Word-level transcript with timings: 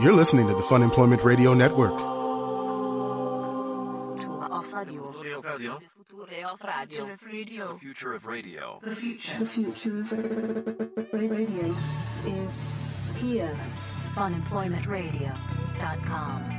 You're 0.00 0.12
listening 0.12 0.46
to 0.46 0.54
the 0.54 0.62
Fun 0.62 0.82
Employment 0.82 1.24
Radio 1.24 1.54
Network. 1.54 1.98
The 5.58 5.78
future 7.80 8.14
of 8.14 8.26
radio. 8.26 8.78
The 8.82 8.94
future. 8.94 9.38
The 9.38 9.46
future 9.46 10.00
of 10.00 10.12
radio 11.12 11.76
is 12.26 12.52
here. 13.16 13.56
funemploymentradio.com. 14.14 16.54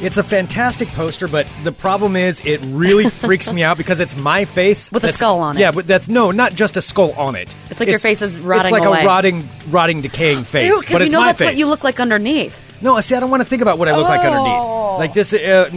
It's 0.00 0.16
a 0.16 0.22
fantastic 0.22 0.86
poster, 0.88 1.26
but 1.28 1.46
the 1.64 1.72
problem 1.72 2.14
is 2.16 2.40
it 2.46 2.60
really 2.66 3.08
freaks 3.10 3.50
me 3.52 3.62
out 3.62 3.76
because 3.78 4.00
it's 4.00 4.16
my 4.16 4.44
face 4.44 4.90
With 4.92 5.04
a 5.04 5.12
skull 5.12 5.40
on 5.40 5.56
it. 5.56 5.60
Yeah, 5.60 5.70
but 5.72 5.86
that's 5.86 6.08
no, 6.08 6.30
not 6.30 6.54
just 6.54 6.76
a 6.76 6.82
skull 6.82 7.12
on 7.12 7.34
it. 7.36 7.54
It's 7.70 7.80
like 7.80 7.88
your 7.88 7.98
face 7.98 8.22
is 8.22 8.38
rotting 8.38 8.66
It's 8.66 8.72
like 8.72 8.84
away. 8.84 9.02
a 9.02 9.06
rotting, 9.06 9.48
rotting, 9.68 10.00
decaying 10.00 10.44
face. 10.50 10.66
Ew, 10.66 10.72
but 10.74 10.80
because 10.82 11.00
you 11.00 11.06
it's 11.06 11.12
know 11.12 11.20
my 11.20 11.26
that's 11.26 11.42
what 11.42 11.56
you 11.56 11.66
look 11.66 11.84
like 11.84 12.00
underneath. 12.00 12.56
No, 12.80 12.96
I 12.96 13.00
see, 13.00 13.14
I 13.14 13.20
don't 13.20 13.30
want 13.30 13.42
to 13.42 13.48
think 13.48 13.62
about 13.62 13.78
what 13.78 13.88
I 13.88 13.96
look 13.96 14.08
like 14.08 14.20
Oh. 14.22 14.28
underneath. 14.28 14.98
Like 15.00 15.12
this, 15.14 15.32
uh, 15.34 15.70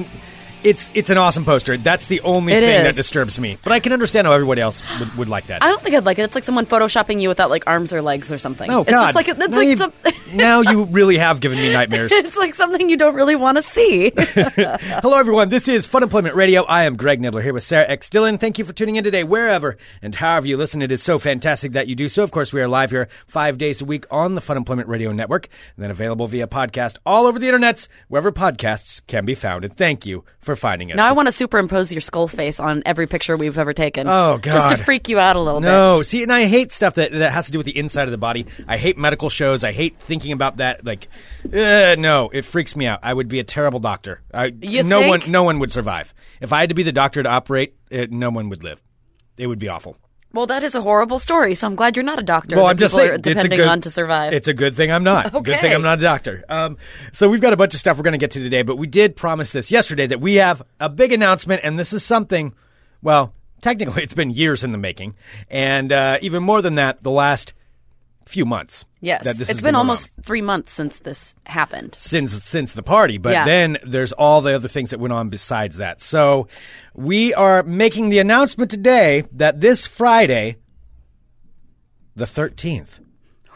it's 0.63 0.89
it's 0.93 1.09
an 1.09 1.17
awesome 1.17 1.45
poster. 1.45 1.77
That's 1.77 2.07
the 2.07 2.21
only 2.21 2.53
It 2.53 2.61
thing 2.61 2.75
is. 2.77 2.83
that 2.83 2.95
disturbs 2.95 3.39
me. 3.39 3.57
But 3.63 3.73
I 3.73 3.79
can 3.79 3.93
understand 3.93 4.27
how 4.27 4.33
everybody 4.33 4.61
else 4.61 4.81
would, 4.99 5.15
would 5.17 5.29
like 5.29 5.47
that. 5.47 5.63
I 5.63 5.69
don't 5.69 5.81
think 5.81 5.95
I'd 5.95 6.05
like 6.05 6.19
it. 6.19 6.23
It's 6.23 6.35
like 6.35 6.43
someone 6.43 6.65
photoshopping 6.65 7.21
you 7.21 7.29
without 7.29 7.49
like 7.49 7.63
arms 7.67 7.93
or 7.93 8.01
legs 8.01 8.31
or 8.31 8.37
something. 8.37 8.69
oh 8.69 8.81
it's 8.81 8.91
God! 8.91 9.13
just 9.13 9.15
like 9.15 9.27
it's 9.27 9.39
now, 9.39 9.57
like 9.57 9.67
you, 9.67 9.77
some, 9.77 9.93
now 10.33 10.61
you 10.61 10.83
really 10.85 11.17
have 11.17 11.39
given 11.39 11.57
me 11.57 11.73
nightmares. 11.73 12.11
it's 12.13 12.37
like 12.37 12.53
something 12.53 12.89
you 12.89 12.97
don't 12.97 13.15
really 13.15 13.35
want 13.35 13.57
to 13.57 13.61
see. 13.61 14.11
Hello, 14.17 15.17
everyone. 15.17 15.49
This 15.49 15.67
is 15.67 15.87
Fun 15.87 16.03
Employment 16.03 16.35
Radio. 16.35 16.63
I 16.63 16.83
am 16.83 16.95
Greg 16.95 17.21
Nibler 17.21 17.41
here 17.43 17.53
with 17.53 17.63
Sarah 17.63 17.87
X. 17.89 18.09
Dillon. 18.09 18.37
Thank 18.37 18.59
you 18.59 18.65
for 18.65 18.73
tuning 18.73 18.95
in 18.97 19.03
today, 19.03 19.23
wherever 19.23 19.77
and 20.01 20.13
however 20.13 20.47
you 20.47 20.57
listen. 20.57 20.81
It 20.81 20.91
is 20.91 21.01
so 21.01 21.19
fantastic 21.19 21.73
that 21.73 21.87
you 21.87 21.95
do 21.95 22.09
so. 22.09 22.23
Of 22.23 22.31
course, 22.31 22.53
we 22.53 22.61
are 22.61 22.67
live 22.67 22.91
here 22.91 23.07
five 23.27 23.57
days 23.57 23.81
a 23.81 23.85
week 23.85 24.05
on 24.11 24.35
the 24.35 24.41
Fun 24.41 24.57
Employment 24.57 24.87
Radio 24.87 25.11
Network, 25.11 25.47
and 25.75 25.83
then 25.83 25.91
available 25.91 26.27
via 26.27 26.47
podcast 26.47 26.97
all 27.05 27.25
over 27.25 27.39
the 27.39 27.47
internets, 27.47 27.87
wherever 28.07 28.31
podcasts 28.31 29.01
can 29.07 29.25
be 29.25 29.35
found. 29.35 29.65
And 29.65 29.75
thank 29.75 30.05
you 30.05 30.23
for 30.39 30.50
finding 30.55 30.91
us. 30.91 30.97
now 30.97 31.07
I 31.07 31.11
want 31.13 31.27
to 31.27 31.31
superimpose 31.31 31.91
your 31.91 32.01
skull 32.01 32.27
face 32.27 32.59
on 32.59 32.83
every 32.85 33.07
picture 33.07 33.35
we've 33.37 33.57
ever 33.57 33.73
taken. 33.73 34.07
Oh, 34.07 34.37
god, 34.37 34.43
Just 34.43 34.69
to 34.69 34.77
freak 34.83 35.09
you 35.09 35.19
out 35.19 35.35
a 35.35 35.39
little 35.39 35.59
bit. 35.61 35.67
No, 35.67 36.01
see, 36.01 36.23
and 36.23 36.31
I 36.31 36.45
hate 36.45 36.71
stuff 36.71 36.95
that 36.95 37.11
that 37.11 37.31
has 37.31 37.47
to 37.47 37.51
do 37.51 37.59
with 37.59 37.65
the 37.65 37.77
inside 37.77 38.03
of 38.03 38.11
the 38.11 38.17
body. 38.17 38.45
I 38.67 38.77
hate 38.77 38.97
medical 38.97 39.29
shows. 39.29 39.63
I 39.63 39.71
hate 39.71 39.99
thinking 39.99 40.31
about 40.31 40.57
that. 40.57 40.85
Like, 40.85 41.07
uh, 41.45 41.95
no, 41.97 42.29
it 42.33 42.45
freaks 42.45 42.75
me 42.75 42.85
out. 42.87 42.99
I 43.03 43.13
would 43.13 43.27
be 43.27 43.39
a 43.39 43.43
terrible 43.43 43.79
doctor. 43.79 44.21
I, 44.33 44.45
You 44.61 44.83
no 44.83 44.99
think? 44.99 45.23
one, 45.23 45.31
no 45.31 45.43
one 45.43 45.59
would 45.59 45.71
survive 45.71 46.13
if 46.39 46.53
I 46.53 46.59
had 46.61 46.69
to 46.69 46.75
be 46.75 46.83
the 46.83 46.91
doctor 46.91 47.23
to 47.23 47.29
operate. 47.29 47.75
It, 47.89 48.11
no 48.11 48.29
one 48.29 48.49
would 48.49 48.63
live. 48.63 48.81
It 49.37 49.47
would 49.47 49.59
be 49.59 49.67
awful. 49.69 49.97
Well, 50.33 50.47
that 50.47 50.63
is 50.63 50.75
a 50.75 50.81
horrible 50.81 51.19
story. 51.19 51.55
So 51.55 51.67
I'm 51.67 51.75
glad 51.75 51.95
you're 51.95 52.05
not 52.05 52.19
a 52.19 52.23
doctor. 52.23 52.55
Well, 52.55 52.67
I'm 52.67 52.77
just 52.77 52.95
saying, 52.95 53.11
are 53.11 53.17
depending 53.17 53.57
good, 53.57 53.67
on 53.67 53.81
to 53.81 53.91
survive. 53.91 54.33
It's 54.33 54.47
a 54.47 54.53
good 54.53 54.75
thing 54.75 54.91
I'm 54.91 55.03
not. 55.03 55.33
okay. 55.33 55.41
Good 55.51 55.61
thing 55.61 55.73
I'm 55.73 55.81
not 55.81 55.99
a 55.99 56.01
doctor. 56.01 56.43
Um, 56.47 56.77
so 57.11 57.29
we've 57.29 57.41
got 57.41 57.51
a 57.51 57.57
bunch 57.57 57.73
of 57.73 57.79
stuff 57.79 57.97
we're 57.97 58.03
going 58.03 58.13
to 58.13 58.17
get 58.17 58.31
to 58.31 58.39
today, 58.39 58.61
but 58.61 58.77
we 58.77 58.87
did 58.87 59.15
promise 59.15 59.51
this 59.51 59.71
yesterday 59.71 60.07
that 60.07 60.21
we 60.21 60.35
have 60.35 60.61
a 60.79 60.87
big 60.87 61.11
announcement, 61.11 61.61
and 61.63 61.77
this 61.77 61.91
is 61.91 62.03
something. 62.03 62.53
Well, 63.01 63.33
technically, 63.61 64.03
it's 64.03 64.13
been 64.13 64.29
years 64.29 64.63
in 64.63 64.71
the 64.71 64.77
making, 64.77 65.15
and 65.49 65.91
uh, 65.91 66.19
even 66.21 66.43
more 66.43 66.61
than 66.61 66.75
that, 66.75 67.03
the 67.03 67.11
last 67.11 67.53
few 68.31 68.45
months. 68.45 68.85
yes, 69.01 69.23
that 69.25 69.35
this 69.37 69.49
it's 69.49 69.59
been 69.61 69.73
going 69.73 69.75
almost 69.75 70.09
on. 70.17 70.23
three 70.23 70.41
months 70.41 70.71
since 70.73 70.99
this 70.99 71.35
happened. 71.45 71.95
since 71.99 72.31
since 72.43 72.73
the 72.73 72.83
party, 72.83 73.17
but 73.17 73.33
Yeah. 73.33 73.45
then 73.45 73.77
there's 73.85 74.13
all 74.13 74.41
the 74.41 74.53
other 74.55 74.67
things 74.69 74.89
that 74.91 74.99
went 74.99 75.11
on 75.13 75.29
besides 75.29 75.77
that. 75.77 76.01
So 76.01 76.47
we 76.95 77.33
are 77.33 77.61
making 77.63 78.09
the 78.09 78.19
announcement 78.19 78.71
today 78.71 79.23
that 79.33 79.59
this 79.61 79.85
Friday, 79.87 80.57
the 82.15 82.25
13th. 82.25 82.99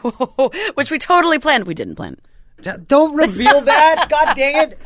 Which 0.74 0.90
we 0.90 0.98
totally 0.98 1.38
planned. 1.38 1.66
We 1.66 1.74
didn't 1.74 1.96
plan. 1.96 2.16
Don't 2.86 3.16
reveal 3.16 3.60
that. 3.62 4.06
God 4.10 4.34
dang 4.34 4.70
it. 4.70 4.78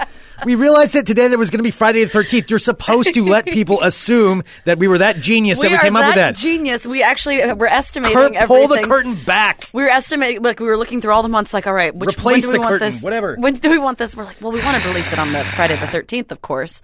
We 0.44 0.54
realized 0.54 0.94
that 0.94 1.06
today 1.06 1.28
there 1.28 1.38
was 1.38 1.50
going 1.50 1.58
to 1.58 1.62
be 1.64 1.70
Friday 1.70 2.02
the 2.02 2.10
13th. 2.10 2.48
You're 2.48 2.58
supposed 2.58 3.12
to 3.12 3.22
let 3.24 3.44
people 3.44 3.82
assume 3.82 4.42
that 4.64 4.78
we 4.78 4.88
were 4.88 4.98
that 4.98 5.20
genius 5.20 5.58
that 5.58 5.70
we 5.70 5.76
came 5.78 5.96
up 5.96 6.06
with 6.06 6.14
that 6.14 6.34
genious. 6.36 6.86
We 6.86 7.02
actually 7.02 7.42
uh, 7.42 7.54
were 7.54 7.66
estimating 7.66 8.16
Kurt, 8.16 8.34
everything. 8.34 8.68
pull 8.68 8.68
the 8.68 8.82
curtain 8.82 9.14
back. 9.16 9.68
We 9.74 9.82
were 9.82 9.90
estimating, 9.90 10.42
like 10.42 10.58
we 10.58 10.66
were 10.66 10.78
looking 10.78 11.02
through 11.02 11.12
all 11.12 11.22
the 11.22 11.28
months, 11.28 11.52
like, 11.52 11.66
all 11.66 11.74
right, 11.74 11.94
which 11.94 12.16
Replace 12.16 12.34
when 12.36 12.40
do 12.42 12.48
we 12.48 12.52
the 12.54 12.58
want 12.60 12.70
curtain, 12.70 12.92
this? 12.92 13.02
whatever. 13.02 13.36
When 13.36 13.54
do 13.54 13.68
we 13.70 13.78
want 13.78 13.98
this? 13.98 14.16
We're 14.16 14.24
like, 14.24 14.40
well, 14.40 14.52
we 14.52 14.62
want 14.62 14.82
to 14.82 14.88
release 14.88 15.12
it 15.12 15.18
on 15.18 15.32
the 15.32 15.44
Friday 15.56 15.78
the 15.78 15.88
thirteenth, 15.88 16.32
of 16.32 16.40
course. 16.40 16.80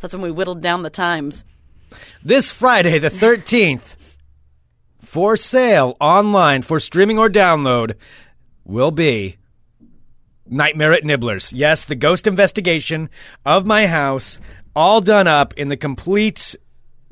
That's 0.00 0.14
when 0.14 0.22
we 0.22 0.30
whittled 0.32 0.60
down 0.60 0.82
the 0.82 0.90
times. 0.90 1.44
This 2.22 2.50
Friday 2.50 2.98
the 2.98 3.10
13th, 3.10 4.16
for 5.02 5.36
sale 5.36 5.96
online 6.00 6.62
for 6.62 6.78
streaming 6.80 7.18
or 7.18 7.28
download, 7.30 7.94
will 8.64 8.90
be 8.90 9.37
Nightmare 10.50 10.92
at 10.92 11.04
Nibler's. 11.04 11.52
Yes, 11.52 11.84
the 11.84 11.94
ghost 11.94 12.26
investigation 12.26 13.10
of 13.44 13.66
my 13.66 13.86
house, 13.86 14.38
all 14.74 15.00
done 15.00 15.26
up 15.26 15.54
in 15.54 15.68
the 15.68 15.76
complete 15.76 16.56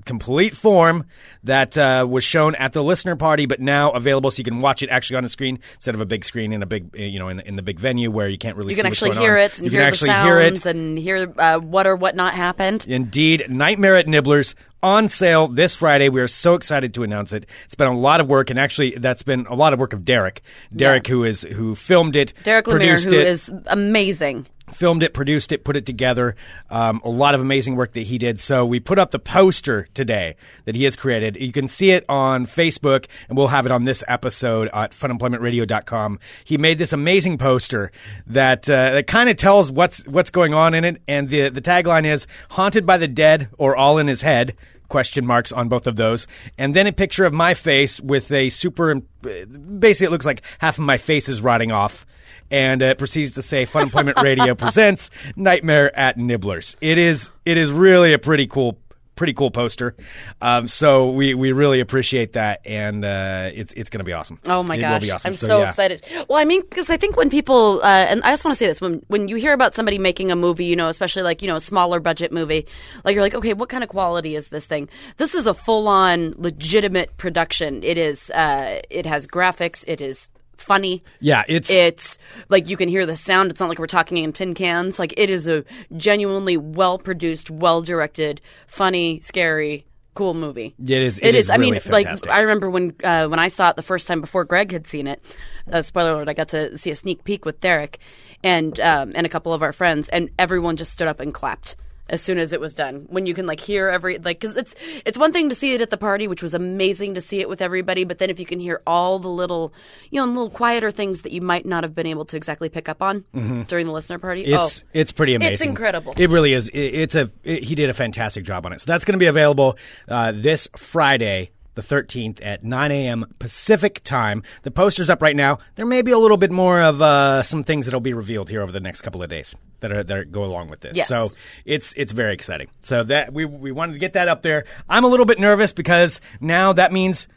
complete 0.07 0.57
form 0.57 1.05
that 1.45 1.77
uh, 1.77 2.07
was 2.09 2.25
shown 2.25 2.55
at 2.55 2.73
the 2.73 2.83
listener 2.83 3.17
party, 3.17 3.45
but 3.45 3.61
now 3.61 3.91
available 3.91 4.31
so 4.31 4.39
you 4.39 4.45
can 4.45 4.61
watch 4.61 4.83
it 4.83 4.89
actually 4.89 5.17
on 5.19 5.25
a 5.25 5.29
screen 5.29 5.59
instead 5.75 5.95
of 5.95 6.01
a 6.01 6.07
big 6.07 6.25
screen 6.25 6.53
in 6.55 6.63
a 6.63 6.67
big, 6.67 6.95
uh, 6.99 7.03
you 7.03 7.19
know, 7.19 7.29
in, 7.29 7.41
in 7.41 7.57
the 7.57 7.63
big 7.63 7.79
venue 7.79 8.11
where 8.11 8.29
you 8.29 8.39
can't 8.39 8.57
really. 8.57 8.71
You 8.73 8.77
can 8.77 8.87
actually 8.87 9.15
hear 9.17 9.35
on. 9.37 9.41
it 9.41 9.59
and 9.59 9.65
you 9.67 9.71
hear 9.71 9.81
can 9.81 9.85
the 10.07 10.13
actually 10.13 10.13
hear 10.31 10.41
it. 10.41 10.55
sounds 10.55 10.67
and 10.67 10.99
hear 10.99 11.33
uh, 11.37 11.59
what 11.59 11.87
or 11.87 11.97
what 11.97 12.17
not 12.17 12.33
happened. 12.35 12.87
Indeed, 12.89 13.47
Nightmare 13.51 13.97
at 13.97 14.07
Nibler's 14.07 14.55
on 14.83 15.09
sale 15.09 15.49
this 15.49 15.75
Friday. 15.75 16.09
We 16.09 16.21
are 16.21 16.29
so 16.29 16.55
excited 16.55 16.95
to 16.95 17.03
announce 17.03 17.33
it. 17.33 17.47
It's 17.65 17.75
been 17.75 17.89
a 17.89 17.97
lot 17.97 18.21
of 18.21 18.29
work, 18.29 18.51
and 18.51 18.59
actually, 18.59 18.95
that's 18.97 19.23
been 19.25 19.47
a 19.47 19.55
lot 19.55 19.73
of 19.73 19.81
work 19.81 19.93
of 19.93 20.05
Derek. 20.05 20.43
Derek, 20.75 21.09
Yeah. 21.09 21.13
who 21.13 21.25
is 21.25 21.43
who 21.43 21.75
filmed 21.75 22.15
it, 22.17 22.33
Derek 22.45 22.67
Lemire, 22.67 23.03
who 23.03 23.11
it, 23.11 23.27
is 23.27 23.53
amazing. 23.67 24.47
Filmed 24.73 25.03
it, 25.03 25.15
produced 25.15 25.53
it, 25.53 25.65
put 25.65 25.77
it 25.77 25.87
together. 25.87 26.37
Um, 26.71 27.01
a 27.05 27.09
lot 27.09 27.35
of 27.35 27.41
amazing 27.41 27.77
work 27.77 27.93
that 27.93 28.03
he 28.03 28.19
did. 28.19 28.41
So 28.41 28.65
we 28.65 28.81
put 28.81 28.99
up 28.99 29.11
the 29.11 29.19
poster 29.19 29.89
today 29.95 30.37
that 30.65 30.75
he 30.75 30.85
has 30.85 30.97
created. 30.97 31.37
You 31.37 31.53
can 31.53 31.69
see 31.69 31.91
it 31.91 32.05
on 32.09 32.47
Facebook, 32.47 33.07
and 33.29 33.37
we'll 33.37 33.49
have 33.49 33.67
it 33.67 33.73
on 33.73 33.85
this 33.85 34.03
episode 34.09 34.69
at 34.73 34.93
funemploymentradio.com. 34.93 36.19
He 36.45 36.59
made 36.59 36.79
this 36.79 36.93
amazing 36.93 37.39
poster 37.39 37.93
that 38.27 38.69
uh, 38.69 38.93
that 38.93 39.07
kind 39.07 39.29
of 39.29 39.37
tells 39.37 39.71
what's 39.71 40.07
what's 40.07 40.31
going 40.31 40.55
on 40.55 40.75
in 40.75 40.85
it, 40.85 41.03
and 41.07 41.29
the 41.29 41.49
the 41.49 41.63
tagline 41.63 42.05
is 42.05 42.27
"Haunted 42.51 42.87
by 42.87 42.99
the 42.99 43.09
Dead" 43.09 43.49
or 43.59 43.77
"All 43.77 43.99
in 43.99 44.09
His 44.09 44.23
Head." 44.23 44.57
Question 44.89 45.27
marks 45.27 45.51
on 45.51 45.69
both 45.69 45.89
of 45.89 45.97
those, 45.97 46.29
and 46.59 46.73
then 46.73 46.87
a 46.87 46.93
picture 46.93 47.25
of 47.25 47.33
my 47.33 47.55
face 47.55 48.01
with 48.01 48.31
a 48.31 48.51
super. 48.51 48.95
Basically, 48.95 50.07
it 50.07 50.11
looks 50.13 50.27
like 50.27 50.43
half 50.61 50.79
of 50.79 50.85
my 50.85 50.97
face 50.97 51.29
is 51.29 51.41
rotting 51.41 51.73
off 51.73 52.07
and 52.51 52.83
uh, 52.83 52.95
proceeds 52.95 53.33
to 53.33 53.43
say 53.43 53.65
Fun 53.65 53.85
Employment 53.85 54.21
Radio 54.23 54.55
presents 54.57 55.11
Nightmare 55.37 55.97
at 55.97 56.17
Nibler's. 56.17 56.77
It 56.81 56.99
is 56.99 57.31
it 57.45 57.57
is 57.57 57.71
really 57.71 58.13
a 58.13 58.19
pretty 58.19 58.47
cool 58.47 58.79
pretty 59.17 59.33
cool 59.33 59.51
poster. 59.51 59.97
Um, 60.41 60.69
so 60.69 61.11
we, 61.11 61.35
we 61.35 61.53
really 61.53 61.81
appreciate 61.81 62.35
that, 62.35 62.61
and 62.65 63.05
uh, 63.05 63.51
it's 63.53 63.73
it's 63.73 63.91
going 63.91 63.99
to 63.99 64.05
be 64.05 64.13
awesome. 64.13 64.39
Oh 64.47 64.63
my 64.63 64.77
it 64.77 64.81
gosh, 64.81 64.93
will 64.93 65.07
be 65.07 65.11
awesome. 65.11 65.31
I'm 65.31 65.35
so, 65.35 65.61
yeah. 65.61 65.69
excited. 65.69 66.05
Well, 66.29 66.39
I 66.39 66.45
mean, 66.45 66.61
because 66.61 66.91
I 66.91 66.97
think 66.97 67.17
when 67.17 67.31
people, 67.31 67.81
uh, 67.83 67.87
and 67.87 68.23
I 68.23 68.31
just 68.31 68.45
want 68.45 68.55
to 68.55 68.59
say 68.59 68.67
this, 68.67 68.81
when 68.81 69.03
when 69.09 69.27
you 69.27 69.37
hear 69.37 69.53
about 69.53 69.75
somebody 69.75 69.99
making 69.99 70.31
a 70.31 70.37
movie, 70.37 70.67
you 70.67 70.77
know, 70.77 70.89
especially 70.89 71.23
like 71.23 71.43
you 71.43 71.49
know 71.49 71.57
a 71.57 71.61
smaller 71.61 71.99
budget 71.99 72.31
movie, 72.31 72.67
like 73.05 73.15
you're 73.15 73.25
like, 73.25 73.35
okay, 73.35 73.55
what 73.55 73.69
kind 73.69 73.83
of 73.83 73.91
quality 73.91 74.37
is 74.37 74.49
this 74.49 74.67
thing? 74.67 74.89
This 75.17 75.35
is 75.35 75.47
a 75.47 75.55
full 75.55 75.89
on 75.89 76.35
legitimate 76.37 77.17
production. 77.17 77.83
It 77.83 77.99
is. 77.99 78.31
Uh, 78.31 78.81
it 78.91 79.07
has 79.07 79.27
graphics. 79.27 79.85
It 79.89 80.01
is 80.01 80.31
funny. 80.63 81.03
Yeah, 81.21 81.45
it's 81.49 81.71
It's 81.71 82.19
like 82.49 82.69
you 82.69 82.77
can 82.77 82.89
hear 82.89 83.07
the 83.07 83.17
sound. 83.17 83.51
It's 83.51 83.61
not 83.61 83.69
like 83.69 83.79
we're 83.79 83.87
talking 83.87 84.19
in 84.19 84.33
tin 84.33 84.55
cans. 84.55 84.99
Like 84.99 85.15
it 85.17 85.31
is 85.31 85.49
a 85.49 85.65
genuinely 85.97 86.57
well 86.57 86.99
produced, 86.99 87.51
well 87.51 87.83
directed, 87.83 88.41
funny, 88.67 89.21
scary, 89.21 89.87
cool 90.15 90.35
movie. 90.35 90.75
It 90.83 91.03
is- 91.03 91.19
It 91.19 91.27
it 91.29 91.35
is. 91.35 91.45
is 91.47 91.51
I 91.51 91.57
mean, 91.59 91.75
really 91.75 91.91
like. 92.05 92.27
I 92.29 92.41
remember 92.41 92.71
when 92.71 92.95
uh, 93.05 93.29
when 93.29 93.39
I 93.39 93.49
saw 93.49 93.71
it 93.71 93.77
the 93.77 93.83
first 93.83 94.09
time 94.09 94.21
before 94.21 94.45
Greg 94.45 94.73
had 94.73 94.87
seen 94.87 95.07
it. 95.07 95.23
Uh, 95.71 95.83
spoiler 95.83 96.13
alert! 96.13 96.29
I 96.29 96.35
got 96.35 96.49
to 96.51 96.77
see 96.79 96.91
a 96.91 96.95
sneak 96.95 97.25
peek 97.25 97.45
with 97.45 97.61
Derek 97.61 97.99
and 98.45 98.79
um, 98.81 99.13
and 99.15 99.27
a 99.27 99.29
couple 99.29 99.53
of 99.53 99.63
our 99.63 99.73
friends, 99.73 100.09
and 100.09 100.31
everyone 100.39 100.77
just 100.77 100.93
stood 100.93 101.09
up 101.09 101.21
and 101.21 101.35
clapped 101.35 101.77
as 102.09 102.23
soon 102.23 102.39
as 102.39 102.53
it 102.53 102.61
was 102.61 102.75
done. 102.75 103.07
When 103.09 103.27
you 103.27 103.35
can 103.35 103.47
like 103.47 103.61
hear 103.61 103.89
every 103.89 104.19
like 104.19 104.41
because 104.41 104.57
it's 104.57 104.75
it's 105.05 105.19
one 105.19 105.33
thing 105.33 105.49
to 105.49 105.55
see 105.55 105.75
it 105.75 105.81
at 105.81 105.91
the 105.91 105.97
party, 105.97 106.29
which 106.29 106.43
was 106.43 106.55
amazing 106.55 107.15
to 107.15 107.21
see 107.21 107.41
it 107.41 107.49
with 107.49 107.61
everybody, 107.61 108.05
but 108.05 108.19
then 108.19 108.31
if 108.31 108.39
you 108.39 108.47
can 108.47 108.61
hear 108.61 108.81
all 108.87 109.19
the 109.19 109.29
little 109.29 109.73
you 110.11 110.21
know 110.21 110.27
little 110.27 110.51
quieter 110.51 110.91
things 110.91 111.23
that 111.23 111.33
you 111.33 111.41
might 111.41 111.67
not 111.67 111.83
have 111.85 111.95
been 111.95 112.07
able 112.07 112.25
to 112.27 112.37
exactly 112.37 112.69
pick 112.69 112.89
up 112.89 113.03
on 113.03 113.25
during 113.69 113.87
the 113.87 113.93
listener 113.93 114.19
party, 114.19 114.45
Mm-hmm. 114.45 114.55
It's 114.65 114.85
oh, 114.85 114.89
it's 114.93 115.13
pretty 115.13 115.35
amazing. 115.35 115.53
It's 115.55 115.63
incredible. 115.65 116.15
It 116.17 116.31
really 116.31 116.53
is. 116.53 116.69
It, 116.69 116.79
it's 116.79 117.15
a 117.15 117.31
it- 117.43 117.65
he 117.65 117.75
did 117.75 117.91
a 117.91 117.95
fantastic 117.95 118.45
job 118.45 118.67
on 118.67 118.73
it. 118.73 118.81
So 118.81 118.85
that's 118.87 119.05
going 119.05 119.15
to 119.15 119.19
be 119.19 119.27
available 119.27 119.77
uh, 120.09 120.33
this 120.33 120.69
Friday. 120.77 121.51
The 121.77 121.83
13th 121.83 122.45
at 122.45 122.65
9 122.65 122.91
a.m. 122.91 123.27
Pacific 123.39 124.03
time. 124.03 124.43
The 124.63 124.71
poster's 124.71 125.09
up 125.09 125.23
right 125.23 125.37
now. 125.37 125.59
There 125.77 125.87
may 125.87 126.03
be 126.03 126.11
a 126.11 126.19
little 126.19 126.37
bit 126.37 126.51
more 126.51 126.83
of 126.83 127.01
uh, 127.01 127.43
some 127.43 127.63
things 127.63 127.87
that'll 127.87 128.01
be 128.01 128.15
revealed 128.15 128.51
here 128.51 128.63
over 128.63 128.73
the 128.73 128.81
next 128.81 129.03
couple 129.03 129.23
of 129.23 129.31
days 129.31 129.55
that 129.81 129.93
are 129.93 130.03
that 130.03 130.33
go 130.33 130.45
along 130.45 130.69
with 130.69 130.81
this. 130.81 130.97
Yes. 130.97 131.07
So 131.07 131.29
it's 131.65 131.93
it's 131.93 132.13
very 132.13 132.35
exciting. 132.35 132.69
So 132.83 133.05
that 133.05 133.33
we 133.33 133.45
we 133.45 133.73
wanted 133.73 133.93
to 133.93 133.99
get 133.99 134.15
that 134.15 134.27
up 134.27 134.43
there. 134.43 134.65
I'm 134.89 135.05
a 135.05 135.09
little 135.09 135.27
bit 135.27 135.39
nervous 135.39 135.73
because 135.73 136.21
now 136.41 136.73
that 136.73 136.93
means 136.93 137.29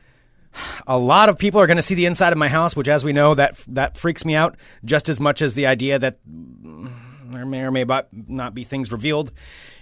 a 0.88 0.98
lot 0.98 1.30
of 1.30 1.38
people 1.38 1.62
are 1.62 1.68
going 1.68 1.78
to 1.78 1.84
see 1.84 1.96
the 1.96 2.06
inside 2.06 2.32
of 2.32 2.40
my 2.40 2.48
house, 2.48 2.76
which, 2.76 2.88
as 2.88 3.04
we 3.04 3.14
know, 3.14 3.36
that 3.36 3.58
that 3.68 3.98
freaks 3.98 4.26
me 4.26 4.36
out 4.36 4.58
just 4.84 5.10
as 5.10 5.20
much 5.20 5.42
as 5.42 5.54
the 5.54 5.68
idea 5.68 6.00
that 6.00 6.18
there 6.26 7.46
may 7.46 7.62
or 7.62 7.72
may 7.72 7.86
not 8.28 8.54
be 8.54 8.64
things 8.64 8.92
revealed 8.92 9.32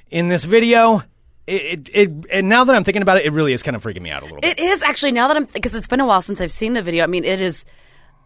in 0.10 0.30
this 0.30 0.46
video. 0.46 1.04
It, 1.48 1.90
it, 1.90 1.90
it 1.94 2.26
and 2.32 2.50
now 2.50 2.66
that 2.66 2.76
I'm 2.76 2.84
thinking 2.84 3.02
about 3.02 3.18
it, 3.18 3.26
it 3.26 3.32
really 3.32 3.54
is 3.54 3.64
kind 3.64 3.76
of 3.76 3.84
freaking 3.84 4.02
me 4.02 4.12
out 4.12 4.22
a 4.22 4.26
little 4.26 4.42
bit. 4.42 4.60
It 4.60 4.64
is 4.64 4.82
actually 4.84 5.14
now 5.14 5.30
that 5.30 5.38
I'm 5.38 5.46
because 5.46 5.74
it's 5.74 5.88
been 5.88 6.02
a 6.02 6.06
while 6.06 6.22
since 6.22 6.42
I've 6.42 6.52
seen 6.52 6.74
the 6.74 6.82
video. 6.82 7.04
I 7.04 7.08
mean, 7.08 7.24
it 7.24 7.42
is 7.42 7.66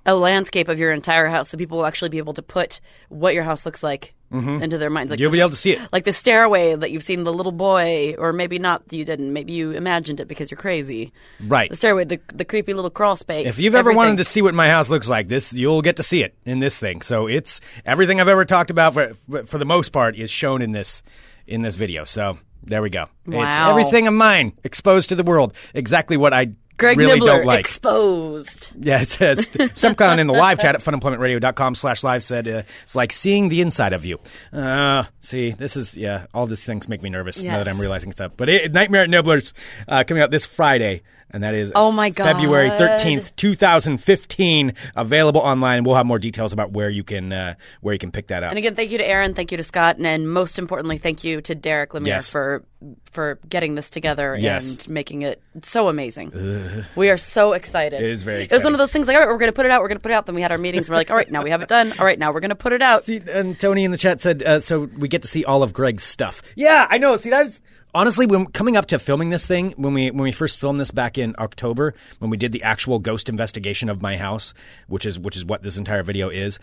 a 0.05 0.15
landscape 0.15 0.67
of 0.67 0.79
your 0.79 0.91
entire 0.91 1.27
house, 1.27 1.49
so 1.49 1.57
people 1.57 1.77
will 1.77 1.85
actually 1.85 2.09
be 2.09 2.17
able 2.17 2.33
to 2.33 2.41
put 2.41 2.81
what 3.09 3.33
your 3.35 3.43
house 3.43 3.65
looks 3.65 3.83
like 3.83 4.15
into 4.31 4.77
their 4.77 4.89
minds. 4.89 5.11
Like 5.11 5.17
Mm-hmm. 5.17 5.23
You'll 5.23 5.31
be 5.31 5.39
able 5.41 5.49
to 5.49 5.55
see 5.55 5.73
it. 5.73 5.81
like 5.91 6.05
the 6.05 6.13
stairway 6.13 6.75
that 6.75 6.89
you've 6.89 7.03
seen 7.03 7.23
the 7.25 7.33
little 7.33 7.51
boy, 7.51 8.15
or 8.17 8.31
maybe 8.33 8.59
not. 8.59 8.91
You 8.91 9.05
didn't. 9.05 9.33
Maybe 9.33 9.53
you 9.53 9.71
imagined 9.71 10.19
it 10.19 10.27
because 10.27 10.49
you're 10.49 10.57
crazy. 10.57 11.11
Right. 11.41 11.69
The 11.69 11.75
stairway, 11.75 12.05
the 12.05 12.19
the 12.33 12.45
creepy 12.45 12.73
little 12.73 12.89
crawl 12.89 13.15
space. 13.15 13.47
If 13.47 13.59
you've 13.59 13.75
ever 13.75 13.89
everything. 13.89 13.97
wanted 13.97 14.17
to 14.17 14.23
see 14.23 14.41
what 14.41 14.53
my 14.55 14.69
house 14.69 14.89
looks 14.89 15.07
like, 15.07 15.27
this 15.27 15.53
you'll 15.53 15.81
get 15.81 15.97
to 15.97 16.03
see 16.03 16.23
it 16.23 16.33
in 16.45 16.59
this 16.59 16.79
thing. 16.79 17.01
So 17.01 17.27
it's 17.27 17.61
everything 17.85 18.21
I've 18.21 18.29
ever 18.29 18.45
talked 18.45 18.71
about 18.71 18.93
for 18.93 19.13
for 19.45 19.57
the 19.57 19.65
most 19.65 19.89
part 19.89 20.15
is 20.15 20.31
shown 20.31 20.61
in 20.61 20.71
this 20.71 21.03
in 21.45 21.61
this 21.61 21.75
video. 21.75 22.05
So 22.05 22.37
there 22.63 22.81
we 22.81 22.89
go. 22.89 23.07
It's 23.27 23.59
everything 23.59 24.07
of 24.07 24.13
mine 24.13 24.53
exposed 24.63 25.09
to 25.09 25.15
the 25.15 25.23
world. 25.23 25.53
Exactly 25.73 26.17
what 26.17 26.33
I 26.33 26.53
Greg 26.81 26.97
really 26.97 27.19
Nibler 27.19 27.25
don't 27.27 27.45
like. 27.45 27.61
exposed. 27.61 28.73
Yeah, 28.79 29.01
it 29.01 29.07
says 29.07 29.49
some 29.73 29.95
clown 29.95 30.19
in 30.19 30.27
the 30.27 30.33
live 30.33 30.59
chat 30.59 30.75
at 30.75 30.81
funemploymentradio.com 30.81 31.75
slash 31.75 32.03
live 32.03 32.23
said 32.23 32.47
uh, 32.47 32.63
it's 32.83 32.95
like 32.95 33.11
seeing 33.13 33.47
the 33.49 33.61
inside 33.61 33.93
of 33.93 34.03
you. 34.03 34.19
Uh, 34.51 35.05
see, 35.21 35.51
this 35.51 35.77
is 35.77 35.95
yeah, 35.95 36.25
all 36.33 36.45
these 36.47 36.65
things 36.65 36.89
make 36.89 37.01
me 37.01 37.09
nervous 37.09 37.41
now 37.41 37.57
that 37.59 37.67
I'm 37.69 37.79
realizing 37.79 38.11
stuff. 38.11 38.33
But 38.35 38.49
it, 38.49 38.73
Nightmare 38.73 39.03
at 39.03 39.09
Nibler's 39.09 39.53
uh, 39.87 40.03
coming 40.05 40.21
out 40.21 40.31
this 40.31 40.45
Friday, 40.45 41.03
and 41.29 41.43
that 41.43 41.53
is 41.53 41.71
Oh 41.75 41.91
my 41.91 42.09
God. 42.09 42.25
February 42.33 42.69
thirteenth, 42.71 43.33
two 43.37 43.55
thousand 43.55 43.99
fifteen. 43.99 44.73
Available 44.95 45.39
online. 45.41 45.83
We'll 45.83 45.95
have 45.95 46.05
more 46.05 46.19
details 46.19 46.51
about 46.51 46.71
where 46.73 46.89
you 46.89 47.03
can 47.03 47.31
uh, 47.31 47.55
where 47.81 47.93
you 47.93 47.99
can 47.99 48.11
pick 48.11 48.27
that 48.27 48.43
up. 48.43 48.49
And 48.49 48.57
again, 48.57 48.75
thank 48.75 48.91
you 48.91 48.97
to 48.97 49.07
Aaron, 49.07 49.33
thank 49.33 49.51
you 49.51 49.57
to 49.57 49.63
Scott, 49.63 49.97
and, 49.97 50.05
and 50.05 50.29
most 50.29 50.59
importantly, 50.59 50.97
thank 50.97 51.23
you 51.23 51.39
to 51.41 51.55
Derek 51.55 51.91
Lemire 51.91 52.07
Yes. 52.07 52.29
for 52.29 52.63
for 53.11 53.39
getting 53.47 53.75
this 53.75 53.89
together 53.91 54.35
Yes. 54.39 54.67
and 54.85 54.89
making 54.89 55.21
it 55.21 55.41
so 55.61 55.87
amazing. 55.87 56.31
We 56.95 57.09
are 57.09 57.17
so 57.17 57.53
excited. 57.53 58.01
It 58.01 58.09
is 58.09 58.23
very 58.23 58.43
It 58.43 58.51
was 58.51 58.63
one 58.63 58.73
of 58.73 58.79
those 58.79 58.91
things 58.91 59.07
like, 59.07 59.15
all 59.15 59.21
right, 59.21 59.29
we're 59.29 59.37
going 59.37 59.51
to 59.51 59.55
put 59.55 59.65
it 59.65 59.71
out. 59.71 59.81
We're 59.81 59.87
going 59.87 59.97
to 59.97 60.01
put 60.01 60.11
it 60.11 60.15
out. 60.15 60.25
Then 60.25 60.35
we 60.35 60.41
had 60.41 60.51
our 60.51 60.57
meetings. 60.57 60.87
And 60.87 60.93
we're 60.93 60.99
like, 60.99 61.11
all 61.11 61.17
right, 61.17 61.31
now 61.31 61.43
we 61.43 61.49
have 61.49 61.61
it 61.61 61.69
done. 61.69 61.93
All 61.99 62.05
right, 62.05 62.19
now 62.19 62.31
we're 62.31 62.39
going 62.39 62.49
to 62.49 62.55
put 62.55 62.73
it 62.73 62.81
out. 62.81 63.03
See, 63.03 63.21
and 63.31 63.59
Tony 63.59 63.83
in 63.83 63.91
the 63.91 63.97
chat 63.97 64.21
said, 64.21 64.43
uh, 64.43 64.59
so 64.59 64.81
we 64.81 65.07
get 65.07 65.21
to 65.23 65.27
see 65.27 65.45
all 65.45 65.63
of 65.63 65.73
Greg's 65.73 66.03
stuff. 66.03 66.41
Yeah, 66.55 66.87
I 66.89 66.97
know. 66.97 67.17
See, 67.17 67.29
that's 67.29 67.61
honestly 67.93 68.25
when 68.25 68.47
coming 68.47 68.77
up 68.77 68.87
to 68.87 68.99
filming 68.99 69.29
this 69.29 69.45
thing, 69.45 69.73
when 69.77 69.93
we 69.93 70.11
when 70.11 70.23
we 70.23 70.31
first 70.31 70.57
filmed 70.57 70.79
this 70.79 70.91
back 70.91 71.17
in 71.17 71.35
October, 71.39 71.93
when 72.19 72.29
we 72.29 72.37
did 72.37 72.51
the 72.51 72.63
actual 72.63 72.99
ghost 72.99 73.29
investigation 73.29 73.89
of 73.89 74.01
my 74.01 74.17
house, 74.17 74.53
which 74.87 75.05
is 75.05 75.19
which 75.19 75.35
is 75.35 75.45
what 75.45 75.63
this 75.63 75.77
entire 75.77 76.03
video 76.03 76.29
is. 76.29 76.59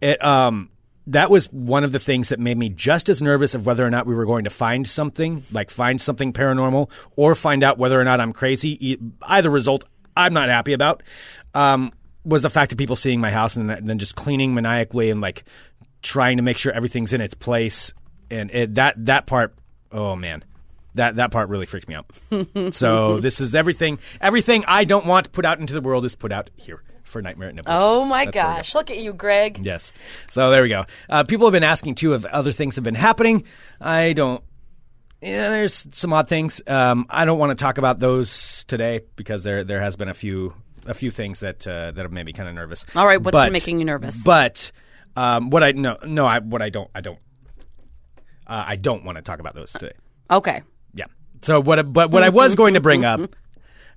It 0.00 0.22
um 0.24 0.70
that 1.08 1.30
was 1.30 1.46
one 1.52 1.84
of 1.84 1.92
the 1.92 1.98
things 1.98 2.28
that 2.28 2.38
made 2.38 2.56
me 2.56 2.68
just 2.68 3.08
as 3.08 3.20
nervous 3.20 3.54
of 3.54 3.66
whether 3.66 3.84
or 3.84 3.90
not 3.90 4.06
we 4.06 4.14
were 4.14 4.26
going 4.26 4.44
to 4.44 4.50
find 4.50 4.86
something, 4.86 5.42
like 5.50 5.70
find 5.70 6.00
something 6.00 6.32
paranormal, 6.32 6.90
or 7.16 7.34
find 7.34 7.64
out 7.64 7.78
whether 7.78 8.00
or 8.00 8.04
not 8.04 8.20
I'm 8.20 8.32
crazy. 8.32 8.98
Either 9.22 9.50
result, 9.50 9.84
I'm 10.16 10.32
not 10.32 10.48
happy 10.48 10.72
about. 10.72 11.02
Um, 11.54 11.92
was 12.24 12.42
the 12.42 12.50
fact 12.50 12.70
of 12.70 12.78
people 12.78 12.94
seeing 12.94 13.20
my 13.20 13.30
house 13.32 13.56
and 13.56 13.68
then- 13.68 13.84
then 13.84 13.98
just 13.98 14.14
cleaning 14.14 14.54
maniacally 14.54 15.10
and 15.10 15.20
like 15.20 15.44
trying 16.02 16.36
to 16.36 16.42
make 16.42 16.56
sure 16.56 16.72
everything's 16.72 17.12
in 17.12 17.20
its 17.20 17.34
place. 17.34 17.92
And 18.30 18.50
it, 18.52 18.76
that 18.76 18.94
that 19.06 19.26
part, 19.26 19.54
oh 19.90 20.14
man, 20.14 20.44
that 20.94 21.16
that 21.16 21.32
part 21.32 21.48
really 21.48 21.66
freaked 21.66 21.88
me 21.88 21.96
out. 21.96 22.06
so 22.74 23.18
this 23.18 23.40
is 23.40 23.54
everything. 23.56 23.98
Everything 24.20 24.64
I 24.68 24.84
don't 24.84 25.04
want 25.04 25.32
put 25.32 25.44
out 25.44 25.58
into 25.58 25.74
the 25.74 25.80
world 25.80 26.04
is 26.04 26.14
put 26.14 26.30
out 26.32 26.48
here 26.56 26.82
for 27.12 27.22
Nightmare 27.22 27.48
at 27.50 27.54
Nipples. 27.54 27.76
Oh 27.78 28.04
my 28.04 28.24
That's 28.24 28.34
where 28.36 28.44
we 28.46 28.50
go. 28.52 28.56
gosh. 28.58 28.74
Look 28.74 28.90
at 28.90 28.98
you, 28.98 29.12
Greg. 29.12 29.60
Yes. 29.62 29.92
So 30.30 30.50
there 30.50 30.62
we 30.62 30.68
go. 30.68 30.84
Uh, 31.08 31.22
people 31.24 31.46
have 31.46 31.52
been 31.52 31.62
asking 31.62 31.94
too 31.94 32.14
if 32.14 32.24
other 32.24 32.50
things 32.50 32.74
have 32.74 32.84
been 32.84 32.94
happening. 32.96 33.44
I 33.80 34.12
don't. 34.14 34.42
Yeah, 35.20 35.50
there's 35.50 35.86
some 35.92 36.12
odd 36.12 36.28
things. 36.28 36.60
Um, 36.66 37.06
I 37.08 37.24
don't 37.24 37.38
want 37.38 37.56
to 37.56 37.62
talk 37.62 37.78
about 37.78 38.00
those 38.00 38.64
today 38.64 39.02
because 39.14 39.44
there 39.44 39.62
there 39.62 39.80
has 39.80 39.94
been 39.94 40.08
a 40.08 40.14
few 40.14 40.52
a 40.84 40.94
few 40.94 41.12
things 41.12 41.38
that 41.40 41.64
uh, 41.64 41.92
that 41.92 41.98
have 42.02 42.10
made 42.10 42.26
me 42.26 42.32
kind 42.32 42.48
of 42.48 42.56
nervous. 42.56 42.84
All 42.96 43.06
right, 43.06 43.22
what's 43.22 43.32
But- 43.36 43.44
been 43.44 43.52
making 43.52 43.78
you 43.78 43.84
nervous? 43.84 44.20
But 44.24 44.72
um, 45.14 45.50
what 45.50 45.62
I 45.62 45.72
no 45.72 45.96
no 46.04 46.26
I 46.26 46.40
what 46.40 46.60
I 46.60 46.70
don't 46.70 46.90
I 46.94 47.02
don't 47.02 47.20
uh, 48.46 48.64
I 48.66 48.76
don't 48.76 49.04
want 49.04 49.16
to 49.16 49.22
talk 49.22 49.38
about 49.38 49.54
those 49.54 49.70
today. 49.72 49.92
Okay. 50.30 50.62
Yeah. 50.94 51.04
So 51.42 51.60
what? 51.60 51.92
But 51.92 52.10
what 52.10 52.22
I 52.22 52.30
was 52.30 52.54
going 52.56 52.74
to 52.74 52.80
bring 52.80 53.04
up 53.04 53.20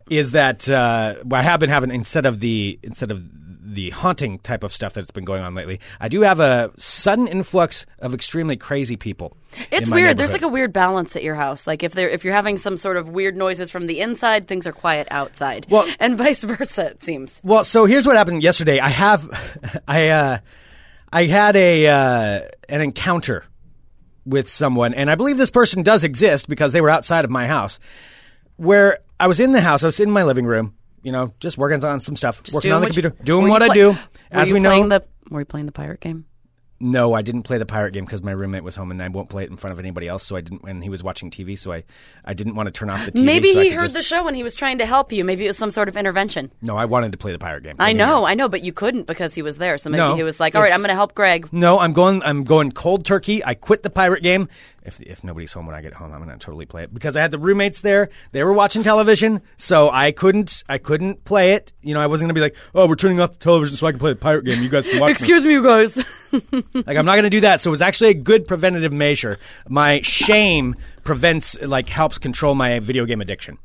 is 0.09 0.33
that 0.33 0.69
uh, 0.69 1.15
I 1.31 1.41
have 1.41 1.59
been 1.59 1.69
having 1.69 1.91
instead 1.91 2.25
of 2.25 2.39
the 2.39 2.79
instead 2.83 3.11
of 3.11 3.23
the 3.67 3.89
haunting 3.89 4.39
type 4.39 4.63
of 4.63 4.71
stuff 4.71 4.93
that's 4.93 5.11
been 5.11 5.25
going 5.25 5.41
on 5.41 5.55
lately, 5.55 5.79
I 5.99 6.07
do 6.07 6.21
have 6.21 6.39
a 6.39 6.71
sudden 6.77 7.27
influx 7.27 7.85
of 7.99 8.13
extremely 8.13 8.57
crazy 8.57 8.95
people. 8.95 9.35
It's 9.71 9.89
weird. 9.89 10.17
There's 10.17 10.33
like 10.33 10.43
a 10.43 10.47
weird 10.47 10.71
balance 10.71 11.15
at 11.15 11.23
your 11.23 11.35
house. 11.35 11.65
Like 11.65 11.83
if 11.83 11.93
there 11.93 12.09
if 12.09 12.23
you're 12.23 12.33
having 12.33 12.57
some 12.57 12.77
sort 12.77 12.97
of 12.97 13.09
weird 13.09 13.35
noises 13.35 13.71
from 13.71 13.87
the 13.87 14.01
inside, 14.01 14.47
things 14.47 14.67
are 14.67 14.73
quiet 14.73 15.07
outside. 15.11 15.65
Well- 15.69 15.87
and 15.99 16.17
vice 16.25 16.43
versa 16.43 16.91
it 16.91 17.03
seems. 17.03 17.41
Well, 17.43 17.63
so 17.63 17.85
here's 17.85 18.05
what 18.05 18.15
happened 18.15 18.43
yesterday. 18.43 18.79
I 18.79 18.89
have, 18.89 19.81
I, 19.87 20.09
uh, 20.09 20.37
I 21.11 21.25
had 21.25 21.55
a 21.55 21.87
uh, 21.87 22.41
an 22.69 22.81
encounter 22.81 23.45
with 24.25 24.49
someone, 24.49 24.93
and 24.93 25.09
I 25.09 25.15
believe 25.15 25.37
this 25.37 25.51
person 25.51 25.83
does 25.83 26.03
exist 26.03 26.49
because 26.49 26.71
they 26.73 26.81
were 26.81 26.89
outside 26.89 27.25
of 27.25 27.31
my 27.31 27.47
house. 27.47 27.79
Where 28.57 28.99
I 29.19 29.27
was 29.27 29.39
in 29.39 29.51
the 29.51 29.61
house, 29.61 29.83
I 29.83 29.87
was 29.87 29.99
in 29.99 30.11
my 30.11 30.23
living 30.23 30.45
room, 30.45 30.75
you 31.03 31.11
know, 31.11 31.33
just 31.39 31.57
working 31.57 31.83
on 31.83 31.99
some 31.99 32.15
stuff, 32.15 32.41
working 32.53 32.71
on 32.71 32.81
the 32.81 32.87
what 32.87 32.95
you- 32.95 33.01
computer, 33.03 33.23
doing 33.23 33.47
what 33.47 33.61
I 33.61 33.73
do. 33.73 33.95
As 34.31 34.51
we 34.51 34.59
know, 34.59 34.87
the 34.87 35.03
were 35.29 35.39
you 35.41 35.45
playing 35.45 35.65
the 35.67 35.71
pirate 35.71 36.01
game? 36.01 36.25
no, 36.77 37.13
I 37.13 37.21
didn't 37.21 37.43
play 37.43 37.57
the 37.57 37.65
pirate 37.65 37.91
game 37.91 38.03
because 38.03 38.21
my 38.21 38.33
roommate 38.33 38.61
was 38.63 38.75
home, 38.75 38.91
and 38.91 39.01
I 39.01 39.07
won't 39.07 39.29
play 39.29 39.43
it 39.45 39.49
in 39.49 39.55
front 39.55 39.71
of 39.71 39.79
anybody 39.79 40.09
else. 40.09 40.23
So 40.23 40.35
I 40.35 40.41
didn't, 40.41 40.63
and 40.67 40.83
he 40.83 40.89
was 40.89 41.01
watching 41.01 41.31
TV, 41.31 41.57
so 41.57 41.71
I, 41.71 41.85
I 42.25 42.33
didn't 42.33 42.55
want 42.55 42.67
to 42.67 42.71
turn 42.71 42.89
off 42.89 43.05
the 43.05 43.13
TV. 43.13 43.23
Maybe 43.23 43.53
so 43.53 43.61
he 43.61 43.69
heard 43.69 43.83
just- 43.83 43.95
the 43.95 44.01
show 44.01 44.27
and 44.27 44.35
he 44.35 44.43
was 44.43 44.55
trying 44.55 44.79
to 44.79 44.85
help 44.85 45.13
you. 45.13 45.23
Maybe 45.23 45.45
it 45.45 45.47
was 45.47 45.57
some 45.57 45.71
sort 45.71 45.87
of 45.87 45.95
intervention. 45.95 46.51
No, 46.61 46.75
I 46.75 46.83
wanted 46.83 47.13
to 47.13 47.17
play 47.17 47.31
the 47.31 47.39
pirate 47.39 47.63
game. 47.63 47.77
I 47.79 47.93
didn't 47.93 47.99
know. 47.99 48.25
I 48.25 48.33
know, 48.33 48.49
but 48.49 48.61
you 48.61 48.73
couldn't 48.73 49.07
because 49.07 49.33
he 49.33 49.41
was 49.41 49.57
there. 49.57 49.77
So 49.77 49.89
maybe 49.89 49.99
No, 49.99 50.15
he 50.15 50.23
was 50.23 50.39
like, 50.41 50.53
"All 50.53 50.61
right, 50.61 50.73
I'm 50.73 50.79
going 50.79 50.89
to 50.89 50.95
help 50.95 51.15
Greg." 51.15 51.47
No, 51.53 51.79
I'm 51.79 51.93
going. 51.93 52.21
I'm 52.23 52.43
going 52.43 52.73
cold 52.73 53.05
turkey. 53.05 53.43
I 53.43 53.53
quit 53.53 53.81
the 53.81 53.89
pirate 53.89 54.21
game. 54.21 54.49
If 54.85 55.01
if 55.01 55.23
nobody's 55.23 55.51
home 55.51 55.65
when 55.65 55.75
I 55.75 55.81
get 55.81 55.93
home, 55.93 56.13
I'm 56.13 56.23
to 56.27 56.37
totally 56.37 56.65
play 56.65 56.83
it 56.83 56.93
because 56.93 57.17
I 57.17 57.21
had 57.21 57.31
the 57.31 57.39
roommates 57.39 57.81
there. 57.81 58.09
They 58.31 58.43
were 58.43 58.53
watching 58.53 58.83
television, 58.83 59.41
so 59.57 59.89
I 59.89 60.11
couldn't. 60.11 60.63
I 60.69 60.77
couldn't 60.77 61.23
play 61.23 61.53
it. 61.53 61.73
You 61.81 61.93
know, 61.93 62.01
I 62.01 62.07
wasn't 62.07 62.29
to 62.29 62.33
be 62.35 62.41
like, 62.41 62.55
"Oh, 62.75 62.87
we're 62.87 62.95
turning 62.95 63.19
off 63.19 63.31
the 63.33 63.39
television 63.39 63.77
so 63.77 63.87
I 63.87 63.91
can 63.91 63.99
play 63.99 64.11
the 64.11 64.17
pirate 64.17 64.45
game. 64.45 64.61
You 64.61 64.69
guys 64.69 64.87
can 64.87 64.99
watch." 64.99 65.07
me." 65.07 65.11
Excuse 65.13 65.43
me, 65.43 65.51
you 65.51 65.63
guys. 65.63 66.03
Like, 66.73 66.97
I'm 66.97 67.05
not 67.05 67.15
to 67.21 67.29
do 67.29 67.41
that. 67.41 67.61
So 67.61 67.69
it 67.69 67.71
was 67.71 67.81
actually 67.81 68.09
a 68.09 68.15
good 68.15 68.45
preventative 68.45 68.91
measure. 68.91 69.37
My 69.69 70.01
shame 70.01 70.75
prevents, 71.05 71.59
like, 71.61 71.87
helps 71.87 72.17
control 72.17 72.55
my 72.55 72.79
video 72.79 73.05
game 73.05 73.21
addiction. 73.21 73.57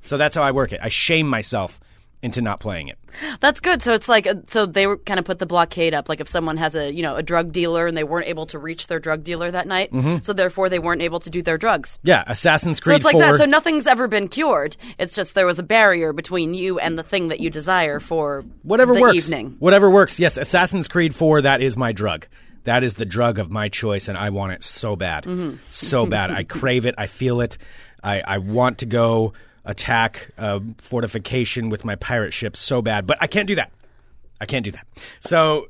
So 0.00 0.16
that's 0.16 0.34
how 0.34 0.42
I 0.42 0.52
work 0.52 0.72
it. 0.72 0.80
I 0.82 0.88
shame 0.88 1.28
myself 1.28 1.78
into 2.22 2.40
not 2.40 2.60
playing 2.60 2.88
it. 2.88 2.98
That's 3.40 3.60
good. 3.60 3.82
So 3.82 3.92
it's 3.92 4.08
like, 4.08 4.26
so 4.48 4.66
they 4.66 4.86
were 4.86 4.96
kind 4.96 5.18
of 5.18 5.24
put 5.24 5.38
the 5.38 5.46
blockade 5.46 5.94
up. 5.94 6.08
Like 6.08 6.20
if 6.20 6.28
someone 6.28 6.56
has 6.56 6.74
a, 6.74 6.92
you 6.92 7.02
know, 7.02 7.16
a 7.16 7.22
drug 7.22 7.52
dealer 7.52 7.86
and 7.86 7.96
they 7.96 8.04
weren't 8.04 8.26
able 8.26 8.46
to 8.46 8.58
reach 8.58 8.86
their 8.88 8.98
drug 8.98 9.22
dealer 9.22 9.50
that 9.50 9.66
night, 9.66 9.90
so 10.22 10.32
therefore 10.32 10.68
they 10.68 10.78
weren't 10.78 11.02
able 11.02 11.20
to 11.20 11.30
do 11.30 11.42
their 11.42 11.58
drugs. 11.58 11.98
Yeah, 12.02 12.24
Assassin's 12.26 12.80
Creed. 12.80 12.94
So 12.94 12.96
it's 12.96 13.04
like 13.04 13.12
4. 13.12 13.22
that. 13.22 13.38
So 13.38 13.44
nothing's 13.44 13.86
ever 13.86 14.08
been 14.08 14.28
cured. 14.28 14.76
It's 14.98 15.14
just 15.14 15.34
there 15.34 15.46
was 15.46 15.58
a 15.58 15.62
barrier 15.62 16.12
between 16.12 16.54
you 16.54 16.78
and 16.78 16.98
the 16.98 17.02
thing 17.02 17.28
that 17.28 17.40
you 17.40 17.50
desire 17.50 18.00
for 18.00 18.44
whatever 18.62 18.94
the 18.94 19.00
works. 19.00 19.14
evening. 19.16 19.56
Whatever 19.58 19.90
works. 19.90 20.18
Yes, 20.18 20.36
Assassin's 20.36 20.88
Creed 20.88 21.14
4, 21.14 21.42
that 21.42 21.60
is 21.60 21.76
my 21.76 21.92
drug. 21.92 22.26
That 22.64 22.82
is 22.82 22.94
the 22.94 23.04
drug 23.06 23.38
of 23.38 23.48
my 23.50 23.68
choice, 23.68 24.08
and 24.08 24.18
I 24.18 24.30
want 24.30 24.52
it 24.52 24.64
so 24.64 24.96
bad. 24.96 25.24
Mm-hmm. 25.24 25.58
So 25.70 26.04
bad. 26.06 26.32
I 26.32 26.42
crave 26.48 26.84
it. 26.86 26.96
I 26.98 27.06
feel 27.06 27.40
it. 27.40 27.58
I, 28.02 28.20
I 28.20 28.38
want 28.38 28.78
to 28.78 28.86
go 28.86 29.34
attack 29.66 30.30
a 30.38 30.62
fortification 30.78 31.68
with 31.68 31.84
my 31.84 31.96
pirate 31.96 32.32
ship 32.32 32.56
so 32.56 32.80
bad, 32.80 33.06
but 33.06 33.18
I 33.20 33.26
can't 33.26 33.46
do 33.46 33.56
that. 33.56 33.72
I 34.40 34.46
can't 34.46 34.64
do 34.64 34.70
that. 34.72 34.86
So. 35.20 35.68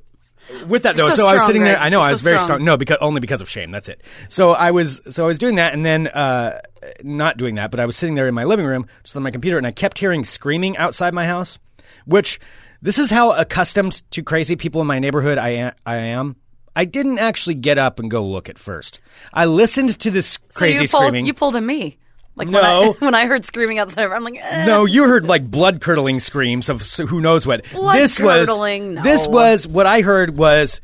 With 0.68 0.84
that 0.84 0.96
though, 0.96 1.08
so 1.10 1.16
so, 1.16 1.26
I 1.26 1.32
was 1.32 1.42
strong, 1.42 1.48
sitting 1.48 1.64
there. 1.64 1.76
I 1.76 1.88
know 1.88 1.98
You're 1.98 2.04
I 2.04 2.08
so 2.10 2.12
was 2.12 2.20
very 2.22 2.38
strong. 2.38 2.58
strong. 2.58 2.64
No, 2.64 2.76
because 2.76 2.98
only 3.00 3.20
because 3.20 3.40
of 3.40 3.50
shame. 3.50 3.72
That's 3.72 3.88
it. 3.88 4.00
So 4.28 4.52
I 4.52 4.70
was, 4.70 5.00
so 5.10 5.24
I 5.24 5.26
was 5.26 5.38
doing 5.38 5.56
that, 5.56 5.74
and 5.74 5.84
then 5.84 6.06
uh, 6.06 6.60
not 7.02 7.36
doing 7.36 7.56
that, 7.56 7.72
but 7.72 7.80
I 7.80 7.86
was 7.86 7.96
sitting 7.96 8.14
there 8.14 8.28
in 8.28 8.34
my 8.34 8.44
living 8.44 8.64
room, 8.64 8.86
just 9.02 9.16
on 9.16 9.24
my 9.24 9.32
computer, 9.32 9.58
and 9.58 9.66
I 9.66 9.72
kept 9.72 9.98
hearing 9.98 10.24
screaming 10.24 10.76
outside 10.76 11.14
my 11.14 11.26
house. 11.26 11.58
Which 12.04 12.38
this 12.80 12.96
is 12.96 13.10
how 13.10 13.32
accustomed 13.32 14.08
to 14.12 14.22
crazy 14.22 14.54
people 14.54 14.80
in 14.80 14.86
my 14.86 15.00
neighborhood 15.00 15.36
I 15.36 15.48
am. 15.48 15.72
I 15.84 15.96
am. 15.96 16.36
I 16.76 16.84
didn't 16.84 17.18
actually 17.18 17.54
get 17.56 17.76
up 17.78 17.98
and 17.98 18.08
go 18.08 18.24
look 18.24 18.48
at 18.48 18.56
first. 18.56 19.00
I 19.32 19.46
listened 19.46 19.98
to 19.98 20.10
this 20.12 20.38
So 20.50 20.58
crazy 20.60 20.84
you 20.84 20.88
pulled, 20.88 21.02
screaming. 21.02 21.26
you 21.26 21.34
pulled 21.34 21.56
a 21.56 21.60
me. 21.60 21.98
Like 22.37 22.49
No. 22.49 22.61
when 22.61 22.64
I, 22.66 22.87
when 23.07 23.14
I 23.14 23.26
heard 23.26 23.45
screaming 23.45 23.78
outside, 23.78 24.05
I'm 24.12 24.23
like, 24.23 24.37
eh. 24.40 24.64
No, 24.66 24.85
you 24.85 25.05
heard 25.05 25.26
like 25.26 25.50
blood 25.50 25.81
curdling 25.81 26.21
screams 26.21 26.69
of 26.69 26.83
who 26.83 27.21
knows 27.21 27.47
what. 27.47 27.64
this 27.64 28.21
was? 28.21 28.47
No. 28.49 29.02
this 29.02 29.26
was 29.26 29.66
what 29.66 29.87
I 29.87 30.02
heard 30.02 30.37
was 30.37 30.81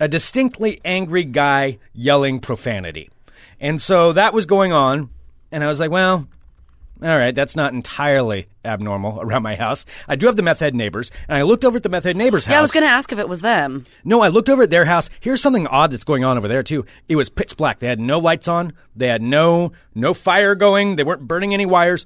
a 0.00 0.08
distinctly 0.08 0.80
angry 0.84 1.24
guy 1.24 1.78
yelling 1.94 2.40
profanity, 2.40 3.10
and 3.60 3.80
so 3.80 4.12
that 4.12 4.32
was 4.34 4.46
going 4.46 4.72
on, 4.72 5.08
and 5.52 5.62
I 5.64 5.68
was 5.68 5.80
like, 5.80 5.90
well, 5.90 6.26
all 7.02 7.08
right, 7.08 7.34
that's 7.34 7.54
not 7.54 7.72
entirely 7.72 8.48
abnormal 8.64 9.20
around 9.20 9.42
my 9.42 9.54
house. 9.54 9.86
I 10.08 10.16
do 10.16 10.26
have 10.26 10.36
the 10.36 10.42
meth 10.42 10.58
head 10.58 10.74
neighbors, 10.74 11.10
and 11.28 11.38
I 11.38 11.42
looked 11.42 11.64
over 11.64 11.76
at 11.76 11.82
the 11.82 11.88
meth 11.88 12.04
head 12.04 12.16
neighbors' 12.16 12.44
house. 12.44 12.52
Yeah, 12.52 12.58
I 12.58 12.62
was 12.62 12.72
going 12.72 12.84
to 12.84 12.90
ask 12.90 13.12
if 13.12 13.18
it 13.18 13.28
was 13.28 13.40
them. 13.40 13.86
No, 14.04 14.20
I 14.20 14.28
looked 14.28 14.48
over 14.48 14.64
at 14.64 14.70
their 14.70 14.84
house. 14.84 15.08
Here's 15.20 15.40
something 15.40 15.66
odd 15.68 15.92
that's 15.92 16.04
going 16.04 16.24
on 16.24 16.36
over 16.36 16.48
there 16.48 16.62
too. 16.62 16.84
It 17.08 17.16
was 17.16 17.28
pitch 17.28 17.56
black. 17.56 17.78
They 17.78 17.86
had 17.86 18.00
no 18.00 18.18
lights 18.18 18.48
on. 18.48 18.72
They 18.96 19.06
had 19.06 19.22
no 19.22 19.72
no 19.94 20.14
fire 20.14 20.54
going. 20.54 20.96
They 20.96 21.04
weren't 21.04 21.26
burning 21.28 21.54
any 21.54 21.66
wires. 21.66 22.04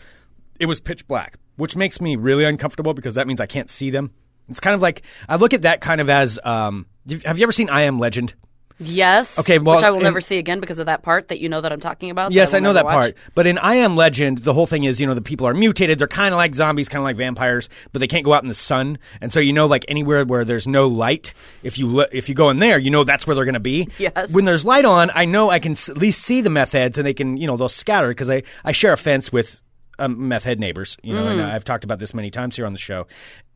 It 0.60 0.66
was 0.66 0.80
pitch 0.80 1.06
black, 1.08 1.38
which 1.56 1.74
makes 1.74 2.00
me 2.00 2.16
really 2.16 2.44
uncomfortable 2.44 2.94
because 2.94 3.14
that 3.14 3.26
means 3.26 3.40
I 3.40 3.46
can't 3.46 3.70
see 3.70 3.90
them. 3.90 4.12
It's 4.48 4.60
kind 4.60 4.74
of 4.74 4.82
like 4.82 5.02
I 5.28 5.36
look 5.36 5.54
at 5.54 5.62
that 5.62 5.80
kind 5.80 6.00
of 6.00 6.10
as 6.10 6.38
um, 6.44 6.86
have 7.24 7.38
you 7.38 7.44
ever 7.44 7.52
seen 7.52 7.70
I 7.70 7.82
Am 7.82 7.98
Legend? 7.98 8.34
Yes. 8.78 9.38
Okay, 9.38 9.58
well, 9.58 9.76
which 9.76 9.84
I 9.84 9.90
will 9.90 10.00
never 10.00 10.20
see 10.20 10.38
again 10.38 10.60
because 10.60 10.78
of 10.78 10.86
that 10.86 11.02
part 11.02 11.28
that 11.28 11.40
you 11.40 11.48
know 11.48 11.60
that 11.60 11.72
I'm 11.72 11.80
talking 11.80 12.10
about. 12.10 12.32
Yes, 12.32 12.50
that 12.50 12.56
I 12.58 12.60
know 12.60 12.72
that 12.72 12.84
watch. 12.84 12.92
part. 12.92 13.16
But 13.34 13.46
in 13.46 13.58
I 13.58 13.76
Am 13.76 13.96
Legend, 13.96 14.38
the 14.38 14.52
whole 14.52 14.66
thing 14.66 14.84
is, 14.84 15.00
you 15.00 15.06
know, 15.06 15.14
the 15.14 15.22
people 15.22 15.46
are 15.46 15.54
mutated. 15.54 15.98
They're 15.98 16.08
kind 16.08 16.34
of 16.34 16.38
like 16.38 16.54
zombies, 16.54 16.88
kind 16.88 17.00
of 17.00 17.04
like 17.04 17.16
vampires, 17.16 17.68
but 17.92 18.00
they 18.00 18.06
can't 18.08 18.24
go 18.24 18.32
out 18.32 18.42
in 18.42 18.48
the 18.48 18.54
sun. 18.54 18.98
And 19.20 19.32
so, 19.32 19.40
you 19.40 19.52
know, 19.52 19.66
like 19.66 19.84
anywhere 19.88 20.24
where 20.24 20.44
there's 20.44 20.66
no 20.66 20.88
light, 20.88 21.32
if 21.62 21.78
you 21.78 21.86
li- 21.86 22.06
if 22.12 22.28
you 22.28 22.34
go 22.34 22.50
in 22.50 22.58
there, 22.58 22.78
you 22.78 22.90
know 22.90 23.04
that's 23.04 23.26
where 23.26 23.34
they're 23.36 23.44
going 23.44 23.54
to 23.54 23.60
be. 23.60 23.88
Yes. 23.98 24.32
When 24.32 24.44
there's 24.44 24.64
light 24.64 24.84
on, 24.84 25.10
I 25.14 25.24
know 25.24 25.50
I 25.50 25.58
can 25.58 25.72
s- 25.72 25.88
at 25.88 25.98
least 25.98 26.22
see 26.22 26.40
the 26.40 26.50
meth 26.50 26.72
heads, 26.72 26.98
and 26.98 27.06
they 27.06 27.14
can, 27.14 27.36
you 27.36 27.46
know, 27.46 27.56
they'll 27.56 27.68
scatter 27.68 28.08
because 28.08 28.28
I 28.30 28.42
I 28.64 28.72
share 28.72 28.92
a 28.92 28.96
fence 28.96 29.32
with. 29.32 29.60
Um, 29.98 30.26
meth 30.26 30.42
head 30.42 30.58
neighbors, 30.58 30.96
you 31.02 31.12
know, 31.14 31.26
and 31.28 31.38
Mm. 31.38 31.50
I've 31.52 31.64
talked 31.64 31.84
about 31.84 31.98
this 31.98 32.14
many 32.14 32.30
times 32.30 32.56
here 32.56 32.64
on 32.66 32.72
the 32.72 32.78
show. 32.78 33.06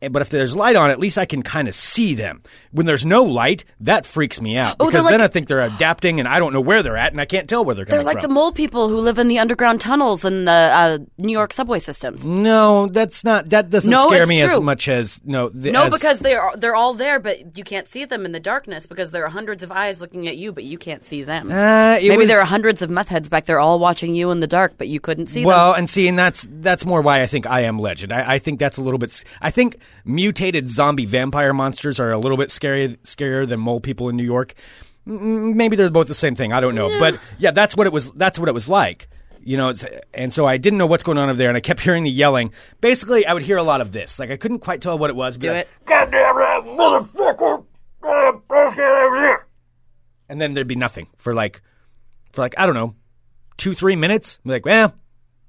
Eh, 0.06 0.08
But 0.08 0.22
if 0.22 0.30
there's 0.30 0.54
light 0.56 0.76
on, 0.76 0.90
at 0.90 0.98
least 0.98 1.18
I 1.18 1.26
can 1.26 1.42
kind 1.42 1.68
of 1.68 1.75
see 1.75 2.14
them. 2.14 2.42
When 2.72 2.86
there's 2.86 3.04
no 3.04 3.25
light, 3.25 3.64
that 3.80 4.06
freaks 4.06 4.40
me 4.40 4.56
out 4.56 4.76
Oh, 4.80 4.86
because 4.86 5.04
like- 5.04 5.12
then 5.12 5.20
I 5.20 5.28
think 5.28 5.48
they're 5.48 5.60
adapting, 5.62 6.18
and 6.20 6.28
I 6.28 6.38
don't 6.38 6.52
know 6.52 6.60
where 6.60 6.82
they're 6.82 6.96
at, 6.96 7.12
and 7.12 7.20
I 7.20 7.25
can't 7.25 7.48
tell 7.48 7.64
where 7.64 7.75
they're 7.75 7.84
coming. 7.84 7.98
From. 8.00 8.04
They're 8.04 8.14
like 8.14 8.22
from. 8.22 8.30
the 8.30 8.34
mole 8.34 8.52
people 8.52 8.88
who 8.88 8.98
live 8.98 9.18
in 9.18 9.28
the 9.28 9.38
underground 9.38 9.80
tunnels 9.80 10.25
and 10.25 10.46
the 10.46 10.50
uh, 10.52 10.98
New 11.18 11.32
York 11.32 11.52
subway 11.52 11.78
systems. 11.78 12.25
No, 12.26 12.86
that's 12.86 13.25
not. 13.25 13.48
That 13.50 13.70
doesn't 13.70 13.90
No, 13.90 14.08
scare 14.08 14.26
me 14.26 14.42
as 14.42 14.60
much 14.60 14.88
as 14.88 15.20
no. 15.25 15.48
The, 15.48 15.70
No, 15.72 15.84
as- 15.84 15.92
because 15.92 16.20
they're 16.20 16.50
they're 16.56 16.75
all 16.75 16.94
there, 16.94 17.18
but 17.18 17.56
you 17.56 17.64
can't 17.64 17.88
see 17.88 18.04
them 18.04 18.25
in 18.26 18.32
the 18.32 18.40
darkness 18.40 18.86
because 18.86 19.10
there 19.10 19.25
are 19.25 19.30
hundreds 19.30 19.62
of 19.62 19.72
eyes 19.72 20.00
looking 20.00 20.28
at 20.28 20.36
you, 20.36 20.52
but 20.52 20.64
you 20.64 20.78
can't 20.78 21.04
see 21.04 21.22
them. 21.25 21.50
Uh, 21.50 21.96
Maybe 21.96 22.16
was- 22.16 22.28
there 22.28 22.40
are 22.40 22.44
hundreds 22.46 22.82
of 22.82 22.90
meth 22.90 23.08
heads 23.08 23.28
back 23.28 23.46
there, 23.46 23.58
all 23.58 23.78
watching 23.78 24.14
you 24.14 24.30
in 24.30 24.40
the 24.40 24.46
dark, 24.46 24.75
but 24.76 24.88
you 24.88 25.00
couldn't 25.00 25.26
see 25.28 25.44
well, 25.44 25.56
them. 25.56 25.66
Well, 25.66 25.75
and 25.75 25.88
see, 25.90 26.08
and 26.08 26.18
that's 26.18 26.46
that's 26.60 26.84
more 26.84 27.00
why 27.00 27.22
I 27.22 27.26
think 27.26 27.46
I 27.46 27.62
am 27.62 27.78
Legend. 27.78 28.12
I, 28.12 28.34
I 28.34 28.38
think 28.38 28.58
that's 28.58 28.76
a 28.76 28.82
little 28.82 28.98
bit. 28.98 29.25
I 29.40 29.50
think 29.50 29.78
mutated 30.04 30.68
zombie 30.68 31.06
vampire 31.06 31.52
monsters 31.52 31.98
are 32.00 32.12
a 32.12 32.18
little 32.18 32.36
bit 32.36 32.50
scary, 32.50 32.96
scarier 33.04 33.48
than 33.48 33.60
mole 33.60 33.80
people 33.80 34.08
in 34.08 34.16
New 34.16 34.24
York. 34.24 34.54
Maybe 35.04 35.76
they're 35.76 35.90
both 35.90 36.08
the 36.08 36.14
same 36.14 36.34
thing. 36.34 36.52
I 36.52 36.60
don't 36.60 36.74
know, 36.74 36.98
but 36.98 37.20
yeah, 37.38 37.52
that's 37.52 37.76
what 37.76 37.86
it 37.86 37.92
was. 37.92 38.10
That's 38.12 38.38
what 38.38 38.48
it 38.48 38.52
was 38.52 38.68
like. 38.68 39.08
You 39.40 39.56
know, 39.56 39.68
it's, 39.68 39.84
and 40.12 40.32
so 40.32 40.44
I 40.44 40.56
didn't 40.56 40.78
know 40.78 40.86
what's 40.86 41.04
going 41.04 41.18
on 41.18 41.28
over 41.28 41.36
there, 41.36 41.48
and 41.48 41.56
I 41.56 41.60
kept 41.60 41.80
hearing 41.84 42.02
the 42.02 42.10
yelling. 42.10 42.52
Basically, 42.80 43.24
I 43.24 43.32
would 43.32 43.44
hear 43.44 43.56
a 43.56 43.62
lot 43.62 43.80
of 43.80 43.92
this. 43.92 44.18
Like 44.18 44.30
I 44.30 44.36
couldn't 44.36 44.58
quite 44.58 44.80
tell 44.80 44.98
what 44.98 45.10
it 45.10 45.16
was. 45.16 45.36
Do 45.36 45.52
it. 45.52 45.68
God 45.84 46.10
damn 46.10 46.36
it, 46.36 46.76
motherfucker! 46.76 47.64
Let's 48.02 48.74
get 48.74 48.84
over 48.90 49.20
here. 49.20 49.46
And 50.28 50.40
then 50.40 50.54
there'd 50.54 50.66
be 50.66 50.74
nothing 50.74 51.06
for 51.16 51.32
like, 51.32 51.62
for 52.32 52.42
like 52.42 52.54
I 52.58 52.66
don't 52.66 52.74
know, 52.74 52.96
two 53.56 53.74
three 53.74 53.94
minutes. 53.94 54.40
Be 54.44 54.50
like, 54.50 54.66
well, 54.66 54.92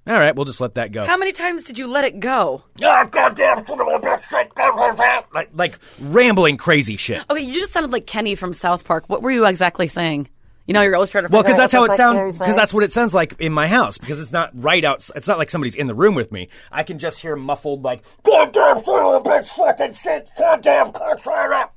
all 0.07 0.19
right, 0.19 0.35
we'll 0.35 0.45
just 0.45 0.61
let 0.61 0.75
that 0.75 0.91
go. 0.91 1.05
How 1.05 1.17
many 1.17 1.31
times 1.31 1.63
did 1.63 1.77
you 1.77 1.87
let 1.87 2.05
it 2.05 2.19
go? 2.19 2.63
Goddamn 2.79 3.65
son 3.65 3.81
of 3.81 3.87
a 3.87 3.99
bitch! 3.99 5.25
Like, 5.33 5.49
like 5.53 5.79
rambling 6.01 6.57
crazy 6.57 6.97
shit. 6.97 7.23
Okay, 7.29 7.41
you 7.41 7.53
just 7.53 7.73
sounded 7.73 7.91
like 7.91 8.07
Kenny 8.07 8.35
from 8.35 8.53
South 8.53 8.85
Park. 8.85 9.05
What 9.07 9.21
were 9.21 9.31
you 9.31 9.45
exactly 9.45 9.87
saying? 9.87 10.29
You 10.65 10.73
know, 10.73 10.81
you're 10.81 10.95
always 10.95 11.09
trying 11.09 11.25
to. 11.25 11.29
Well, 11.29 11.43
because 11.43 11.57
that's 11.57 11.73
how 11.73 11.85
it 11.85 11.89
fuck 11.89 11.97
sounds. 11.97 12.37
Because 12.37 12.55
that's 12.55 12.73
what 12.73 12.83
it 12.83 12.91
sounds 12.91 13.13
like 13.13 13.39
in 13.39 13.53
my 13.53 13.67
house. 13.67 13.97
Because 13.97 14.19
it's 14.19 14.33
not 14.33 14.51
right 14.53 14.83
out. 14.83 15.09
It's 15.15 15.27
not 15.27 15.37
like 15.37 15.49
somebody's 15.49 15.75
in 15.75 15.87
the 15.87 15.95
room 15.95 16.13
with 16.13 16.31
me. 16.31 16.49
I 16.71 16.83
can 16.83 16.99
just 16.99 17.19
hear 17.19 17.35
muffled 17.35 17.83
like 17.83 18.03
"goddamn 18.23 18.83
son 18.83 19.15
of 19.15 19.25
a 19.25 19.29
bitch, 19.29 19.47
fucking 19.47 19.93
shit, 19.93 20.29
goddamn 20.37 20.91
cocksucker." 20.91 21.69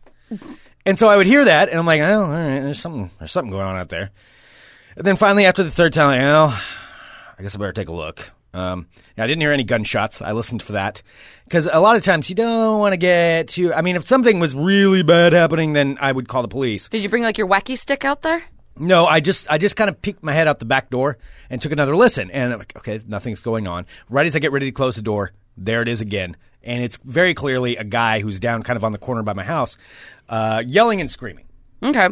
And 0.87 0.99
so 0.99 1.09
I 1.09 1.17
would 1.17 1.27
hear 1.27 1.45
that, 1.45 1.69
and 1.69 1.79
I'm 1.79 1.85
like, 1.87 2.01
oh, 2.01 2.23
all 2.23 2.31
right, 2.31 2.61
there's 2.61 2.81
something, 2.81 3.11
there's 3.19 3.33
something 3.33 3.51
going 3.51 3.67
on 3.67 3.77
out 3.77 3.91
there. 3.91 4.11
And 4.97 5.05
then 5.05 5.17
finally, 5.17 5.45
after 5.45 5.63
the 5.63 5.71
third 5.71 5.93
time, 5.93 6.09
like, 6.09 6.21
well, 6.21 6.61
I 7.41 7.43
guess 7.43 7.55
I 7.55 7.59
better 7.59 7.73
take 7.73 7.89
a 7.89 7.95
look. 7.95 8.33
Um, 8.53 8.87
I 9.17 9.27
didn't 9.27 9.41
hear 9.41 9.51
any 9.51 9.65
gunshots. 9.65 10.21
I 10.21 10.33
listened 10.33 10.63
for 10.63 10.73
that 10.73 11.01
because 11.45 11.65
a 11.65 11.81
lot 11.81 11.97
of 11.97 12.03
times 12.03 12.29
you 12.29 12.37
don't 12.37 12.79
want 12.79 12.93
to 12.93 12.99
get 12.99 13.49
too. 13.49 13.73
I 13.73 13.81
mean, 13.81 13.97
if 13.97 14.05
something 14.05 14.39
was 14.41 14.55
really 14.55 15.03
bad 15.03 15.33
happening, 15.33 15.73
then 15.73 15.97
I 16.03 16.13
would 16.13 16.29
call 16.29 16.43
the 16.43 16.49
police. 16.49 16.91
Did 16.91 17.03
you 17.03 17.09
bring 17.09 17.23
like 17.23 17.39
your 17.39 17.49
wacky 17.49 17.79
stick 17.79 18.05
out 18.05 18.21
there? 18.21 18.43
No, 18.79 19.07
I 19.07 19.21
just 19.21 19.51
I 19.51 19.57
just 19.57 19.75
kind 19.75 19.89
of 19.89 20.03
peeked 20.03 20.23
my 20.23 20.35
head 20.35 20.49
out 20.49 20.59
the 20.59 20.67
back 20.67 20.91
door 20.91 21.17
and 21.49 21.63
took 21.63 21.73
another 21.73 21.97
listen. 21.97 22.31
And 22.31 22.53
I'm 22.53 22.59
like, 22.59 22.77
okay, 22.77 23.01
nothing's 23.07 23.41
going 23.41 23.67
on. 23.67 23.87
Right 24.11 24.27
as 24.27 24.37
I 24.37 24.39
get 24.39 24.53
ready 24.53 24.67
to 24.67 24.73
close 24.73 24.97
the 24.97 25.03
door, 25.03 25.33
there 25.57 25.81
it 25.81 25.89
is 25.89 26.03
again. 26.03 26.37
And 26.63 26.85
it's 26.85 26.99
very 26.99 27.33
clearly 27.33 27.79
a 27.79 27.85
guy 27.85 28.21
who's 28.21 28.39
down 28.39 28.65
kind 28.65 28.77
of 28.77 28.85
on 28.85 28.93
the 28.93 28.99
corner 28.99 29.23
by 29.23 29.33
my 29.33 29.45
house, 29.45 29.79
uh, 30.29 30.63
yelling 30.67 31.01
and 31.01 31.11
screaming. 31.11 31.47
Okay. 31.83 32.09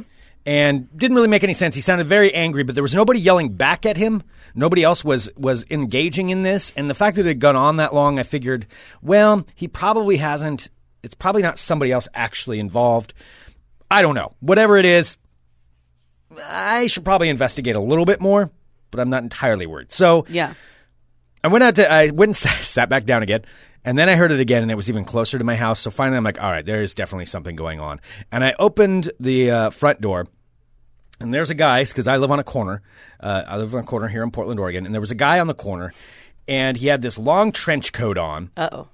And 0.47 0.89
didn't 0.97 1.17
really 1.17 1.29
make 1.29 1.45
any 1.45 1.53
sense. 1.53 1.75
He 1.75 1.83
sounded 1.83 2.07
very 2.07 2.33
angry, 2.33 2.63
but 2.63 2.75
there 2.75 2.83
was 2.83 2.95
nobody 2.95 3.21
yelling 3.21 3.51
back 3.51 3.85
at 3.85 3.99
him. 3.99 4.23
Nobody 4.55 4.83
else 4.83 5.05
was 5.05 5.31
was 5.37 5.65
engaging 5.71 6.31
in 6.31 6.43
this. 6.43 6.73
And 6.77 6.89
the 6.89 6.95
fact 6.95 7.17
that 7.17 7.27
it 7.27 7.29
had 7.29 7.41
gone 7.41 7.57
on 7.57 7.77
that 7.77 7.95
long, 7.95 8.19
I 8.19 8.23
figured, 8.23 8.67
well, 9.03 9.47
he 9.55 9.69
probably 9.69 10.17
hasn't. 10.19 10.69
It's 11.03 11.15
probably 11.15 11.43
not 11.43 11.59
somebody 11.59 11.93
else 11.93 12.09
actually 12.15 12.59
involved. 12.59 13.15
I 13.91 14.03
don't 14.03 14.15
know. 14.15 14.35
Whatever 14.41 14.77
it 14.77 14.85
is, 14.85 15.17
I 16.45 16.87
should 16.89 17.05
probably 17.05 17.29
investigate 17.29 17.77
a 17.77 17.81
little 17.81 18.05
bit 18.05 18.21
more, 18.21 18.51
but 18.91 19.01
I'm 19.01 19.11
not 19.11 19.23
entirely 19.23 19.67
worried. 19.67 19.93
So 19.93 20.27
Yeah. 20.29 20.55
I 21.43 21.49
went 21.49 21.63
out 21.63 21.77
to, 21.77 21.91
I 21.91 22.11
went 22.11 22.31
and 22.31 22.37
sat, 22.37 22.57
sat 22.65 22.89
back 22.89 23.05
down 23.05 23.23
again, 23.23 23.43
and 23.85 23.97
then 23.97 24.09
I 24.09 24.17
heard 24.17 24.33
it 24.33 24.41
again, 24.41 24.63
and 24.63 24.71
it 24.71 24.75
was 24.75 24.89
even 24.89 25.05
closer 25.05 25.39
to 25.39 25.45
my 25.45 25.57
house. 25.57 25.81
So 25.81 25.91
finally, 25.91 26.17
I'm 26.17 26.25
like, 26.25 26.43
all 26.43 26.51
right, 26.51 26.67
there 26.67 26.83
is 26.83 26.95
definitely 26.95 27.27
something 27.27 27.55
going 27.57 27.81
on. 27.81 28.01
And 28.33 28.45
I 28.45 28.55
opened 28.59 29.11
the 29.21 29.51
uh, 29.51 29.71
front 29.71 30.01
door, 30.01 30.27
and 31.21 31.33
there's 31.35 31.51
a 31.51 31.55
guy 31.55 31.85
because 31.85 32.07
I 32.07 32.17
live 32.17 32.31
on 32.31 32.39
a 32.39 32.45
corner. 32.45 32.83
Uh, 33.21 33.45
I 33.47 33.57
live 33.57 33.75
on 33.75 33.81
a 33.83 33.87
corner 33.87 34.09
here 34.09 34.23
in 34.23 34.31
Portland, 34.31 34.61
Oregon, 34.61 34.85
and 34.87 34.95
there 34.95 35.01
was 35.01 35.11
a 35.11 35.15
guy 35.17 35.41
on 35.41 35.47
the 35.47 35.55
corner, 35.55 35.93
and 36.47 36.77
he 36.77 36.87
had 36.87 37.03
this 37.03 37.19
long 37.19 37.53
trench 37.53 37.93
coat 37.93 38.17
on, 38.19 38.51
Uh 38.57 38.69
oh. 38.73 38.89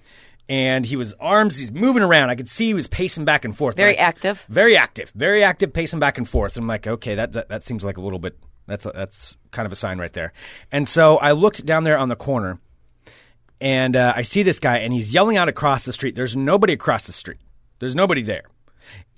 and 0.49 0.87
he 0.87 0.97
was 0.97 1.15
arms. 1.21 1.59
He's 1.59 1.71
moving 1.73 2.03
around. 2.03 2.31
I 2.31 2.35
could 2.35 2.49
see 2.49 2.67
he 2.67 2.75
was 2.75 2.87
pacing 2.87 3.25
back 3.25 3.45
and 3.45 3.57
forth. 3.57 3.77
Very 3.77 3.99
I- 3.99 4.03
active. 4.03 4.45
very 4.49 4.77
active, 4.77 5.11
very 5.15 5.43
active, 5.45 5.73
pacing 5.73 6.01
back 6.01 6.19
and 6.19 6.29
forth. 6.29 6.57
And 6.57 6.65
I'm 6.65 6.69
like, 6.69 6.87
okay, 6.87 7.15
that 7.17 7.33
that, 7.33 7.49
that 7.49 7.65
seems 7.65 7.85
like 7.85 7.97
a 7.97 8.01
little 8.01 8.19
bit. 8.19 8.39
That's 8.67 8.87
a, 8.87 8.93
that's 8.95 9.37
kind 9.51 9.67
of 9.67 9.73
a 9.73 9.77
sign 9.77 9.99
right 9.99 10.13
there. 10.15 10.33
And 10.73 10.89
so 10.89 11.19
I 11.19 11.33
looked 11.33 11.67
down 11.67 11.85
there 11.85 11.99
on 11.99 12.09
the 12.09 12.17
corner, 12.17 12.59
and 13.61 13.95
uh, 13.97 14.13
I 14.17 14.23
see 14.23 14.43
this 14.43 14.59
guy, 14.59 14.79
and 14.79 14.93
he's 14.93 15.13
yelling 15.13 15.37
out 15.37 15.49
across 15.49 15.85
the 15.85 15.93
street. 15.93 16.15
There's 16.17 16.35
nobody 16.37 16.73
across 16.73 17.07
the 17.07 17.13
street. 17.13 17.39
There's 17.79 17.95
nobody 17.95 18.23
there, 18.23 18.45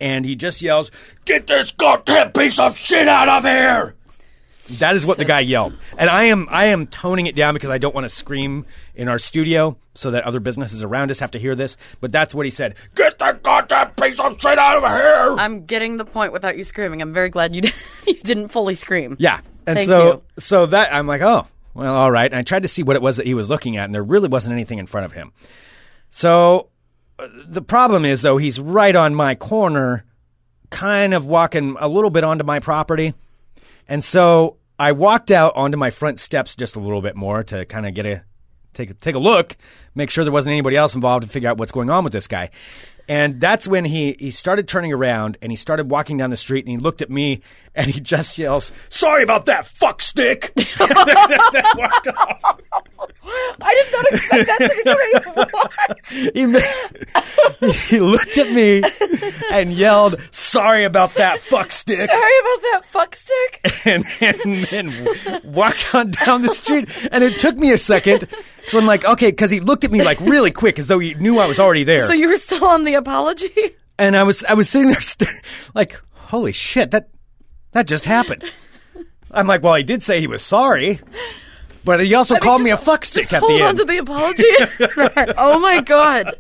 and 0.00 0.25
he 0.25 0.37
just 0.37 0.62
yells, 0.62 0.90
"Get 1.25 1.46
this 1.46 1.70
goddamn 1.70 2.32
piece 2.32 2.58
of 2.58 2.76
shit 2.76 3.08
out 3.08 3.28
of 3.28 3.44
here!" 3.44 3.94
That 4.78 4.96
is 4.96 5.06
what 5.06 5.16
the 5.16 5.25
guy 5.25 5.40
yelled, 5.40 5.75
and 5.96 6.11
I 6.11 6.25
am 6.25 6.49
I 6.50 6.66
am 6.66 6.88
toning 6.88 7.26
it 7.26 7.37
down 7.37 7.54
because 7.54 7.70
I 7.70 7.78
don't 7.78 7.94
want 7.94 8.04
to 8.04 8.08
scream 8.08 8.66
in 8.96 9.08
our 9.08 9.18
studio 9.18 9.76
so 9.94 10.11
that 10.11 10.25
other 10.25 10.40
businesses 10.40 10.82
around 10.82 11.12
us 11.12 11.20
have 11.20 11.30
to 11.32 11.38
hear 11.38 11.54
this. 11.54 11.76
But 12.00 12.11
that's 12.11 12.35
what 12.35 12.46
he 12.46 12.50
said: 12.50 12.75
"Get 12.96 13.18
the 13.18 13.38
goddamn 13.42 13.90
piece 13.90 14.18
of 14.18 14.40
shit 14.40 14.58
out 14.58 14.82
of 14.82 14.90
here!" 14.90 15.37
I'm 15.38 15.66
getting 15.66 15.99
the 15.99 16.04
point 16.04 16.32
without 16.32 16.56
you 16.56 16.64
screaming. 16.64 17.00
I'm 17.00 17.14
very 17.14 17.28
glad 17.28 17.54
you 17.54 17.61
did, 17.62 17.75
you 18.06 18.14
didn't 18.14 18.49
fully 18.49 18.75
scream. 18.75 19.16
Yeah. 19.20 19.40
And 19.68 19.78
Thank 19.78 19.88
so 19.88 20.06
you. 20.06 20.23
so 20.38 20.66
that 20.66 20.92
I'm 20.94 21.06
like, 21.06 21.23
oh, 21.23 21.46
well, 21.75 21.94
all 21.94 22.11
right. 22.11 22.30
And 22.30 22.38
I 22.38 22.42
tried 22.42 22.62
to 22.62 22.68
see 22.68 22.82
what 22.82 22.96
it 22.96 23.02
was 23.02 23.18
that 23.18 23.26
he 23.26 23.35
was 23.35 23.50
looking 23.50 23.76
at, 23.76 23.85
and 23.85 23.94
there 23.94 24.02
really 24.02 24.28
wasn't 24.28 24.54
anything 24.54 24.78
in 24.78 24.87
front 24.87 25.06
of 25.06 25.12
him. 25.12 25.32
So 26.11 26.70
the 27.18 27.62
problem 27.62 28.04
is 28.04 28.23
though, 28.23 28.37
he's 28.37 28.61
right 28.61 28.94
on 28.94 29.14
my 29.14 29.35
corner, 29.35 30.04
kind 30.70 31.14
of 31.14 31.26
walking 31.26 31.76
a 31.78 31.88
little 31.88 32.11
bit 32.11 32.25
onto 32.25 32.44
my 32.44 32.61
property. 32.61 33.14
And 33.88 34.02
so 34.02 34.58
I 34.78 34.92
walked 34.92 35.30
out 35.30 35.56
onto 35.56 35.78
my 35.78 35.90
front 35.90 36.18
steps 36.18 36.56
just 36.56 36.76
a 36.76 36.80
little 36.80 37.02
bit 37.02 37.16
more 37.16 37.42
to 37.44 37.64
kind 37.64 37.87
of 37.87 37.94
get 37.94 38.06
a 38.06 38.23
take 38.75 38.90
a, 38.90 38.94
take 38.94 39.14
a 39.14 39.20
look, 39.20 39.56
make 39.94 40.11
sure 40.11 40.25
there 40.25 40.32
wasn't 40.32 40.52
anybody 40.52 40.76
else 40.76 40.94
involved, 40.94 41.25
and 41.25 41.32
figure 41.32 41.49
out 41.49 41.56
what's 41.56 41.73
going 41.73 41.88
on 41.88 42.04
with 42.04 42.12
this 42.12 42.28
guy. 42.28 42.50
And 43.08 43.40
that's 43.40 43.68
when 43.68 43.85
he 43.85 44.16
he 44.18 44.30
started 44.30 44.68
turning 44.68 44.92
around 44.92 45.38
and 45.40 45.52
he 45.52 45.56
started 45.56 45.90
walking 45.90 46.16
down 46.16 46.30
the 46.30 46.37
street 46.37 46.64
and 46.64 46.70
he 46.70 46.76
looked 46.76 47.02
at 47.02 47.11
me 47.11 47.40
and 47.76 47.90
he 47.90 48.00
just 48.00 48.38
yells, 48.38 48.73
"Sorry 48.88 49.23
about 49.23 49.47
that, 49.47 49.66
fuck 49.66 50.02
stick." 50.02 50.52
walked 50.80 52.09
off. 52.09 52.61
I 53.61 53.75
did 53.75 53.92
not 53.92 54.06
expect 54.12 54.47
that 54.47 54.59
to 54.61 56.30
be 56.35 56.47
what? 56.47 56.62
He, 57.61 57.73
he 57.88 58.00
looked 58.00 58.38
at 58.38 58.50
me 58.50 58.83
and 59.52 59.73
yelled, 59.73 60.21
"Sorry 60.30 60.85
about 60.85 61.11
that, 61.14 61.40
fuck 61.40 61.73
stick." 61.73 61.99
Sorry 62.09 62.38
about 62.40 62.62
that 62.62 62.80
fuck 62.85 63.14
stick. 63.14 63.61
and, 63.85 64.04
and 64.21 64.64
then 64.64 65.40
walked 65.45 65.95
on 65.95 66.11
down 66.11 66.42
the 66.42 66.49
street. 66.54 66.88
And 67.12 67.23
it 67.23 67.38
took 67.38 67.56
me 67.56 67.73
a 67.73 67.78
second. 67.78 68.28
So 68.68 68.78
I'm 68.78 68.87
like, 68.87 69.04
okay, 69.04 69.30
because 69.30 69.50
he 69.50 69.61
looked 69.61 69.85
at 69.85 69.92
me 69.92 70.02
like 70.02 70.18
really 70.21 70.50
quick, 70.50 70.78
as 70.78 70.88
though 70.88 70.99
he 70.99 71.14
knew 71.14 71.38
I 71.38 71.47
was 71.47 71.61
already 71.61 71.85
there. 71.85 72.06
So 72.06 72.14
you 72.14 72.28
were 72.28 72.37
still 72.37 72.64
on 72.64 72.85
the 72.85 72.95
apology? 72.95 73.52
and 73.99 74.16
I 74.16 74.23
was, 74.25 74.45
I 74.45 74.54
was 74.54 74.68
sitting 74.68 74.88
there, 74.88 75.00
st- 75.00 75.30
like, 75.75 76.00
holy 76.14 76.52
shit, 76.52 76.90
that 76.90 77.09
that 77.76 77.87
just 77.87 78.06
happened. 78.06 78.42
I'm 79.30 79.47
like, 79.47 79.62
well, 79.62 79.75
he 79.75 79.83
did 79.83 80.02
say 80.02 80.18
he 80.21 80.26
was 80.26 80.42
sorry. 80.42 80.99
But 81.85 82.00
he 82.02 82.14
also 82.14 82.37
I 82.37 82.38
called 82.40 82.62
me 82.62 82.71
a 82.71 82.76
fuckstick 82.76 82.85
fuck 82.85 83.04
stick 83.04 83.23
just 83.25 83.33
at 83.35 83.40
hold 83.40 83.52
the 83.52 83.62
on 83.64 83.76
to 83.76 83.85
the 83.85 83.99
apology. 83.99 85.35
oh 85.37 85.59
my 85.59 85.83
god! 85.83 86.35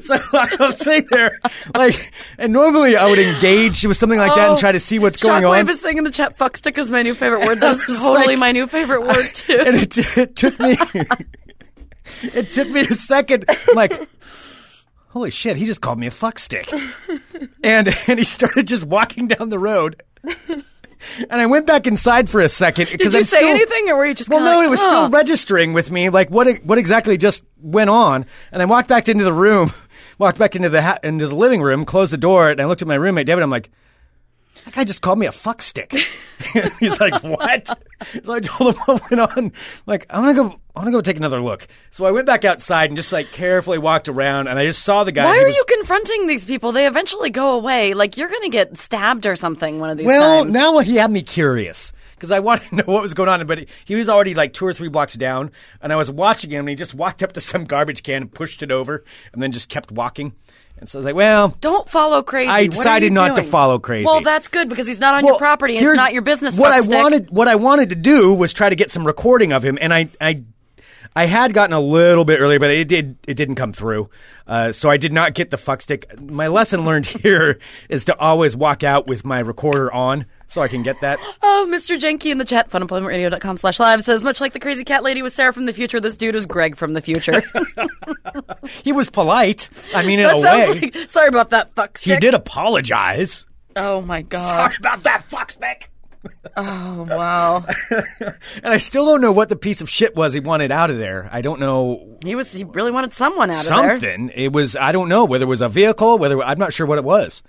So 0.00 0.16
I'm 0.32 0.72
sitting 0.76 1.08
there, 1.10 1.38
like, 1.74 2.12
and 2.38 2.52
normally 2.52 2.96
I 2.96 3.10
would 3.10 3.18
engage 3.18 3.84
with 3.84 3.96
something 3.96 4.18
like 4.20 4.34
that 4.36 4.48
and 4.50 4.56
Oh, 4.56 4.60
try 4.60 4.70
to 4.72 4.78
see 4.78 5.00
what's 5.00 5.16
going 5.20 5.44
on. 5.44 5.52
Shockwave 5.52 5.68
is 5.70 5.80
saying 5.80 5.98
in 5.98 6.04
the 6.04 6.10
chat, 6.10 6.38
"Fuckstick" 6.38 6.78
is 6.78 6.90
my 6.92 7.02
new 7.02 7.14
favorite 7.14 7.44
word. 7.44 7.58
That's 7.60 7.84
totally 7.84 8.28
like- 8.28 8.38
my 8.38 8.52
new 8.52 8.68
favorite 8.68 9.02
word 9.02 9.26
too. 9.34 9.58
and 9.66 9.76
it, 9.76 9.98
it 10.16 10.36
took 10.36 10.58
me 10.60 10.76
it 12.22 12.52
took 12.52 12.68
me 12.68 12.80
a 12.82 12.84
second 12.84 13.44
I'm 13.48 13.74
like 13.74 14.08
holy 15.08 15.30
shit 15.30 15.56
he 15.56 15.66
just 15.66 15.80
called 15.80 15.98
me 15.98 16.06
a 16.06 16.10
fuckstick, 16.10 16.70
and 17.64 17.88
and 18.06 18.18
he 18.18 18.24
started 18.24 18.66
just 18.68 18.84
walking 18.84 19.26
down 19.28 19.48
the 19.50 19.58
road 19.58 20.02
and 21.30 21.40
I 21.40 21.46
went 21.46 21.66
back 21.66 21.86
inside 21.86 22.28
for 22.28 22.40
a 22.40 22.48
second 22.48 22.86
Did 22.86 22.98
because 22.98 23.12
you 23.14 23.20
I'm 23.20 23.24
say 23.24 23.38
still, 23.38 23.48
anything, 23.48 23.88
or 23.88 23.96
were 23.96 24.06
you 24.06 24.14
just? 24.14 24.28
well 24.30 24.40
no 24.40 24.56
like, 24.58 24.66
it 24.66 24.70
was 24.70 24.80
"Huh." 24.80 24.88
still 24.88 25.08
registering 25.10 25.72
with 25.72 25.90
me 25.90 26.08
like 26.10 26.30
what 26.30 26.58
what 26.64 26.78
exactly 26.78 27.16
just 27.16 27.44
went 27.60 27.90
on 27.90 28.26
and 28.52 28.62
I 28.62 28.66
walked 28.66 28.88
back 28.88 29.08
into 29.08 29.24
the 29.24 29.32
room 29.32 29.72
walked 30.18 30.38
back 30.38 30.54
into 30.56 30.68
the 30.68 30.82
ha- 30.82 30.98
into 31.02 31.26
the 31.26 31.34
living 31.34 31.62
room 31.62 31.84
closed 31.84 32.12
the 32.12 32.18
door 32.18 32.50
and 32.50 32.60
I 32.60 32.64
looked 32.66 32.82
at 32.82 32.88
my 32.88 32.94
roommate 32.96 33.26
David 33.26 33.42
I'm 33.42 33.50
like 33.50 33.70
that 34.70 34.76
guy 34.76 34.84
just 34.84 35.02
called 35.02 35.18
me 35.18 35.26
a 35.26 35.32
fuck 35.32 35.62
stick. 35.62 35.92
He's 36.80 36.98
like, 37.00 37.22
what? 37.22 37.66
So 38.24 38.32
I 38.32 38.40
told 38.40 38.74
him 38.74 38.80
what 38.86 39.10
went 39.10 39.20
on. 39.36 39.52
Like, 39.86 40.06
I'm 40.10 40.22
gonna 40.22 40.34
go. 40.34 40.60
I'm 40.76 40.84
gonna 40.84 40.92
go 40.92 41.00
take 41.00 41.16
another 41.16 41.40
look. 41.40 41.66
So 41.90 42.04
I 42.04 42.12
went 42.12 42.26
back 42.26 42.44
outside 42.44 42.88
and 42.90 42.96
just 42.96 43.12
like 43.12 43.32
carefully 43.32 43.78
walked 43.78 44.08
around, 44.08 44.46
and 44.46 44.58
I 44.58 44.64
just 44.66 44.82
saw 44.82 45.04
the 45.04 45.12
guy. 45.12 45.24
Why 45.24 45.40
are 45.40 45.46
was- 45.46 45.56
you 45.56 45.64
confronting 45.68 46.26
these 46.26 46.44
people? 46.46 46.72
They 46.72 46.86
eventually 46.86 47.30
go 47.30 47.52
away. 47.52 47.94
Like 47.94 48.16
you're 48.16 48.28
going 48.28 48.42
to 48.42 48.48
get 48.48 48.78
stabbed 48.78 49.26
or 49.26 49.36
something 49.36 49.80
one 49.80 49.90
of 49.90 49.98
these 49.98 50.06
Well, 50.06 50.44
times. 50.44 50.54
now 50.54 50.78
he 50.78 50.96
had 50.96 51.10
me 51.10 51.22
curious 51.22 51.92
because 52.14 52.30
I 52.30 52.38
wanted 52.38 52.68
to 52.68 52.74
know 52.76 52.84
what 52.86 53.02
was 53.02 53.14
going 53.14 53.28
on. 53.28 53.44
But 53.46 53.58
he, 53.58 53.66
he 53.84 53.94
was 53.96 54.08
already 54.08 54.34
like 54.34 54.52
two 54.54 54.64
or 54.66 54.72
three 54.72 54.88
blocks 54.88 55.14
down, 55.16 55.50
and 55.82 55.92
I 55.92 55.96
was 55.96 56.10
watching 56.10 56.50
him, 56.50 56.60
and 56.60 56.68
he 56.70 56.76
just 56.76 56.94
walked 56.94 57.22
up 57.22 57.32
to 57.32 57.40
some 57.40 57.64
garbage 57.64 58.02
can 58.02 58.22
and 58.22 58.32
pushed 58.32 58.62
it 58.62 58.70
over, 58.70 59.04
and 59.32 59.42
then 59.42 59.52
just 59.52 59.68
kept 59.68 59.90
walking. 59.92 60.32
And 60.80 60.88
so 60.88 60.98
I 60.98 61.00
was 61.00 61.06
like, 61.06 61.14
well, 61.14 61.54
Don't 61.60 61.88
follow 61.88 62.22
crazy. 62.22 62.48
I 62.48 62.66
decided 62.66 63.12
not 63.12 63.36
to 63.36 63.42
follow 63.42 63.78
crazy. 63.78 64.06
Well, 64.06 64.22
that's 64.22 64.48
good 64.48 64.68
because 64.70 64.86
he's 64.86 64.98
not 64.98 65.14
on 65.14 65.24
Well, 65.24 65.34
your 65.34 65.38
property 65.38 65.76
and 65.76 65.86
it's 65.86 65.96
not 65.96 66.14
your 66.14 66.22
business. 66.22 66.58
What 66.58 66.72
I 66.72 66.80
wanted, 66.80 67.30
what 67.30 67.48
I 67.48 67.56
wanted 67.56 67.90
to 67.90 67.96
do 67.96 68.34
was 68.34 68.54
try 68.54 68.70
to 68.70 68.76
get 68.76 68.90
some 68.90 69.06
recording 69.06 69.52
of 69.52 69.62
him, 69.62 69.78
and 69.80 69.92
I, 69.92 70.08
I, 70.20 70.42
I 71.14 71.26
had 71.26 71.52
gotten 71.52 71.74
a 71.74 71.80
little 71.80 72.24
bit 72.24 72.40
earlier, 72.40 72.58
but 72.58 72.70
it 72.70 72.88
did, 72.88 73.18
it 73.26 73.34
didn't 73.34 73.56
come 73.56 73.74
through. 73.74 74.08
Uh, 74.46 74.72
so 74.72 74.88
I 74.88 74.96
did 74.96 75.12
not 75.12 75.34
get 75.34 75.50
the 75.50 75.58
fuck 75.58 75.82
stick. 75.82 76.18
My 76.18 76.46
lesson 76.46 76.86
learned 76.86 77.06
here 77.22 77.58
is 77.90 78.06
to 78.06 78.18
always 78.18 78.56
walk 78.56 78.82
out 78.82 79.06
with 79.06 79.22
my 79.24 79.40
recorder 79.40 79.92
on, 79.92 80.24
so 80.50 80.60
I 80.62 80.68
can 80.68 80.82
get 80.82 81.00
that. 81.00 81.18
Oh, 81.42 81.66
Mr. 81.70 81.98
Jenke 81.98 82.26
in 82.30 82.38
the 82.38 82.44
chat, 82.44 82.68
funemploymentradio.com 82.70 83.56
slash 83.56 83.78
live 83.80 84.02
says, 84.02 84.24
much 84.24 84.40
like 84.40 84.52
the 84.52 84.58
crazy 84.60 84.84
cat 84.84 85.02
lady 85.02 85.22
with 85.22 85.32
Sarah 85.32 85.52
from 85.52 85.64
the 85.66 85.72
future, 85.72 86.00
this 86.00 86.16
dude 86.16 86.34
is 86.34 86.44
Greg 86.44 86.76
from 86.76 86.92
the 86.92 87.00
future. 87.00 87.42
He 88.84 88.92
was 88.92 89.08
polite. 89.08 89.68
I 89.94 90.04
mean, 90.04 90.18
in 90.20 90.26
that 90.26 90.36
a 90.36 90.40
way, 90.40 90.80
like, 90.80 91.08
sorry 91.08 91.28
about 91.28 91.50
that 91.50 91.74
fuck 91.74 91.98
he 91.98 92.16
did 92.18 92.34
apologize. 92.34 93.46
Oh 93.76 94.00
my 94.02 94.22
god. 94.22 94.48
Sorry 94.48 94.74
about 94.78 95.02
that 95.04 95.22
fuck 95.24 95.52
stick. 95.52 95.90
Oh 96.56 97.06
wow. 97.08 97.64
And 98.62 98.74
I 98.74 98.76
still 98.78 99.06
don't 99.06 99.20
know 99.20 99.32
what 99.32 99.48
the 99.48 99.56
piece 99.56 99.80
of 99.80 99.88
shit 99.88 100.14
was 100.14 100.32
he 100.34 100.40
wanted 100.40 100.70
out 100.70 100.90
of 100.90 100.98
there. 100.98 101.28
I 101.32 101.40
don't 101.40 101.60
know 101.60 102.18
He 102.24 102.34
was, 102.34 102.52
he 102.52 102.64
really 102.64 102.90
wanted 102.90 103.12
someone 103.12 103.50
out 103.50 103.62
of 103.62 103.68
there. 103.68 103.96
something. 103.96 104.30
It 104.34 104.52
was 104.52 104.76
I 104.76 104.92
don't 104.92 105.08
know 105.08 105.24
whether 105.24 105.44
it 105.44 105.48
was 105.48 105.62
a 105.62 105.68
vehicle, 105.68 106.18
whether 106.18 106.42
I'm 106.42 106.58
not 106.58 106.72
sure 106.72 106.86
what 106.86 106.98
it 106.98 107.04
was. 107.04 107.42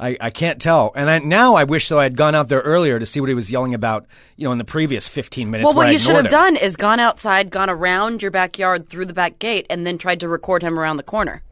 I, 0.00 0.16
I 0.20 0.30
can't 0.30 0.60
tell. 0.60 0.92
And 0.96 1.10
I, 1.10 1.18
now 1.18 1.54
I 1.54 1.64
wish 1.64 1.88
though 1.88 2.00
I'd 2.00 2.16
gone 2.16 2.34
out 2.34 2.48
there 2.48 2.60
earlier 2.60 2.98
to 2.98 3.04
see 3.06 3.20
what 3.20 3.28
he 3.28 3.34
was 3.34 3.50
yelling 3.52 3.74
about. 3.74 4.06
You 4.36 4.46
know, 4.46 4.52
in 4.52 4.58
the 4.58 4.64
previous 4.64 5.08
15 5.08 5.50
minutes. 5.50 5.66
Well, 5.66 5.74
what 5.74 5.88
I 5.88 5.90
you 5.90 5.98
should 5.98 6.16
have 6.16 6.24
him. 6.24 6.30
done 6.30 6.56
is 6.56 6.76
gone 6.76 7.00
outside, 7.00 7.50
gone 7.50 7.68
around 7.68 8.22
your 8.22 8.30
backyard 8.30 8.88
through 8.88 9.06
the 9.06 9.12
back 9.12 9.38
gate, 9.38 9.66
and 9.68 9.86
then 9.86 9.98
tried 9.98 10.20
to 10.20 10.28
record 10.28 10.62
him 10.62 10.78
around 10.78 10.96
the 10.96 11.02
corner. 11.02 11.42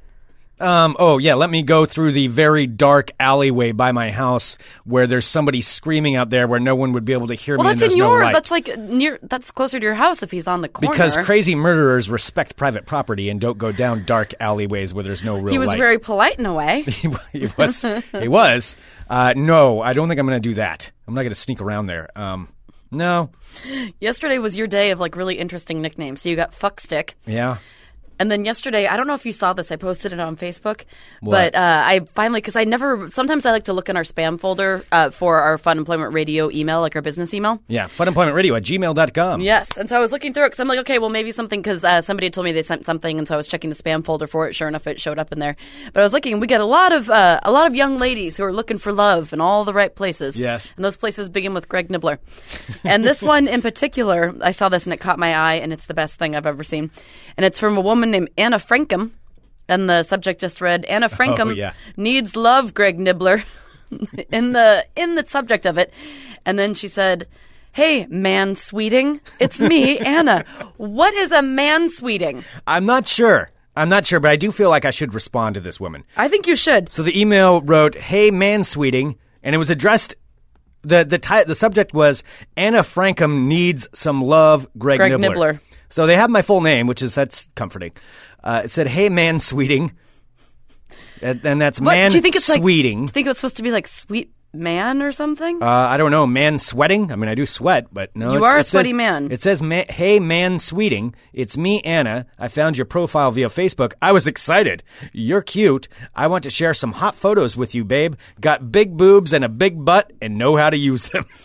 Um, 0.61 0.97
oh 0.99 1.19
yeah, 1.19 1.35
let 1.35 1.51
me 1.51 1.63
go 1.63 1.87
through 1.87 2.13
the 2.13 2.27
very 2.27 2.67
dark 2.67 3.11
alleyway 3.21 3.73
by 3.73 3.93
my 3.93 4.11
house 4.11 4.59
where 4.85 5.07
there's 5.07 5.27
somebody 5.27 5.63
screaming 5.63 6.17
out 6.17 6.31
there 6.31 6.49
where 6.49 6.59
no 6.59 6.75
one 6.75 6.93
would 6.93 7.05
be 7.05 7.13
able 7.13 7.29
to 7.29 7.35
hear 7.35 7.57
Well, 7.57 7.65
me. 7.65 7.71
and 7.73 7.81
that's 7.81 7.93
in 7.93 7.99
there's 7.99 8.09
no 8.09 8.17
your. 8.19 8.33
that's 8.33 8.51
like 8.51 8.77
near. 8.79 9.19
That's 9.23 9.51
closer 9.51 9.79
to 9.79 9.85
your 9.85 9.95
house 9.95 10.23
if 10.23 10.31
he's 10.31 10.49
on 10.49 10.61
the 10.63 10.69
corner. 10.69 10.93
because 10.93 11.17
crazy 11.19 11.55
murderers 11.55 12.11
respect 12.11 12.57
private 12.57 12.87
property 12.87 13.29
and 13.31 13.41
don't 13.41 13.59
go 13.59 13.71
down 13.73 14.05
dark 14.05 14.35
alleyways 14.41 14.93
where 14.93 15.05
there's 15.05 15.23
no 15.23 15.37
real 15.39 15.53
he 15.53 15.59
was 15.59 15.69
light. 15.69 15.79
very 15.79 15.99
polite 15.99 16.39
in 16.39 16.47
a 16.47 16.55
way. 16.55 16.83
he, 16.87 17.09
he 17.33 17.49
was. 17.57 17.83
he 18.13 18.29
was. 18.29 18.77
Uh, 19.09 19.35
no, 19.37 19.81
I 19.81 19.93
don't 19.93 20.09
think 20.09 20.19
I'm 20.21 20.27
going 20.27 20.43
to 20.43 20.49
do 20.49 20.55
that. 20.57 20.91
I'm 21.07 21.15
not 21.15 21.21
going 21.23 21.31
to 21.31 21.35
sneak 21.37 21.61
around 21.61 21.87
there. 21.87 22.09
Um, 22.17 22.49
no. 22.91 23.31
Yesterday 24.01 24.39
was 24.39 24.57
your 24.57 24.67
day 24.67 24.91
of 24.91 25.01
like 25.01 25.15
really 25.17 25.39
interesting 25.39 25.83
nicknames. 25.83 26.23
So 26.23 26.29
you 26.29 26.37
got 26.37 26.53
Fuckstick. 26.53 27.15
Yeah. 27.27 27.59
And 28.19 28.31
then 28.31 28.45
yesterday 28.45 28.87
I 28.87 28.97
don't 28.97 29.07
know 29.07 29.15
if 29.15 29.27
you 29.27 29.33
saw 29.33 29.53
this. 29.53 29.71
I 29.73 29.77
posted 29.77 30.13
it 30.13 30.21
on 30.21 30.37
Facebook, 30.37 30.85
but 31.23 31.55
uh, 31.55 31.83
I 31.87 32.01
finally 32.15 32.41
because 32.41 32.57
I 32.57 32.65
never. 32.65 33.09
Sometimes 33.09 33.47
I 33.47 33.53
like 33.53 33.65
to 33.65 33.73
look 33.73 33.89
in 33.89 33.97
our 33.97 34.03
spam 34.03 34.39
folder 34.39 34.85
uh, 34.93 35.11
for 35.11 35.41
our 35.41 35.59
Fun 35.59 35.79
Employment 35.79 36.13
Radio 36.13 36.51
email, 36.51 36.81
like 36.81 36.97
our 36.97 37.03
business 37.03 37.35
email. 37.35 37.63
Yeah. 37.69 37.87
Funemploymentradio 37.89 38.57
at 38.57 38.63
gmail.com. 38.65 39.41
Yes, 39.41 39.77
and 39.77 39.89
so 39.89 39.97
I 39.97 40.01
was 40.01 40.13
looking 40.13 40.33
through 40.33 40.45
it 40.45 40.49
because 40.49 40.61
I'm 40.61 40.69
like, 40.69 40.81
okay, 40.81 40.99
well 40.99 41.11
maybe 41.11 41.31
something 41.31 41.61
because 41.61 41.85
uh, 41.85 42.01
somebody 42.01 42.31
told 42.31 42.45
me 42.45 42.53
they 42.53 42.63
sent 42.63 42.87
something, 42.87 43.19
and 43.19 43.27
so 43.29 43.35
I 43.35 43.37
was 43.37 43.49
checking 43.49 43.71
the 43.71 43.77
spam 43.77 44.05
folder 44.05 44.27
for 44.27 44.49
it. 44.49 44.55
Sure 44.55 44.69
enough, 44.69 44.87
it 44.87 45.01
showed 45.01 45.19
up 45.19 45.33
in 45.33 45.39
there. 45.39 45.57
But 45.93 46.01
I 46.01 46.03
was 46.03 46.13
looking, 46.13 46.33
and 46.33 46.41
we 46.41 46.47
get 46.47 46.61
a 46.61 46.67
lot 46.67 46.93
of 46.93 47.11
uh, 47.11 47.41
a 47.43 47.53
lot 47.53 47.67
of 47.67 47.75
young 47.75 47.99
ladies 47.99 48.37
who 48.37 48.45
are 48.45 48.53
looking 48.53 48.79
for 48.79 48.93
love 48.93 49.33
in 49.33 49.41
all 49.41 49.65
the 49.65 49.75
right 49.75 49.95
places. 49.95 50.39
Yes. 50.39 50.73
and 50.77 50.85
those 50.85 50.97
places 50.97 51.29
begin 51.29 51.55
with 51.55 51.69
Greg 51.69 51.89
Nibler. 51.89 52.19
and 52.85 53.05
this 53.05 53.23
one 53.23 53.49
in 53.49 53.63
particular, 53.63 54.35
I 54.43 54.51
saw 54.53 54.69
this 54.69 54.87
and 54.87 54.93
it 54.93 54.99
caught 54.99 55.19
my 55.19 55.35
eye, 55.35 55.55
and 55.55 55.73
it's 55.73 55.87
the 55.87 55.95
best 55.95 56.19
thing 56.19 56.35
I've 56.35 56.47
ever 56.47 56.65
seen. 56.65 56.91
And 57.37 57.45
it's 57.45 57.61
from 57.61 57.77
a 57.77 57.81
woman 57.81 58.08
named 58.11 58.31
Anna 58.39 58.57
Frankum. 58.59 59.11
And 59.71 59.89
the 59.89 60.03
subject 60.03 60.41
just 60.41 60.61
read 60.63 60.85
Anna 60.87 61.07
oh, 61.13 61.15
Frankum 61.15 61.49
Oh, 61.49 61.51
yeah. 61.51 61.75
needs 61.99 62.37
love, 62.37 62.73
Greg 62.73 62.99
Nibler, 62.99 63.45
in 64.31 64.53
the 64.53 64.87
in 64.97 65.15
the 65.15 65.27
subject 65.27 65.67
of 65.67 65.77
it. 65.77 65.93
And 66.47 66.59
then 66.59 66.73
she 66.73 66.89
said, 66.89 67.27
"Hey, 67.73 68.07
man 68.07 68.55
sweeting, 68.55 69.21
it's 69.41 69.61
me, 69.61 69.99
Anna. 70.17 70.45
What 70.79 71.13
is 71.15 71.33
a 71.33 71.43
man 71.43 71.91
sweeting? 71.91 72.43
I'm 72.67 72.87
not 72.87 73.07
sure. 73.07 73.51
I'm 73.77 73.91
not 73.91 74.07
sure, 74.07 74.21
but 74.21 74.31
I 74.31 74.37
do 74.37 74.51
feel 74.53 74.71
like 74.71 74.87
I 74.87 74.91
should 74.91 75.13
respond 75.15 75.55
to 75.57 75.61
this 75.61 75.79
woman. 75.79 76.05
I 76.17 76.29
think 76.29 76.47
you 76.47 76.57
should. 76.57 76.91
So 76.91 77.03
the 77.03 77.21
email 77.21 77.61
wrote, 77.61 77.95
"Hey, 77.95 78.31
man, 78.31 78.65
sweeting," 78.65 79.17
and 79.43 79.55
it 79.55 79.59
was 79.59 79.69
addressed. 79.69 80.15
the 80.83 81.05
the 81.05 81.19
ti- 81.19 81.45
The 81.45 81.55
subject 81.55 81.93
was 81.93 82.25
Anna 82.57 82.79
Frankum 82.83 83.45
needs 83.47 83.87
some 83.93 84.23
love. 84.23 84.67
Greg, 84.79 84.99
Greg 84.99 85.13
Nibler. 85.13 85.35
Nibler. 85.35 85.61
So 85.91 86.07
they 86.07 86.17
have 86.17 86.31
my 86.31 86.43
full 86.43 86.61
name, 86.61 86.87
which 86.87 87.03
is 87.03 87.15
that's 87.15 87.49
comforting. 87.55 87.93
Uh, 88.43 88.63
it 88.65 88.71
said, 88.71 88.87
"Hey, 88.87 89.09
man, 89.09 89.41
sweeting," 89.41 89.93
and, 91.23 91.45
and 91.45 91.61
that's 91.61 91.81
What 91.81 91.93
man 91.95 92.11
do 92.11 92.19
you 92.19 92.23
think 92.23 92.37
it's 92.37 92.49
like? 92.49 92.61
sweeting. 92.61 92.99
Do 93.01 93.03
you 93.05 93.09
think 93.09 93.27
it 93.27 93.31
was 93.31 93.39
supposed 93.39 93.57
to 93.57 93.63
be 93.63 93.71
like 93.71 93.87
sweet 93.87 94.33
man 94.53 95.03
or 95.03 95.11
something? 95.13 95.63
Uh, 95.63 95.67
I 95.67 95.97
don't 95.97 96.11
know, 96.11 96.27
man 96.27 96.59
sweating. 96.59 97.11
I 97.13 97.17
mean, 97.17 97.29
I 97.29 97.35
do 97.35 97.47
sweat, 97.47 97.87
but 97.93 98.15
no. 98.15 98.33
You 98.33 98.45
are 98.45 98.57
a 98.57 98.61
it 98.61 98.63
says- 98.65 98.71
sweaty 98.71 98.93
man. 98.93 99.31
It 99.33 99.41
says, 99.43 99.61
ma- 99.61 99.85
"Hey, 99.89 100.21
man, 100.21 100.59
sweeting. 100.59 101.15
It's 101.33 101.57
me, 101.57 101.81
Anna. 101.83 102.27
I 102.39 102.49
found 102.49 102.77
your 102.77 102.87
profile 102.87 103.31
via 103.31 103.49
Facebook. 103.49 103.95
I 104.01 104.13
was 104.13 104.27
excited. 104.27 104.85
You're 105.13 105.43
cute. 105.43 105.89
I 106.15 106.27
want 106.29 106.45
to 106.45 106.51
share 106.51 106.75
some 106.75 106.93
hot 106.93 107.15
photos 107.17 107.57
with 107.57 107.75
you, 107.75 107.85
babe. 107.85 108.15
Got 108.41 108.71
big 108.71 108.97
boobs 108.97 109.33
and 109.33 109.45
a 109.45 109.49
big 109.49 109.85
butt, 109.85 110.13
and 110.23 110.39
know 110.39 110.57
how 110.57 110.71
to 110.71 110.77
use 110.77 111.09
them. 111.09 111.25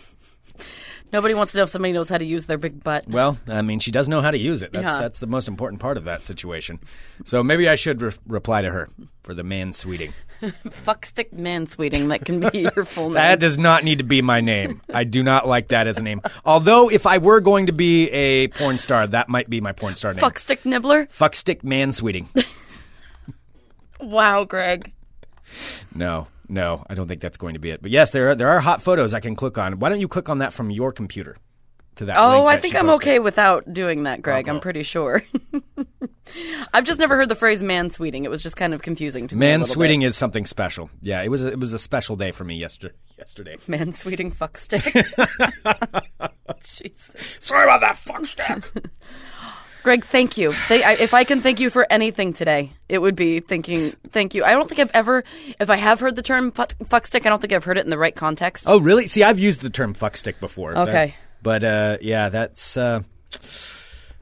Nobody 1.14 1.32
wants 1.32 1.52
to 1.52 1.58
know 1.58 1.64
if 1.64 1.70
somebody 1.70 1.92
knows 1.92 2.08
how 2.08 2.18
to 2.18 2.24
use 2.24 2.46
their 2.46 2.58
big 2.58 2.82
butt. 2.82 3.06
well, 3.08 3.38
I 3.46 3.62
mean, 3.62 3.78
she 3.78 3.92
does 3.92 4.08
know 4.08 4.20
how 4.20 4.32
to 4.32 4.36
use 4.38 4.62
it. 4.62 4.72
That's 4.72 4.82
Yeah. 4.84 4.98
that's 5.00 5.20
the 5.20 5.28
most 5.28 5.46
important 5.46 5.80
part 5.80 5.96
of 5.96 6.04
that 6.06 6.22
situation. 6.24 6.80
So 7.24 7.44
maybe 7.44 7.68
I 7.68 7.76
should 7.76 8.02
re- 8.02 8.10
reply 8.26 8.62
to 8.62 8.70
her 8.70 8.88
for 9.22 9.32
the 9.32 9.44
man 9.44 9.72
sweeting. 9.72 10.12
Fuck 10.70 11.06
stick 11.06 11.32
man 11.32 11.68
sweeting. 11.68 12.08
That 12.08 12.24
can 12.24 12.40
be 12.40 12.68
your 12.74 12.84
full 12.84 13.04
name. 13.04 13.14
That 13.14 13.38
does 13.38 13.56
not 13.56 13.84
need 13.84 13.98
to 13.98 14.04
be 14.04 14.22
my 14.22 14.40
name. 14.40 14.80
I 14.92 15.04
do 15.04 15.22
not 15.22 15.46
like 15.46 15.68
that 15.68 15.86
as 15.86 15.98
a 15.98 16.02
name. 16.02 16.20
Although, 16.44 16.90
if 16.90 17.06
I 17.06 17.18
were 17.18 17.40
going 17.40 17.66
to 17.66 17.72
be 17.72 18.10
a 18.10 18.48
porn 18.48 18.78
star, 18.78 19.06
that 19.06 19.28
might 19.28 19.48
be 19.48 19.60
my 19.60 19.70
porn 19.70 19.94
star 19.94 20.12
name. 20.14 20.20
Fuck 20.20 20.40
stick 20.40 20.64
Nibler. 20.64 21.08
Fuck 21.12 21.36
stick 21.36 21.62
man 21.62 21.92
sweeting. 21.92 22.28
Wow, 24.00 24.44
Greg. 24.44 24.92
No, 25.94 26.26
no, 26.48 26.84
I 26.88 26.94
don't 26.94 27.08
think 27.08 27.20
that's 27.20 27.36
going 27.36 27.54
to 27.54 27.60
be 27.60 27.70
it. 27.70 27.82
But 27.82 27.90
yes, 27.90 28.10
there 28.10 28.30
are 28.30 28.34
there 28.34 28.48
are 28.48 28.60
hot 28.60 28.82
photos 28.82 29.14
I 29.14 29.20
can 29.20 29.34
click 29.36 29.58
on. 29.58 29.78
Why 29.78 29.88
don't 29.88 30.00
you 30.00 30.08
click 30.08 30.28
on 30.28 30.38
that 30.38 30.52
from 30.52 30.70
your 30.70 30.92
computer 30.92 31.36
to 31.96 32.06
that? 32.06 32.18
Oh, 32.18 32.46
I 32.46 32.56
that 32.56 32.62
think 32.62 32.74
I'm 32.74 32.86
posted? 32.86 33.08
okay 33.08 33.18
without 33.18 33.72
doing 33.72 34.04
that, 34.04 34.22
Greg. 34.22 34.48
I'm 34.48 34.56
uh-huh. 34.56 34.62
pretty 34.62 34.82
sure. 34.82 35.22
I've 36.72 36.84
just 36.84 36.98
never 36.98 37.16
heard 37.16 37.28
the 37.28 37.34
phrase 37.34 37.62
mansweeting. 37.62 38.24
It 38.24 38.30
was 38.30 38.42
just 38.42 38.56
kind 38.56 38.74
of 38.74 38.82
confusing 38.82 39.28
to 39.28 39.36
me. 39.36 39.46
a 39.46 39.50
Man 39.50 39.60
little 39.60 39.74
sweeting 39.74 40.00
bit. 40.00 40.06
is 40.06 40.16
something 40.16 40.46
special. 40.46 40.90
Yeah, 41.00 41.22
it 41.22 41.28
was 41.28 41.44
a, 41.44 41.48
it 41.48 41.60
was 41.60 41.72
a 41.72 41.78
special 41.78 42.16
day 42.16 42.30
for 42.30 42.44
me 42.44 42.56
yesterday. 42.56 42.94
Yesterday. 43.16 43.56
Man 43.68 43.92
sweeting 43.92 44.32
fuck 44.32 44.58
stick. 44.58 44.82
Jesus. 46.64 47.36
Sorry 47.38 47.62
about 47.62 47.80
that 47.80 47.96
fuck 47.96 48.24
stick. 48.26 48.64
Greg, 49.84 50.04
thank 50.04 50.36
you. 50.36 50.52
They, 50.68 50.82
I, 50.82 50.94
if 50.94 51.14
I 51.14 51.22
can 51.22 51.40
thank 51.42 51.60
you 51.60 51.70
for 51.70 51.86
anything 51.90 52.32
today, 52.32 52.72
it 52.88 52.98
would 52.98 53.14
be 53.14 53.38
thanking 53.38 53.94
thank 54.10 54.34
you. 54.34 54.42
I 54.42 54.52
don't 54.54 54.66
think 54.68 54.80
I've 54.80 54.90
ever, 54.94 55.22
if 55.60 55.70
I 55.70 55.76
have 55.76 56.00
heard 56.00 56.16
the 56.16 56.22
term 56.22 56.50
fuck, 56.50 57.06
stick, 57.06 57.26
I 57.26 57.28
don't 57.28 57.40
think 57.40 57.52
I've 57.52 57.64
heard 57.64 57.78
it 57.78 57.84
in 57.84 57.90
the 57.90 57.98
right 57.98 58.16
context. 58.16 58.64
oh, 58.66 58.80
really? 58.80 59.06
See, 59.06 59.22
I've 59.22 59.38
used 59.38 59.60
the 59.60 59.70
term 59.70 59.94
fuck 59.94 60.16
stick 60.16 60.40
before. 60.40 60.76
Okay. 60.76 61.06
That- 61.06 61.14
but 61.42 61.62
uh, 61.62 61.98
yeah, 62.00 62.30
that's 62.30 62.76
uh, 62.78 63.02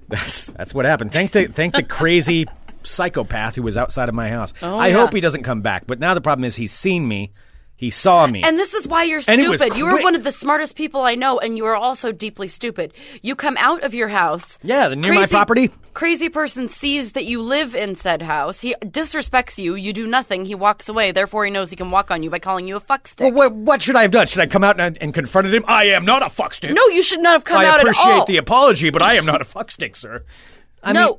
That's 0.09 0.47
that's 0.47 0.75
what 0.75 0.85
happened. 0.85 1.13
Thank 1.13 1.33
the 1.33 1.47
thank 1.47 1.75
the 1.75 1.83
crazy 1.83 2.47
psychopath 2.83 3.55
who 3.55 3.63
was 3.63 3.77
outside 3.77 4.09
of 4.09 4.15
my 4.15 4.29
house. 4.29 4.53
Oh, 4.61 4.77
I 4.77 4.89
yeah. 4.89 4.95
hope 4.95 5.15
he 5.15 5.21
doesn't 5.21 5.43
come 5.45 5.63
back. 5.63 5.87
But 5.87 6.01
now 6.01 6.13
the 6.15 6.21
problem 6.21 6.45
is 6.45 6.57
he's 6.57 6.73
seen 6.73 7.07
me. 7.09 7.33
He 7.83 7.91
saw 7.91 8.29
me. 8.29 8.45
And 8.45 8.57
this 8.57 8.75
is 8.75 8.87
why 8.87 9.03
you're 9.03 9.23
And 9.27 9.43
stupid. 9.43 9.77
You 9.77 9.87
are 9.89 10.01
one 10.05 10.15
of 10.15 10.23
the 10.23 10.31
smartest 10.31 10.77
people 10.77 11.03
I 11.03 11.17
know, 11.17 11.41
and 11.41 11.57
you 11.57 11.67
are 11.67 11.75
also 11.75 12.13
deeply 12.13 12.47
stupid. 12.47 12.95
You 13.23 13.35
come 13.35 13.57
out 13.59 13.83
of 13.83 13.93
your 13.93 14.07
house. 14.07 14.57
Yeah, 14.63 14.87
the- 14.87 14.95
near 14.95 15.13
my 15.13 15.27
property. 15.27 15.73
Crazy 15.93 16.29
person 16.29 16.69
sees 16.69 17.13
that 17.13 17.25
you 17.25 17.43
live 17.43 17.75
in 17.75 17.97
said 17.97 18.23
house. 18.23 18.61
He 18.61 18.77
disrespects 18.83 19.59
you. 19.59 19.75
You 19.75 19.93
do 19.93 20.07
nothing. 20.07 20.45
He 20.45 20.55
walks 20.55 20.89
away. 20.89 21.11
Therefore, 21.11 21.45
he 21.45 21.51
knows 21.51 21.71
he 21.71 21.77
can 21.77 21.91
walk 21.91 22.13
on 22.13 22.23
you 22.23 22.31
by 22.31 22.39
calling 22.39 22.69
you 22.69 22.77
a 22.77 22.81
fuckstick. 22.81 23.23
well, 23.35 23.51
what, 23.51 23.53
what 23.53 23.83
should 23.83 23.97
I 23.97 24.03
have 24.03 24.13
done? 24.13 24.29
Should 24.29 24.43
I 24.43 24.47
come 24.47 24.63
out 24.63 24.79
and, 24.79 24.97
and 25.03 25.13
confronted 25.13 25.53
him? 25.53 25.65
I 25.67 25.87
am 25.87 26.05
not 26.05 26.23
a 26.23 26.27
fuckstick. 26.27 26.73
no, 26.73 26.87
you 26.87 27.03
should 27.03 27.21
not 27.21 27.33
have 27.33 27.43
come 27.43 27.59
I 27.59 27.65
out 27.65 27.81
at 27.81 27.81
all. 27.81 27.87
I 27.89 27.91
appreciate 27.91 28.27
the 28.27 28.37
apology, 28.37 28.91
but 28.91 29.03
I 29.03 29.15
am 29.15 29.27
not 29.27 29.43
a 29.43 29.45
fuckstick, 29.45 29.97
sir. 29.97 30.23
I 30.85 30.93
no. 30.93 31.19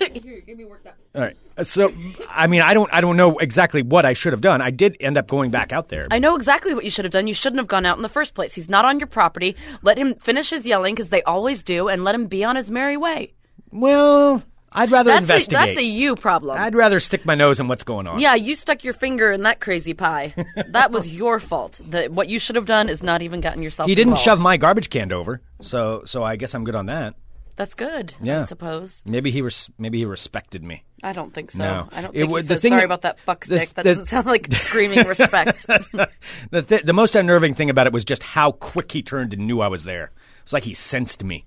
Mean, 0.00 0.14
Here, 0.22 0.40
give 0.40 0.56
me 0.56 0.64
work 0.64 0.82
that. 0.84 0.96
all 1.14 1.20
right. 1.20 1.36
So, 1.64 1.92
I 2.28 2.46
mean, 2.46 2.62
I 2.62 2.74
don't, 2.74 2.92
I 2.92 3.00
don't 3.00 3.16
know 3.16 3.38
exactly 3.38 3.82
what 3.82 4.04
I 4.06 4.12
should 4.12 4.32
have 4.32 4.40
done. 4.40 4.60
I 4.60 4.70
did 4.70 4.96
end 5.00 5.16
up 5.18 5.26
going 5.28 5.50
back 5.50 5.72
out 5.72 5.88
there. 5.88 6.06
I 6.10 6.18
know 6.18 6.36
exactly 6.36 6.74
what 6.74 6.84
you 6.84 6.90
should 6.90 7.04
have 7.04 7.12
done. 7.12 7.26
You 7.26 7.34
shouldn't 7.34 7.58
have 7.58 7.66
gone 7.68 7.86
out 7.86 7.96
in 7.96 8.02
the 8.02 8.08
first 8.08 8.34
place. 8.34 8.54
He's 8.54 8.68
not 8.68 8.84
on 8.84 8.98
your 8.98 9.06
property. 9.06 9.56
Let 9.82 9.98
him 9.98 10.14
finish 10.14 10.50
his 10.50 10.66
yelling 10.66 10.94
because 10.94 11.08
they 11.10 11.22
always 11.22 11.62
do, 11.62 11.88
and 11.88 12.04
let 12.04 12.14
him 12.14 12.26
be 12.26 12.44
on 12.44 12.56
his 12.56 12.70
merry 12.70 12.96
way. 12.96 13.34
well, 13.70 14.42
I'd 14.72 14.92
rather 14.92 15.10
That's 15.10 15.22
a, 15.28 15.34
investigate. 15.34 15.58
that's 15.58 15.78
a 15.78 15.82
you 15.82 16.14
problem. 16.14 16.56
I'd 16.56 16.76
rather 16.76 17.00
stick 17.00 17.26
my 17.26 17.34
nose 17.34 17.58
in 17.58 17.66
what's 17.66 17.82
going 17.82 18.06
on. 18.06 18.20
Yeah, 18.20 18.36
you 18.36 18.54
stuck 18.54 18.84
your 18.84 18.94
finger 18.94 19.32
in 19.32 19.42
that 19.42 19.58
crazy 19.58 19.94
pie. 19.94 20.32
that 20.68 20.92
was 20.92 21.08
your 21.08 21.40
fault. 21.40 21.80
The, 21.84 22.06
what 22.06 22.28
you 22.28 22.38
should 22.38 22.54
have 22.54 22.66
done 22.66 22.88
is 22.88 23.02
not 23.02 23.20
even 23.20 23.40
gotten 23.40 23.64
yourself. 23.64 23.88
He 23.88 23.96
didn't 23.96 24.10
involved. 24.10 24.22
shove 24.24 24.40
my 24.40 24.56
garbage 24.58 24.88
can 24.88 25.10
over, 25.10 25.40
so 25.60 26.02
so 26.04 26.22
I 26.22 26.36
guess 26.36 26.54
I'm 26.54 26.62
good 26.62 26.76
on 26.76 26.86
that. 26.86 27.16
That's 27.56 27.74
good. 27.74 28.14
Yeah. 28.22 28.42
I 28.42 28.44
suppose. 28.44 29.02
Maybe 29.04 29.32
he 29.32 29.42
res- 29.42 29.70
maybe 29.76 29.98
he 29.98 30.04
respected 30.04 30.62
me. 30.62 30.84
I 31.02 31.12
don't 31.12 31.32
think 31.32 31.50
so. 31.50 31.64
No. 31.64 31.88
I 31.92 32.02
don't 32.02 32.14
think 32.14 32.30
wa- 32.30 32.38
he 32.38 32.44
says 32.46 32.62
sorry 32.62 32.80
that- 32.80 32.84
about 32.84 33.00
that 33.02 33.20
fuck 33.20 33.44
the- 33.46 33.56
That 33.56 33.68
the- 33.74 33.82
doesn't 33.82 34.06
sound 34.06 34.26
like 34.26 34.46
screaming 34.52 35.06
respect. 35.06 35.66
The 36.50 36.62
th- 36.62 36.82
the 36.82 36.92
most 36.92 37.14
unnerving 37.16 37.54
thing 37.54 37.70
about 37.70 37.86
it 37.86 37.92
was 37.92 38.04
just 38.04 38.22
how 38.22 38.52
quick 38.52 38.90
he 38.92 39.02
turned 39.02 39.32
and 39.34 39.46
knew 39.46 39.60
I 39.60 39.68
was 39.68 39.84
there. 39.84 40.04
It 40.04 40.44
was 40.44 40.52
like 40.52 40.64
he 40.64 40.74
sensed 40.74 41.22
me. 41.24 41.46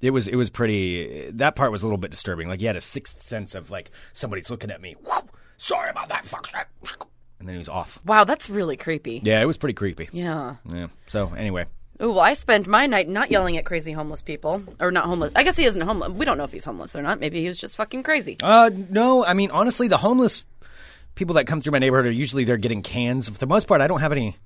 It 0.00 0.10
was 0.10 0.28
it 0.28 0.36
was 0.36 0.50
pretty. 0.50 1.30
That 1.30 1.56
part 1.56 1.72
was 1.72 1.82
a 1.82 1.86
little 1.86 1.98
bit 1.98 2.10
disturbing. 2.10 2.46
Like 2.48 2.60
he 2.60 2.66
had 2.66 2.76
a 2.76 2.80
sixth 2.80 3.22
sense 3.22 3.54
of 3.54 3.70
like 3.70 3.90
somebody's 4.12 4.50
looking 4.50 4.70
at 4.70 4.80
me. 4.80 4.96
Sorry 5.56 5.88
about 5.90 6.08
that, 6.08 6.24
fuck 6.26 6.46
stick. 6.46 6.66
And 7.38 7.48
then 7.48 7.54
he 7.54 7.58
was 7.58 7.68
off. 7.68 7.98
wow, 8.04 8.24
that's 8.24 8.50
really 8.50 8.76
creepy. 8.76 9.20
Yeah, 9.24 9.40
it 9.40 9.46
was 9.46 9.56
pretty 9.56 9.74
creepy. 9.74 10.08
Yeah. 10.12 10.56
Yeah. 10.70 10.88
So 11.06 11.32
anyway, 11.34 11.66
Ooh, 12.02 12.10
well, 12.10 12.20
I 12.20 12.32
spent 12.32 12.66
my 12.66 12.86
night 12.86 13.08
not 13.08 13.30
yelling 13.30 13.56
at 13.56 13.64
crazy 13.64 13.92
homeless 13.92 14.20
people. 14.20 14.62
Or 14.80 14.90
not 14.90 15.04
homeless. 15.04 15.32
I 15.36 15.44
guess 15.44 15.56
he 15.56 15.64
isn't 15.64 15.80
homeless. 15.80 16.12
We 16.12 16.24
don't 16.24 16.36
know 16.36 16.44
if 16.44 16.52
he's 16.52 16.64
homeless 16.64 16.96
or 16.96 17.02
not. 17.02 17.20
Maybe 17.20 17.40
he 17.40 17.46
was 17.46 17.58
just 17.58 17.76
fucking 17.76 18.02
crazy. 18.02 18.36
Uh, 18.42 18.70
no, 18.90 19.24
I 19.24 19.34
mean 19.34 19.50
honestly, 19.50 19.88
the 19.88 19.96
homeless 19.96 20.44
people 21.14 21.34
that 21.36 21.46
come 21.46 21.60
through 21.60 21.72
my 21.72 21.78
neighborhood 21.78 22.06
are 22.06 22.10
usually 22.10 22.44
they're 22.44 22.56
getting 22.56 22.82
cans. 22.82 23.28
For 23.28 23.38
the 23.38 23.46
most 23.46 23.66
part, 23.66 23.80
I 23.80 23.86
don't 23.86 24.00
have 24.00 24.12
any. 24.12 24.36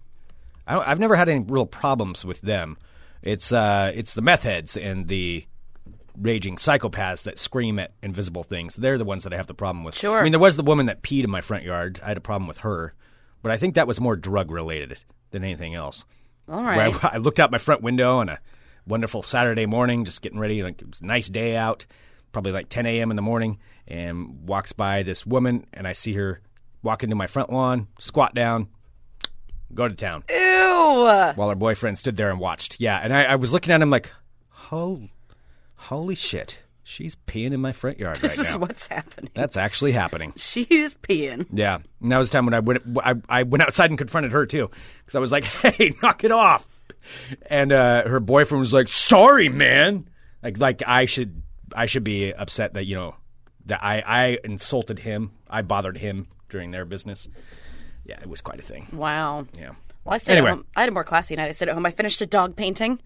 I 0.66 0.74
don't, 0.74 0.88
I've 0.88 1.00
never 1.00 1.16
had 1.16 1.28
any 1.28 1.40
real 1.40 1.66
problems 1.66 2.24
with 2.24 2.40
them. 2.42 2.76
It's 3.22 3.50
uh, 3.50 3.92
it's 3.94 4.14
the 4.14 4.22
meth 4.22 4.42
heads 4.42 4.76
and 4.76 5.08
the 5.08 5.46
raging 6.20 6.56
psychopaths 6.56 7.22
that 7.22 7.38
scream 7.38 7.78
at 7.78 7.92
invisible 8.02 8.42
things. 8.42 8.76
They're 8.76 8.98
the 8.98 9.04
ones 9.04 9.24
that 9.24 9.32
I 9.32 9.36
have 9.36 9.46
the 9.46 9.54
problem 9.54 9.84
with. 9.84 9.96
Sure. 9.96 10.18
I 10.18 10.22
mean, 10.22 10.32
there 10.32 10.40
was 10.40 10.56
the 10.56 10.62
woman 10.62 10.86
that 10.86 11.02
peed 11.02 11.24
in 11.24 11.30
my 11.30 11.40
front 11.40 11.64
yard. 11.64 12.00
I 12.02 12.08
had 12.08 12.16
a 12.16 12.20
problem 12.20 12.48
with 12.48 12.58
her, 12.58 12.94
but 13.42 13.52
I 13.52 13.56
think 13.56 13.74
that 13.74 13.86
was 13.86 14.00
more 14.00 14.16
drug 14.16 14.50
related 14.50 14.98
than 15.30 15.44
anything 15.44 15.74
else. 15.74 16.04
All 16.48 16.62
right. 16.62 17.04
I, 17.04 17.08
I 17.14 17.16
looked 17.18 17.40
out 17.40 17.50
my 17.50 17.58
front 17.58 17.82
window 17.82 18.18
on 18.18 18.28
a 18.28 18.38
wonderful 18.86 19.22
Saturday 19.22 19.66
morning, 19.66 20.04
just 20.04 20.22
getting 20.22 20.38
ready. 20.38 20.62
Like 20.62 20.80
it 20.80 20.88
was 20.88 21.00
a 21.00 21.06
nice 21.06 21.28
day 21.28 21.56
out, 21.56 21.84
probably 22.32 22.52
like 22.52 22.68
10 22.68 22.86
a.m. 22.86 23.10
in 23.10 23.16
the 23.16 23.22
morning, 23.22 23.58
and 23.86 24.46
walks 24.46 24.72
by 24.72 25.02
this 25.02 25.26
woman, 25.26 25.66
and 25.72 25.86
I 25.86 25.92
see 25.92 26.14
her 26.14 26.40
walk 26.82 27.02
into 27.02 27.16
my 27.16 27.26
front 27.26 27.52
lawn, 27.52 27.88
squat 27.98 28.34
down, 28.34 28.68
go 29.74 29.88
to 29.88 29.94
town, 29.94 30.24
Ew. 30.30 31.04
while 31.34 31.48
her 31.48 31.54
boyfriend 31.54 31.98
stood 31.98 32.16
there 32.16 32.30
and 32.30 32.40
watched. 32.40 32.80
Yeah, 32.80 32.98
and 32.98 33.12
I, 33.12 33.24
I 33.24 33.36
was 33.36 33.52
looking 33.52 33.72
at 33.72 33.82
him 33.82 33.90
like, 33.90 34.10
oh, 34.72 35.02
holy 35.74 36.14
shit, 36.14 36.58
she's 36.88 37.14
peeing 37.26 37.52
in 37.52 37.60
my 37.60 37.72
front 37.72 37.98
yard 37.98 38.16
This 38.16 38.38
right 38.38 38.46
is 38.46 38.52
now. 38.54 38.58
what's 38.60 38.86
happening. 38.86 39.30
That's 39.34 39.56
actually 39.56 39.92
happening. 39.92 40.32
She's 40.36 40.96
peeing. 40.96 41.46
Yeah, 41.52 41.78
and 42.00 42.10
that 42.12 42.16
was 42.18 42.30
the 42.30 42.36
time 42.38 42.46
when 42.46 42.54
I 42.54 42.60
went. 42.60 42.82
I, 43.04 43.14
I 43.28 43.42
went 43.42 43.62
outside 43.62 43.90
and 43.90 43.98
confronted 43.98 44.32
her 44.32 44.46
too, 44.46 44.70
because 45.00 45.14
I 45.14 45.18
was 45.20 45.30
like, 45.30 45.44
"Hey, 45.62 45.92
knock 46.02 46.24
it 46.24 46.32
off!" 46.32 46.66
And 47.50 47.72
uh, 47.72 48.08
her 48.08 48.20
boyfriend 48.20 48.60
was 48.60 48.72
like, 48.72 48.88
"Sorry, 48.88 49.48
man." 49.48 50.08
Like, 50.42 50.58
like 50.58 50.82
I 50.86 51.04
should, 51.04 51.42
I 51.74 51.86
should 51.86 52.04
be 52.04 52.32
upset 52.32 52.74
that 52.74 52.86
you 52.86 52.94
know 52.96 53.14
that 53.66 53.82
I, 53.84 54.00
I 54.06 54.38
insulted 54.44 54.98
him, 55.00 55.32
I 55.50 55.60
bothered 55.62 55.98
him 55.98 56.26
during 56.48 56.70
their 56.70 56.84
business. 56.86 57.28
Yeah, 58.06 58.18
it 58.20 58.28
was 58.28 58.40
quite 58.40 58.58
a 58.60 58.62
thing. 58.62 58.86
Wow. 58.92 59.46
Yeah. 59.58 59.72
Well, 60.04 60.14
I 60.14 60.16
stayed 60.18 60.34
Anyway. 60.38 60.48
at 60.50 60.54
home. 60.54 60.66
I 60.74 60.80
had 60.80 60.88
a 60.88 60.92
more 60.92 61.04
classy 61.04 61.36
night. 61.36 61.48
I 61.48 61.52
stayed 61.52 61.68
at 61.68 61.74
home. 61.74 61.84
I 61.84 61.90
finished 61.90 62.22
a 62.22 62.26
dog 62.26 62.56
painting. 62.56 62.98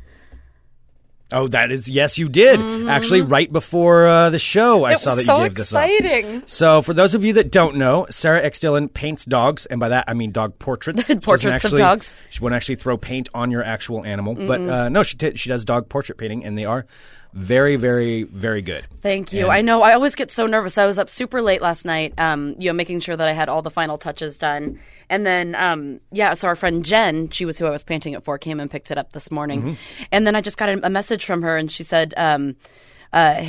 Oh, 1.33 1.49
that 1.49 1.73
is 1.73 1.89
yes, 1.89 2.19
you 2.19 2.29
did 2.29 2.61
actually 2.89 3.23
right 3.23 3.51
before 3.53 4.07
uh, 4.07 4.31
the 4.31 4.39
show. 4.39 4.85
I 4.85 4.93
It 4.93 4.99
saw 4.99 5.15
that 5.15 5.25
so 5.25 5.39
you 5.39 5.43
gave 5.49 5.55
this 5.55 5.73
up. 5.75 5.85
exciting. 5.89 6.43
So, 6.47 6.83
for 6.83 6.93
those 6.95 7.15
of 7.15 7.25
you 7.25 7.33
that 7.35 7.51
don't 7.51 7.77
know, 7.77 8.07
Sarah 8.11 8.43
X. 8.43 8.61
Dillon 8.61 8.89
paints 8.89 9.25
dogs, 9.25 9.67
and 9.67 9.81
by 9.81 9.89
that 9.91 10.05
I 10.09 10.15
mean 10.15 10.33
dog 10.33 10.59
portraits. 10.59 11.03
Portraits 11.23 11.65
of 11.65 11.77
dogs. 11.77 12.15
She 12.31 12.41
won't 12.41 12.55
actually 12.55 12.77
throw 12.77 12.97
paint 12.97 13.29
on 13.35 13.51
your 13.51 13.63
actual 13.65 14.05
animal, 14.05 14.35
but 14.35 14.67
uh, 14.67 14.89
no, 14.89 15.03
she 15.03 15.17
t- 15.17 15.35
she 15.37 15.49
does 15.49 15.65
dog 15.65 15.89
portrait 15.89 16.19
painting, 16.19 16.45
and 16.45 16.57
they 16.59 16.65
are 16.65 16.87
very, 17.33 17.77
very, 17.77 18.25
very 18.25 18.63
good. 18.63 18.87
Thank 19.01 19.33
you. 19.33 19.45
And- 19.45 19.53
I 19.53 19.63
know. 19.63 19.83
I 19.83 19.95
always 19.95 20.15
get 20.15 20.31
so 20.31 20.47
nervous. 20.47 20.79
I 20.79 20.87
was 20.87 20.99
up 20.99 21.09
super 21.09 21.41
late 21.43 21.63
last 21.63 21.85
night, 21.85 22.15
um, 22.19 22.55
you 22.59 22.69
know, 22.69 22.75
making 22.75 23.01
sure 23.01 23.17
that 23.17 23.29
I 23.29 23.33
had 23.33 23.49
all 23.49 23.63
the 23.63 23.71
final 23.71 23.99
touches 23.99 24.39
done. 24.39 24.79
And 25.09 25.27
then, 25.27 25.55
um, 25.55 26.01
yeah, 26.11 26.35
so 26.35 26.49
our 26.49 26.57
friend 26.57 26.85
Jen, 26.85 27.29
she 27.31 27.45
was 27.45 27.59
who 27.59 27.67
I 27.67 27.71
was 27.71 27.83
painting 27.83 28.15
it 28.15 28.23
for, 28.23 28.39
came 28.39 28.61
and 28.61 28.71
picked 28.71 28.91
it 28.91 28.99
up 28.99 29.13
this 29.13 29.31
morning. 29.31 29.63
Mm-hmm. 29.63 30.03
And 30.11 30.27
then 30.27 30.35
I 30.35 30.41
just 30.41 30.57
got 30.57 30.69
a, 30.69 30.87
a 30.87 30.91
message 30.91 31.25
from 31.25 31.43
her, 31.43 31.57
and 31.57 31.71
she 31.71 31.83
said, 31.83 32.15
um, 32.17 32.57
uh, 33.13 33.45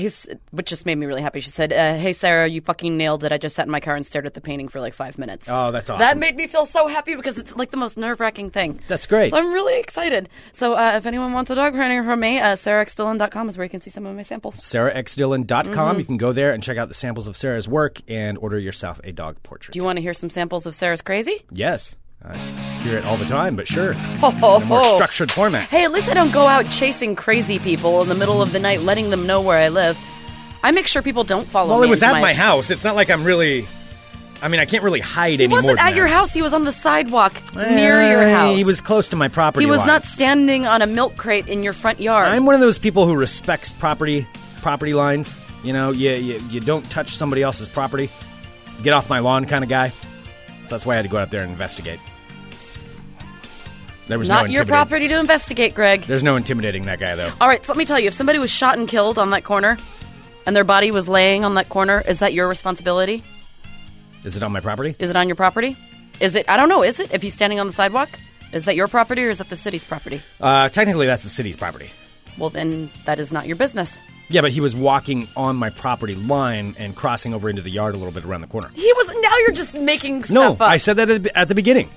which 0.51 0.67
just 0.67 0.85
made 0.85 0.97
me 0.97 1.05
really 1.05 1.21
happy. 1.21 1.39
She 1.39 1.49
said, 1.49 1.71
uh, 1.71 1.95
"Hey 1.95 2.13
Sarah, 2.13 2.47
you 2.47 2.61
fucking 2.61 2.97
nailed 2.97 3.23
it. 3.23 3.31
I 3.31 3.37
just 3.37 3.55
sat 3.55 3.65
in 3.65 3.71
my 3.71 3.79
car 3.79 3.95
and 3.95 4.05
stared 4.05 4.25
at 4.25 4.33
the 4.33 4.41
painting 4.41 4.67
for 4.67 4.79
like 4.79 4.93
five 4.93 5.17
minutes. 5.17 5.47
Oh, 5.49 5.71
that's 5.71 5.89
awesome. 5.89 5.99
That 5.99 6.17
made 6.17 6.35
me 6.35 6.47
feel 6.47 6.65
so 6.65 6.87
happy 6.87 7.15
because 7.15 7.37
it's 7.37 7.55
like 7.55 7.71
the 7.71 7.77
most 7.77 7.97
nerve 7.97 8.19
wracking 8.19 8.49
thing. 8.49 8.79
That's 8.87 9.07
great. 9.07 9.31
So 9.31 9.37
I'm 9.37 9.53
really 9.53 9.79
excited. 9.79 10.29
So 10.51 10.73
uh, 10.73 10.93
if 10.95 11.05
anyone 11.05 11.33
wants 11.33 11.51
a 11.51 11.55
dog 11.55 11.73
painting 11.73 12.03
from 12.03 12.19
me, 12.19 12.39
uh, 12.39 12.55
sarahxdillon.com 12.55 13.49
is 13.49 13.57
where 13.57 13.65
you 13.65 13.69
can 13.69 13.81
see 13.81 13.89
some 13.89 14.05
of 14.05 14.15
my 14.15 14.23
samples. 14.23 14.57
SarahXDillon.com. 14.57 15.73
Mm-hmm. 15.73 15.99
You 15.99 16.05
can 16.05 16.17
go 16.17 16.33
there 16.33 16.51
and 16.51 16.61
check 16.61 16.77
out 16.77 16.87
the 16.87 16.93
samples 16.93 17.27
of 17.27 17.35
Sarah's 17.37 17.67
work 17.67 18.01
and 18.07 18.37
order 18.37 18.59
yourself 18.59 18.99
a 19.03 19.11
dog 19.11 19.41
portrait. 19.43 19.73
Do 19.73 19.79
you 19.79 19.85
want 19.85 19.97
to 19.97 20.01
hear 20.01 20.13
some 20.13 20.29
samples 20.29 20.65
of 20.65 20.75
Sarah's 20.75 21.01
crazy? 21.01 21.43
Yes. 21.51 21.95
Hear 22.83 22.97
it 22.97 23.05
all 23.05 23.15
the 23.15 23.25
time, 23.25 23.55
but 23.55 23.65
sure. 23.65 23.93
Ho, 23.93 24.29
In 24.57 24.63
a 24.63 24.65
more 24.65 24.81
oh, 24.81 24.91
oh. 24.91 24.95
structured 24.95 25.31
format. 25.31 25.69
Hey, 25.69 25.85
at 25.85 25.91
least 25.93 26.09
I 26.09 26.13
don't 26.13 26.31
go 26.33 26.47
out 26.47 26.69
chasing 26.69 27.15
crazy 27.15 27.57
people 27.57 28.01
in 28.01 28.09
the 28.09 28.15
middle 28.15 28.41
of 28.41 28.51
the 28.51 28.59
night, 28.59 28.81
letting 28.81 29.09
them 29.09 29.25
know 29.25 29.39
where 29.39 29.57
I 29.57 29.69
live. 29.69 29.97
I 30.63 30.71
make 30.71 30.87
sure 30.87 31.01
people 31.01 31.23
don't 31.23 31.45
follow 31.47 31.69
Well, 31.69 31.77
me. 31.77 31.81
Well, 31.81 31.87
it 31.87 31.91
was 31.91 32.03
at 32.03 32.21
my 32.21 32.33
house. 32.33 32.69
It's 32.69 32.83
not 32.83 32.95
like 32.95 33.09
I'm 33.09 33.23
really. 33.23 33.65
I 34.41 34.49
mean, 34.49 34.59
I 34.59 34.65
can't 34.65 34.83
really 34.83 34.99
hide 34.99 35.39
He 35.39 35.45
anymore. 35.45 35.59
wasn't 35.59 35.77
than 35.77 35.87
at 35.87 35.95
your 35.95 36.07
house. 36.07 36.33
He 36.33 36.41
was 36.41 36.53
on 36.53 36.65
the 36.65 36.73
sidewalk 36.73 37.33
near 37.55 38.01
your 38.05 38.27
house. 38.29 38.57
He 38.57 38.65
was 38.65 38.81
close 38.81 39.07
to 39.09 39.15
my 39.15 39.29
property. 39.29 39.63
He 39.63 39.71
was 39.71 39.79
line. 39.79 39.87
not 39.87 40.03
standing 40.03 40.65
on 40.65 40.81
a 40.81 40.87
milk 40.87 41.15
crate 41.15 41.47
in 41.47 41.63
your 41.63 41.71
front 41.71 42.01
yard. 42.01 42.27
I'm 42.27 42.45
one 42.45 42.53
of 42.55 42.59
those 42.59 42.77
people 42.77 43.07
who 43.07 43.15
respects 43.15 43.71
property 43.71 44.27
property 44.61 44.93
lines. 44.93 45.37
You 45.63 45.71
know, 45.71 45.93
you, 45.93 46.11
you 46.11 46.41
you 46.49 46.59
don't 46.59 46.83
touch 46.91 47.15
somebody 47.15 47.41
else's 47.41 47.69
property. 47.69 48.09
Get 48.81 48.91
off 48.91 49.09
my 49.09 49.19
lawn, 49.19 49.45
kind 49.45 49.63
of 49.63 49.69
guy. 49.69 49.89
So 49.89 49.95
that's 50.69 50.85
why 50.85 50.93
I 50.93 50.95
had 50.97 51.03
to 51.03 51.09
go 51.09 51.17
out 51.17 51.31
there 51.31 51.43
and 51.43 51.51
investigate. 51.51 51.99
There 54.07 54.19
was 54.19 54.27
no 54.29 54.41
not 54.41 54.51
your 54.51 54.65
property 54.65 55.07
to 55.07 55.19
investigate, 55.19 55.73
Greg. 55.75 56.03
There's 56.03 56.23
no 56.23 56.35
intimidating 56.35 56.83
that 56.83 56.99
guy 56.99 57.15
though. 57.15 57.31
All 57.39 57.47
right, 57.47 57.65
so 57.65 57.71
let 57.71 57.77
me 57.77 57.85
tell 57.85 57.99
you, 57.99 58.07
if 58.07 58.13
somebody 58.13 58.39
was 58.39 58.51
shot 58.51 58.77
and 58.77 58.87
killed 58.87 59.17
on 59.17 59.29
that 59.29 59.43
corner, 59.43 59.77
and 60.45 60.55
their 60.55 60.65
body 60.65 60.91
was 60.91 61.07
laying 61.07 61.45
on 61.45 61.55
that 61.55 61.69
corner, 61.69 62.01
is 62.05 62.19
that 62.19 62.33
your 62.33 62.47
responsibility? 62.47 63.23
Is 64.23 64.35
it 64.35 64.43
on 64.43 64.51
my 64.51 64.59
property? 64.59 64.95
Is 64.99 65.09
it 65.09 65.15
on 65.15 65.27
your 65.27 65.35
property? 65.35 65.77
Is 66.19 66.35
it? 66.35 66.49
I 66.49 66.57
don't 66.57 66.69
know. 66.69 66.83
Is 66.83 66.99
it? 66.99 67.13
If 67.13 67.21
he's 67.21 67.33
standing 67.33 67.59
on 67.59 67.67
the 67.67 67.73
sidewalk, 67.73 68.09
is 68.51 68.65
that 68.65 68.75
your 68.75 68.87
property 68.87 69.23
or 69.23 69.29
is 69.29 69.39
that 69.39 69.49
the 69.49 69.55
city's 69.55 69.83
property? 69.83 70.21
Uh, 70.39 70.69
technically, 70.69 71.05
that's 71.05 71.23
the 71.23 71.29
city's 71.29 71.55
property. 71.55 71.89
Well, 72.37 72.49
then 72.49 72.89
that 73.05 73.19
is 73.19 73.31
not 73.31 73.47
your 73.47 73.55
business. 73.55 73.99
Yeah, 74.29 74.41
but 74.41 74.51
he 74.51 74.61
was 74.61 74.75
walking 74.75 75.27
on 75.35 75.55
my 75.57 75.69
property 75.69 76.15
line 76.15 76.75
and 76.79 76.95
crossing 76.95 77.33
over 77.33 77.49
into 77.49 77.61
the 77.61 77.69
yard 77.69 77.93
a 77.93 77.97
little 77.97 78.13
bit 78.13 78.25
around 78.25 78.41
the 78.41 78.47
corner. 78.47 78.69
He 78.73 78.91
was. 78.93 79.07
Now 79.21 79.37
you're 79.39 79.51
just 79.51 79.73
making 79.75 80.19
No, 80.19 80.23
stuff 80.23 80.53
up. 80.53 80.59
No, 80.59 80.65
I 80.65 80.77
said 80.77 80.95
that 80.97 81.09
at 81.35 81.47
the 81.47 81.55
beginning. 81.55 81.89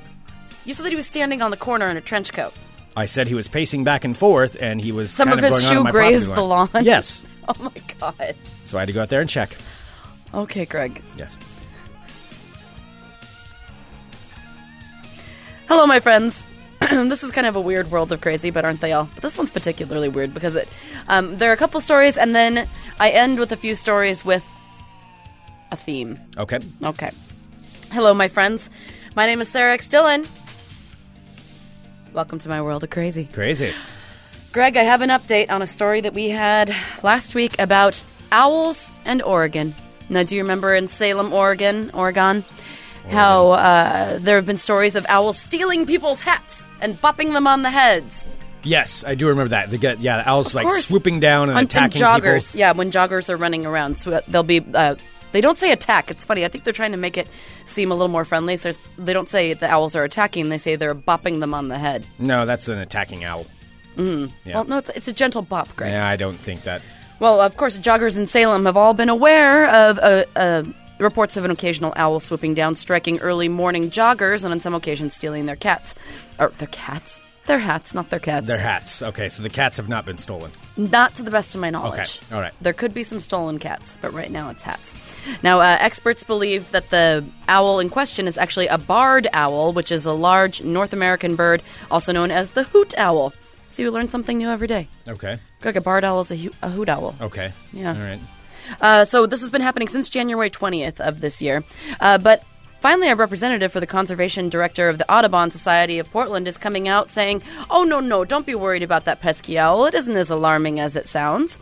You 0.67 0.75
said 0.75 0.85
that 0.85 0.91
he 0.91 0.97
was 0.97 1.07
standing 1.07 1.41
on 1.41 1.51
the 1.51 1.57
corner 1.57 1.87
in 1.89 1.97
a 1.97 2.01
trench 2.01 2.33
coat. 2.33 2.53
I 2.97 3.07
said 3.07 3.27
he 3.27 3.35
was 3.35 3.47
pacing 3.49 3.85
back 3.85 4.05
and 4.05 4.17
forth, 4.17 4.57
and 4.61 4.81
he 4.81 4.91
was 4.91 5.11
Some 5.11 5.29
kind 5.29 5.39
of 5.39 5.45
of 5.45 5.55
his 5.55 5.65
on 5.65 5.73
shoe 5.73 5.83
my 5.85 5.91
grazed 5.91 6.35
the 6.35 6.43
lawn. 6.43 6.69
Yes, 6.83 7.23
Oh 7.49 7.55
my 7.61 7.83
god. 7.99 8.35
so 8.65 8.77
I 8.77 8.81
had 8.81 8.87
to 8.87 8.93
go 8.93 9.03
out 9.03 9.09
there 9.09 9.21
and 9.21 9.31
check. 9.31 9.57
Okay, 10.35 10.65
Greg. 10.65 11.01
Yes. 11.17 11.37
Hello, 15.69 15.87
my 15.87 16.01
friends. 16.01 16.43
this 16.81 17.23
is 17.23 17.31
kind 17.33 17.47
of 17.47 17.57
a 17.57 17.61
weird 17.61 17.91
world 17.91 18.13
of 18.13 18.21
crazy, 18.21 18.51
but 18.51 18.65
aren't 18.65 18.81
they 18.81 18.93
all? 18.93 19.09
But 19.15 19.23
this 19.23 19.39
one's 19.39 19.51
particularly 19.51 20.09
weird 20.09 20.35
because 20.35 20.57
it. 20.57 20.69
Um, 21.09 21.39
there 21.39 21.51
are 21.51 21.55
a 21.55 21.57
couple 21.57 21.81
stories, 21.81 22.17
and 22.17 22.35
then 22.35 22.69
I 22.99 23.11
end 23.11 23.39
with 23.39 23.53
a 23.53 23.57
few 23.57 23.75
stories 23.75 24.25
with 24.25 24.45
a 25.71 25.77
theme. 25.77 26.19
Okay. 26.37 26.59
Okay. 26.83 27.11
Hello, 27.93 28.13
my 28.15 28.29
friends. 28.29 28.71
My 29.15 29.27
name 29.27 29.41
is 29.41 29.49
Sarah 29.49 29.73
X. 29.73 29.89
Dillon. 29.89 30.27
Welcome 32.17 32.39
to 32.39 32.49
my 32.49 32.63
world 32.63 32.83
of 32.83 32.89
crazy. 32.89 33.27
Crazy. 33.27 33.75
Greg, 34.51 34.79
I 34.79 34.85
have 34.85 35.03
an 35.03 35.11
update 35.11 35.51
on 35.51 35.61
a 35.61 35.67
story 35.67 36.01
that 36.01 36.15
we 36.15 36.31
had 36.31 36.75
last 37.03 37.35
week 37.35 37.59
about 37.59 38.03
owls 38.33 38.91
and 39.05 39.21
Oregon. 39.21 39.75
Now, 40.09 40.23
do 40.23 40.35
you 40.35 40.41
remember 40.41 40.75
in 40.75 40.89
Salem, 40.89 41.31
Oregon, 41.35 41.91
Oregon, 41.93 42.43
how 43.11 43.51
uh, 43.51 44.19
there 44.19 44.37
have 44.37 44.47
been 44.47 44.57
stories 44.57 44.95
of 44.95 45.05
owls 45.11 45.39
stealing 45.39 45.85
people's 45.85 46.23
hats 46.23 46.65
and 46.81 46.95
bopping 46.95 47.35
them 47.35 47.47
on 47.47 47.61
the 47.61 47.71
heads? 47.71 48.27
Yes, 48.63 49.05
I 49.07 49.15
do 49.15 49.29
remember 49.29 49.51
that. 49.51 49.71
They 49.71 49.77
get 49.77 50.01
yeah, 50.01 50.23
the 50.23 50.27
owls 50.27 50.55
like 50.55 50.65
course. 50.65 50.87
swooping 50.87 51.21
down 51.21 51.51
and 51.51 51.59
On- 51.59 51.65
attacking 51.65 52.01
joggers. 52.01 52.53
people. 52.53 52.61
Yeah, 52.61 52.73
when 52.73 52.91
joggers 52.91 53.29
are 53.29 53.37
running 53.37 53.67
around, 53.67 53.99
so 53.99 54.23
they'll 54.27 54.43
be. 54.43 54.65
Uh, 54.73 54.95
they 55.37 55.43
don't 55.43 55.59
say 55.59 55.71
attack. 55.71 56.11
It's 56.11 56.25
funny. 56.25 56.47
I 56.47 56.49
think 56.49 56.65
they're 56.65 56.73
trying 56.73 56.93
to 56.93 56.97
make 56.97 57.19
it 57.19 57.29
seem 57.67 57.91
a 57.91 57.95
little 57.95 58.09
more 58.09 58.25
friendly. 58.25 58.57
So 58.57 58.73
they 58.97 59.13
don't 59.13 59.29
say 59.29 59.53
the 59.53 59.69
owls 59.69 59.95
are 59.95 60.03
attacking. 60.03 60.49
They 60.49 60.57
say 60.57 60.77
they're 60.77 60.95
bopping 60.95 61.41
them 61.41 61.53
on 61.53 61.69
the 61.69 61.79
head. 61.79 62.07
No, 62.19 62.47
that's 62.47 62.69
an 62.69 62.79
attacking 62.79 63.23
owl. 63.23 63.45
Mm. 63.97 64.31
Yeah. 64.47 64.55
Well, 64.55 64.65
no, 64.65 64.79
it's, 64.79 64.89
it's 64.89 65.09
a 65.09 65.13
gentle 65.13 65.43
bop, 65.43 65.77
Greg. 65.77 65.91
yeah, 65.91 66.09
I 66.09 66.17
don't 66.17 66.39
think 66.39 66.63
that. 66.63 66.81
Well, 67.21 67.39
of 67.43 67.59
course, 67.59 67.77
joggers 67.77 68.17
in 68.17 68.27
Salem 68.27 68.65
have 68.65 68.79
all 68.79 68.95
been 68.95 69.11
aware 69.11 69.69
of 69.69 69.99
uh, 69.99 70.25
uh, 70.35 70.63
reports 70.99 71.37
of 71.37 71.45
an 71.45 71.51
occasional 71.51 71.93
owl 71.97 72.19
swooping 72.19 72.55
down, 72.55 72.75
striking 72.75 73.19
early 73.19 73.51
morning 73.51 73.91
joggers, 73.91 74.43
and 74.43 74.53
on 74.55 74.61
some 74.61 74.75
occasions 74.75 75.15
stealing 75.15 75.45
their 75.45 75.57
cats. 75.57 75.95
Or 76.39 76.49
their 76.57 76.69
cats? 76.69 77.21
Their 77.47 77.59
hats, 77.59 77.95
not 77.95 78.11
their 78.11 78.19
cats. 78.19 78.47
Their 78.47 78.59
hats. 78.59 79.03
Okay, 79.03 79.29
so 79.29 79.43
the 79.43 79.49
cats 79.49 79.77
have 79.77 79.89
not 79.89 80.05
been 80.05 80.19
stolen. 80.19 80.51
Not 80.77 81.15
to 81.17 81.23
the 81.23 81.31
best 81.31 81.55
of 81.55 81.61
my 81.61 81.71
knowledge. 81.71 82.21
Okay, 82.25 82.35
all 82.35 82.41
right. 82.41 82.53
There 82.61 82.73
could 82.73 82.93
be 82.93 83.03
some 83.05 83.21
stolen 83.21 83.59
cats, 83.59 83.97
but 84.03 84.13
right 84.13 84.31
now 84.31 84.51
it's 84.51 84.63
hats. 84.63 84.93
Now, 85.43 85.61
uh, 85.61 85.77
experts 85.81 86.25
believe 86.25 86.71
that 86.73 86.91
the 86.91 87.25
owl 87.49 87.79
in 87.81 87.89
question 87.89 88.27
is 88.27 88.37
actually 88.37 88.67
a 88.67 88.79
barred 88.79 89.29
owl, 89.33 89.73
which 89.73 89.93
is 89.93 90.07
a 90.07 90.13
large 90.13 90.63
North 90.63 90.93
American 90.93 91.37
bird, 91.37 91.63
also 91.91 92.13
known 92.13 92.31
as 92.31 92.51
the 92.53 92.65
hoot 92.65 92.95
owl. 92.99 93.33
So 93.69 93.83
you 93.83 93.91
learn 93.91 94.09
something 94.09 94.39
new 94.39 94.49
every 94.49 94.67
day. 94.69 94.89
Okay. 95.09 95.39
Greg, 95.61 95.77
a 95.77 95.81
barred 95.81 96.05
owl 96.05 96.21
is 96.21 96.31
a, 96.31 96.37
hu- 96.37 96.51
a 96.63 96.71
hoot 96.71 96.89
owl. 96.89 97.15
Okay. 97.21 97.53
Yeah. 97.73 97.95
All 97.95 98.01
right. 98.07 98.21
Uh, 98.81 99.05
so 99.05 99.27
this 99.27 99.41
has 99.43 99.51
been 99.51 99.61
happening 99.63 99.87
since 99.89 100.09
January 100.09 100.51
20th 100.51 100.99
of 101.01 101.21
this 101.21 101.41
year. 101.41 101.63
Uh, 102.01 102.19
but 102.19 102.43
finally, 102.81 103.09
a 103.09 103.15
representative 103.15 103.73
for 103.73 103.81
the 103.81 103.87
conservation 103.87 104.49
director 104.49 104.89
of 104.89 104.99
the 104.99 105.11
Audubon 105.13 105.51
Society 105.51 105.99
of 105.99 106.11
Portland 106.11 106.49
is 106.49 106.57
coming 106.59 106.89
out 106.89 107.11
saying, 107.11 107.43
"Oh 107.71 107.85
no, 107.85 108.01
no, 108.01 108.25
don't 108.25 108.47
be 108.47 108.55
worried 108.55 108.83
about 108.83 109.05
that 109.05 109.21
pesky 109.21 109.59
owl. 109.59 109.87
It 109.87 109.95
isn't 109.95 110.17
as 110.17 110.31
alarming 110.31 110.81
as 110.81 110.97
it 110.97 111.07
sounds." 111.07 111.59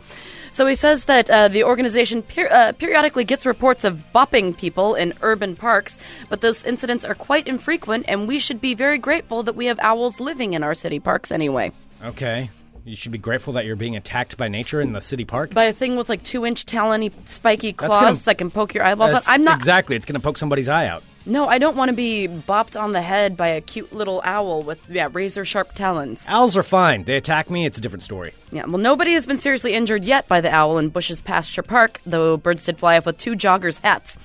So 0.51 0.65
he 0.65 0.75
says 0.75 1.03
that 1.05 1.29
uh, 1.29 1.49
the 1.49 1.65
organization 1.65 2.21
per- 2.21 2.47
uh, 2.47 2.71
periodically 2.71 3.25
gets 3.25 3.45
reports 3.45 3.83
of 3.83 4.01
bopping 4.15 4.57
people 4.57 4.95
in 4.95 5.11
urban 5.21 5.57
parks, 5.57 5.97
but 6.29 6.39
those 6.39 6.63
incidents 6.63 7.03
are 7.03 7.13
quite 7.13 7.49
infrequent, 7.49 8.05
and 8.07 8.25
we 8.25 8.39
should 8.39 8.61
be 8.61 8.73
very 8.73 8.97
grateful 8.97 9.43
that 9.43 9.57
we 9.57 9.65
have 9.65 9.77
owls 9.81 10.21
living 10.21 10.53
in 10.53 10.63
our 10.63 10.73
city 10.73 11.01
parks 11.01 11.29
anyway. 11.29 11.73
Okay. 12.01 12.49
You 12.85 12.95
should 12.95 13.11
be 13.11 13.17
grateful 13.17 13.53
that 13.53 13.65
you're 13.65 13.75
being 13.75 13.95
attacked 13.95 14.37
by 14.37 14.47
nature 14.47 14.79
in 14.79 14.93
the 14.93 15.01
city 15.01 15.25
park. 15.25 15.53
By 15.55 15.63
a 15.65 15.73
thing 15.73 15.97
with 15.97 16.07
like 16.07 16.21
two 16.21 16.45
inch 16.45 16.65
talony, 16.67 17.11
spiky 17.27 17.73
claws 17.73 17.97
gonna- 17.97 18.15
that 18.25 18.37
can 18.37 18.51
poke 18.51 18.75
your 18.75 18.83
eyeballs 18.83 19.11
out. 19.13 19.23
I'm 19.25 19.43
not 19.43 19.57
exactly. 19.57 19.95
It's 19.95 20.05
going 20.05 20.13
to 20.19 20.23
poke 20.23 20.37
somebody's 20.37 20.69
eye 20.69 20.85
out. 20.87 21.01
No, 21.27 21.47
I 21.47 21.57
don't 21.57 21.75
want 21.75 21.89
to 21.89 21.95
be 21.95 22.27
bopped 22.27 22.79
on 22.79 22.91
the 22.91 23.01
head 23.01 23.35
by 23.35 23.47
a 23.47 23.59
cute 23.61 23.91
little 23.91 24.21
owl 24.23 24.61
with 24.61 24.79
yeah 24.87 25.09
razor 25.11 25.43
sharp 25.43 25.73
talons. 25.73 26.23
Owls 26.29 26.55
are 26.55 26.61
fine. 26.61 27.03
They 27.05 27.15
attack 27.15 27.49
me. 27.49 27.65
It's 27.65 27.79
a 27.79 27.81
different 27.81 28.03
story. 28.03 28.31
Yeah, 28.51 28.65
well, 28.67 28.77
nobody 28.77 29.13
has 29.13 29.25
been 29.25 29.39
seriously 29.39 29.73
injured 29.73 30.03
yet 30.03 30.27
by 30.27 30.39
the 30.39 30.53
owl 30.53 30.77
in 30.77 30.89
Bush's 30.89 31.21
Pasture 31.21 31.63
Park, 31.63 31.99
though 32.05 32.37
birds 32.37 32.63
did 32.65 32.77
fly 32.77 32.97
off 32.97 33.07
with 33.07 33.17
two 33.17 33.31
joggers' 33.35 33.81
hats. 33.81 34.19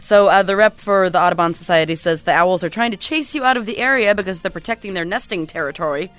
So 0.00 0.28
uh, 0.28 0.42
the 0.42 0.56
rep 0.56 0.78
for 0.78 1.10
the 1.10 1.20
Audubon 1.20 1.52
Society 1.52 1.94
says 1.94 2.22
the 2.22 2.32
owls 2.32 2.64
are 2.64 2.70
trying 2.70 2.92
to 2.92 2.96
chase 2.96 3.34
you 3.34 3.44
out 3.44 3.58
of 3.58 3.66
the 3.66 3.76
area 3.76 4.14
because 4.14 4.40
they're 4.40 4.50
protecting 4.50 4.94
their 4.94 5.04
nesting 5.04 5.46
territory, 5.46 6.10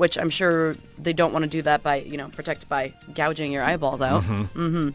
which 0.00 0.16
I'm 0.16 0.30
sure 0.30 0.76
they 0.98 1.12
don't 1.12 1.32
want 1.34 1.44
to 1.44 1.50
do 1.50 1.60
that 1.62 1.82
by 1.82 1.96
you 1.96 2.16
know 2.16 2.28
protect 2.28 2.68
by 2.68 2.94
gouging 3.14 3.52
your 3.52 3.62
eyeballs 3.62 4.00
out. 4.00 4.22
Mm-hmm. 4.22 4.90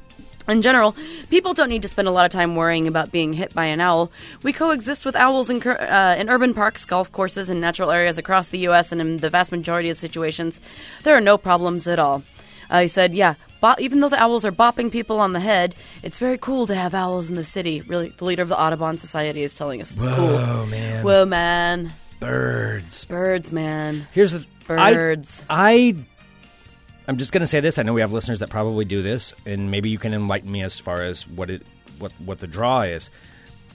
In 0.47 0.61
general, 0.61 0.95
people 1.29 1.53
don't 1.53 1.69
need 1.69 1.83
to 1.83 1.87
spend 1.87 2.07
a 2.07 2.11
lot 2.11 2.25
of 2.25 2.31
time 2.31 2.55
worrying 2.55 2.87
about 2.87 3.11
being 3.11 3.31
hit 3.31 3.53
by 3.53 3.65
an 3.65 3.81
owl. 3.81 4.11
We 4.41 4.51
coexist 4.51 5.05
with 5.05 5.15
owls 5.15 5.49
in, 5.49 5.61
uh, 5.61 6.15
in 6.19 6.29
urban 6.29 6.53
parks, 6.53 6.85
golf 6.85 7.11
courses, 7.11 7.49
and 7.49 7.59
natural 7.61 7.89
areas 7.89 8.19
across 8.19 8.49
the 8.49 8.59
U.S., 8.59 8.91
and 8.91 9.01
in 9.01 9.17
the 9.17 9.29
vast 9.29 9.51
majority 9.51 9.89
of 9.89 9.97
situations, 9.97 10.59
there 11.01 11.15
are 11.15 11.21
no 11.21 11.37
problems 11.39 11.87
at 11.87 11.97
all. 11.97 12.21
Uh, 12.69 12.81
he 12.81 12.87
said, 12.87 13.15
Yeah, 13.15 13.35
bo- 13.59 13.75
even 13.79 14.01
though 14.01 14.09
the 14.09 14.21
owls 14.21 14.45
are 14.45 14.51
bopping 14.51 14.91
people 14.91 15.19
on 15.19 15.33
the 15.33 15.39
head, 15.39 15.73
it's 16.03 16.19
very 16.19 16.37
cool 16.37 16.67
to 16.67 16.75
have 16.75 16.93
owls 16.93 17.27
in 17.29 17.35
the 17.35 17.43
city. 17.43 17.81
Really, 17.81 18.09
the 18.09 18.25
leader 18.25 18.43
of 18.43 18.49
the 18.49 18.59
Audubon 18.59 18.99
Society 18.99 19.41
is 19.41 19.55
telling 19.55 19.81
us 19.81 19.95
it's 19.95 20.05
cool. 20.05 20.37
Oh 20.37 20.67
man. 20.67 21.03
Whoa, 21.03 21.25
man. 21.25 21.91
Birds. 22.19 23.05
Birds, 23.05 23.51
man. 23.51 24.07
Here's 24.13 24.31
the 24.31 24.45
Birds. 24.67 25.45
I, 25.49 25.73
I 25.73 25.95
I'm 27.08 27.17
just 27.17 27.32
gonna 27.32 27.47
say 27.47 27.60
this. 27.60 27.78
I 27.78 27.84
know 27.84 27.93
we 27.93 28.01
have 28.01 28.12
listeners 28.12 28.39
that 28.39 28.49
probably 28.49 28.86
do 28.86 29.01
this, 29.04 29.34
and 29.45 29.69
maybe 29.71 29.89
you 29.89 29.97
can 29.99 30.13
enlighten 30.13 30.51
me 30.51 30.63
as 30.63 30.80
far 30.80 31.01
as 31.04 31.28
what 31.28 31.49
it 31.49 31.62
what 31.99 32.12
what 32.23 32.39
the 32.39 32.47
draw 32.47 32.82
is. 32.82 33.10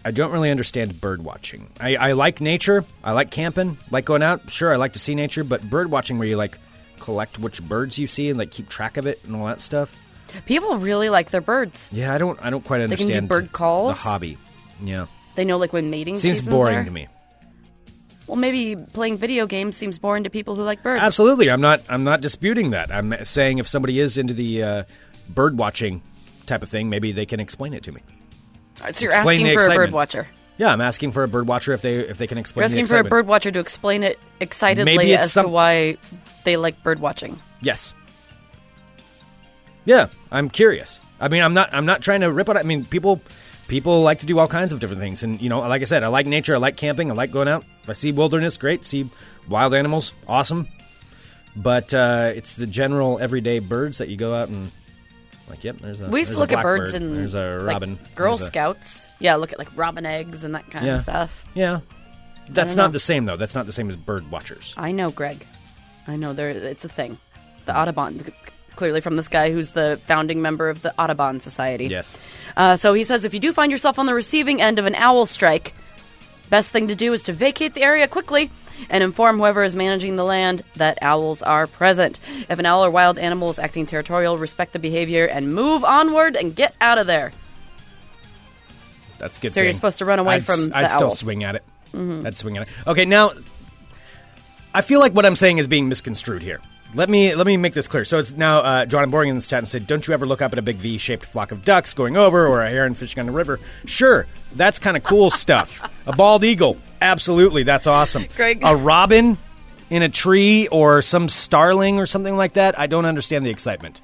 I 0.04 0.10
don't 0.12 0.32
really 0.32 0.50
understand 0.50 0.98
bird 1.00 1.22
watching. 1.22 1.70
I, 1.78 1.96
I 1.96 2.12
like 2.12 2.40
nature. 2.40 2.84
I 3.04 3.12
like 3.12 3.30
camping. 3.30 3.76
Like 3.90 4.06
going 4.06 4.22
out. 4.22 4.50
Sure, 4.50 4.72
I 4.72 4.76
like 4.76 4.94
to 4.94 4.98
see 4.98 5.14
nature, 5.14 5.44
but 5.44 5.62
bird 5.68 5.90
watching 5.90 6.18
where 6.18 6.26
you 6.26 6.36
like 6.36 6.58
collect 6.98 7.38
which 7.38 7.62
birds 7.62 7.98
you 7.98 8.06
see 8.06 8.30
and 8.30 8.38
like 8.38 8.50
keep 8.50 8.68
track 8.68 8.96
of 8.96 9.06
it 9.06 9.22
and 9.24 9.36
all 9.36 9.46
that 9.46 9.60
stuff. 9.60 9.94
People 10.46 10.78
really 10.78 11.10
like 11.10 11.30
their 11.30 11.40
birds. 11.40 11.90
Yeah, 11.92 12.14
I 12.14 12.18
don't 12.18 12.38
I 12.42 12.50
don't 12.50 12.64
quite 12.64 12.80
understand. 12.80 13.10
They 13.10 13.14
can 13.14 13.24
do 13.24 13.28
bird 13.28 13.52
calls? 13.52 13.92
The 13.94 14.00
hobby. 14.00 14.38
Yeah, 14.82 15.06
They 15.34 15.44
know, 15.44 15.58
like, 15.58 15.74
when 15.74 15.90
mating 15.90 16.16
season 16.16 16.30
is 16.30 16.38
seems 16.38 16.48
boring 16.48 16.78
are. 16.78 16.84
to 16.84 16.90
me. 16.90 17.06
Well, 18.30 18.38
maybe 18.38 18.76
playing 18.76 19.16
video 19.16 19.48
games 19.48 19.76
seems 19.76 19.98
boring 19.98 20.22
to 20.22 20.30
people 20.30 20.54
who 20.54 20.62
like 20.62 20.84
birds. 20.84 21.02
Absolutely, 21.02 21.50
I'm 21.50 21.60
not. 21.60 21.82
I'm 21.88 22.04
not 22.04 22.20
disputing 22.20 22.70
that. 22.70 22.92
I'm 22.92 23.12
saying 23.24 23.58
if 23.58 23.66
somebody 23.66 23.98
is 23.98 24.16
into 24.16 24.34
the 24.34 24.62
uh, 24.62 24.82
bird 25.28 25.58
watching 25.58 26.00
type 26.46 26.62
of 26.62 26.68
thing, 26.68 26.88
maybe 26.90 27.10
they 27.10 27.26
can 27.26 27.40
explain 27.40 27.74
it 27.74 27.82
to 27.82 27.92
me. 27.92 28.02
So 28.92 29.02
you're 29.04 29.10
Explain 29.12 29.40
asking 29.40 29.46
for 29.46 29.50
a 29.50 29.52
excitement. 29.54 29.76
bird 29.76 29.92
watcher. 29.92 30.28
Yeah, 30.58 30.72
I'm 30.72 30.80
asking 30.80 31.10
for 31.10 31.24
a 31.24 31.28
bird 31.28 31.48
watcher 31.48 31.72
if 31.72 31.82
they 31.82 31.96
if 31.96 32.18
they 32.18 32.28
can 32.28 32.38
explain. 32.38 32.60
You're 32.62 32.66
asking 32.66 32.86
for 32.86 32.98
a 32.98 33.04
bird 33.04 33.26
watcher 33.26 33.50
to 33.50 33.58
explain 33.58 34.04
it 34.04 34.16
excitedly 34.38 35.12
as 35.16 35.32
some- 35.32 35.46
to 35.46 35.50
why 35.50 35.96
they 36.44 36.56
like 36.56 36.80
bird 36.84 37.00
watching. 37.00 37.36
Yes. 37.60 37.92
Yeah, 39.84 40.06
I'm 40.30 40.50
curious. 40.50 41.00
I 41.20 41.26
mean, 41.28 41.42
I'm 41.42 41.52
not. 41.54 41.74
I'm 41.74 41.84
not 41.86 42.00
trying 42.00 42.20
to 42.20 42.30
rip 42.32 42.48
on. 42.48 42.56
it. 42.56 42.60
I 42.60 42.62
mean, 42.62 42.84
people 42.84 43.20
people 43.70 44.02
like 44.02 44.18
to 44.18 44.26
do 44.26 44.38
all 44.38 44.48
kinds 44.48 44.72
of 44.74 44.80
different 44.80 45.00
things, 45.00 45.22
and 45.22 45.40
you 45.40 45.48
know, 45.48 45.60
like 45.60 45.80
I 45.80 45.86
said, 45.86 46.02
I 46.04 46.08
like 46.08 46.26
nature. 46.26 46.54
I 46.54 46.58
like 46.58 46.76
camping. 46.76 47.10
I 47.10 47.14
like 47.14 47.30
going 47.30 47.48
out. 47.48 47.64
If 47.84 47.88
I 47.88 47.92
see 47.94 48.12
wilderness, 48.12 48.58
great. 48.58 48.84
See 48.84 49.08
wild 49.48 49.72
animals, 49.72 50.12
awesome. 50.28 50.68
But 51.56 51.92
uh, 51.94 52.32
it's 52.34 52.56
the 52.56 52.66
general 52.66 53.18
everyday 53.18 53.58
birds 53.60 53.98
that 53.98 54.08
you 54.08 54.16
go 54.16 54.34
out 54.34 54.48
and 54.48 54.70
like. 55.48 55.64
Yep, 55.64 55.78
there's 55.78 56.00
a. 56.00 56.08
We 56.08 56.20
used 56.20 56.32
to 56.32 56.38
look 56.38 56.52
at 56.52 56.62
birds 56.62 56.92
blackbird, 56.92 57.10
in 57.10 57.14
there's 57.14 57.34
a 57.34 57.58
like, 57.64 57.72
robin, 57.74 57.98
Girl 58.14 58.36
there's 58.36 58.48
a- 58.48 58.52
Scouts. 58.52 59.06
Yeah, 59.18 59.36
look 59.36 59.52
at 59.52 59.58
like 59.58 59.74
robin 59.76 60.04
eggs 60.04 60.44
and 60.44 60.54
that 60.54 60.70
kind 60.70 60.84
Yeah. 60.86 60.96
of 60.96 61.02
stuff. 61.02 61.44
Yeah, 61.54 61.80
that's 62.50 62.74
don't 62.74 62.76
know. 62.76 62.88
the 62.92 62.98
same 62.98 63.24
though. 63.24 63.36
That's 63.36 63.54
not 63.54 63.66
the 63.66 63.72
same 63.72 63.88
as 63.88 63.96
bird 63.96 64.30
watchers. 64.30 64.74
I 64.76 64.92
know, 64.92 65.10
Greg. 65.10 65.44
I 66.06 66.16
know 66.16 66.32
there. 66.32 66.50
It's 66.50 66.84
a 66.84 66.88
thing. 66.88 67.18
The 67.66 67.76
Audubon, 67.76 68.18
c- 68.24 68.32
clearly 68.80 69.02
from 69.02 69.16
this 69.16 69.28
guy 69.28 69.52
who's 69.52 69.72
the 69.72 70.00
founding 70.06 70.40
member 70.40 70.70
of 70.70 70.80
the 70.80 70.98
Audubon 70.98 71.38
Society. 71.38 71.84
Yes. 71.88 72.16
Uh, 72.56 72.76
so 72.76 72.94
he 72.94 73.04
says 73.04 73.26
if 73.26 73.34
you 73.34 73.38
do 73.38 73.52
find 73.52 73.70
yourself 73.70 73.98
on 73.98 74.06
the 74.06 74.14
receiving 74.14 74.62
end 74.62 74.78
of 74.78 74.86
an 74.86 74.94
owl 74.94 75.26
strike, 75.26 75.74
best 76.48 76.72
thing 76.72 76.88
to 76.88 76.94
do 76.94 77.12
is 77.12 77.24
to 77.24 77.34
vacate 77.34 77.74
the 77.74 77.82
area 77.82 78.08
quickly 78.08 78.50
and 78.88 79.04
inform 79.04 79.36
whoever 79.36 79.62
is 79.62 79.74
managing 79.74 80.16
the 80.16 80.24
land 80.24 80.62
that 80.76 80.96
owls 81.02 81.42
are 81.42 81.66
present. 81.66 82.20
If 82.48 82.58
an 82.58 82.64
owl 82.64 82.82
or 82.82 82.90
wild 82.90 83.18
animal 83.18 83.50
is 83.50 83.58
acting 83.58 83.84
territorial, 83.84 84.38
respect 84.38 84.72
the 84.72 84.78
behavior 84.78 85.26
and 85.26 85.52
move 85.52 85.84
onward 85.84 86.34
and 86.34 86.56
get 86.56 86.74
out 86.80 86.96
of 86.96 87.06
there. 87.06 87.32
That's 89.18 89.36
good. 89.36 89.52
So 89.52 89.60
you're 89.60 89.74
supposed 89.74 89.98
to 89.98 90.06
run 90.06 90.20
away 90.20 90.36
I'd, 90.36 90.46
from 90.46 90.72
I'd 90.72 90.90
still 90.90 91.08
owls. 91.08 91.18
swing 91.18 91.44
at 91.44 91.56
it. 91.56 91.64
I'd 91.94 92.38
swing 92.38 92.56
at 92.56 92.62
it. 92.62 92.68
Okay, 92.86 93.04
now 93.04 93.32
I 94.72 94.80
feel 94.80 95.00
like 95.00 95.12
what 95.12 95.26
I'm 95.26 95.36
saying 95.36 95.58
is 95.58 95.68
being 95.68 95.90
misconstrued 95.90 96.40
here. 96.40 96.62
Let 96.94 97.08
me 97.08 97.34
let 97.36 97.46
me 97.46 97.56
make 97.56 97.72
this 97.72 97.86
clear. 97.86 98.04
So 98.04 98.18
it's 98.18 98.32
now 98.32 98.58
uh, 98.58 98.84
John 98.84 99.04
and 99.04 99.12
Boring 99.12 99.30
in 99.30 99.36
the 99.36 99.42
chat 99.42 99.60
and 99.60 99.68
said, 99.68 99.86
"Don't 99.86 100.06
you 100.08 100.14
ever 100.14 100.26
look 100.26 100.42
up 100.42 100.52
at 100.52 100.58
a 100.58 100.62
big 100.62 100.76
V-shaped 100.76 101.24
flock 101.24 101.52
of 101.52 101.64
ducks 101.64 101.94
going 101.94 102.16
over, 102.16 102.48
or 102.48 102.62
a 102.62 102.68
heron 102.68 102.94
fishing 102.94 103.20
on 103.20 103.26
the 103.26 103.32
river?" 103.32 103.60
Sure, 103.84 104.26
that's 104.56 104.80
kind 104.80 104.96
of 104.96 105.04
cool 105.04 105.30
stuff. 105.30 105.88
A 106.06 106.12
bald 106.12 106.42
eagle, 106.42 106.78
absolutely, 107.00 107.62
that's 107.62 107.86
awesome. 107.86 108.26
Greg. 108.36 108.60
a 108.64 108.74
robin 108.74 109.38
in 109.88 110.02
a 110.02 110.08
tree, 110.08 110.66
or 110.68 111.00
some 111.00 111.28
starling, 111.28 112.00
or 112.00 112.06
something 112.06 112.36
like 112.36 112.54
that. 112.54 112.78
I 112.78 112.88
don't 112.88 113.06
understand 113.06 113.46
the 113.46 113.50
excitement. 113.50 114.00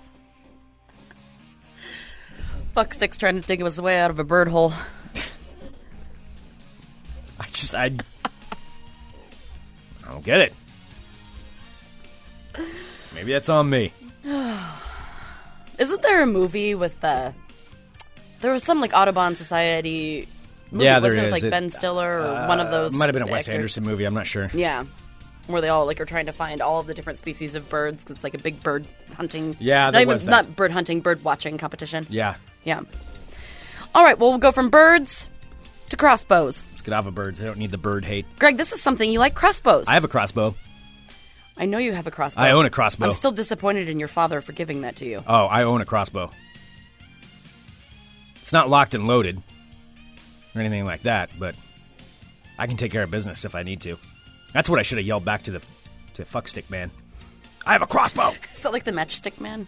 Fuckstick's 2.77 3.19
trying 3.19 3.41
to 3.41 3.47
dig 3.47 3.63
his 3.63 3.81
way 3.81 3.99
out 3.99 4.11
of 4.11 4.19
a 4.21 4.25
bird 4.25 4.49
hole. 4.49 4.73
I 7.41 7.47
just 7.49 7.75
I, 7.75 7.87
I 8.27 10.13
don't 10.13 10.25
get 10.25 10.41
it. 10.41 10.55
Maybe 13.17 13.33
that's 13.33 13.49
on 13.49 13.69
me. 13.69 13.93
Isn't 15.79 16.03
there 16.03 16.23
a 16.23 16.27
movie 16.27 16.75
with 16.75 17.03
uh 17.05 17.33
there 18.41 18.53
was 18.53 18.63
some 18.63 18.81
like 18.81 18.93
Audubon 18.95 19.35
Society 19.37 20.29
movie, 20.71 20.85
Yeah, 20.85 21.01
there 21.01 21.15
is. 21.15 21.23
with, 21.23 21.31
like 21.33 21.43
It- 21.45 21.51
Ben 21.51 21.71
Stiller 21.71 22.21
or 22.21 22.47
one 22.49 22.61
of 22.61 22.71
those 22.71 22.93
Might 22.93 23.07
have 23.07 23.15
been 23.15 23.23
a 23.23 23.27
Wes 23.27 23.43
actors? 23.49 23.55
Anderson 23.55 23.85
movie. 23.85 24.05
I'm 24.05 24.15
not 24.15 24.27
sure. 24.27 24.51
Yeah. 24.55 24.85
Where 25.47 25.61
they 25.61 25.69
all 25.69 25.87
like 25.87 26.01
are 26.01 26.05
trying 26.07 26.27
to 26.27 26.33
find 26.33 26.61
all 26.61 26.81
of 26.81 26.87
the 26.87 26.95
different 26.95 27.19
species 27.19 27.55
of 27.55 27.69
birds 27.69 28.05
'cause 28.05 28.13
it's 28.13 28.25
like 28.25 28.35
a 28.35 28.39
big 28.39 28.63
bird 28.63 28.87
hunting. 29.17 29.57
Yeah, 29.61 29.91
not 29.91 30.03
even 30.03 30.25
not 30.27 30.55
bird 30.57 30.71
hunting, 30.73 31.01
bird 31.01 31.25
watching 31.25 31.57
competition. 31.59 32.07
Yeah. 32.11 32.35
Yeah. 32.65 32.81
All 33.95 34.05
right, 34.05 34.19
well 34.19 34.31
we'll 34.31 34.39
go 34.39 34.53
from 34.53 34.69
birds 34.71 35.29
to 35.91 35.97
crossbows. 35.97 36.63
Let's 36.73 36.83
get 36.83 36.93
off 36.95 37.07
of 37.07 37.15
birds. 37.15 37.43
I 37.43 37.47
don't 37.47 37.59
need 37.59 37.71
the 37.71 37.79
bird 37.79 38.05
hate. 38.05 38.27
Greg, 38.39 38.57
this 38.57 38.73
is 38.73 38.83
something 38.83 39.11
you 39.11 39.21
like 39.21 39.35
crossbows. 39.35 39.87
I 39.89 39.95
have 39.95 40.05
a 40.05 40.09
crossbow. 40.09 40.55
I 41.59 41.65
know 41.65 41.79
you 41.79 41.93
have 41.93 42.07
a 42.07 42.11
crossbow. 42.11 42.41
I 42.41 42.51
own 42.51 42.67
a 42.67 42.71
crossbow. 42.71 43.07
I'm 43.07 43.13
still 43.13 43.33
disappointed 43.33 43.89
in 43.89 43.99
your 43.99 44.09
father 44.09 44.41
for 44.41 44.53
giving 44.53 44.83
that 44.83 44.97
to 44.97 45.07
you. 45.07 45.23
Oh, 45.27 45.47
I 45.47 45.65
own 45.65 45.81
a 45.81 45.87
crossbow. 45.87 46.31
It's 48.43 48.53
not 48.53 48.69
locked 48.69 48.95
and 48.95 49.07
loaded 49.07 49.43
or 50.55 50.61
anything 50.61 50.85
like 50.85 51.03
that, 51.03 51.31
but 51.39 51.57
I 52.59 52.67
can 52.67 52.77
take 52.77 52.93
care 52.93 53.03
of 53.03 53.11
business 53.11 53.45
if 53.45 53.55
I 53.55 53.63
need 53.63 53.81
to. 53.83 53.97
That's 54.53 54.69
what 54.69 54.79
I 54.79 54.83
should 54.83 54.99
have 54.99 55.07
yelled 55.07 55.25
back 55.25 55.45
to 55.45 55.51
the 55.51 55.63
to 56.15 56.25
fuckstick 56.25 56.71
man. 56.71 56.91
I 57.67 57.73
have 57.73 57.83
a 57.83 57.87
crossbow. 57.87 58.33
Is 58.55 58.63
that 58.63 58.73
like 58.73 58.85
the 58.85 58.93
matchstick 58.93 59.41
man? 59.41 59.67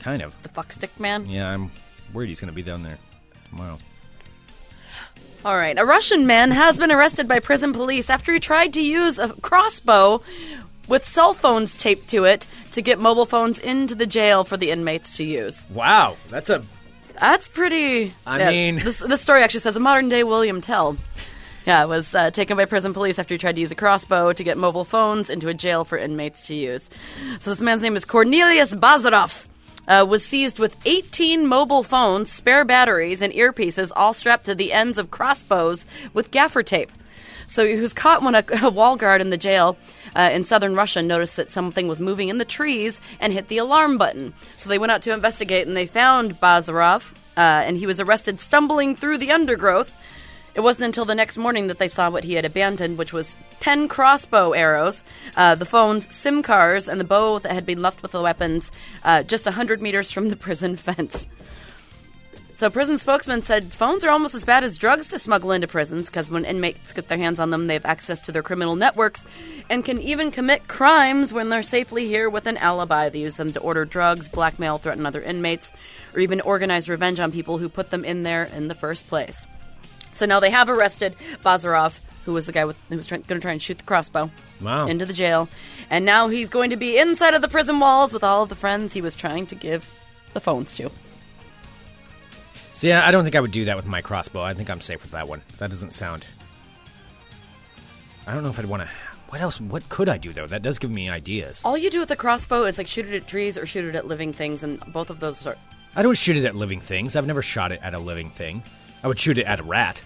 Kind 0.00 0.22
of. 0.22 0.34
The 0.42 0.48
fuckstick 0.48 0.98
man? 0.98 1.26
Yeah, 1.26 1.48
I'm 1.48 1.70
worried 2.12 2.28
he's 2.28 2.40
going 2.40 2.50
to 2.50 2.54
be 2.54 2.62
down 2.62 2.82
there 2.82 2.98
tomorrow. 3.50 3.78
All 5.44 5.56
right. 5.56 5.78
A 5.78 5.84
Russian 5.84 6.26
man 6.26 6.50
has 6.50 6.78
been 6.78 6.90
arrested 6.90 7.28
by 7.28 7.38
prison 7.38 7.72
police 7.72 8.10
after 8.10 8.32
he 8.32 8.40
tried 8.40 8.72
to 8.72 8.80
use 8.80 9.18
a 9.18 9.28
crossbow 9.34 10.22
with 10.88 11.04
cell 11.04 11.34
phones 11.34 11.76
taped 11.76 12.08
to 12.10 12.24
it 12.24 12.46
to 12.72 12.82
get 12.82 12.98
mobile 12.98 13.26
phones 13.26 13.58
into 13.58 13.94
the 13.94 14.06
jail 14.06 14.44
for 14.44 14.56
the 14.56 14.70
inmates 14.70 15.16
to 15.18 15.24
use. 15.24 15.64
Wow, 15.70 16.16
that's 16.28 16.50
a 16.50 16.62
That's 17.20 17.46
pretty. 17.46 18.12
I 18.26 18.50
mean- 18.50 18.76
this, 18.76 18.98
this 18.98 19.20
story 19.20 19.42
actually 19.42 19.60
says 19.60 19.76
a 19.76 19.80
modern 19.80 20.08
day 20.08 20.24
William 20.24 20.60
Tell. 20.60 20.96
Yeah, 21.66 21.82
it 21.82 21.88
was 21.88 22.14
uh, 22.14 22.30
taken 22.30 22.58
by 22.58 22.66
prison 22.66 22.92
police 22.92 23.18
after 23.18 23.34
he 23.34 23.38
tried 23.38 23.54
to 23.54 23.60
use 23.60 23.70
a 23.72 23.74
crossbow 23.74 24.34
to 24.34 24.44
get 24.44 24.58
mobile 24.58 24.84
phones 24.84 25.30
into 25.30 25.48
a 25.48 25.54
jail 25.54 25.84
for 25.84 25.96
inmates 25.96 26.46
to 26.48 26.54
use. 26.54 26.90
So 27.40 27.50
this 27.50 27.62
man's 27.62 27.80
name 27.82 27.96
is 27.96 28.04
Cornelius 28.04 28.74
Bazarov. 28.74 29.46
Uh, 29.86 30.04
was 30.08 30.24
seized 30.24 30.58
with 30.58 30.76
18 30.86 31.46
mobile 31.46 31.82
phones, 31.82 32.32
spare 32.32 32.64
batteries, 32.64 33.20
and 33.20 33.32
earpieces, 33.34 33.92
all 33.94 34.14
strapped 34.14 34.46
to 34.46 34.54
the 34.54 34.72
ends 34.72 34.96
of 34.96 35.10
crossbows 35.10 35.84
with 36.14 36.30
gaffer 36.30 36.62
tape. 36.62 36.90
So 37.46 37.66
he 37.66 37.76
was 37.76 37.92
caught 37.92 38.22
when 38.22 38.34
a, 38.34 38.44
a 38.62 38.70
wall 38.70 38.96
guard 38.96 39.20
in 39.20 39.30
the 39.30 39.36
jail 39.36 39.76
uh, 40.16 40.30
in 40.32 40.44
southern 40.44 40.74
Russia 40.74 41.02
noticed 41.02 41.36
that 41.36 41.50
something 41.50 41.88
was 41.88 42.00
moving 42.00 42.28
in 42.28 42.38
the 42.38 42.44
trees 42.44 43.00
and 43.20 43.32
hit 43.32 43.48
the 43.48 43.58
alarm 43.58 43.98
button. 43.98 44.32
So 44.58 44.68
they 44.68 44.78
went 44.78 44.92
out 44.92 45.02
to 45.02 45.12
investigate 45.12 45.66
and 45.66 45.76
they 45.76 45.86
found 45.86 46.40
Bazarov, 46.40 47.14
uh, 47.36 47.40
and 47.40 47.76
he 47.76 47.86
was 47.86 48.00
arrested 48.00 48.40
stumbling 48.40 48.96
through 48.96 49.18
the 49.18 49.32
undergrowth. 49.32 49.96
It 50.54 50.60
wasn't 50.60 50.86
until 50.86 51.04
the 51.04 51.16
next 51.16 51.36
morning 51.36 51.66
that 51.66 51.78
they 51.78 51.88
saw 51.88 52.10
what 52.10 52.22
he 52.22 52.34
had 52.34 52.44
abandoned, 52.44 52.96
which 52.96 53.12
was 53.12 53.34
10 53.58 53.88
crossbow 53.88 54.52
arrows, 54.52 55.02
uh, 55.36 55.56
the 55.56 55.64
phones, 55.64 56.14
SIM 56.14 56.42
cards, 56.44 56.86
and 56.86 57.00
the 57.00 57.04
bow 57.04 57.40
that 57.40 57.52
had 57.52 57.66
been 57.66 57.82
left 57.82 58.02
with 58.02 58.12
the 58.12 58.22
weapons 58.22 58.70
uh, 59.02 59.24
just 59.24 59.46
100 59.46 59.82
meters 59.82 60.12
from 60.12 60.28
the 60.28 60.36
prison 60.36 60.76
fence. 60.76 61.26
So, 62.56 62.70
prison 62.70 62.98
spokesman 62.98 63.42
said 63.42 63.74
phones 63.74 64.04
are 64.04 64.10
almost 64.10 64.32
as 64.32 64.44
bad 64.44 64.62
as 64.62 64.78
drugs 64.78 65.08
to 65.08 65.18
smuggle 65.18 65.50
into 65.50 65.66
prisons 65.66 66.08
because 66.08 66.30
when 66.30 66.44
inmates 66.44 66.92
get 66.92 67.08
their 67.08 67.18
hands 67.18 67.40
on 67.40 67.50
them, 67.50 67.66
they 67.66 67.74
have 67.74 67.84
access 67.84 68.20
to 68.22 68.32
their 68.32 68.44
criminal 68.44 68.76
networks 68.76 69.26
and 69.68 69.84
can 69.84 70.00
even 70.00 70.30
commit 70.30 70.68
crimes 70.68 71.32
when 71.32 71.48
they're 71.48 71.64
safely 71.64 72.06
here 72.06 72.30
with 72.30 72.46
an 72.46 72.56
alibi. 72.58 73.08
They 73.08 73.18
use 73.18 73.34
them 73.34 73.52
to 73.54 73.60
order 73.60 73.84
drugs, 73.84 74.28
blackmail, 74.28 74.78
threaten 74.78 75.04
other 75.04 75.20
inmates, 75.20 75.72
or 76.14 76.20
even 76.20 76.40
organize 76.40 76.88
revenge 76.88 77.18
on 77.18 77.32
people 77.32 77.58
who 77.58 77.68
put 77.68 77.90
them 77.90 78.04
in 78.04 78.22
there 78.22 78.44
in 78.44 78.68
the 78.68 78.74
first 78.76 79.08
place. 79.08 79.46
So 80.12 80.24
now 80.24 80.38
they 80.38 80.50
have 80.50 80.70
arrested 80.70 81.16
Bazarov, 81.44 81.98
who 82.24 82.32
was 82.34 82.46
the 82.46 82.52
guy 82.52 82.66
with, 82.66 82.76
who 82.88 82.96
was 82.96 83.08
going 83.08 83.24
to 83.24 83.40
try 83.40 83.50
and 83.50 83.60
shoot 83.60 83.78
the 83.78 83.84
crossbow 83.84 84.30
Wow. 84.60 84.86
into 84.86 85.04
the 85.06 85.12
jail, 85.12 85.48
and 85.90 86.04
now 86.04 86.28
he's 86.28 86.50
going 86.50 86.70
to 86.70 86.76
be 86.76 86.98
inside 86.98 87.34
of 87.34 87.42
the 87.42 87.48
prison 87.48 87.80
walls 87.80 88.12
with 88.12 88.22
all 88.22 88.44
of 88.44 88.48
the 88.48 88.54
friends 88.54 88.92
he 88.92 89.02
was 89.02 89.16
trying 89.16 89.46
to 89.46 89.56
give 89.56 89.92
the 90.34 90.40
phones 90.40 90.76
to. 90.76 90.88
See, 92.74 92.92
I 92.92 93.12
don't 93.12 93.22
think 93.22 93.36
I 93.36 93.40
would 93.40 93.52
do 93.52 93.66
that 93.66 93.76
with 93.76 93.86
my 93.86 94.02
crossbow. 94.02 94.42
I 94.42 94.52
think 94.52 94.68
I'm 94.68 94.80
safe 94.80 95.00
with 95.02 95.12
that 95.12 95.28
one. 95.28 95.42
That 95.58 95.70
doesn't 95.70 95.92
sound. 95.92 96.26
I 98.26 98.34
don't 98.34 98.42
know 98.42 98.50
if 98.50 98.58
I'd 98.58 98.66
want 98.66 98.82
to. 98.82 98.88
What 99.28 99.40
else? 99.40 99.60
What 99.60 99.88
could 99.88 100.08
I 100.08 100.18
do 100.18 100.32
though? 100.32 100.46
That 100.46 100.62
does 100.62 100.78
give 100.78 100.90
me 100.90 101.08
ideas. 101.08 101.60
All 101.64 101.78
you 101.78 101.88
do 101.88 102.00
with 102.00 102.08
the 102.08 102.16
crossbow 102.16 102.64
is 102.64 102.76
like 102.76 102.88
shoot 102.88 103.06
it 103.06 103.14
at 103.14 103.28
trees 103.28 103.56
or 103.56 103.64
shoot 103.64 103.84
it 103.84 103.94
at 103.94 104.06
living 104.06 104.32
things, 104.32 104.62
and 104.62 104.80
both 104.92 105.08
of 105.08 105.20
those 105.20 105.46
are. 105.46 105.56
I 105.96 106.02
don't 106.02 106.18
shoot 106.18 106.36
it 106.36 106.44
at 106.44 106.56
living 106.56 106.80
things. 106.80 107.14
I've 107.14 107.26
never 107.26 107.42
shot 107.42 107.70
it 107.70 107.80
at 107.82 107.94
a 107.94 107.98
living 107.98 108.30
thing. 108.30 108.62
I 109.02 109.08
would 109.08 109.20
shoot 109.20 109.38
it 109.38 109.46
at 109.46 109.60
a 109.60 109.62
rat 109.62 110.02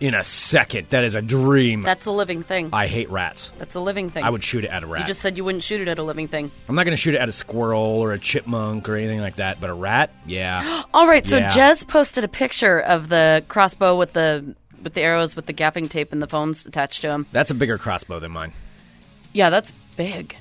in 0.00 0.14
a 0.14 0.24
second. 0.24 0.88
That 0.90 1.04
is 1.04 1.14
a 1.14 1.22
dream. 1.22 1.82
That's 1.82 2.06
a 2.06 2.10
living 2.10 2.42
thing. 2.42 2.70
I 2.72 2.86
hate 2.86 3.10
rats. 3.10 3.52
That's 3.58 3.74
a 3.74 3.80
living 3.80 4.10
thing. 4.10 4.24
I 4.24 4.30
would 4.30 4.42
shoot 4.44 4.64
it 4.64 4.68
at 4.68 4.82
a 4.82 4.86
rat. 4.86 5.00
You 5.02 5.06
just 5.06 5.20
said 5.20 5.36
you 5.36 5.44
wouldn't 5.44 5.62
shoot 5.64 5.80
it 5.80 5.88
at 5.88 5.98
a 5.98 6.02
living 6.02 6.28
thing. 6.28 6.50
I'm 6.68 6.74
not 6.74 6.84
going 6.84 6.96
to 6.96 7.00
shoot 7.00 7.14
it 7.14 7.18
at 7.18 7.28
a 7.28 7.32
squirrel 7.32 7.80
or 7.80 8.12
a 8.12 8.18
chipmunk 8.18 8.88
or 8.88 8.96
anything 8.96 9.20
like 9.20 9.36
that, 9.36 9.60
but 9.60 9.70
a 9.70 9.74
rat, 9.74 10.10
yeah. 10.26 10.82
All 10.94 11.06
right, 11.06 11.26
so 11.26 11.38
Yeah. 11.38 11.50
Jez 11.50 11.86
posted 11.86 12.24
a 12.24 12.28
picture 12.28 12.80
of 12.80 13.08
the 13.08 13.44
crossbow 13.48 13.96
with 13.96 14.12
the 14.12 14.54
with 14.82 14.92
the 14.92 15.00
arrows 15.00 15.34
with 15.34 15.46
the 15.46 15.54
gaffing 15.54 15.88
tape 15.88 16.12
and 16.12 16.20
the 16.20 16.26
phones 16.26 16.66
attached 16.66 17.00
to 17.02 17.08
them. 17.08 17.26
That's 17.32 17.50
a 17.50 17.54
bigger 17.54 17.78
crossbow 17.78 18.20
than 18.20 18.32
mine. 18.32 18.52
Yeah, 19.32 19.48
that's 19.50 19.72
big. 19.96 20.36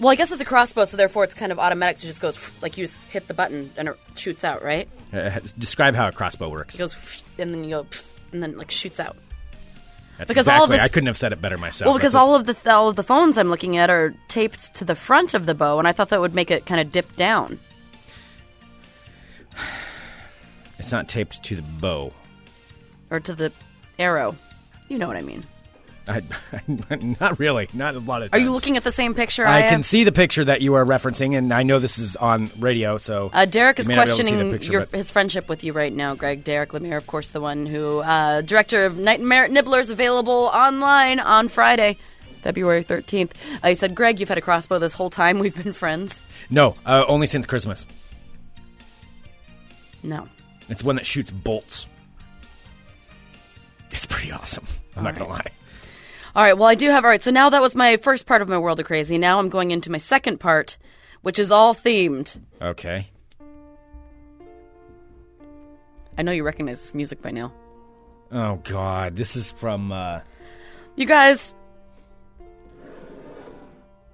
Well, 0.00 0.10
I 0.10 0.14
guess 0.16 0.30
it's 0.32 0.42
a 0.42 0.44
crossbow, 0.44 0.84
so 0.84 0.96
therefore 0.96 1.24
it's 1.24 1.34
kind 1.34 1.50
of 1.52 1.58
automatic. 1.58 1.98
So 1.98 2.04
it 2.04 2.08
just 2.08 2.20
goes 2.20 2.38
like 2.62 2.76
you 2.76 2.86
just 2.86 2.98
hit 3.10 3.28
the 3.28 3.34
button 3.34 3.72
and 3.76 3.88
it 3.88 3.96
shoots 4.16 4.44
out, 4.44 4.62
right? 4.64 4.88
Uh, 5.12 5.38
describe 5.58 5.94
how 5.94 6.08
a 6.08 6.12
crossbow 6.12 6.48
works. 6.48 6.74
It 6.74 6.78
goes 6.78 6.96
and 7.38 7.54
then 7.54 7.64
you 7.64 7.70
go 7.70 7.86
and 8.32 8.42
then 8.42 8.56
like 8.56 8.70
shoots 8.70 9.00
out. 9.00 9.16
That's 10.18 10.28
because 10.28 10.48
all 10.48 10.64
of 10.64 10.70
this- 10.70 10.80
I 10.80 10.88
couldn't 10.88 11.06
have 11.06 11.16
said 11.16 11.32
it 11.32 11.40
better 11.40 11.56
myself. 11.58 11.86
Well, 11.86 11.96
because 11.96 12.14
That's 12.14 12.20
all 12.20 12.34
of 12.34 12.44
the 12.46 12.72
all 12.74 12.88
of 12.88 12.96
the 12.96 13.04
phones 13.04 13.38
I'm 13.38 13.50
looking 13.50 13.76
at 13.76 13.88
are 13.88 14.14
taped 14.26 14.74
to 14.74 14.84
the 14.84 14.96
front 14.96 15.34
of 15.34 15.46
the 15.46 15.54
bow, 15.54 15.78
and 15.78 15.86
I 15.86 15.92
thought 15.92 16.08
that 16.08 16.20
would 16.20 16.34
make 16.34 16.50
it 16.50 16.66
kind 16.66 16.80
of 16.80 16.90
dip 16.90 17.14
down. 17.16 17.58
it's 20.78 20.92
not 20.92 21.08
taped 21.08 21.42
to 21.44 21.56
the 21.56 21.62
bow. 21.62 22.12
or 23.10 23.20
to 23.20 23.34
the 23.34 23.52
arrow. 23.98 24.36
You 24.88 24.98
know 24.98 25.06
what 25.06 25.16
I 25.16 25.22
mean. 25.22 25.44
I, 26.08 26.22
not 27.20 27.38
really. 27.38 27.68
Not 27.74 27.94
a 27.94 27.98
lot 27.98 28.22
of. 28.22 28.32
Are 28.32 28.38
you 28.38 28.52
looking 28.52 28.76
at 28.76 28.84
the 28.84 28.92
same 28.92 29.14
picture 29.14 29.46
I, 29.46 29.66
I 29.66 29.68
can 29.68 29.82
see 29.82 30.04
the 30.04 30.12
picture 30.12 30.44
that 30.44 30.60
you 30.62 30.74
are 30.74 30.84
referencing, 30.84 31.36
and 31.36 31.52
I 31.52 31.62
know 31.62 31.78
this 31.78 31.98
is 31.98 32.16
on 32.16 32.50
radio, 32.58 32.98
so 32.98 33.30
Uh, 33.32 33.44
Derek 33.44 33.78
is 33.78 33.88
may 33.88 33.96
not 33.96 34.06
be 34.06 34.10
able 34.12 34.18
to 34.18 34.24
see 34.24 34.30
the 34.30 34.36
questioning 34.36 34.58
picture, 34.58 34.72
your, 34.72 34.86
his 34.92 35.10
friendship 35.10 35.48
with 35.48 35.64
you 35.64 35.72
right 35.72 35.92
now, 35.92 36.14
Greg. 36.14 36.44
Derek 36.44 36.70
Lemire, 36.70 36.96
of 36.96 37.06
course, 37.06 37.28
the 37.30 37.40
one 37.40 37.66
who, 37.66 37.98
uh, 37.98 38.40
director 38.40 38.84
of 38.84 38.98
Nightmare 38.98 39.48
Nibler's, 39.48 39.90
available 39.90 40.50
online 40.54 41.20
on 41.20 41.48
Friday, 41.48 41.96
February 42.42 42.84
13th. 42.84 43.32
Uh, 43.62 43.74
said, 43.74 43.94
Greg, 43.94 44.20
you've 44.20 44.28
had 44.28 44.38
a 44.38 44.42
crossbow 44.42 44.78
this 44.78 44.94
whole 44.94 45.10
time. 45.10 45.38
We've 45.38 45.54
been 45.62 45.72
friends. 45.72 46.20
No, 46.50 46.74
uh, 46.86 47.04
only 47.06 47.26
since 47.26 47.44
Christmas. 47.46 47.86
No. 50.02 50.28
It's 50.68 50.82
one 50.84 50.96
that 50.96 51.06
shoots 51.06 51.30
bolts. 51.30 51.86
It's 53.90 54.06
pretty 54.06 54.30
awesome. 54.32 54.66
I'm 54.96 55.04
not 55.04 55.14
gonna 55.16 55.30
lie. 55.30 55.50
All 56.34 56.42
right, 56.42 56.56
well, 56.56 56.68
I 56.68 56.74
do 56.74 56.90
have. 56.90 57.04
All 57.04 57.10
right, 57.10 57.22
so 57.22 57.30
now 57.30 57.50
that 57.50 57.62
was 57.62 57.74
my 57.74 57.96
first 57.96 58.26
part 58.26 58.42
of 58.42 58.48
my 58.48 58.58
World 58.58 58.80
of 58.80 58.86
Crazy. 58.86 59.18
Now 59.18 59.38
I'm 59.38 59.48
going 59.48 59.70
into 59.70 59.90
my 59.90 59.98
second 59.98 60.38
part, 60.38 60.76
which 61.22 61.38
is 61.38 61.50
all 61.50 61.74
themed. 61.74 62.38
Okay. 62.60 63.08
I 66.16 66.22
know 66.22 66.32
you 66.32 66.44
recognize 66.44 66.80
this 66.80 66.94
music 66.94 67.22
by 67.22 67.30
now. 67.30 67.52
Oh 68.32 68.56
God, 68.64 69.16
this 69.16 69.36
is 69.36 69.52
from. 69.52 69.92
Uh, 69.92 70.20
You 70.96 71.06
guys, 71.06 71.54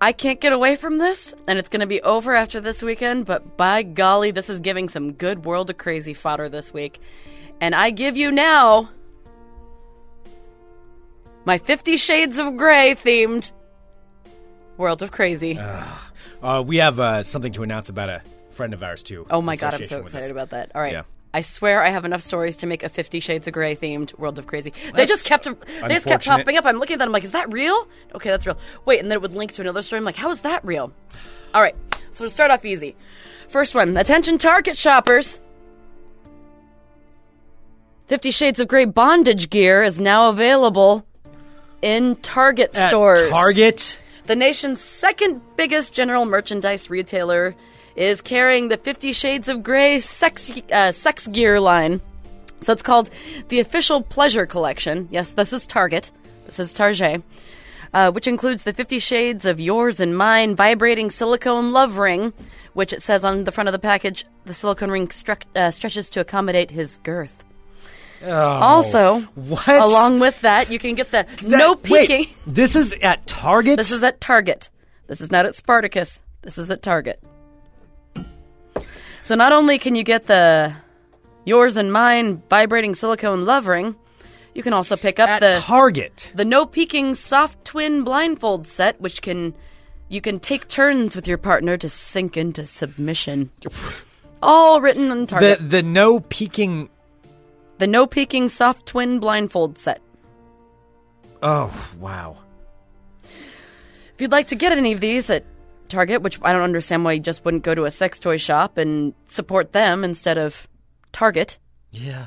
I 0.01 0.13
can't 0.13 0.41
get 0.41 0.53
away 0.53 0.77
from 0.77 0.99
this, 0.99 1.35
and 1.49 1.59
it's 1.59 1.71
going 1.71 1.81
to 1.81 1.87
be 1.87 2.03
over 2.03 2.35
after 2.35 2.61
this 2.61 2.83
weekend, 2.83 3.25
but 3.25 3.57
by 3.57 3.83
golly, 3.83 4.31
this 4.31 4.51
is 4.51 4.61
giving 4.61 4.89
some 4.89 5.13
good 5.13 5.47
World 5.47 5.71
of 5.71 5.79
Crazy 5.79 6.13
fodder 6.15 6.49
this 6.49 6.75
week. 6.75 7.01
And 7.61 7.75
I 7.75 7.91
give 7.91 8.17
you 8.17 8.31
now 8.31 8.91
my 11.45 11.59
Fifty 11.59 11.97
Shades 11.97 12.39
of 12.39 12.57
Grey 12.57 12.95
themed 12.95 13.53
World 14.77 15.03
of 15.03 15.11
Crazy. 15.11 15.59
uh, 16.43 16.63
we 16.67 16.79
have 16.79 16.99
uh, 16.99 17.23
something 17.23 17.53
to 17.53 17.63
announce 17.63 17.89
about 17.89 18.09
a 18.09 18.23
friend 18.51 18.73
of 18.73 18.83
ours 18.83 19.03
too. 19.03 19.27
oh 19.31 19.41
my 19.43 19.55
in 19.55 19.59
god, 19.59 19.75
I'm 19.75 19.81
so 19.81 19.85
association 19.85 20.05
with 20.05 20.15
excited 20.15 20.27
us. 20.27 20.31
about 20.33 20.51
that. 20.51 20.73
All 20.75 20.81
right. 20.81 20.93
Yeah. 20.93 21.03
I 21.33 21.41
swear 21.41 21.83
I 21.83 21.91
have 21.91 22.05
enough 22.05 22.23
stories 22.23 22.59
to 22.59 22.67
make 22.67 22.85
a 22.85 22.89
Fifty 22.89 23.19
Shades 23.19 23.49
of 23.49 23.55
Grey 23.55 23.75
themed 23.75 24.17
World 24.19 24.39
of 24.39 24.47
Crazy. 24.47 24.73
they 24.95 25.05
just 25.05 25.27
kept 25.27 25.45
they 25.45 25.51
just 25.53 26.07
kept 26.07 26.25
unfortunate. 26.27 26.37
popping 26.39 26.57
up. 26.59 26.65
I'm 26.65 26.79
looking 26.79 26.95
at 26.95 26.99
that. 26.99 27.07
I'm 27.09 27.13
like, 27.13 27.25
is 27.25 27.33
that 27.33 27.53
real? 27.53 27.89
Okay, 28.15 28.31
that's 28.31 28.47
real. 28.47 28.57
Wait, 28.85 29.01
and 29.01 29.11
then 29.11 29.17
it 29.17 29.23
would 29.23 29.33
link 29.35 29.53
to 29.55 29.61
another 29.61 29.83
story. 29.83 29.99
I'm 29.99 30.05
like, 30.05 30.15
how 30.17 30.31
is 30.31 30.43
that 30.43 30.65
real? 30.65 30.93
All 31.53 31.61
right, 31.61 31.75
so 32.13 32.23
we'll 32.23 32.31
start 32.31 32.53
off 32.53 32.65
easy. 32.65 32.95
First 33.49 33.75
one, 33.75 33.97
attention 33.97 34.39
Target 34.39 34.77
shoppers. 34.77 35.41
Fifty 38.07 38.31
Shades 38.31 38.61
of 38.61 38.69
Grey 38.69 38.85
bondage 38.85 39.51
gear 39.51 39.83
is 39.83 40.01
now 40.01 40.29
available 40.29 41.05
in 41.85 42.17
Target 42.17 42.75
At 42.75 42.89
stores. 42.89 43.29
Target. 43.29 44.01
The 44.25 44.35
nation's 44.35 44.81
second 44.81 45.43
biggest 45.57 45.93
general 45.93 46.25
merchandise 46.25 46.89
retailer 46.89 47.55
is 47.95 48.23
carrying 48.23 48.69
the 48.69 48.79
Fifty 48.79 49.13
Shades 49.13 49.49
of 49.49 49.63
Grey 49.63 50.01
sex, 50.01 50.51
uh, 50.73 50.91
sex 50.91 51.29
gear 51.29 51.61
line. 51.61 52.01
So 52.63 52.73
it's 52.73 52.83
called 52.83 53.11
the 53.49 53.61
Official 53.61 54.01
Pleasure 54.01 54.47
Collection. 54.47 55.09
Yes, 55.11 55.33
this 55.33 55.53
is 55.53 55.67
Target. 55.67 56.11
This 56.47 56.59
is 56.59 56.73
Target. 56.73 57.23
Uh, 57.93 58.11
which 58.11 58.27
includes 58.27 58.65
the 58.65 58.73
Fifty 58.73 58.99
Shades 58.99 59.45
of 59.45 59.61
Yours 59.61 60.01
and 60.01 60.17
Mine 60.17 60.57
vibrating 60.57 61.11
silicone 61.11 61.71
love 61.73 61.99
ring, 61.99 62.33
which 62.73 62.93
it 62.93 63.03
says 63.03 63.25
on 63.25 63.45
the 63.45 63.53
front 63.53 63.69
of 63.69 63.73
the 63.73 63.79
package 63.79 64.25
the 64.47 64.55
silicone 64.55 64.91
ring 64.91 65.09
uh, 65.55 65.71
stretches 65.71 66.11
to 66.11 66.21
accommodate 66.21 66.71
his 66.71 66.97
girth. 67.05 67.45
Oh. 68.27 68.31
also, 68.33 68.99
Oh, 69.17 69.29
what? 69.35 69.69
along 69.69 70.21
with 70.21 70.41
that, 70.43 70.71
you 70.71 70.79
can 70.79 70.95
get 70.95 71.11
the 71.11 71.27
That- 71.43 71.43
no 71.43 71.79
wait, 71.89 72.09
peeking. 72.09 72.35
this 72.47 72.75
is 72.77 72.95
at 73.03 73.27
Target. 73.27 73.77
This 73.77 73.93
is 73.93 74.03
at 74.03 74.21
Target. 74.21 74.71
This 75.07 75.21
is 75.21 75.31
not 75.31 75.45
at 75.47 75.55
Spartacus. 75.55 76.21
This 76.43 76.57
is 76.59 76.71
at 76.71 76.83
Target. 76.83 77.23
So 79.23 79.35
not 79.35 79.53
only 79.53 79.79
can 79.79 79.95
you 79.95 80.03
get 80.03 80.27
the 80.27 80.73
yours 81.45 81.77
and 81.77 81.93
mine 81.93 82.43
vibrating 82.51 82.95
silicone 82.95 83.45
love 83.45 83.67
ring, 83.67 83.97
you 84.55 84.63
can 84.63 84.73
also 84.73 84.97
pick 84.97 85.19
up 85.19 85.29
at 85.29 85.41
the 85.41 85.61
Target. 85.61 86.31
the 86.35 86.45
no 86.45 86.67
peeking 86.67 87.15
soft 87.15 87.65
twin 87.65 88.05
blindfold 88.05 88.67
set, 88.69 89.01
which 89.01 89.23
can 89.23 89.55
you 90.09 90.21
can 90.21 90.39
take 90.39 90.69
turns 90.69 91.17
with 91.17 91.27
your 91.27 91.39
partner 91.39 91.77
to 91.79 91.89
sink 91.89 92.37
into 92.37 92.65
submission. 92.65 93.51
All 94.43 94.81
written 94.83 95.11
on 95.11 95.21
The 95.21 95.27
Target. 95.27 95.71
the 95.71 95.83
no 95.83 96.21
peeking. 96.21 96.91
The, 97.79 97.87
no 97.87 98.07
peeking 98.07 98.49
soft 98.49 98.87
twin 98.87 99.19
blindfold 99.19 99.79
set. 99.79 100.01
Oh 101.43 101.73
wow. 101.99 102.37
If 103.23 104.21
you'd 104.21 104.33
like 104.33 104.49
to 104.49 104.55
get 104.55 104.73
any 104.73 104.93
of 104.93 105.01
these 105.01 105.29
at 105.29 105.45
Target, 105.89 106.23
which 106.23 106.39
I 106.43 106.53
don't 106.53 106.63
understand 106.63 107.05
why 107.05 107.13
you 107.13 107.21
just 107.21 107.45
wouldn't 107.45 107.65
go 107.65 107.75
to 107.75 107.85
a 107.85 107.91
sex 107.91 108.19
toy 108.19 108.37
shop 108.37 108.79
and 108.79 109.13
support 109.29 109.73
them 109.73 110.05
instead 110.05 110.39
of 110.39 110.69
Target. 111.13 111.59
Yeah. 111.93 112.27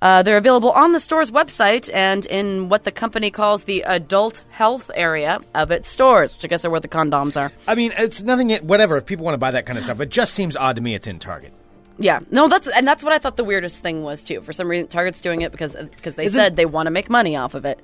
Uh, 0.00 0.22
they're 0.22 0.36
available 0.36 0.72
on 0.72 0.92
the 0.92 0.98
store's 0.98 1.30
website 1.30 1.88
and 1.94 2.26
in 2.26 2.68
what 2.68 2.82
the 2.82 2.90
company 2.90 3.30
calls 3.30 3.64
the 3.64 3.82
adult 3.82 4.42
health 4.50 4.90
area 4.94 5.38
of 5.54 5.70
its 5.70 5.88
stores, 5.88 6.34
which 6.34 6.44
I 6.44 6.48
guess 6.48 6.64
are 6.64 6.70
where 6.70 6.80
the 6.80 6.88
condoms 6.88 7.40
are. 7.40 7.52
I 7.68 7.76
mean, 7.76 7.92
it's 7.96 8.22
nothing. 8.22 8.50
Whatever. 8.66 8.96
If 8.96 9.06
people 9.06 9.24
want 9.24 9.34
to 9.34 9.38
buy 9.38 9.52
that 9.52 9.64
kind 9.64 9.78
of 9.78 9.84
stuff, 9.84 10.00
it 10.00 10.08
just 10.08 10.34
seems 10.34 10.56
odd 10.56 10.76
to 10.76 10.82
me. 10.82 10.94
It's 10.94 11.06
in 11.06 11.18
Target. 11.18 11.52
Yeah, 11.98 12.20
no, 12.30 12.48
that's 12.48 12.66
and 12.68 12.86
that's 12.86 13.04
what 13.04 13.12
I 13.12 13.18
thought 13.18 13.36
the 13.36 13.44
weirdest 13.44 13.82
thing 13.82 14.02
was 14.02 14.24
too. 14.24 14.40
For 14.40 14.52
some 14.52 14.68
reason, 14.68 14.88
Target's 14.88 15.20
doing 15.20 15.42
it 15.42 15.52
because 15.52 15.74
because 15.76 16.14
they 16.14 16.24
Isn't- 16.24 16.38
said 16.38 16.56
they 16.56 16.66
want 16.66 16.86
to 16.86 16.90
make 16.90 17.10
money 17.10 17.36
off 17.36 17.54
of 17.54 17.64
it. 17.64 17.78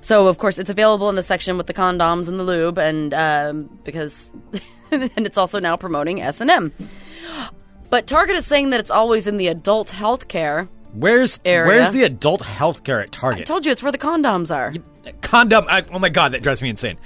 So 0.00 0.28
of 0.28 0.38
course 0.38 0.58
it's 0.58 0.70
available 0.70 1.08
in 1.08 1.16
the 1.16 1.22
section 1.22 1.56
with 1.56 1.66
the 1.66 1.74
condoms 1.74 2.28
and 2.28 2.38
the 2.38 2.44
lube, 2.44 2.78
and 2.78 3.12
um, 3.14 3.78
because 3.84 4.30
and 4.90 5.10
it's 5.26 5.38
also 5.38 5.58
now 5.58 5.76
promoting 5.76 6.20
S 6.20 6.40
and 6.40 6.50
M. 6.50 6.72
But 7.90 8.06
Target 8.06 8.36
is 8.36 8.46
saying 8.46 8.70
that 8.70 8.80
it's 8.80 8.90
always 8.90 9.26
in 9.26 9.36
the 9.36 9.48
adult 9.48 9.90
health 9.90 10.28
care. 10.28 10.68
Where's 10.92 11.40
Area. 11.44 11.66
Where's 11.66 11.90
the 11.90 12.04
adult 12.04 12.42
health 12.42 12.84
care 12.84 13.00
at 13.00 13.12
Target? 13.12 13.42
I 13.42 13.44
Target? 13.44 13.46
told 13.46 13.66
you 13.66 13.72
it's 13.72 13.82
where 13.82 13.92
the 13.92 13.98
condoms 13.98 14.54
are. 14.54 14.72
Condom. 15.22 15.66
I, 15.68 15.84
oh 15.92 15.98
my 15.98 16.08
god, 16.08 16.32
that 16.32 16.42
drives 16.42 16.62
me 16.62 16.68
insane. 16.70 16.98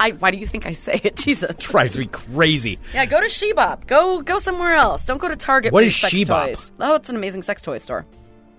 I, 0.00 0.10
why 0.12 0.30
do 0.30 0.38
you 0.38 0.46
think 0.46 0.66
I 0.66 0.72
say 0.72 1.00
it? 1.04 1.16
Jesus. 1.24 1.54
Drives 1.56 1.96
me 1.98 2.06
crazy. 2.06 2.78
Yeah, 2.92 3.06
go 3.06 3.20
to 3.20 3.26
Shebop. 3.26 3.86
Go 3.86 4.22
go 4.22 4.38
somewhere 4.38 4.74
else. 4.74 5.04
Don't 5.06 5.18
go 5.18 5.28
to 5.28 5.36
Target 5.36 5.72
What 5.72 5.82
for 5.82 5.86
is 5.86 6.02
your 6.02 6.10
sex 6.10 6.14
Shebop? 6.30 6.46
toys. 6.46 6.70
Oh, 6.80 6.94
it's 6.96 7.08
an 7.08 7.16
amazing 7.16 7.42
sex 7.42 7.62
toy 7.62 7.78
store. 7.78 8.04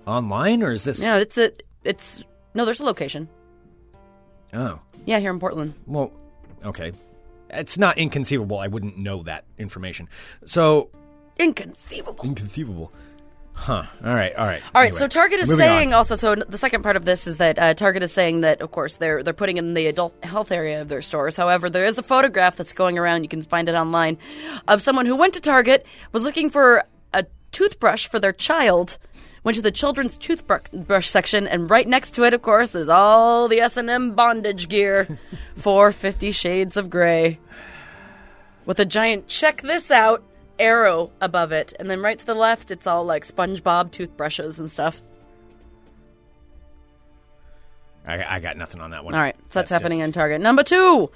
Online 0.07 0.63
or 0.63 0.71
is 0.71 0.83
this? 0.83 1.01
Yeah, 1.01 1.17
it's 1.17 1.38
a 1.38 1.51
it's 1.83 2.23
no, 2.53 2.63
there's 2.65 2.79
a 2.79 2.86
location. 2.86 3.27
Oh. 4.53 4.79
Yeah, 5.05 5.19
here 5.19 5.31
in 5.31 5.39
Portland. 5.39 5.73
Well, 5.86 6.11
okay. 6.63 6.93
It's 7.49 7.77
not 7.77 7.97
inconceivable. 7.97 8.57
I 8.57 8.67
wouldn't 8.67 8.97
know 8.97 9.23
that 9.23 9.43
information. 9.57 10.09
So 10.45 10.89
Inconceivable. 11.38 12.23
inconceivable. 12.25 12.91
Huh. 13.58 13.84
All 14.03 14.14
right. 14.14 14.36
All 14.36 14.45
right. 14.45 14.62
All 14.76 14.82
right, 14.82 14.88
Anyway, 14.89 14.99
so 14.99 15.08
Target 15.08 15.39
is 15.39 15.56
saying 15.58 15.88
on. 15.89 15.93
also. 15.93 16.16
So 16.16 16.36
the 16.36 16.58
second 16.58 16.84
part 16.84 16.97
of 16.97 17.06
this 17.06 17.26
is 17.26 17.38
that 17.38 17.58
uh, 17.58 17.74
Target 17.74 18.03
is 18.03 18.12
saying 18.12 18.41
that, 18.41 18.62
of 18.62 18.70
course, 18.72 18.97
they're 18.97 19.24
they're 19.24 19.34
putting 19.34 19.58
in 19.58 19.74
the 19.74 19.88
adult 19.88 20.14
health 20.24 20.51
area 20.51 20.82
of 20.82 20.89
their 20.89 21.01
stores. 21.01 21.36
However, 21.36 21.70
there 21.70 21.86
is 21.86 21.97
a 21.97 22.03
photograph 22.03 22.58
that's 22.58 22.74
going 22.74 22.99
around. 22.99 23.24
You 23.24 23.30
can 23.30 23.41
find 23.41 23.68
it 23.70 23.74
online 23.74 24.18
of 24.68 24.82
someone 24.82 25.06
who 25.06 25.16
went 25.16 25.34
to 25.36 25.41
Target 25.41 25.86
was 26.12 26.24
looking 26.24 26.49
for 26.49 26.84
a 27.14 27.26
toothbrush 27.51 28.08
for 28.08 28.20
their 28.20 28.34
child. 28.34 28.97
Went 29.43 29.56
to 29.56 29.62
the 29.62 29.72
children's 29.72 30.18
toothbrush 30.18 31.08
section, 31.08 31.47
and 31.47 31.70
right 31.70 31.88
next 31.88 32.12
to 32.16 32.24
it, 32.24 32.34
of 32.34 32.41
course, 32.41 32.74
is 32.76 32.89
all 32.89 33.47
the 33.47 33.62
S 33.62 33.78
and 33.78 33.89
M 33.89 34.16
bondage 34.16 34.68
gear 34.70 35.08
for 35.56 35.91
Fifty 35.91 36.32
Shades 36.32 36.78
of 36.78 36.89
Grey, 36.89 37.39
with 38.66 38.80
a 38.80 38.86
giant 38.86 39.28
"check 39.28 39.62
this 39.62 39.91
out" 39.91 40.24
arrow 40.60 41.12
above 41.22 41.51
it, 41.51 41.74
and 41.80 41.89
then 41.89 42.01
right 42.01 42.18
to 42.18 42.26
the 42.26 42.36
left, 42.36 42.72
it's 42.72 42.88
all 42.88 43.03
like 43.03 43.26
SpongeBob 43.26 43.91
toothbrushes 43.91 44.60
and 44.60 44.70
stuff. 44.70 45.01
I, 48.08 48.36
I 48.36 48.39
got 48.39 48.56
nothing 48.56 48.82
on 48.82 48.91
that 48.91 49.03
one. 49.03 49.16
All 49.16 49.20
right, 49.20 49.36
so 49.49 49.60
that's, 49.60 49.70
happening 49.70 49.99
just- 49.99 50.10
in 50.10 50.14
Target. 50.14 50.41
Number 50.41 50.64
two, 50.64 51.10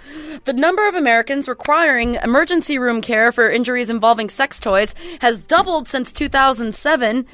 the 0.46 0.54
number 0.54 0.88
of 0.88 0.96
Americans 0.96 1.48
requiring 1.48 2.16
emergency 2.16 2.80
room 2.80 3.02
care 3.02 3.32
for 3.32 3.50
injuries 3.50 3.90
involving 3.90 4.30
sex 4.30 4.60
toys 4.60 4.96
has 5.22 5.40
doubled 5.40 5.88
since 5.88 6.12
2007, 6.12 7.26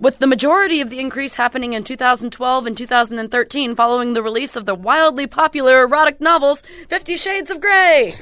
with 0.00 0.18
the 0.18 0.26
majority 0.26 0.80
of 0.80 0.90
the 0.90 0.98
increase 0.98 1.34
happening 1.34 1.74
in 1.74 1.84
2012 1.84 2.66
and 2.66 2.76
2013 2.76 3.76
following 3.76 4.12
the 4.12 4.22
release 4.22 4.56
of 4.56 4.66
the 4.66 4.74
wildly 4.74 5.28
popular 5.28 5.82
erotic 5.82 6.20
novels 6.20 6.62
Fifty 6.88 7.16
Shades 7.16 7.50
of 7.50 7.60
Grey. 7.60 8.14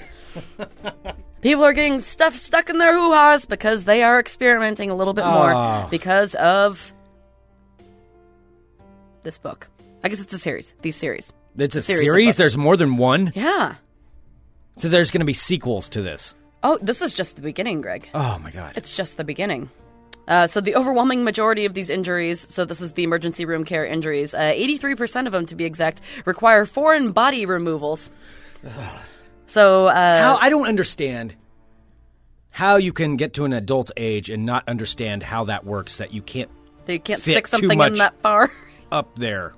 People 1.42 1.64
are 1.64 1.72
getting 1.72 2.00
stuff 2.00 2.34
stuck 2.34 2.70
in 2.70 2.78
their 2.78 2.94
hoo 2.94 3.12
ha's 3.12 3.44
because 3.46 3.84
they 3.84 4.02
are 4.02 4.18
experimenting 4.18 4.90
a 4.90 4.94
little 4.94 5.12
bit 5.12 5.24
more 5.24 5.52
Oh. 5.52 5.88
because 5.90 6.34
of 6.36 6.92
this 9.22 9.38
book. 9.38 9.68
I 10.04 10.08
guess 10.08 10.20
it's 10.22 10.32
a 10.32 10.38
series, 10.38 10.74
these 10.82 10.96
series. 10.96 11.32
It's 11.58 11.76
a 11.76 11.82
series 11.82 12.06
series. 12.08 12.36
There's 12.36 12.56
more 12.56 12.76
than 12.76 12.96
one. 12.96 13.32
Yeah. 13.34 13.74
So 14.78 14.88
there's 14.88 15.10
going 15.10 15.20
to 15.20 15.26
be 15.26 15.34
sequels 15.34 15.90
to 15.90 16.02
this. 16.02 16.34
Oh, 16.62 16.78
this 16.80 17.02
is 17.02 17.12
just 17.12 17.36
the 17.36 17.42
beginning, 17.42 17.80
Greg. 17.82 18.08
Oh 18.14 18.38
my 18.38 18.50
god. 18.50 18.72
It's 18.76 18.96
just 18.96 19.16
the 19.16 19.24
beginning. 19.24 19.68
Uh, 20.28 20.46
so 20.46 20.60
the 20.60 20.76
overwhelming 20.76 21.24
majority 21.24 21.64
of 21.64 21.74
these 21.74 21.90
injuries, 21.90 22.38
so 22.40 22.64
this 22.64 22.80
is 22.80 22.92
the 22.92 23.02
emergency 23.02 23.44
room 23.44 23.64
care 23.64 23.84
injuries, 23.84 24.32
uh, 24.34 24.38
83% 24.54 25.26
of 25.26 25.32
them 25.32 25.44
to 25.46 25.56
be 25.56 25.64
exact, 25.64 26.00
require 26.24 26.64
foreign 26.64 27.10
body 27.10 27.44
removals. 27.46 28.08
So, 29.52 29.86
uh, 29.86 30.22
how 30.22 30.36
I 30.36 30.48
don't 30.48 30.66
understand 30.66 31.34
how 32.48 32.76
you 32.76 32.94
can 32.94 33.16
get 33.16 33.34
to 33.34 33.44
an 33.44 33.52
adult 33.52 33.90
age 33.98 34.30
and 34.30 34.46
not 34.46 34.66
understand 34.66 35.22
how 35.22 35.44
that 35.44 35.66
works. 35.66 35.98
That 35.98 36.14
you 36.14 36.22
can't 36.22 36.48
they 36.86 36.98
can't 36.98 37.20
stick 37.20 37.46
something 37.46 37.78
in 37.78 37.94
that 37.94 38.18
far. 38.22 38.50
up 38.90 39.14
there. 39.18 39.52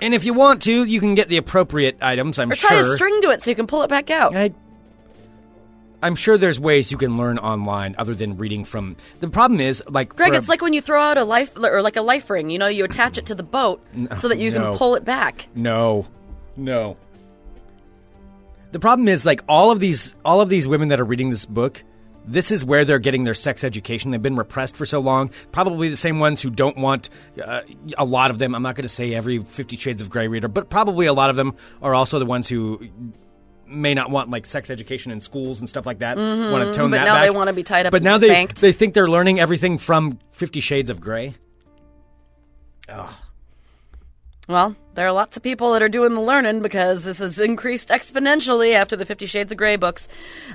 And 0.00 0.14
if 0.14 0.24
you 0.24 0.32
want 0.32 0.62
to, 0.62 0.84
you 0.84 0.98
can 0.98 1.14
get 1.14 1.28
the 1.28 1.36
appropriate 1.36 1.98
items. 2.00 2.38
I'm 2.38 2.50
sure. 2.52 2.68
Or 2.68 2.70
tie 2.70 2.80
sure. 2.80 2.90
a 2.90 2.94
string 2.94 3.20
to 3.20 3.30
it 3.32 3.42
so 3.42 3.50
you 3.50 3.56
can 3.56 3.66
pull 3.66 3.82
it 3.82 3.88
back 3.88 4.10
out. 4.10 4.34
I, 4.34 4.54
I'm 6.02 6.14
sure 6.14 6.38
there's 6.38 6.58
ways 6.58 6.90
you 6.90 6.96
can 6.96 7.18
learn 7.18 7.38
online 7.38 7.96
other 7.98 8.14
than 8.14 8.38
reading 8.38 8.64
from. 8.64 8.96
The 9.20 9.28
problem 9.28 9.60
is, 9.60 9.82
like, 9.88 10.16
Greg, 10.16 10.30
for 10.30 10.34
a- 10.34 10.38
it's 10.38 10.48
like 10.48 10.62
when 10.62 10.72
you 10.72 10.80
throw 10.80 11.02
out 11.02 11.18
a 11.18 11.24
life, 11.24 11.54
or 11.58 11.82
like 11.82 11.96
a 11.96 12.02
life 12.02 12.30
ring, 12.30 12.48
you 12.48 12.58
know, 12.58 12.68
you 12.68 12.84
attach 12.84 13.18
it 13.18 13.26
to 13.26 13.34
the 13.34 13.42
boat 13.42 13.84
so 14.16 14.28
that 14.28 14.38
you 14.38 14.50
no. 14.52 14.70
can 14.70 14.78
pull 14.78 14.94
it 14.94 15.04
back. 15.04 15.48
No, 15.54 16.06
no. 16.58 16.96
The 18.72 18.78
problem 18.78 19.08
is 19.08 19.24
like 19.24 19.40
all 19.48 19.70
of 19.70 19.80
these 19.80 20.14
all 20.26 20.42
of 20.42 20.50
these 20.50 20.68
women 20.68 20.88
that 20.88 21.00
are 21.00 21.04
reading 21.04 21.30
this 21.30 21.46
book. 21.46 21.82
This 22.26 22.50
is 22.50 22.62
where 22.62 22.84
they're 22.84 22.98
getting 22.98 23.24
their 23.24 23.32
sex 23.32 23.64
education. 23.64 24.10
They've 24.10 24.20
been 24.22 24.36
repressed 24.36 24.76
for 24.76 24.84
so 24.84 25.00
long. 25.00 25.30
Probably 25.50 25.88
the 25.88 25.96
same 25.96 26.18
ones 26.20 26.42
who 26.42 26.50
don't 26.50 26.76
want 26.76 27.08
uh, 27.42 27.62
a 27.96 28.04
lot 28.04 28.30
of 28.30 28.38
them. 28.38 28.54
I'm 28.54 28.62
not 28.62 28.74
going 28.74 28.82
to 28.82 28.88
say 28.90 29.14
every 29.14 29.38
Fifty 29.42 29.78
Shades 29.78 30.02
of 30.02 30.10
Grey 30.10 30.28
reader, 30.28 30.48
but 30.48 30.68
probably 30.68 31.06
a 31.06 31.14
lot 31.14 31.30
of 31.30 31.36
them 31.36 31.54
are 31.80 31.94
also 31.94 32.18
the 32.18 32.26
ones 32.26 32.46
who 32.46 32.86
may 33.66 33.94
not 33.94 34.10
want 34.10 34.28
like 34.30 34.44
sex 34.44 34.68
education 34.68 35.10
in 35.12 35.22
schools 35.22 35.60
and 35.60 35.68
stuff 35.70 35.86
like 35.86 36.00
that. 36.00 36.18
Want 36.18 36.26
to 36.28 36.38
tone 36.74 36.90
Mm-hmm. 36.90 36.90
But 36.90 36.96
that 36.98 37.04
now 37.06 37.14
back. 37.14 37.22
they 37.24 37.30
wanna 37.30 37.52
be 37.54 37.62
tied 37.62 37.86
up 37.86 37.92
But 37.92 37.98
and 37.98 38.04
now 38.04 38.18
spanked. 38.18 38.60
they 38.60 38.68
they 38.68 38.72
think 38.72 38.92
they're 38.92 39.08
learning 39.08 39.40
everything 39.40 39.78
from 39.78 40.18
Fifty 40.32 40.60
Shades 40.60 40.90
of 40.90 41.00
Grey. 41.00 41.34
Well, 44.48 44.74
there 44.98 45.06
are 45.06 45.12
lots 45.12 45.36
of 45.36 45.44
people 45.44 45.74
that 45.74 45.80
are 45.80 45.88
doing 45.88 46.12
the 46.14 46.20
learning 46.20 46.60
because 46.60 47.04
this 47.04 47.18
has 47.18 47.38
increased 47.38 47.90
exponentially 47.90 48.74
after 48.74 48.96
the 48.96 49.06
Fifty 49.06 49.26
Shades 49.26 49.52
of 49.52 49.58
Grey 49.58 49.76
books. 49.76 50.08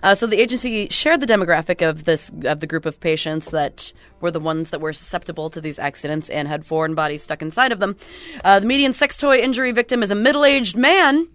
Uh, 0.04 0.16
so 0.16 0.28
the 0.28 0.38
agency 0.38 0.90
shared 0.90 1.22
the 1.22 1.26
demographic 1.26 1.82
of 1.82 2.04
this 2.04 2.30
of 2.44 2.60
the 2.60 2.68
group 2.68 2.86
of 2.86 3.00
patients 3.00 3.52
that 3.52 3.94
were 4.20 4.32
the 4.32 4.42
ones 4.42 4.72
that 4.72 4.82
were 4.82 4.92
susceptible 4.92 5.50
to 5.50 5.62
these 5.62 5.80
accidents 5.80 6.30
and 6.30 6.50
had 6.50 6.66
foreign 6.66 6.94
bodies 6.94 7.24
stuck 7.24 7.42
inside 7.42 7.72
of 7.72 7.80
them. 7.80 7.96
Uh, 8.44 8.60
the 8.60 8.66
median 8.66 8.92
sex 8.92 9.18
toy 9.18 9.38
injury 9.38 9.72
victim 9.72 10.04
is 10.04 10.12
a 10.12 10.16
middle 10.16 10.44
aged 10.44 10.76
man. 10.76 11.26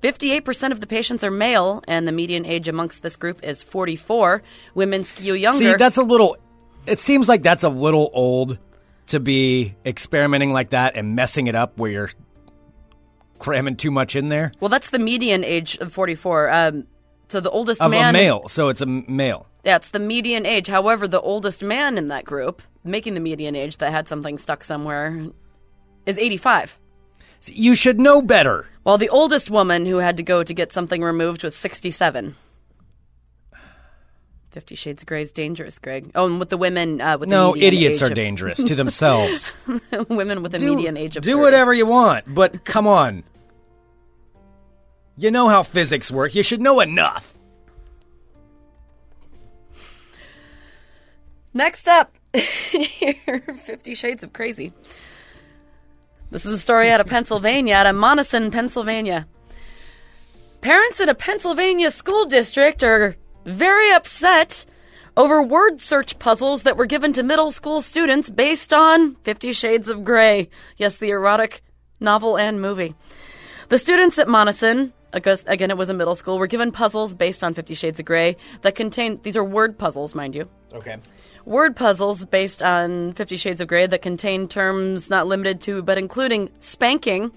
58% 0.00 0.72
of 0.72 0.80
the 0.80 0.86
patients 0.86 1.22
are 1.22 1.30
male, 1.30 1.82
and 1.86 2.08
the 2.08 2.12
median 2.12 2.46
age 2.46 2.68
amongst 2.68 3.02
this 3.02 3.16
group 3.16 3.44
is 3.44 3.62
44. 3.62 4.42
Women 4.74 5.04
skew 5.04 5.34
younger. 5.34 5.58
See, 5.58 5.74
that's 5.74 5.98
a 5.98 6.02
little. 6.02 6.38
It 6.86 6.98
seems 6.98 7.28
like 7.28 7.42
that's 7.42 7.62
a 7.62 7.68
little 7.68 8.08
old 8.14 8.56
to 9.08 9.20
be 9.20 9.74
experimenting 9.84 10.52
like 10.52 10.70
that 10.70 10.96
and 10.96 11.14
messing 11.14 11.46
it 11.46 11.54
up 11.54 11.78
where 11.78 11.90
you're 11.90 12.10
cramming 13.38 13.76
too 13.76 13.90
much 13.90 14.16
in 14.16 14.28
there 14.28 14.52
Well, 14.60 14.68
that's 14.68 14.90
the 14.90 14.98
median 14.98 15.44
age 15.44 15.76
of 15.78 15.92
44. 15.92 16.50
Um, 16.50 16.86
so 17.28 17.40
the 17.40 17.50
oldest 17.50 17.82
of 17.82 17.90
man 17.90 18.10
a 18.10 18.12
male. 18.12 18.48
So 18.48 18.68
it's 18.68 18.80
a 18.80 18.86
male. 18.86 19.46
Yeah, 19.64 19.76
it's 19.76 19.90
the 19.90 19.98
median 19.98 20.46
age. 20.46 20.66
However, 20.66 21.06
the 21.06 21.20
oldest 21.20 21.62
man 21.62 21.98
in 21.98 22.08
that 22.08 22.24
group, 22.24 22.62
making 22.84 23.14
the 23.14 23.20
median 23.20 23.54
age 23.54 23.76
that 23.78 23.90
had 23.90 24.08
something 24.08 24.38
stuck 24.38 24.64
somewhere, 24.64 25.26
is 26.06 26.18
85. 26.18 26.78
So 27.40 27.52
you 27.54 27.74
should 27.74 28.00
know 28.00 28.22
better. 28.22 28.66
While 28.82 28.98
the 28.98 29.10
oldest 29.10 29.50
woman 29.50 29.84
who 29.84 29.98
had 29.98 30.16
to 30.16 30.22
go 30.22 30.42
to 30.42 30.54
get 30.54 30.72
something 30.72 31.02
removed 31.02 31.44
was 31.44 31.54
67. 31.54 32.34
Fifty 34.50 34.74
Shades 34.74 35.02
of 35.02 35.06
Grey 35.06 35.20
is 35.22 35.30
dangerous, 35.30 35.78
Greg. 35.78 36.10
Oh, 36.14 36.26
and 36.26 36.38
with 36.40 36.48
the 36.48 36.56
women, 36.56 37.00
uh, 37.00 37.18
with 37.18 37.28
No, 37.28 37.52
the 37.52 37.64
idiots 37.66 37.98
age 37.98 38.02
are 38.02 38.06
of- 38.12 38.14
dangerous 38.14 38.62
to 38.64 38.74
themselves. 38.74 39.54
women 40.08 40.42
with 40.42 40.54
a 40.54 40.58
do, 40.58 40.74
median 40.74 40.96
age 40.96 41.16
of 41.16 41.22
do 41.22 41.32
30. 41.32 41.42
whatever 41.42 41.74
you 41.74 41.86
want, 41.86 42.32
but 42.34 42.64
come 42.64 42.86
on. 42.86 43.24
You 45.16 45.30
know 45.30 45.48
how 45.48 45.62
physics 45.64 46.10
work. 46.10 46.34
You 46.34 46.42
should 46.42 46.60
know 46.60 46.80
enough. 46.80 47.34
Next 51.54 51.88
up, 51.88 52.14
Fifty 52.32 53.94
Shades 53.94 54.22
of 54.22 54.32
Crazy. 54.32 54.72
This 56.30 56.44
is 56.44 56.52
a 56.52 56.58
story 56.58 56.90
out 56.90 57.00
of 57.00 57.06
Pennsylvania, 57.06 57.74
out 57.74 57.86
of 57.86 57.96
Monessen, 57.96 58.52
Pennsylvania. 58.52 59.26
Parents 60.60 61.00
in 61.00 61.08
a 61.08 61.14
Pennsylvania 61.14 61.90
school 61.90 62.26
district 62.26 62.82
are 62.82 63.16
very 63.48 63.92
upset 63.92 64.66
over 65.16 65.42
word 65.42 65.80
search 65.80 66.18
puzzles 66.18 66.62
that 66.62 66.76
were 66.76 66.86
given 66.86 67.12
to 67.14 67.22
middle 67.22 67.50
school 67.50 67.80
students 67.80 68.30
based 68.30 68.72
on 68.72 69.14
Fifty 69.16 69.52
Shades 69.52 69.88
of 69.88 70.04
Grey. 70.04 70.48
Yes, 70.76 70.96
the 70.96 71.10
erotic 71.10 71.62
novel 72.00 72.38
and 72.38 72.60
movie. 72.60 72.94
The 73.68 73.78
students 73.78 74.18
at 74.18 74.28
Monessen, 74.28 74.92
again 75.12 75.70
it 75.70 75.76
was 75.76 75.90
a 75.90 75.94
middle 75.94 76.14
school, 76.14 76.38
were 76.38 76.46
given 76.46 76.70
puzzles 76.70 77.14
based 77.14 77.42
on 77.42 77.54
Fifty 77.54 77.74
Shades 77.74 77.98
of 77.98 78.06
Grey 78.06 78.36
that 78.62 78.74
contained, 78.74 79.22
these 79.22 79.36
are 79.36 79.44
word 79.44 79.78
puzzles, 79.78 80.14
mind 80.14 80.34
you 80.34 80.48
Okay. 80.72 80.96
word 81.44 81.74
puzzles 81.74 82.24
based 82.24 82.62
on 82.62 83.12
Fifty 83.14 83.36
Shades 83.36 83.60
of 83.60 83.68
Grey 83.68 83.86
that 83.86 84.02
contain 84.02 84.46
terms 84.46 85.10
not 85.10 85.26
limited 85.26 85.60
to 85.62 85.82
but 85.82 85.98
including 85.98 86.50
spanking, 86.60 87.32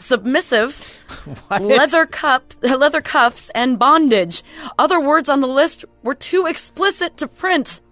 submissive, 0.00 1.02
leather 1.60 2.06
cup, 2.06 2.52
leather 2.62 3.00
cuffs, 3.00 3.50
and 3.54 3.78
bondage. 3.78 4.42
Other 4.78 5.00
words 5.00 5.28
on 5.28 5.40
the 5.40 5.48
list 5.48 5.84
were 6.02 6.14
too 6.14 6.46
explicit 6.46 7.16
to 7.18 7.28
print. 7.28 7.80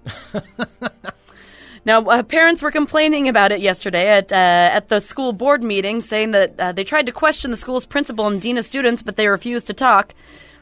Now, 1.89 2.03
uh, 2.03 2.23
parents 2.23 2.63
were 2.63 2.71
complaining 2.71 3.29
about 3.29 3.51
it 3.51 3.61
yesterday 3.61 4.09
at 4.09 4.31
uh, 4.31 4.35
at 4.35 4.89
the 4.89 5.01
school 5.01 5.33
board 5.33 5.65
meeting, 5.65 6.03
saying 6.03 6.33
that 6.33 6.61
uh, 6.61 6.73
they 6.73 6.85
tried 6.85 7.07
to 7.07 7.13
question 7.13 7.51
the 7.51 7.57
school's 7.57 7.87
principal 7.87 8.27
and 8.27 8.43
dean 8.43 8.59
of 8.59 8.67
students, 8.67 9.03
but 9.03 9.17
they 9.17 9.27
refused 9.27 9.69
to 9.69 9.73
talk. 9.73 10.13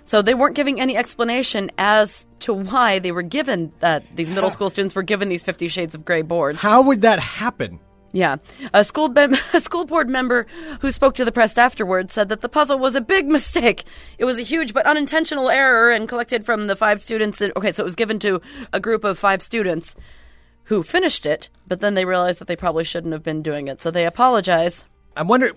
So 0.05 0.23
they 0.23 0.35
weren't 0.35 0.55
giving 0.55 0.81
any 0.81 0.97
explanation 0.97 1.73
as 1.79 2.29
to 2.41 2.55
why 2.55 3.01
they 3.01 3.11
were 3.11 3.23
given 3.23 3.73
that 3.81 4.05
these 4.15 4.31
middle 4.31 4.51
school 4.51 4.71
students 4.71 4.95
were 4.95 5.03
given 5.03 5.29
these 5.29 5.43
Fifty 5.43 5.67
Shades 5.67 5.97
of 5.97 6.05
Grey 6.05 6.23
boards. 6.23 6.61
How 6.61 6.83
would 6.83 7.03
that 7.03 7.19
happen? 7.19 7.81
Yeah. 8.17 8.37
A 8.73 8.83
school 8.83 9.11
be- 9.11 9.27
a 9.53 9.61
school 9.61 9.85
board 9.85 10.09
member 10.09 10.47
who 10.81 10.91
spoke 10.91 11.17
to 11.17 11.25
the 11.25 11.31
press 11.33 11.59
afterwards 11.59 12.15
said 12.15 12.31
that 12.31 12.41
the 12.41 12.49
puzzle 12.49 12.79
was 12.79 12.95
a 12.95 13.01
big 13.03 13.27
mistake. 13.39 13.85
It 14.17 14.25
was 14.25 14.39
a 14.39 14.43
huge 14.43 14.73
but 14.73 14.87
unintentional 14.87 15.51
error 15.51 15.91
and 15.91 16.09
collected 16.09 16.45
from 16.47 16.67
the 16.67 16.77
five 16.77 16.99
students. 17.03 17.43
Okay, 17.43 17.73
so 17.73 17.83
it 17.83 17.85
was 17.85 17.95
given 17.95 18.19
to 18.21 18.41
a 18.73 18.81
group 18.81 19.05
of 19.05 19.19
five 19.19 19.43
students 19.43 19.95
who 20.65 20.83
finished 20.83 21.27
it, 21.27 21.51
but 21.69 21.81
then 21.81 21.93
they 21.93 22.07
realized 22.07 22.39
that 22.41 22.49
they 22.49 22.57
probably 22.57 22.85
shouldn't 22.85 23.13
have 23.13 23.23
been 23.23 23.43
doing 23.43 23.69
it. 23.69 23.83
So 23.83 23.91
they 23.91 24.07
apologize. 24.07 24.87
I 25.15 25.23
wonder. 25.23 25.53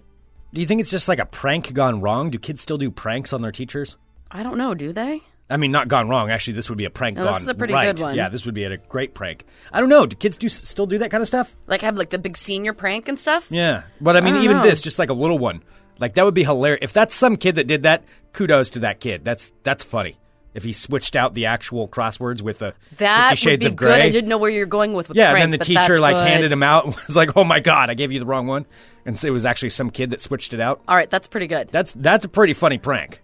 Do 0.53 0.59
you 0.59 0.67
think 0.67 0.81
it's 0.81 0.91
just 0.91 1.07
like 1.07 1.19
a 1.19 1.25
prank 1.25 1.73
gone 1.73 2.01
wrong? 2.01 2.29
Do 2.29 2.39
kids 2.39 2.59
still 2.61 2.77
do 2.77 2.91
pranks 2.91 3.31
on 3.31 3.41
their 3.41 3.53
teachers? 3.53 3.95
I 4.31 4.43
don't 4.43 4.57
know, 4.57 4.73
do 4.73 4.91
they? 4.91 5.21
I 5.49 5.57
mean, 5.57 5.71
not 5.71 5.87
gone 5.87 6.09
wrong. 6.09 6.29
Actually, 6.29 6.53
this 6.53 6.69
would 6.69 6.77
be 6.77 6.85
a 6.85 6.89
prank 6.89 7.17
No, 7.17 7.23
gone 7.23 7.33
this 7.33 7.41
is 7.43 7.47
a 7.47 7.55
pretty 7.55 7.73
right. 7.73 7.95
good 7.95 8.01
one. 8.03 8.15
Yeah, 8.15 8.29
this 8.29 8.45
would 8.45 8.53
be 8.53 8.65
a 8.65 8.77
great 8.77 9.13
prank. 9.13 9.45
I 9.73 9.79
don't 9.79 9.89
know. 9.89 10.05
Do 10.05 10.15
kids 10.15 10.37
do 10.37 10.47
still 10.47 10.85
do 10.85 10.99
that 10.99 11.09
kind 11.09 11.21
of 11.21 11.27
stuff? 11.27 11.55
Like 11.65 11.81
have 11.81 11.97
like 11.97 12.11
the 12.11 12.19
big 12.19 12.37
senior 12.37 12.73
prank 12.73 13.07
and 13.07 13.19
stuff? 13.19 13.47
Yeah, 13.49 13.83
but 13.99 14.15
I 14.15 14.21
mean, 14.21 14.35
don't 14.35 14.43
even 14.43 14.57
know. 14.57 14.63
this, 14.63 14.81
just 14.81 14.99
like 14.99 15.09
a 15.09 15.13
little 15.13 15.39
one, 15.39 15.63
like 15.99 16.13
that 16.15 16.25
would 16.25 16.35
be 16.35 16.43
hilarious. 16.43 16.79
If 16.83 16.93
that's 16.93 17.15
some 17.15 17.35
kid 17.35 17.55
that 17.55 17.65
did 17.65 17.83
that, 17.83 18.03
kudos 18.33 18.71
to 18.71 18.79
that 18.79 18.99
kid. 18.99 19.25
That's 19.25 19.51
that's 19.63 19.83
funny. 19.83 20.17
If 20.53 20.63
he 20.63 20.73
switched 20.73 21.15
out 21.15 21.35
the 21.35 21.45
actual 21.45 21.87
crosswords 21.87 22.41
with 22.41 22.59
the 22.59 22.73
That 22.97 23.31
Fifty 23.31 23.43
Shades 23.43 23.63
would 23.63 23.69
be 23.69 23.73
of 23.73 23.75
Grey, 23.75 23.95
good. 23.97 24.01
I 24.01 24.09
didn't 24.09 24.29
know 24.29 24.39
where 24.39 24.49
you 24.49 24.61
were 24.61 24.65
going 24.65 24.93
with, 24.93 25.07
with 25.07 25.17
yeah, 25.17 25.31
prank, 25.31 25.43
and 25.43 25.53
then 25.53 25.59
the 25.59 25.65
teacher 25.65 25.99
like 25.99 26.15
good. 26.15 26.27
handed 26.27 26.51
him 26.51 26.63
out 26.63 26.85
and 26.85 26.95
was 27.07 27.15
like, 27.15 27.37
"Oh 27.37 27.43
my 27.43 27.59
god, 27.59 27.89
I 27.89 27.93
gave 27.93 28.11
you 28.11 28.19
the 28.19 28.25
wrong 28.25 28.47
one," 28.47 28.65
and 29.05 29.17
so 29.17 29.27
it 29.27 29.31
was 29.31 29.45
actually 29.45 29.69
some 29.69 29.89
kid 29.89 30.11
that 30.11 30.21
switched 30.21 30.53
it 30.53 30.59
out. 30.59 30.81
All 30.87 30.95
right, 30.95 31.09
that's 31.09 31.27
pretty 31.27 31.47
good. 31.47 31.69
That's 31.69 31.93
that's 31.93 32.25
a 32.25 32.29
pretty 32.29 32.53
funny 32.53 32.77
prank. 32.77 33.21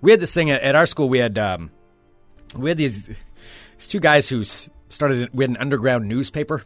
We 0.00 0.10
had 0.10 0.20
this 0.20 0.32
thing 0.32 0.50
at, 0.50 0.62
at 0.62 0.74
our 0.74 0.86
school. 0.86 1.08
We 1.08 1.18
had 1.18 1.38
um, 1.38 1.70
we 2.56 2.70
had 2.70 2.78
these, 2.78 3.06
these 3.06 3.88
two 3.88 4.00
guys 4.00 4.28
who 4.28 4.44
started. 4.44 5.30
We 5.32 5.44
had 5.44 5.50
an 5.50 5.56
underground 5.56 6.08
newspaper 6.08 6.62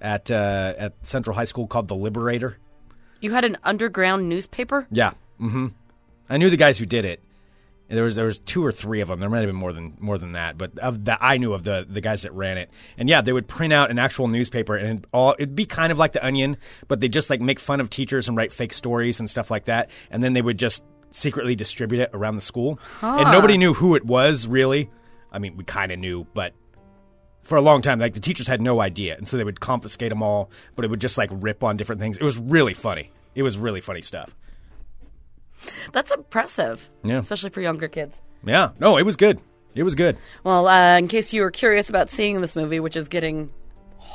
at 0.00 0.30
uh, 0.30 0.74
at 0.76 0.94
Central 1.06 1.34
High 1.34 1.44
School 1.44 1.66
called 1.66 1.88
the 1.88 1.96
Liberator. 1.96 2.58
You 3.20 3.32
had 3.32 3.44
an 3.44 3.56
underground 3.64 4.28
newspaper? 4.28 4.86
Yeah. 4.90 5.12
Mm-hmm. 5.40 5.68
I 6.28 6.36
knew 6.36 6.50
the 6.50 6.56
guys 6.56 6.78
who 6.78 6.86
did 6.86 7.04
it. 7.04 7.20
There 7.88 8.02
was 8.02 8.16
there 8.16 8.26
was 8.26 8.40
two 8.40 8.64
or 8.64 8.72
three 8.72 9.00
of 9.00 9.08
them. 9.08 9.20
There 9.20 9.30
might 9.30 9.40
have 9.40 9.46
been 9.46 9.54
more 9.54 9.72
than 9.72 9.96
more 10.00 10.18
than 10.18 10.32
that, 10.32 10.58
but 10.58 10.76
of 10.80 11.04
that 11.04 11.18
I 11.20 11.38
knew 11.38 11.52
of 11.52 11.62
the 11.62 11.86
the 11.88 12.00
guys 12.00 12.22
that 12.22 12.32
ran 12.32 12.58
it. 12.58 12.68
And 12.98 13.08
yeah, 13.08 13.20
they 13.20 13.32
would 13.32 13.46
print 13.46 13.72
out 13.72 13.92
an 13.92 13.98
actual 14.00 14.26
newspaper, 14.26 14.74
and 14.74 14.86
it'd 14.98 15.06
all 15.12 15.36
it'd 15.38 15.54
be 15.54 15.66
kind 15.66 15.92
of 15.92 15.98
like 15.98 16.10
the 16.10 16.24
Onion, 16.24 16.56
but 16.88 17.00
they 17.00 17.08
just 17.08 17.30
like 17.30 17.40
make 17.40 17.60
fun 17.60 17.80
of 17.80 17.88
teachers 17.88 18.26
and 18.26 18.36
write 18.36 18.52
fake 18.52 18.72
stories 18.72 19.20
and 19.20 19.30
stuff 19.30 19.52
like 19.52 19.66
that. 19.66 19.90
And 20.10 20.22
then 20.22 20.32
they 20.32 20.42
would 20.42 20.58
just 20.58 20.82
secretly 21.16 21.56
distribute 21.56 22.00
it 22.00 22.10
around 22.12 22.36
the 22.36 22.42
school, 22.42 22.78
and 23.00 23.32
nobody 23.32 23.56
knew 23.56 23.74
who 23.74 23.94
it 23.94 24.04
was 24.04 24.46
really. 24.46 24.90
I 25.32 25.38
mean, 25.38 25.56
we 25.56 25.64
kind 25.64 25.90
of 25.90 25.98
knew, 25.98 26.26
but 26.34 26.52
for 27.42 27.56
a 27.56 27.60
long 27.60 27.82
time, 27.82 27.98
like 27.98 28.14
the 28.14 28.20
teachers 28.20 28.46
had 28.46 28.60
no 28.60 28.80
idea, 28.80 29.16
and 29.16 29.26
so 29.26 29.36
they 29.36 29.44
would 29.44 29.60
confiscate 29.60 30.10
them 30.10 30.22
all. 30.22 30.50
But 30.74 30.84
it 30.84 30.88
would 30.88 31.00
just 31.00 31.18
like 31.18 31.30
rip 31.32 31.64
on 31.64 31.76
different 31.76 32.00
things. 32.00 32.18
It 32.18 32.24
was 32.24 32.36
really 32.36 32.74
funny. 32.74 33.10
It 33.34 33.42
was 33.42 33.58
really 33.58 33.80
funny 33.80 34.02
stuff. 34.02 34.34
That's 35.92 36.10
impressive. 36.10 36.88
Yeah. 37.02 37.18
Especially 37.18 37.50
for 37.50 37.60
younger 37.60 37.88
kids. 37.88 38.20
Yeah. 38.44 38.70
No, 38.78 38.98
it 38.98 39.02
was 39.02 39.16
good. 39.16 39.40
It 39.74 39.82
was 39.82 39.94
good. 39.94 40.16
Well, 40.44 40.68
uh, 40.68 40.98
in 40.98 41.08
case 41.08 41.32
you 41.32 41.42
were 41.42 41.50
curious 41.50 41.90
about 41.90 42.08
seeing 42.08 42.40
this 42.40 42.56
movie, 42.56 42.80
which 42.80 42.96
is 42.96 43.08
getting 43.08 43.50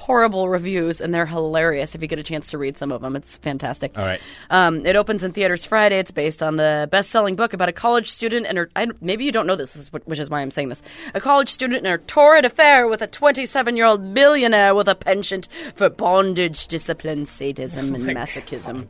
horrible 0.02 0.50
reviews, 0.50 1.00
and 1.00 1.14
they're 1.14 1.28
hilarious 1.28 1.94
if 1.94 2.02
you 2.02 2.08
get 2.08 2.18
a 2.18 2.24
chance 2.24 2.50
to 2.50 2.58
read 2.58 2.76
some 2.76 2.92
of 2.92 3.02
them. 3.02 3.16
It's 3.16 3.38
fantastic. 3.38 3.96
All 3.96 4.04
right. 4.04 4.20
Um, 4.50 4.84
it 4.84 4.96
opens 4.96 5.24
in 5.24 5.32
theaters 5.32 5.64
Friday. 5.64 6.00
It's 6.00 6.10
based 6.10 6.42
on 6.42 6.56
the 6.56 6.88
best-selling 6.90 7.36
book 7.36 7.54
about 7.54 7.70
a 7.70 7.72
college 7.72 8.10
student 8.10 8.48
and 8.48 8.58
her. 8.58 8.70
I, 8.76 8.88
maybe 9.00 9.26
you 9.26 9.32
don't 9.32 9.46
know 9.46 9.56
this, 9.56 9.90
which 9.90 10.20
is 10.20 10.28
why 10.28 10.42
I'm 10.42 10.50
saying 10.50 10.70
this. 10.70 10.82
A 11.14 11.22
college 11.22 11.50
student 11.50 11.86
and 11.86 11.88
her 11.88 12.00
torrid 12.00 12.46
affair 12.46 12.88
with 12.88 13.04
a 13.04 13.08
27-year-old 13.08 14.16
billionaire 14.16 14.74
with 14.74 14.88
a 14.88 14.96
penchant 14.96 15.48
for 15.76 15.88
bondage, 15.90 16.68
discipline, 16.68 17.28
sadism, 17.28 17.94
and 17.94 18.06
masochism. 18.06 18.88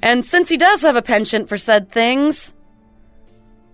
And 0.00 0.24
since 0.24 0.48
he 0.48 0.56
does 0.56 0.80
have 0.80 0.96
a 0.96 1.02
penchant 1.02 1.48
for 1.48 1.58
said 1.58 1.90
things, 1.90 2.54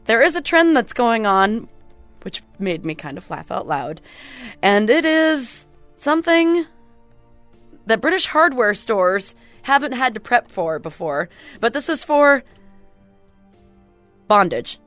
there 0.07 0.23
is 0.23 0.35
a 0.35 0.41
trend 0.41 0.77
that's 0.77 0.93
going 0.93 1.25
on, 1.25 1.69
which 2.23 2.43
made 2.59 2.85
me 2.85 2.97
kind 2.97 3.17
of 3.17 3.31
laugh 3.31 3.53
out 3.53 3.69
loud. 3.69 4.01
And 4.61 4.91
it 4.91 5.07
is 5.07 5.67
something 6.05 6.67
that 7.87 8.01
British 8.01 8.27
hardware 8.27 8.75
stores 8.75 9.35
haven't 9.63 9.93
had 9.93 10.15
to 10.15 10.21
prep 10.21 10.51
for 10.51 10.79
before. 10.79 11.31
But 11.61 11.73
this 11.73 11.89
is 11.89 12.05
for 12.05 12.45
bondage. 14.29 14.79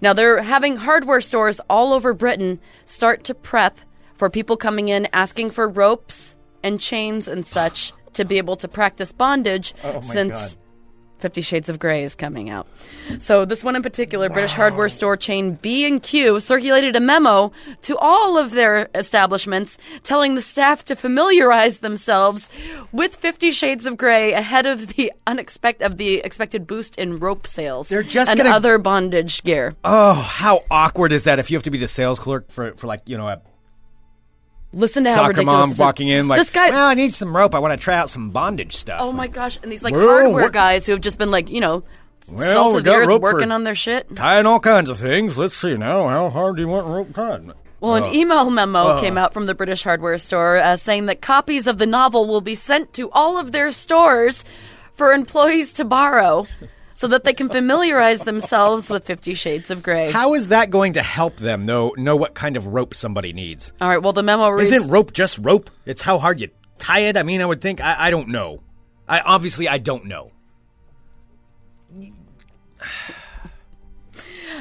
Now, 0.00 0.12
they're 0.12 0.40
having 0.40 0.76
hardware 0.76 1.20
stores 1.20 1.60
all 1.68 1.92
over 1.92 2.14
Britain 2.14 2.60
start 2.84 3.24
to 3.24 3.34
prep 3.34 3.78
for 4.14 4.30
people 4.30 4.56
coming 4.56 4.88
in 4.88 5.08
asking 5.12 5.50
for 5.50 5.68
ropes 5.68 6.36
and 6.62 6.80
chains 6.80 7.26
and 7.26 7.44
such 7.44 7.92
to 8.12 8.24
be 8.24 8.38
able 8.38 8.56
to 8.56 8.68
practice 8.68 9.12
bondage 9.12 9.74
oh, 9.82 10.00
since 10.00 10.56
Fifty 11.20 11.40
Shades 11.42 11.68
of 11.68 11.78
Grey 11.78 12.02
is 12.04 12.14
coming 12.14 12.50
out. 12.50 12.66
So 13.18 13.44
this 13.44 13.62
one 13.62 13.76
in 13.76 13.82
particular, 13.82 14.28
British 14.28 14.52
hardware 14.52 14.88
store 14.88 15.16
chain 15.16 15.54
B&Q 15.54 16.40
circulated 16.40 16.96
a 16.96 17.00
memo 17.00 17.52
to 17.82 17.96
all 17.98 18.38
of 18.38 18.50
their 18.52 18.88
establishments 18.94 19.78
telling 20.02 20.34
the 20.34 20.42
staff 20.42 20.84
to 20.86 20.96
familiarize 20.96 21.78
themselves 21.78 22.48
with 22.92 23.16
Fifty 23.16 23.50
Shades 23.50 23.86
of 23.86 23.96
Grey 23.96 24.32
ahead 24.32 24.66
of 24.66 24.88
the 24.94 25.12
unexpected 25.26 25.84
of 25.84 25.96
the 25.96 26.14
expected 26.18 26.66
boost 26.66 26.96
in 26.98 27.18
rope 27.18 27.46
sales. 27.46 27.88
They're 27.88 28.02
just 28.02 28.30
and 28.30 28.38
gonna- 28.38 28.50
other 28.50 28.78
bondage 28.78 29.42
gear. 29.42 29.74
Oh, 29.84 30.14
how 30.14 30.64
awkward 30.70 31.12
is 31.12 31.24
that 31.24 31.38
if 31.38 31.50
you 31.50 31.56
have 31.56 31.64
to 31.64 31.70
be 31.70 31.78
the 31.78 31.88
sales 31.88 32.18
clerk 32.18 32.50
for, 32.50 32.72
for 32.72 32.86
like, 32.86 33.02
you 33.06 33.16
know, 33.16 33.28
a 33.28 33.40
Listen 34.72 35.02
to 35.04 35.10
how 35.10 35.16
soccer 35.16 35.28
ridiculous 35.28 35.52
mom 35.58 35.68
this 35.70 35.74
is. 35.76 35.80
walking 35.80 36.08
in 36.08 36.28
like, 36.28 36.38
this 36.38 36.50
guy. 36.50 36.70
well, 36.70 36.86
I 36.86 36.94
need 36.94 37.12
some 37.12 37.36
rope. 37.36 37.54
I 37.54 37.58
want 37.58 37.72
to 37.72 37.76
try 37.82 37.96
out 37.96 38.08
some 38.08 38.30
bondage 38.30 38.76
stuff. 38.76 39.00
Oh 39.02 39.12
my 39.12 39.26
gosh! 39.26 39.58
And 39.62 39.70
these 39.72 39.82
like 39.82 39.94
Well, 39.94 40.06
hardware 40.08 40.44
what- 40.44 40.52
guys 40.52 40.86
who 40.86 40.92
have 40.92 41.00
just 41.00 41.18
been 41.18 41.30
like 41.32 41.50
you 41.50 41.60
know, 41.60 41.82
Well, 42.30 42.52
salt 42.54 42.72
we 42.74 42.78
of 42.78 42.84
the 42.84 42.90
got 42.90 43.00
earth, 43.00 43.08
rope 43.08 43.22
for- 43.22 43.32
working 43.34 43.50
on 43.50 43.64
their 43.64 43.74
shit. 43.74 44.14
Tying 44.14 44.46
all 44.46 44.60
kinds 44.60 44.88
of 44.90 44.98
things. 44.98 45.36
Let's 45.36 45.56
see 45.56 45.76
now. 45.76 46.08
How 46.08 46.30
hard 46.30 46.56
do 46.56 46.62
you 46.62 46.68
want 46.68 46.86
rope 46.86 47.12
tied? 47.14 47.50
Well, 47.80 47.94
an 47.94 48.02
Oh. 48.04 48.12
email 48.12 48.50
memo 48.50 49.00
came 49.00 49.16
out 49.18 49.32
from 49.34 49.46
the 49.46 49.54
British 49.54 49.82
hardware 49.82 50.18
store 50.18 50.58
uh, 50.58 50.76
saying 50.76 51.06
that 51.06 51.20
copies 51.22 51.66
of 51.66 51.78
the 51.78 51.86
novel 51.86 52.26
will 52.28 52.42
be 52.42 52.54
sent 52.54 52.92
to 52.92 53.10
all 53.10 53.38
of 53.38 53.52
their 53.52 53.72
stores 53.72 54.44
for 54.92 55.12
employees 55.14 55.72
to 55.72 55.84
borrow 55.86 56.46
so 57.00 57.08
that 57.08 57.24
they 57.24 57.32
can 57.32 57.48
familiarize 57.48 58.20
themselves 58.20 58.90
with 58.90 59.06
Fifty 59.06 59.32
Shades 59.32 59.70
of 59.70 59.82
Grey. 59.82 60.10
How 60.10 60.34
is 60.34 60.48
that 60.48 60.68
going 60.68 60.92
to 60.92 61.02
help 61.02 61.38
them 61.38 61.64
know 61.64 61.94
know 61.96 62.14
what 62.14 62.34
kind 62.34 62.58
of 62.58 62.66
rope 62.66 62.94
somebody 62.94 63.32
needs? 63.32 63.72
All 63.80 63.88
right, 63.88 64.02
well, 64.02 64.12
the 64.12 64.22
memo 64.22 64.50
reads. 64.50 64.70
Isn't 64.70 64.90
rope 64.90 65.14
just 65.14 65.38
rope? 65.38 65.70
It's 65.86 66.02
how 66.02 66.18
hard 66.18 66.42
you 66.42 66.50
tie 66.78 67.00
it. 67.00 67.16
I 67.16 67.22
mean, 67.22 67.40
I 67.40 67.46
would 67.46 67.62
think. 67.62 67.80
I, 67.80 68.08
I 68.08 68.10
don't 68.10 68.28
know. 68.28 68.60
I 69.08 69.20
obviously 69.20 69.66
I 69.66 69.78
don't 69.78 70.04
know. 70.04 70.32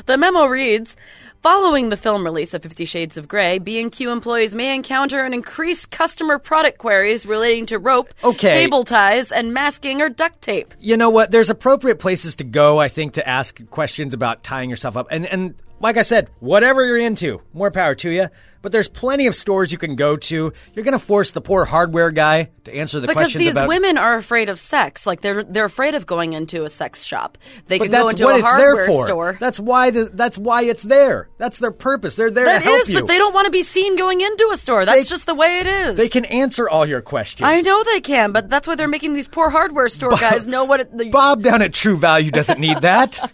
The 0.06 0.18
memo 0.18 0.46
reads 0.46 0.96
Following 1.42 1.88
the 1.88 1.96
film 1.96 2.26
release 2.26 2.54
of 2.54 2.64
Fifty 2.64 2.84
Shades 2.84 3.18
of 3.18 3.30
Grey, 3.30 3.60
B&Q 3.60 4.12
employees 4.12 4.54
may 4.54 4.76
encounter 4.76 5.24
an 5.24 5.34
increased 5.34 5.90
customer 5.90 6.38
product 6.38 6.80
queries 6.80 7.26
relating 7.26 7.66
to 7.68 7.80
rope, 7.80 8.10
Okay. 8.26 8.64
cable 8.64 8.84
ties, 8.84 9.32
and 9.32 9.54
masking 9.54 10.02
or 10.02 10.10
duct 10.10 10.42
tape. 10.42 10.74
You 10.82 10.98
know 10.98 11.10
what? 11.10 11.32
There's 11.32 11.50
appropriate 11.50 11.98
places 12.00 12.36
to 12.38 12.44
go. 12.44 12.78
I 12.80 12.90
think 12.90 13.14
to 13.14 13.26
ask 13.28 13.58
questions 13.70 14.14
about 14.14 14.44
tying 14.44 14.70
yourself 14.70 14.98
up, 14.98 15.08
and 15.12 15.26
and 15.26 15.56
like 15.80 15.96
I 15.96 16.02
said, 16.02 16.30
whatever 16.42 16.86
you're 16.86 16.98
into, 16.98 17.42
more 17.54 17.72
power 17.72 17.96
to 17.96 18.10
you. 18.10 18.28
But 18.62 18.74
there's 18.74 18.90
plenty 18.90 19.28
of 19.28 19.36
stores 19.36 19.72
you 19.72 19.78
can 19.78 19.96
go 19.96 20.18
to. 20.18 20.52
You're 20.74 20.84
going 20.84 20.92
to 20.98 21.04
force 21.04 21.32
the 21.32 21.40
poor 21.40 21.64
hardware 21.64 22.12
guy 22.12 22.50
to 22.66 22.76
answer 22.76 23.00
the 23.00 23.08
questions. 23.08 23.08
Because 23.08 23.16
questions 23.16 23.46
these 23.46 23.52
about. 23.54 23.70
women 23.70 23.98
are 23.98 24.16
afraid 24.18 24.50
of 24.50 24.60
sex. 24.60 25.06
Like 25.06 25.22
they're 25.22 25.44
they're 25.46 25.66
afraid 25.66 25.96
of 25.96 26.06
going 26.06 26.34
into 26.34 26.64
a 26.66 26.70
sex 26.70 27.04
shop. 27.04 27.38
They 27.68 27.78
but 27.78 27.86
can 27.86 27.92
go 27.92 28.10
into 28.10 28.28
a 28.28 28.42
hardware 28.42 28.92
store. 28.92 29.38
That's 29.40 29.60
why. 29.60 29.92
The, 29.92 30.06
that's 30.14 30.38
why 30.38 30.64
it's 30.64 30.84
there. 30.84 31.30
That's 31.38 31.60
their 31.60 31.72
purpose. 31.72 32.18
They're 32.18 32.32
there 32.32 32.46
That 32.46 32.60
to 32.60 32.64
help 32.66 32.82
is, 32.82 32.90
you. 32.90 33.00
but 33.00 33.08
they 33.08 33.18
don't 33.18 33.34
want 33.34 33.46
to 33.46 33.52
be 33.52 33.64
seen 33.64 33.96
going 33.96 34.20
into 34.20 34.50
a 34.52 34.58
store. 34.58 34.86
That's 34.86 35.04
They- 35.04 35.10
just 35.10 35.26
the 35.26 35.36
way 35.36 35.60
it 35.60 35.68
is. 35.68 35.98
They 35.98 36.10
can 36.10 36.26
answer 36.26 36.68
all 36.70 36.86
your 36.86 37.02
questions. 37.02 37.48
I 37.48 37.62
know 37.62 37.84
they 37.86 38.02
can, 38.02 38.34
but 38.34 38.50
that's 38.50 38.68
why 38.68 38.76
they're 38.76 38.88
making 38.90 39.14
these 39.14 39.28
poor 39.30 39.50
hardware 39.50 39.88
store 39.88 40.12
guys 40.18 40.48
know 40.48 40.66
what 40.66 40.82
it, 40.82 40.98
the, 40.98 41.10
Bob 41.10 41.44
down 41.44 41.62
at 41.62 41.74
True 41.74 41.96
Value 41.98 42.32
doesn't 42.32 42.60
need 42.60 42.80
that. 42.80 43.32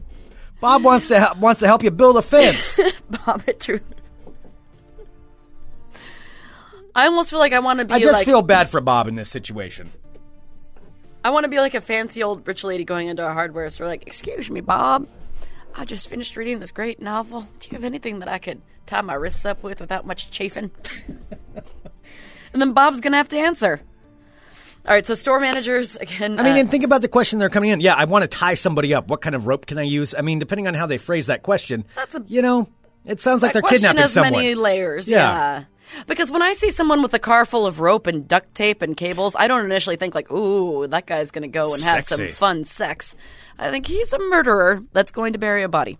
Bob 0.60 0.82
wants 0.82 1.08
to 1.08 1.20
help, 1.20 1.38
wants 1.38 1.60
to 1.60 1.66
help 1.66 1.82
you 1.82 1.90
build 1.90 2.16
a 2.16 2.22
fence. 2.22 2.80
Bob 3.26 3.44
at 3.46 3.60
true. 3.60 3.80
I 6.96 7.06
almost 7.06 7.28
feel 7.28 7.38
like 7.38 7.52
I 7.52 7.58
want 7.58 7.78
to 7.80 7.84
be 7.84 7.92
I 7.92 8.00
just 8.00 8.14
like 8.14 8.24
feel 8.24 8.40
bad 8.40 8.70
for 8.70 8.80
Bob 8.80 9.06
in 9.06 9.16
this 9.16 9.28
situation. 9.28 9.92
I 11.22 11.28
want 11.30 11.44
to 11.44 11.48
be 11.48 11.58
like 11.58 11.74
a 11.74 11.80
fancy 11.82 12.22
old 12.22 12.48
rich 12.48 12.64
lady 12.64 12.84
going 12.84 13.08
into 13.08 13.24
a 13.28 13.32
hardware 13.34 13.68
store. 13.68 13.86
Like, 13.86 14.06
excuse 14.06 14.50
me, 14.50 14.62
Bob, 14.62 15.06
I 15.74 15.84
just 15.84 16.08
finished 16.08 16.36
reading 16.38 16.58
this 16.58 16.70
great 16.70 17.02
novel. 17.02 17.46
Do 17.60 17.68
you 17.68 17.76
have 17.76 17.84
anything 17.84 18.20
that 18.20 18.28
I 18.28 18.38
could 18.38 18.62
tie 18.86 19.02
my 19.02 19.12
wrists 19.12 19.44
up 19.44 19.62
with 19.62 19.80
without 19.80 20.06
much 20.06 20.30
chafing? 20.30 20.70
and 22.52 22.62
then 22.62 22.72
Bob's 22.72 23.02
gonna 23.02 23.18
have 23.18 23.28
to 23.28 23.36
answer. 23.38 23.82
All 24.86 24.94
right, 24.94 25.04
so 25.04 25.14
store 25.14 25.38
managers 25.38 25.96
again. 25.96 26.38
I 26.38 26.44
mean, 26.44 26.54
uh, 26.54 26.60
and 26.60 26.70
think 26.70 26.84
about 26.84 27.02
the 27.02 27.08
question 27.08 27.38
they're 27.38 27.50
coming 27.50 27.70
in. 27.70 27.80
Yeah, 27.80 27.94
I 27.94 28.06
want 28.06 28.22
to 28.22 28.28
tie 28.28 28.54
somebody 28.54 28.94
up. 28.94 29.08
What 29.08 29.20
kind 29.20 29.34
of 29.34 29.46
rope 29.46 29.66
can 29.66 29.76
I 29.76 29.82
use? 29.82 30.14
I 30.16 30.22
mean, 30.22 30.38
depending 30.38 30.66
on 30.66 30.72
how 30.72 30.86
they 30.86 30.96
phrase 30.96 31.26
that 31.26 31.42
question, 31.42 31.84
That's 31.94 32.14
a- 32.14 32.24
you 32.26 32.40
know, 32.40 32.68
it 33.04 33.20
sounds 33.20 33.42
like 33.42 33.52
they're 33.52 33.60
question 33.60 33.88
kidnapping 33.88 34.02
has 34.02 34.12
someone. 34.12 34.32
many 34.32 34.54
layers. 34.54 35.08
Yeah. 35.08 35.18
Yeah. 35.18 35.64
Because 36.06 36.30
when 36.30 36.42
I 36.42 36.52
see 36.52 36.70
someone 36.70 37.02
with 37.02 37.14
a 37.14 37.18
car 37.18 37.44
full 37.44 37.66
of 37.66 37.80
rope 37.80 38.06
and 38.06 38.26
duct 38.26 38.54
tape 38.54 38.82
and 38.82 38.96
cables, 38.96 39.36
I 39.38 39.46
don't 39.48 39.64
initially 39.64 39.96
think 39.96 40.14
like, 40.14 40.30
"Ooh, 40.32 40.86
that 40.88 41.06
guy's 41.06 41.30
going 41.30 41.42
to 41.42 41.48
go 41.48 41.72
and 41.74 41.82
have 41.82 42.04
Sexy. 42.04 42.26
some 42.28 42.34
fun 42.34 42.64
sex." 42.64 43.14
I 43.58 43.70
think 43.70 43.86
he's 43.86 44.12
a 44.12 44.18
murderer 44.18 44.82
that's 44.92 45.12
going 45.12 45.32
to 45.32 45.38
bury 45.38 45.62
a 45.62 45.68
body. 45.68 45.98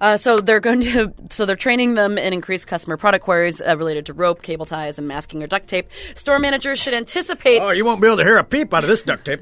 Uh, 0.00 0.16
so 0.18 0.36
they're 0.38 0.60
going 0.60 0.82
to, 0.82 1.12
so 1.30 1.46
they're 1.46 1.56
training 1.56 1.94
them 1.94 2.18
in 2.18 2.32
increased 2.34 2.66
customer 2.66 2.96
product 2.98 3.24
queries 3.24 3.62
uh, 3.62 3.76
related 3.78 4.06
to 4.06 4.12
rope, 4.12 4.42
cable 4.42 4.66
ties, 4.66 4.98
and 4.98 5.08
masking 5.08 5.42
or 5.42 5.46
duct 5.46 5.66
tape. 5.66 5.88
Store 6.14 6.38
managers 6.38 6.78
should 6.78 6.92
anticipate. 6.94 7.60
oh, 7.60 7.70
you 7.70 7.84
won't 7.84 8.00
be 8.00 8.06
able 8.06 8.18
to 8.18 8.24
hear 8.24 8.36
a 8.36 8.44
peep 8.44 8.74
out 8.74 8.84
of 8.84 8.88
this 8.88 9.02
duct 9.02 9.24
tape. 9.24 9.40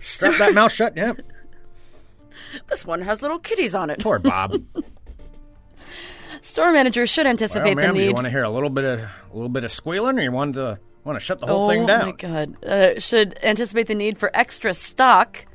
Strap 0.00 0.38
that 0.38 0.54
mouth 0.54 0.72
shut. 0.72 0.96
Yeah, 0.96 1.12
This 2.68 2.84
one 2.84 3.00
has 3.02 3.22
little 3.22 3.38
kitties 3.38 3.74
on 3.74 3.90
it. 3.90 4.00
poor 4.00 4.18
Bob. 4.18 4.62
Store 6.42 6.72
managers 6.72 7.08
should 7.08 7.24
well, 7.24 7.30
anticipate 7.30 7.76
the 7.76 7.92
need. 7.92 8.06
you 8.06 8.12
want 8.12 8.24
to 8.24 8.30
hear 8.30 8.42
a 8.42 8.50
little 8.50 8.70
bit 8.70 8.84
of 8.84 9.00
a 9.00 9.32
little 9.32 9.48
bit 9.48 9.64
of 9.64 9.72
squealing, 9.72 10.18
or 10.18 10.22
you 10.22 10.32
want 10.32 10.54
to 10.54 10.78
want 11.04 11.18
to 11.18 11.24
shut 11.24 11.38
the 11.38 11.46
whole 11.46 11.66
oh 11.66 11.68
thing 11.68 11.86
down? 11.86 12.02
Oh 12.02 12.06
my 12.06 12.12
god! 12.12 12.64
Uh, 12.64 13.00
should 13.00 13.38
anticipate 13.42 13.86
the 13.86 13.94
need 13.94 14.18
for 14.18 14.30
extra 14.34 14.74
stock 14.74 15.46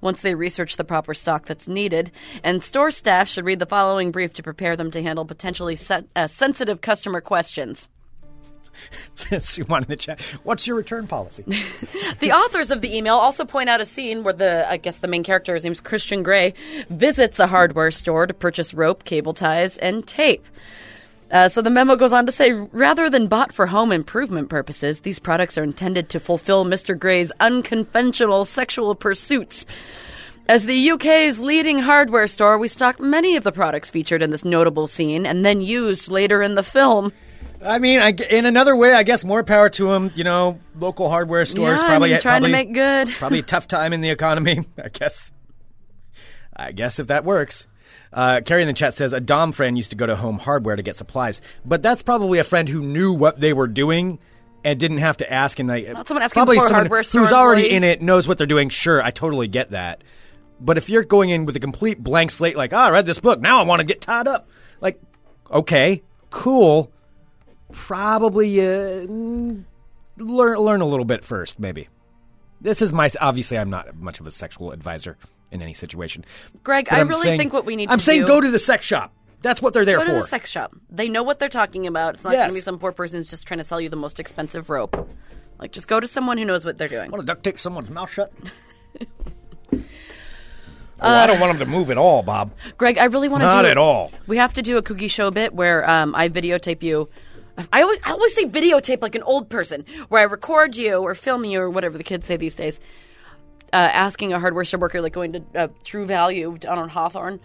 once 0.00 0.20
they 0.20 0.34
research 0.34 0.76
the 0.76 0.84
proper 0.84 1.14
stock 1.14 1.46
that's 1.46 1.66
needed. 1.66 2.12
And 2.44 2.62
store 2.62 2.90
staff 2.90 3.28
should 3.28 3.44
read 3.44 3.58
the 3.58 3.66
following 3.66 4.12
brief 4.12 4.34
to 4.34 4.42
prepare 4.42 4.76
them 4.76 4.90
to 4.92 5.02
handle 5.02 5.24
potentially 5.24 5.74
se- 5.74 6.04
uh, 6.14 6.26
sensitive 6.26 6.80
customer 6.80 7.20
questions. 7.20 7.88
One 9.66 9.82
in 9.82 9.88
the 9.88 9.96
chat. 9.96 10.20
What's 10.42 10.66
your 10.66 10.76
return 10.76 11.06
policy? 11.06 11.44
The 12.18 12.32
authors 12.32 12.70
of 12.70 12.80
the 12.80 12.96
email 12.96 13.16
also 13.16 13.44
point 13.44 13.68
out 13.68 13.80
a 13.80 13.84
scene 13.84 14.24
where 14.24 14.32
the, 14.32 14.68
I 14.70 14.78
guess 14.78 14.98
the 14.98 15.08
main 15.08 15.22
character, 15.22 15.54
his 15.54 15.64
name's 15.64 15.80
Christian 15.80 16.22
Grey, 16.22 16.54
visits 16.88 17.38
a 17.38 17.46
hardware 17.46 17.90
store 17.90 18.26
to 18.26 18.34
purchase 18.34 18.72
rope, 18.72 19.04
cable 19.04 19.32
ties, 19.32 19.76
and 19.76 20.06
tape. 20.06 20.44
Uh, 21.30 21.48
so 21.48 21.60
the 21.60 21.70
memo 21.70 21.96
goes 21.96 22.12
on 22.12 22.26
to 22.26 22.32
say, 22.32 22.52
rather 22.52 23.10
than 23.10 23.26
bought 23.26 23.52
for 23.52 23.66
home 23.66 23.92
improvement 23.92 24.48
purposes, 24.48 25.00
these 25.00 25.18
products 25.18 25.58
are 25.58 25.64
intended 25.64 26.08
to 26.10 26.20
fulfill 26.20 26.64
Mr. 26.64 26.98
Grey's 26.98 27.32
unconventional 27.40 28.44
sexual 28.44 28.94
pursuits. 28.94 29.66
As 30.48 30.64
the 30.64 30.92
UK's 30.92 31.40
leading 31.40 31.78
hardware 31.78 32.28
store, 32.28 32.56
we 32.58 32.68
stock 32.68 33.00
many 33.00 33.34
of 33.34 33.42
the 33.42 33.50
products 33.50 33.90
featured 33.90 34.22
in 34.22 34.30
this 34.30 34.44
notable 34.44 34.86
scene 34.86 35.26
and 35.26 35.44
then 35.44 35.60
used 35.60 36.08
later 36.08 36.40
in 36.40 36.54
the 36.54 36.62
film. 36.62 37.12
I 37.66 37.78
mean, 37.78 37.98
I, 37.98 38.10
in 38.10 38.46
another 38.46 38.74
way, 38.76 38.92
I 38.92 39.02
guess 39.02 39.24
more 39.24 39.42
power 39.42 39.68
to 39.70 39.88
them. 39.88 40.12
You 40.14 40.24
know, 40.24 40.60
local 40.78 41.08
hardware 41.08 41.44
stores 41.44 41.82
yeah, 41.82 41.88
probably 41.88 42.10
I 42.10 42.12
mean, 42.14 42.20
trying 42.20 42.42
probably, 42.42 42.50
to 42.50 42.52
make 42.52 42.72
good. 42.72 43.08
probably 43.18 43.38
a 43.40 43.42
tough 43.42 43.68
time 43.68 43.92
in 43.92 44.00
the 44.00 44.10
economy. 44.10 44.60
I 44.82 44.88
guess. 44.88 45.32
I 46.54 46.72
guess 46.72 46.98
if 46.98 47.08
that 47.08 47.24
works. 47.24 47.66
Uh, 48.12 48.40
Carrie 48.40 48.62
in 48.62 48.68
the 48.68 48.74
chat 48.74 48.94
says 48.94 49.12
a 49.12 49.20
Dom 49.20 49.52
friend 49.52 49.76
used 49.76 49.90
to 49.90 49.96
go 49.96 50.06
to 50.06 50.16
Home 50.16 50.38
Hardware 50.38 50.76
to 50.76 50.82
get 50.82 50.96
supplies, 50.96 51.42
but 51.64 51.82
that's 51.82 52.02
probably 52.02 52.38
a 52.38 52.44
friend 52.44 52.68
who 52.68 52.80
knew 52.80 53.12
what 53.12 53.40
they 53.40 53.52
were 53.52 53.66
doing 53.66 54.18
and 54.64 54.80
didn't 54.80 54.98
have 54.98 55.18
to 55.18 55.30
ask. 55.30 55.58
And 55.58 55.68
like, 55.68 55.86
Not 55.86 56.08
someone 56.08 56.22
asking 56.22 56.40
probably 56.40 56.58
for 56.58 56.68
someone 56.68 56.86
who's 56.86 57.32
already 57.32 57.64
employee. 57.64 57.76
in 57.76 57.84
it 57.84 58.00
knows 58.00 58.26
what 58.26 58.38
they're 58.38 58.46
doing. 58.46 58.68
Sure, 58.68 59.02
I 59.02 59.10
totally 59.10 59.48
get 59.48 59.70
that. 59.70 60.02
But 60.60 60.78
if 60.78 60.88
you're 60.88 61.04
going 61.04 61.30
in 61.30 61.44
with 61.44 61.56
a 61.56 61.60
complete 61.60 62.02
blank 62.02 62.30
slate, 62.30 62.56
like, 62.56 62.72
oh, 62.72 62.78
I 62.78 62.90
read 62.90 63.06
this 63.06 63.20
book, 63.20 63.40
now 63.40 63.60
I 63.60 63.64
want 63.64 63.80
to 63.80 63.86
get 63.86 64.00
tied 64.00 64.26
up. 64.26 64.48
Like, 64.80 65.00
okay, 65.50 66.02
cool. 66.30 66.90
Probably 67.76 68.60
uh, 68.60 69.06
learn 69.06 69.66
learn 70.18 70.80
a 70.80 70.86
little 70.86 71.04
bit 71.04 71.24
first, 71.24 71.60
maybe. 71.60 71.88
This 72.60 72.80
is 72.82 72.92
my 72.92 73.10
obviously 73.20 73.58
I'm 73.58 73.70
not 73.70 73.96
much 73.96 74.18
of 74.18 74.26
a 74.26 74.30
sexual 74.30 74.72
advisor 74.72 75.18
in 75.52 75.62
any 75.62 75.74
situation. 75.74 76.24
Greg, 76.64 76.88
I 76.90 77.00
really 77.00 77.20
saying- 77.22 77.38
think 77.38 77.52
what 77.52 77.64
we 77.66 77.76
need 77.76 77.86
to 77.86 77.90
do. 77.90 77.92
I'm 77.92 78.00
saying 78.00 78.22
do- 78.22 78.26
go 78.26 78.40
to 78.40 78.50
the 78.50 78.58
sex 78.58 78.86
shop. 78.86 79.12
That's 79.42 79.60
what 79.62 79.74
they're 79.74 79.84
there 79.84 79.98
Go 79.98 80.04
for. 80.04 80.10
to 80.10 80.16
the 80.16 80.22
sex 80.24 80.50
shop. 80.50 80.74
They 80.90 81.08
know 81.08 81.22
what 81.22 81.38
they're 81.38 81.48
talking 81.48 81.86
about. 81.86 82.14
It's 82.14 82.24
not 82.24 82.32
going 82.32 82.48
to 82.48 82.54
be 82.54 82.60
some 82.60 82.78
poor 82.78 82.90
person 82.90 83.18
who's 83.18 83.30
just 83.30 83.46
trying 83.46 83.58
to 83.58 83.64
sell 83.64 83.80
you 83.80 83.88
the 83.88 83.94
most 83.94 84.18
expensive 84.18 84.70
rope. 84.70 85.08
Like, 85.60 85.70
just 85.70 85.86
go 85.86 86.00
to 86.00 86.06
someone 86.06 86.38
who 86.38 86.44
knows 86.44 86.64
what 86.64 86.78
they're 86.78 86.88
doing. 86.88 87.10
want 87.10 87.20
to 87.22 87.26
duct 87.26 87.44
tape 87.44 87.60
someone's 87.60 87.90
mouth 87.90 88.10
shut? 88.10 88.32
oh, 89.72 89.78
I 91.00 91.26
don't 91.26 91.38
want 91.38 91.56
them 91.56 91.66
to 91.66 91.72
move 91.72 91.90
at 91.90 91.98
all, 91.98 92.22
Bob. 92.22 92.52
Greg, 92.76 92.98
I 92.98 93.04
really 93.04 93.28
want 93.28 93.42
to 93.42 93.46
Not 93.48 93.62
do 93.62 93.68
at 93.68 93.78
all. 93.78 94.10
We 94.26 94.38
have 94.38 94.54
to 94.54 94.62
do 94.62 94.78
a 94.78 94.82
cookie 94.82 95.08
show 95.08 95.30
bit 95.30 95.54
where 95.54 95.88
um, 95.88 96.14
I 96.14 96.28
videotape 96.28 96.82
you. 96.82 97.08
I 97.72 97.82
always, 97.82 97.98
I 98.04 98.12
always 98.12 98.34
say 98.34 98.44
videotape 98.44 99.02
like 99.02 99.14
an 99.14 99.22
old 99.22 99.48
person, 99.48 99.84
where 100.08 100.20
I 100.20 100.24
record 100.24 100.76
you 100.76 100.96
or 100.96 101.14
film 101.14 101.44
you 101.44 101.60
or 101.60 101.70
whatever 101.70 101.96
the 101.96 102.04
kids 102.04 102.26
say 102.26 102.36
these 102.36 102.56
days, 102.56 102.80
uh, 103.72 103.76
asking 103.76 104.32
a 104.32 104.40
hardware 104.40 104.64
store 104.64 104.80
worker, 104.80 105.00
like 105.00 105.12
going 105.12 105.32
to 105.32 105.42
uh, 105.54 105.68
True 105.84 106.04
Value 106.06 106.56
down 106.58 106.78
on 106.78 106.88
Hawthorne, 106.88 107.40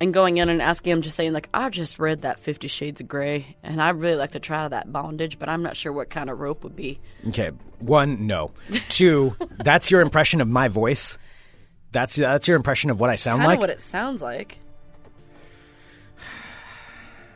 and 0.00 0.12
going 0.12 0.38
in 0.38 0.48
and 0.48 0.60
asking 0.60 0.92
him, 0.92 1.02
just 1.02 1.16
saying 1.16 1.32
like, 1.32 1.48
I 1.54 1.70
just 1.70 1.98
read 1.98 2.22
that 2.22 2.40
Fifty 2.40 2.68
Shades 2.68 3.00
of 3.00 3.08
Grey, 3.08 3.56
and 3.62 3.80
I'd 3.80 4.00
really 4.00 4.16
like 4.16 4.32
to 4.32 4.40
try 4.40 4.66
that 4.66 4.90
bondage, 4.90 5.38
but 5.38 5.48
I'm 5.48 5.62
not 5.62 5.76
sure 5.76 5.92
what 5.92 6.10
kind 6.10 6.30
of 6.30 6.40
rope 6.40 6.64
would 6.64 6.74
be. 6.74 7.00
Okay, 7.28 7.50
one, 7.78 8.26
no. 8.26 8.50
Two, 8.88 9.36
that's 9.58 9.90
your 9.90 10.00
impression 10.00 10.40
of 10.40 10.48
my 10.48 10.68
voice. 10.68 11.16
That's 11.92 12.16
that's 12.16 12.48
your 12.48 12.56
impression 12.56 12.90
of 12.90 12.98
what 12.98 13.08
I 13.10 13.14
sound 13.14 13.38
Kind 13.38 13.46
like. 13.48 13.60
what 13.60 13.70
it 13.70 13.80
sounds 13.80 14.20
like. 14.20 14.58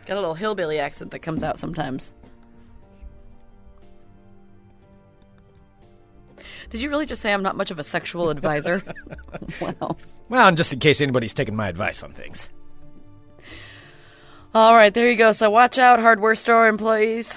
Got 0.09 0.17
a 0.17 0.21
little 0.21 0.35
hillbilly 0.35 0.79
accent 0.79 1.11
that 1.11 1.19
comes 1.19 1.43
out 1.43 1.59
sometimes. 1.59 2.13
Did 6.71 6.81
you 6.81 6.89
really 6.89 7.05
just 7.05 7.21
say 7.21 7.31
I'm 7.31 7.43
not 7.43 7.57
much 7.57 7.71
of 7.71 7.79
a 7.79 7.85
sexual 7.85 8.31
advisor? 8.31 8.83
wow. 9.61 9.99
well, 10.31 10.49
and 10.49 10.57
just 10.57 10.73
in 10.73 10.79
case 10.79 11.03
anybody's 11.03 11.35
taking 11.35 11.55
my 11.55 11.69
advice 11.69 12.03
on 12.03 12.13
things. 12.13 12.49
All 14.55 14.75
right, 14.75 14.95
there 14.95 15.11
you 15.11 15.17
go. 15.17 15.33
So 15.33 15.51
watch 15.51 15.77
out, 15.77 16.01
hardware 16.01 16.35
store 16.35 16.69
employees, 16.69 17.35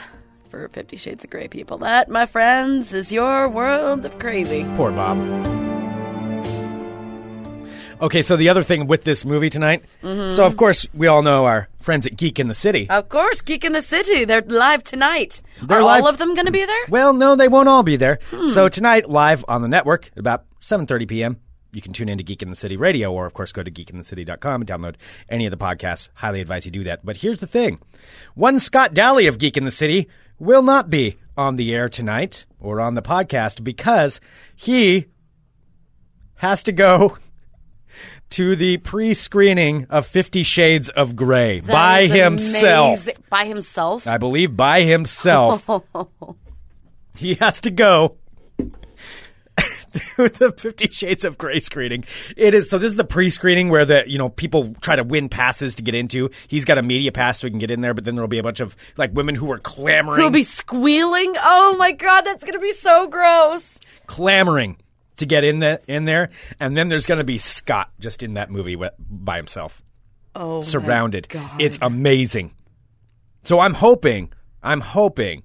for 0.48 0.70
Fifty 0.70 0.96
Shades 0.96 1.26
of 1.26 1.30
Grey 1.30 1.50
people. 1.50 1.80
That, 1.80 2.08
my 2.08 2.26
friends, 2.26 2.94
is 2.94 3.12
your 3.12 3.50
world 3.50 4.06
of 4.06 4.18
crazy. 4.18 4.66
Poor 4.78 4.92
Bob. 4.92 5.18
Okay, 8.02 8.22
so 8.24 8.36
the 8.36 8.50
other 8.50 8.64
thing 8.64 8.88
with 8.88 9.04
this 9.04 9.24
movie 9.26 9.50
tonight. 9.50 9.84
Mm-hmm. 10.02 10.34
So 10.36 10.46
of 10.46 10.58
course 10.58 10.88
we 10.94 11.08
all 11.08 11.22
know 11.22 11.46
our 11.46 11.70
friends 11.82 12.08
at 12.08 12.18
Geek 12.18 12.40
in 12.40 12.48
the 12.48 12.56
City. 12.56 12.90
Of 12.90 13.10
course, 13.10 13.42
Geek 13.42 13.64
in 13.64 13.74
the 13.74 13.82
City. 13.82 14.26
They're 14.26 14.42
live 14.42 14.84
tonight. 14.84 15.42
They're 15.62 15.80
Are 15.80 15.84
live- 15.84 16.04
all 16.04 16.10
of 16.10 16.18
them 16.18 16.34
going 16.34 16.48
to 16.48 16.52
be 16.52 16.66
there? 16.66 16.86
Well, 16.90 17.14
no, 17.14 17.36
they 17.36 17.48
won't 17.48 17.70
all 17.70 17.84
be 17.84 17.96
there. 17.98 18.20
Hmm. 18.32 18.48
So 18.48 18.70
tonight, 18.70 19.10
live 19.10 19.46
on 19.48 19.62
the 19.62 19.68
network 19.68 20.08
at 20.14 20.18
about 20.18 20.46
7.30 20.62 21.08
p.m., 21.08 21.38
you 21.74 21.82
can 21.82 21.94
tune 21.94 22.10
into 22.10 22.24
Geek 22.24 22.42
in 22.42 22.50
the 22.50 22.56
City 22.56 22.76
Radio 22.76 23.14
or, 23.14 23.26
of 23.26 23.34
course, 23.34 23.54
go 23.54 23.64
to 23.64 23.72
geekinthecity.com 23.72 24.62
and 24.62 24.70
download 24.70 24.96
any 25.30 25.46
of 25.46 25.52
the 25.52 25.58
podcasts. 25.58 26.10
Highly 26.16 26.42
advise 26.42 26.66
you 26.66 26.72
do 26.72 26.84
that. 26.84 27.06
But 27.06 27.18
here's 27.18 27.40
the 27.40 27.48
thing. 27.48 27.80
One 28.36 28.60
Scott 28.60 28.94
Daly 28.94 29.28
of 29.28 29.38
Geek 29.38 29.56
in 29.56 29.64
the 29.64 29.72
City 29.72 30.10
will 30.38 30.64
not 30.64 30.90
be 30.90 31.18
on 31.38 31.56
the 31.56 31.74
air 31.74 31.88
tonight 31.88 32.46
or 32.60 32.82
on 32.82 32.96
the 32.96 33.02
podcast 33.02 33.64
because 33.64 34.20
he 34.56 35.06
has 36.36 36.64
to 36.64 36.72
go 36.74 37.18
to 38.32 38.56
the 38.56 38.78
pre-screening 38.78 39.88
of 39.90 40.06
Fifty 40.08 40.44
Shades 40.44 40.90
of 40.90 41.16
Grey 41.16 41.60
That 41.62 41.72
by 41.72 42.08
himself. 42.08 43.00
amazing. 43.04 43.16
By 43.30 43.46
himself? 43.46 44.08
I 44.08 44.18
believe 44.18 44.56
by 44.58 44.82
himself. 44.84 45.68
he 47.16 47.36
has 47.36 47.62
to 47.62 47.72
go 47.72 48.18
to 50.16 50.30
the 50.30 50.54
Fifty 50.58 50.90
Shades 50.90 51.26
of 51.26 51.38
Grey 51.38 51.60
screening. 51.60 52.06
It 52.38 52.54
is 52.54 52.70
so. 52.70 52.78
This 52.78 52.92
is 52.92 52.98
the 52.98 53.04
pre-screening 53.04 53.70
where 53.70 53.86
the 53.86 54.04
you 54.08 54.18
know 54.18 54.30
people 54.30 54.74
try 54.82 54.96
to 54.96 55.04
win 55.04 55.28
passes 55.30 55.76
to 55.76 55.84
get 55.84 55.96
into. 55.96 56.30
He's 56.48 56.64
got 56.66 56.78
a 56.78 56.82
media 56.82 57.12
pass 57.12 57.40
so 57.40 57.48
he 57.48 57.52
can 57.52 57.60
get 57.60 57.72
in 57.72 57.82
there, 57.82 57.94
but 57.94 58.06
then 58.06 58.16
there'll 58.16 58.28
be 58.30 58.38
a 58.40 58.44
bunch 58.44 58.60
of 58.62 58.76
like 58.98 59.14
women 59.14 59.36
who 59.36 59.52
are 59.52 59.60
clamoring, 59.60 60.22
Who'll 60.22 60.30
be 60.32 60.44
squealing? 60.44 61.34
Oh 61.38 61.76
my 61.78 61.92
god, 61.92 62.22
that's 62.22 62.44
going 62.44 62.54
to 62.54 62.60
be 62.60 62.72
so 62.72 63.08
gross. 63.08 63.80
clamoring 64.08 64.78
to 65.22 65.26
get 65.26 65.44
in 65.44 65.60
the 65.60 65.82
in 65.88 66.06
there, 66.06 66.30
and 66.60 66.76
then 66.78 66.90
there's 66.90 67.06
going 67.08 67.18
to 67.18 67.24
be 67.24 67.38
Scott 67.40 67.90
just 68.00 68.22
in 68.22 68.36
that 68.36 68.52
movie 68.52 68.74
wi- 68.74 68.92
by 69.00 69.38
himself. 69.38 69.82
Oh, 70.36 70.62
surrounded. 70.62 71.28
It's 71.60 71.80
amazing. 71.82 72.54
So 73.44 73.60
I'm 73.60 73.74
hoping, 73.74 74.32
I'm 74.62 74.80
hoping 74.82 75.44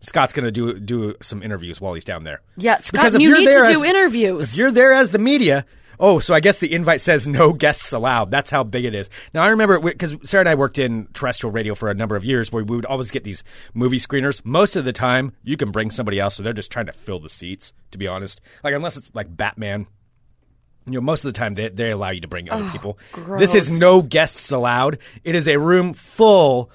Scott's 0.00 0.32
going 0.32 0.44
to 0.44 0.52
do 0.52 0.78
do 0.78 1.14
some 1.20 1.42
interviews 1.42 1.80
while 1.80 1.94
he's 1.94 2.04
down 2.04 2.24
there. 2.24 2.40
Yeah, 2.56 2.78
Scott, 2.78 3.00
Because 3.00 3.14
you 3.20 3.32
need 3.32 3.44
to 3.46 3.50
there 3.50 3.64
do 3.72 3.82
as- 3.82 3.84
interviews. 3.84 4.52
If 4.52 4.58
you're 4.58 4.70
there 4.70 4.92
as 4.92 5.10
the 5.10 5.18
media, 5.18 5.66
oh, 5.98 6.18
so 6.18 6.34
I 6.34 6.40
guess 6.40 6.60
the 6.60 6.72
invite 6.72 7.00
says 7.00 7.26
no 7.26 7.52
guests 7.52 7.92
allowed. 7.92 8.30
That's 8.30 8.50
how 8.50 8.64
big 8.64 8.84
it 8.84 8.94
is. 8.94 9.10
Now 9.32 9.42
I 9.42 9.48
remember 9.48 9.80
because 9.80 10.16
Sarah 10.24 10.42
and 10.42 10.48
I 10.48 10.54
worked 10.54 10.78
in 10.78 11.08
terrestrial 11.14 11.52
radio 11.52 11.74
for 11.74 11.90
a 11.90 11.94
number 11.94 12.16
of 12.16 12.24
years, 12.24 12.52
where 12.52 12.64
we 12.64 12.76
would 12.76 12.86
always 12.86 13.10
get 13.10 13.24
these 13.24 13.44
movie 13.74 13.98
screeners. 13.98 14.44
Most 14.44 14.76
of 14.76 14.84
the 14.84 14.92
time, 14.92 15.32
you 15.42 15.56
can 15.56 15.70
bring 15.70 15.90
somebody 15.90 16.20
else, 16.20 16.36
so 16.36 16.42
they're 16.42 16.52
just 16.52 16.72
trying 16.72 16.86
to 16.86 16.92
fill 16.92 17.20
the 17.20 17.28
seats. 17.28 17.72
To 17.92 17.98
be 17.98 18.08
honest, 18.08 18.40
like 18.62 18.74
unless 18.74 18.96
it's 18.96 19.14
like 19.14 19.34
Batman. 19.34 19.86
You 20.86 20.94
know, 20.94 21.00
most 21.00 21.24
of 21.24 21.32
the 21.32 21.38
time 21.38 21.54
they, 21.54 21.70
they 21.70 21.92
allow 21.92 22.10
you 22.10 22.20
to 22.20 22.28
bring 22.28 22.50
other 22.50 22.68
people. 22.70 22.98
This 23.38 23.54
is 23.54 23.70
no 23.70 24.02
guests 24.02 24.50
allowed. 24.50 24.98
It 25.22 25.34
is 25.34 25.48
a 25.48 25.56
room 25.58 25.94
full 25.94 26.70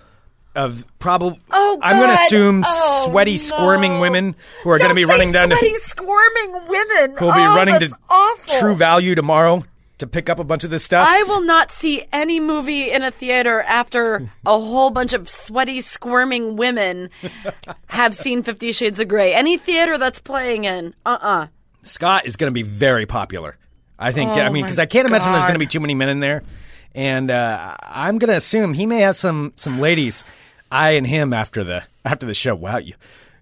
of 0.55 0.85
probably. 0.99 1.39
Oh, 1.51 1.79
I'm 1.81 1.97
going 1.97 2.15
to 2.15 2.21
assume 2.23 2.63
Oh, 2.65 3.07
sweaty, 3.09 3.31
no. 3.33 3.37
squirming 3.37 3.99
women 3.99 4.35
who 4.63 4.69
are 4.71 4.77
going 4.77 4.89
to 4.89 4.95
be 4.95 5.05
running 5.05 5.31
down 5.31 5.49
to 5.49 5.55
sweaty, 5.57 5.75
squirming 5.77 6.53
women. 6.67 7.17
who 7.17 7.25
will 7.25 7.33
be 7.33 7.39
Oh, 7.41 7.55
running 7.55 7.79
to 7.79 7.91
awful. 8.09 8.59
True 8.59 8.75
Value 8.75 9.15
tomorrow 9.15 9.63
to 9.99 10.07
pick 10.07 10.29
up 10.29 10.39
a 10.39 10.43
bunch 10.43 10.63
of 10.63 10.69
this 10.69 10.83
stuff. 10.83 11.05
I 11.07 11.23
will 11.23 11.41
not 11.41 11.71
see 11.71 12.03
any 12.13 12.39
movie 12.39 12.89
in 12.89 13.03
a 13.03 13.11
theater 13.11 13.61
after 13.61 14.29
a 14.45 14.59
whole 14.59 14.89
bunch 14.91 15.13
of 15.13 15.29
sweaty, 15.29 15.81
squirming 15.81 16.55
women 16.55 17.09
have 17.87 18.15
seen 18.15 18.41
Fifty 18.43 18.71
Shades 18.71 18.99
of 18.99 19.07
Grey. 19.07 19.33
Any 19.33 19.57
theater 19.57 19.97
that's 19.97 20.19
playing 20.19 20.63
in, 20.65 20.93
uh 21.05 21.17
uh 21.21 21.47
Scott 21.83 22.25
is 22.25 22.35
going 22.35 22.49
to 22.49 22.53
be 22.53 22.61
very 22.63 23.05
popular. 23.05 23.57
I 24.01 24.13
think. 24.13 24.31
I 24.31 24.47
mean, 24.49 24.63
Oh 24.63 24.67
because 24.67 24.79
I 24.79 24.85
can't 24.85 25.05
imagine 25.07 25.31
there's 25.33 25.43
going 25.43 25.53
to 25.55 25.59
be 25.59 25.65
too 25.67 25.81
many 25.81 25.93
men 25.93 26.07
in 26.09 26.21
there, 26.21 26.43
and 26.95 27.31
uh, 27.31 27.75
I'm 27.81 28.17
going 28.17 28.29
to 28.29 28.37
assume 28.37 28.73
he 28.73 28.85
may 28.85 28.99
have 28.99 29.15
some 29.15 29.53
some 29.55 29.79
ladies 29.79 30.23
eyeing 30.71 31.05
him 31.05 31.33
after 31.33 31.63
the 31.63 31.83
after 32.05 32.25
the 32.25 32.33
show. 32.33 32.55
Wow, 32.55 32.77
you 32.77 32.95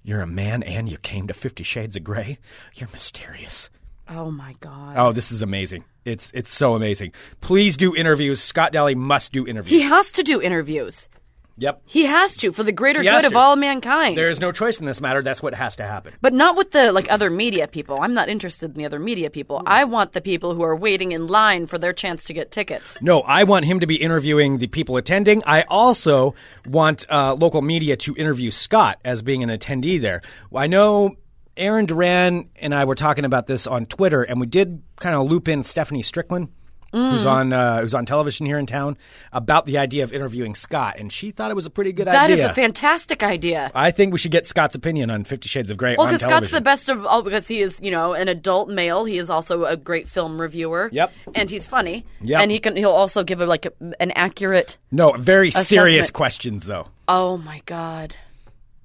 you're 0.04 0.22
a 0.22 0.28
man 0.28 0.64
and 0.64 0.89
you 0.89 0.98
came 0.98 1.28
to 1.28 1.34
Fifty 1.34 1.64
Shades 1.64 1.95
of 1.95 2.04
Grey. 2.04 2.38
You're 2.76 2.89
mysterious. 2.91 3.70
Oh 4.10 4.32
my 4.32 4.56
god. 4.60 4.95
Oh, 4.98 5.12
this 5.12 5.32
is 5.32 5.41
amazing. 5.41 5.84
It's 6.06 6.32
it's 6.34 6.52
so 6.52 6.76
amazing. 6.76 7.12
Please 7.41 7.76
do 7.76 7.95
interviews. 7.95 8.41
Scott 8.41 8.72
Daly 8.72 8.95
must 8.95 9.34
do 9.34 9.45
interviews. 9.45 9.82
He 9.82 9.88
has 9.88 10.12
to 10.12 10.24
do 10.24 10.41
interviews. 10.41 11.10
Yep. 11.58 11.82
He 11.86 12.05
has 12.05 12.38
to 12.38 12.51
for 12.51 12.64
the 12.64 12.72
greater 12.72 13.01
He 13.01 13.08
has 13.08 13.22
good 13.22 13.28
of 13.28 13.32
to. 13.34 13.38
all 13.38 13.55
mankind. 13.55 14.18
There 14.18 14.32
is 14.32 14.39
no 14.39 14.51
choice 14.51 14.80
in 14.80 14.86
this 14.86 15.01
matter. 15.01 15.22
That's 15.22 15.41
what 15.43 15.53
has 15.53 15.76
to 15.78 15.84
happen. 15.84 16.14
but 16.22 16.34
not 16.34 16.55
with 16.55 16.72
the 16.72 16.91
like 16.91 17.12
other 17.12 17.30
media 17.30 17.68
people. 17.68 17.99
I'm 18.01 18.14
not 18.14 18.30
interested 18.30 18.72
in 18.72 18.78
the 18.78 18.86
other 18.86 18.99
media 18.99 19.30
people. 19.30 19.62
I 19.66 19.84
want 19.84 20.14
the 20.14 20.22
people 20.22 20.53
who 20.53 20.64
are 20.64 20.76
waiting 20.76 21.12
in 21.12 21.28
line 21.28 21.66
for 21.68 21.78
their 21.78 21.93
chance 21.93 22.26
to 22.26 22.34
get 22.34 22.51
tickets. 22.51 23.01
No, 23.01 23.22
I 23.22 23.43
want 23.43 23.66
him 23.66 23.80
to 23.82 23.88
be 23.88 23.95
interviewing 23.95 24.58
the 24.58 24.68
people 24.68 24.97
attending. 24.97 25.41
I 25.45 25.64
also 25.64 26.36
want 26.66 27.05
uh, 27.10 27.34
local 27.36 27.62
media 27.62 27.97
to 27.97 28.16
interview 28.16 28.51
Scott 28.51 28.99
as 29.03 29.22
being 29.22 29.43
an 29.43 29.49
attendee 29.49 29.99
there. 29.99 30.22
I 30.55 30.68
know 30.68 31.16
Aaron 31.55 31.86
Duran 31.88 32.49
and 32.58 32.74
I 32.76 32.86
were 32.86 32.95
talking 32.95 33.26
about 33.26 33.47
this 33.47 33.66
on 33.66 33.86
Twitter, 33.88 34.22
and 34.24 34.39
we 34.39 34.45
did 34.45 34.82
kind 34.97 35.16
of 35.16 35.28
loop 35.30 35.47
in 35.47 35.64
Stephanie 35.64 36.03
Strickland. 36.03 36.49
Who's 36.94 37.26
Mm. 37.26 37.32
on 37.32 37.54
uh, 37.54 37.82
who's 37.82 37.94
on 37.94 38.06
television 38.06 38.46
here 38.46 38.58
in 38.58 38.66
town 38.66 38.98
about 39.34 39.66
the 39.66 39.78
idea 39.78 40.04
of 40.06 40.14
interviewing 40.14 40.56
Scott, 40.56 40.96
and 40.98 41.12
she 41.12 41.32
thought 41.32 41.52
it 41.52 41.54
was 41.56 41.66
a 41.66 41.70
pretty 41.70 41.92
good 41.92 42.08
That 42.08 42.16
idea. 42.16 42.38
That 42.38 42.46
is 42.46 42.52
a 42.52 42.54
fantastic 42.54 43.24
idea. 43.24 43.70
I 43.76 43.92
think 43.92 44.14
we 44.14 44.18
should 44.20 44.32
get 44.32 44.46
Scott's 44.46 44.74
opinion 44.76 45.10
on 45.10 45.26
Fifty 45.26 45.50
Shades 45.50 45.70
of 45.70 45.78
Grey 45.78 45.96
Well, 45.98 46.08
because. 46.08 46.22
Scott's 46.22 46.50
the 46.50 46.62
best 46.62 46.88
of 46.90 47.06
all, 47.06 47.24
because 47.24 47.48
he 47.48 47.60
is, 47.60 47.82
you 47.82 47.92
know, 47.92 48.14
an 48.14 48.30
adult 48.30 48.70
male. 48.70 49.04
He 49.06 49.18
is 49.18 49.30
also 49.30 49.66
a 49.66 49.76
great 49.76 50.08
film 50.08 50.40
reviewer. 50.40 50.90
Yep. 50.94 51.12
and 51.36 51.50
he's 51.50 51.68
funny. 51.68 52.06
Yep. 52.22 52.42
and 52.42 52.52
he 52.52 52.60
can. 52.60 52.76
He'll 52.78 52.92
also 52.92 53.24
give 53.24 53.42
a, 53.42 53.46
like 53.46 53.66
a, 53.66 53.74
an 54.00 54.12
accurate. 54.12 54.78
no, 54.90 55.12
very 55.12 55.52
serious 55.52 56.10
questions 56.10 56.66
though. 56.66 56.88
Oh 57.10 57.38
my 57.38 57.62
god! 57.66 58.16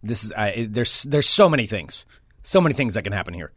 This 0.03 0.25
is 0.25 0.33
uh, 0.33 0.53
there's 0.69 1.05
there's 1.05 1.29
so 1.29 1.49
many 1.49 1.67
things, 1.67 2.05
so 2.43 2.61
many 2.61 2.75
things 2.75 2.95
that 2.95 3.03
can 3.03 3.13
happen 3.13 3.33
here. 3.35 3.53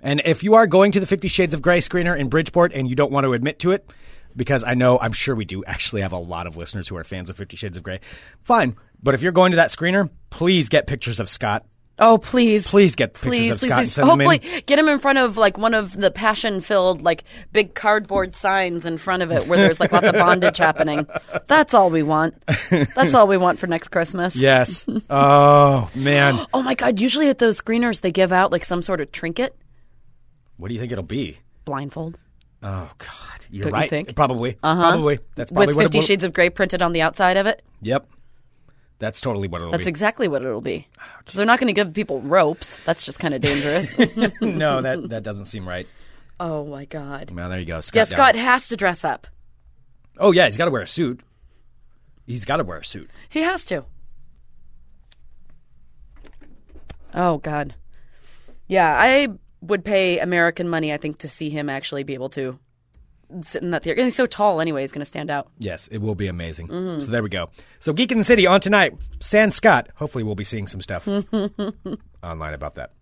And 0.00 0.22
if 0.24 0.42
you 0.42 0.54
are 0.54 0.66
going 0.66 0.92
to 0.92 1.00
the 1.00 1.06
Fifty 1.06 1.28
Shades 1.28 1.54
of 1.54 1.62
Grey 1.62 1.80
screener 1.80 2.18
in 2.18 2.28
Bridgeport 2.28 2.72
and 2.72 2.88
you 2.88 2.94
don't 2.94 3.12
want 3.12 3.24
to 3.24 3.32
admit 3.32 3.58
to 3.60 3.72
it, 3.72 3.88
because 4.36 4.62
I 4.62 4.74
know 4.74 4.98
I'm 4.98 5.12
sure 5.12 5.34
we 5.34 5.44
do 5.44 5.64
actually 5.64 6.02
have 6.02 6.12
a 6.12 6.18
lot 6.18 6.46
of 6.46 6.56
listeners 6.56 6.86
who 6.88 6.96
are 6.96 7.04
fans 7.04 7.28
of 7.30 7.36
Fifty 7.36 7.56
Shades 7.56 7.76
of 7.76 7.82
Grey, 7.82 8.00
fine. 8.40 8.76
But 9.02 9.14
if 9.14 9.22
you're 9.22 9.32
going 9.32 9.52
to 9.52 9.56
that 9.56 9.70
screener, 9.70 10.10
please 10.30 10.68
get 10.68 10.86
pictures 10.86 11.20
of 11.20 11.28
Scott. 11.28 11.64
Oh 12.00 12.16
please, 12.16 12.68
Please 12.70 12.94
get 12.94 13.14
pictures 13.14 13.28
please, 13.28 13.50
of 13.50 13.58
please, 13.58 13.68
Scott 13.68 13.78
and 13.80 13.88
please. 13.88 13.98
in. 13.98 14.06
Hopefully, 14.38 14.62
get 14.66 14.78
him 14.78 14.88
in 14.88 15.00
front 15.00 15.18
of 15.18 15.36
like 15.36 15.58
one 15.58 15.74
of 15.74 15.96
the 15.96 16.12
passion-filled 16.12 17.02
like 17.02 17.24
big 17.52 17.74
cardboard 17.74 18.36
signs 18.36 18.86
in 18.86 18.98
front 18.98 19.24
of 19.24 19.32
it 19.32 19.48
where 19.48 19.58
there's 19.58 19.80
like 19.80 19.90
lots 19.90 20.06
of 20.06 20.14
bondage 20.14 20.58
happening. 20.58 21.08
That's 21.48 21.74
all 21.74 21.90
we 21.90 22.04
want. 22.04 22.40
That's 22.94 23.14
all 23.14 23.26
we 23.26 23.36
want 23.36 23.58
for 23.58 23.66
next 23.66 23.88
Christmas. 23.88 24.36
Yes. 24.36 24.86
oh 25.10 25.90
man, 25.96 26.38
Oh 26.54 26.62
my 26.62 26.74
god! 26.74 27.00
Usually 27.00 27.30
at 27.30 27.38
those 27.38 27.60
screeners 27.60 28.00
they 28.00 28.12
give 28.12 28.32
out 28.32 28.52
like 28.52 28.64
some 28.64 28.80
sort 28.82 29.00
of 29.00 29.10
trinket, 29.10 29.56
what 30.58 30.68
do 30.68 30.74
you 30.74 30.80
think 30.80 30.92
it'll 30.92 31.02
be? 31.04 31.38
blindfold. 31.64 32.18
Oh 32.62 32.90
God, 32.98 33.46
you're 33.50 33.62
Don't 33.64 33.72
you 33.72 33.78
right. 33.78 33.90
think? 33.90 34.14
Probably. 34.16 34.56
Uh-huh. 34.62 34.90
Probably. 34.90 35.18
That's 35.36 35.50
probably 35.50 35.74
with 35.74 35.84
Fifty 35.92 36.00
Shades 36.00 36.24
of 36.24 36.32
Grey 36.32 36.50
printed 36.50 36.82
on 36.82 36.92
the 36.92 37.02
outside 37.02 37.36
of 37.36 37.46
it. 37.46 37.62
Yep. 37.82 38.08
That's 38.98 39.20
totally 39.20 39.46
what 39.48 39.60
it'll 39.60 39.70
That's 39.70 39.82
be. 39.82 39.84
That's 39.84 39.88
exactly 39.88 40.26
what 40.28 40.42
it'll 40.42 40.60
be. 40.60 40.88
So 41.28 41.38
they're 41.38 41.46
not 41.46 41.60
going 41.60 41.68
to 41.68 41.72
give 41.72 41.94
people 41.94 42.20
ropes. 42.22 42.78
That's 42.84 43.04
just 43.04 43.20
kind 43.20 43.32
of 43.32 43.40
dangerous. 43.40 43.96
no, 44.40 44.80
that 44.82 45.08
that 45.10 45.22
doesn't 45.22 45.46
seem 45.46 45.68
right. 45.68 45.86
oh 46.40 46.64
my 46.64 46.84
god. 46.86 47.30
Well, 47.30 47.48
there 47.48 47.60
you 47.60 47.64
go. 47.66 47.80
Scott 47.80 47.94
Yeah, 47.96 48.04
down. 48.16 48.26
Scott 48.26 48.34
has 48.34 48.68
to 48.70 48.76
dress 48.76 49.04
up. 49.04 49.26
Oh 50.18 50.32
yeah, 50.32 50.46
he's 50.46 50.56
got 50.56 50.64
to 50.64 50.70
wear 50.72 50.82
a 50.82 50.86
suit. 50.88 51.20
He's 52.26 52.44
got 52.44 52.56
to 52.56 52.64
wear 52.64 52.78
a 52.78 52.84
suit. 52.84 53.08
He 53.28 53.42
has 53.42 53.64
to. 53.66 53.84
Oh 57.14 57.38
god. 57.38 57.74
Yeah, 58.66 58.94
I 58.98 59.28
would 59.60 59.84
pay 59.84 60.18
American 60.18 60.68
money, 60.68 60.92
I 60.92 60.96
think, 60.96 61.18
to 61.18 61.28
see 61.28 61.50
him 61.50 61.68
actually 61.68 62.04
be 62.04 62.14
able 62.14 62.30
to 62.30 62.58
sit 63.42 63.62
in 63.62 63.72
that 63.72 63.82
theater. 63.82 64.00
And 64.00 64.06
he's 64.06 64.14
so 64.14 64.26
tall 64.26 64.60
anyway, 64.60 64.82
he's 64.82 64.92
going 64.92 65.00
to 65.00 65.06
stand 65.06 65.30
out. 65.30 65.48
Yes, 65.58 65.88
it 65.88 65.98
will 65.98 66.14
be 66.14 66.28
amazing. 66.28 66.68
Mm-hmm. 66.68 67.02
So 67.04 67.10
there 67.10 67.22
we 67.22 67.28
go. 67.28 67.50
So 67.78 67.92
Geek 67.92 68.12
in 68.12 68.18
the 68.18 68.24
City 68.24 68.46
on 68.46 68.60
tonight. 68.60 68.94
San 69.20 69.50
Scott. 69.50 69.88
Hopefully, 69.96 70.24
we'll 70.24 70.34
be 70.34 70.44
seeing 70.44 70.66
some 70.66 70.80
stuff 70.80 71.06
online 72.22 72.54
about 72.54 72.76
that. 72.76 72.92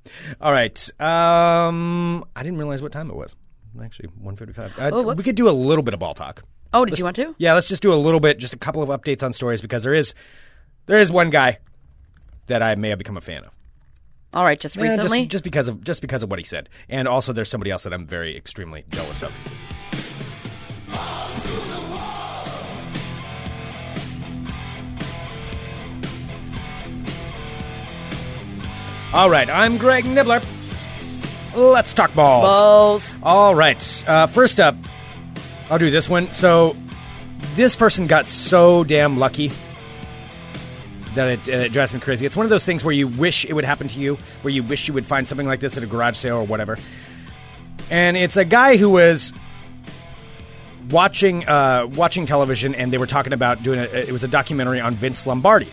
All 0.40 0.52
right. 0.52 0.90
Um, 1.00 2.24
I 2.34 2.42
didn't 2.42 2.58
realize 2.58 2.82
what 2.82 2.92
time 2.92 3.10
it 3.10 3.16
was. 3.16 3.36
Actually, 3.82 4.08
one 4.20 4.36
fifty-five. 4.36 4.78
Uh, 4.78 4.90
Oh, 4.92 5.14
we 5.14 5.22
could 5.22 5.36
do 5.36 5.48
a 5.48 5.52
little 5.52 5.82
bit 5.84 5.92
of 5.94 6.00
ball 6.00 6.14
talk. 6.14 6.42
Oh, 6.72 6.84
did 6.84 6.98
you 6.98 7.04
want 7.04 7.16
to? 7.16 7.34
Yeah, 7.38 7.54
let's 7.54 7.68
just 7.68 7.82
do 7.82 7.92
a 7.92 7.94
little 7.94 8.20
bit, 8.20 8.38
just 8.38 8.54
a 8.54 8.58
couple 8.58 8.82
of 8.82 8.88
updates 8.88 9.22
on 9.22 9.32
stories 9.32 9.60
because 9.60 9.82
there 9.82 9.94
is 9.94 10.14
there 10.86 10.98
is 10.98 11.12
one 11.12 11.30
guy 11.30 11.58
that 12.46 12.62
I 12.62 12.74
may 12.74 12.88
have 12.88 12.98
become 12.98 13.16
a 13.16 13.20
fan 13.20 13.44
of. 13.44 13.50
All 14.34 14.44
right, 14.44 14.58
just 14.60 14.76
Yeah, 14.76 14.82
recently. 14.82 15.22
just, 15.22 15.30
just 15.32 15.44
because 15.44 15.68
of 15.68 15.82
just 15.82 16.02
because 16.02 16.22
of 16.22 16.30
what 16.30 16.38
he 16.38 16.44
said, 16.44 16.68
and 16.88 17.08
also 17.08 17.32
there's 17.32 17.48
somebody 17.48 17.70
else 17.70 17.84
that 17.84 17.92
I'm 17.92 18.06
very 18.06 18.36
extremely 18.36 18.84
jealous 18.90 19.22
of. 19.22 19.32
All 29.12 29.30
right, 29.30 29.48
I'm 29.48 29.78
Greg 29.78 30.04
Nibler. 30.04 30.42
let's 31.54 31.94
talk 31.94 32.12
balls. 32.14 32.44
Balls. 32.44 33.14
All 33.22 33.54
right. 33.54 34.04
Uh, 34.06 34.26
first 34.26 34.60
up, 34.60 34.74
I'll 35.70 35.78
do 35.78 35.90
this 35.90 36.08
one. 36.08 36.30
So, 36.32 36.76
this 37.54 37.76
person 37.76 38.08
got 38.08 38.26
so 38.26 38.84
damn 38.84 39.18
lucky 39.18 39.50
that 41.16 41.48
it, 41.48 41.52
uh, 41.52 41.58
it 41.64 41.72
drives 41.72 41.92
me 41.92 42.00
crazy. 42.00 42.24
It's 42.24 42.36
one 42.36 42.46
of 42.46 42.50
those 42.50 42.64
things 42.64 42.84
where 42.84 42.94
you 42.94 43.08
wish 43.08 43.44
it 43.44 43.52
would 43.52 43.64
happen 43.64 43.88
to 43.88 43.98
you, 43.98 44.16
where 44.42 44.52
you 44.52 44.62
wish 44.62 44.86
you 44.86 44.94
would 44.94 45.06
find 45.06 45.26
something 45.26 45.46
like 45.46 45.60
this 45.60 45.76
at 45.76 45.82
a 45.82 45.86
garage 45.86 46.16
sale 46.16 46.38
or 46.38 46.46
whatever. 46.46 46.78
And 47.90 48.16
it's 48.16 48.36
a 48.36 48.44
guy 48.44 48.76
who 48.76 48.90
was 48.90 49.32
watching 50.90 51.46
uh, 51.48 51.86
watching 51.94 52.26
television, 52.26 52.74
and 52.74 52.92
they 52.92 52.98
were 52.98 53.06
talking 53.06 53.32
about 53.32 53.62
doing 53.62 53.80
a, 53.80 53.82
it 53.82 54.12
was 54.12 54.22
a 54.22 54.28
documentary 54.28 54.80
on 54.80 54.94
Vince 54.94 55.26
Lombardi. 55.26 55.68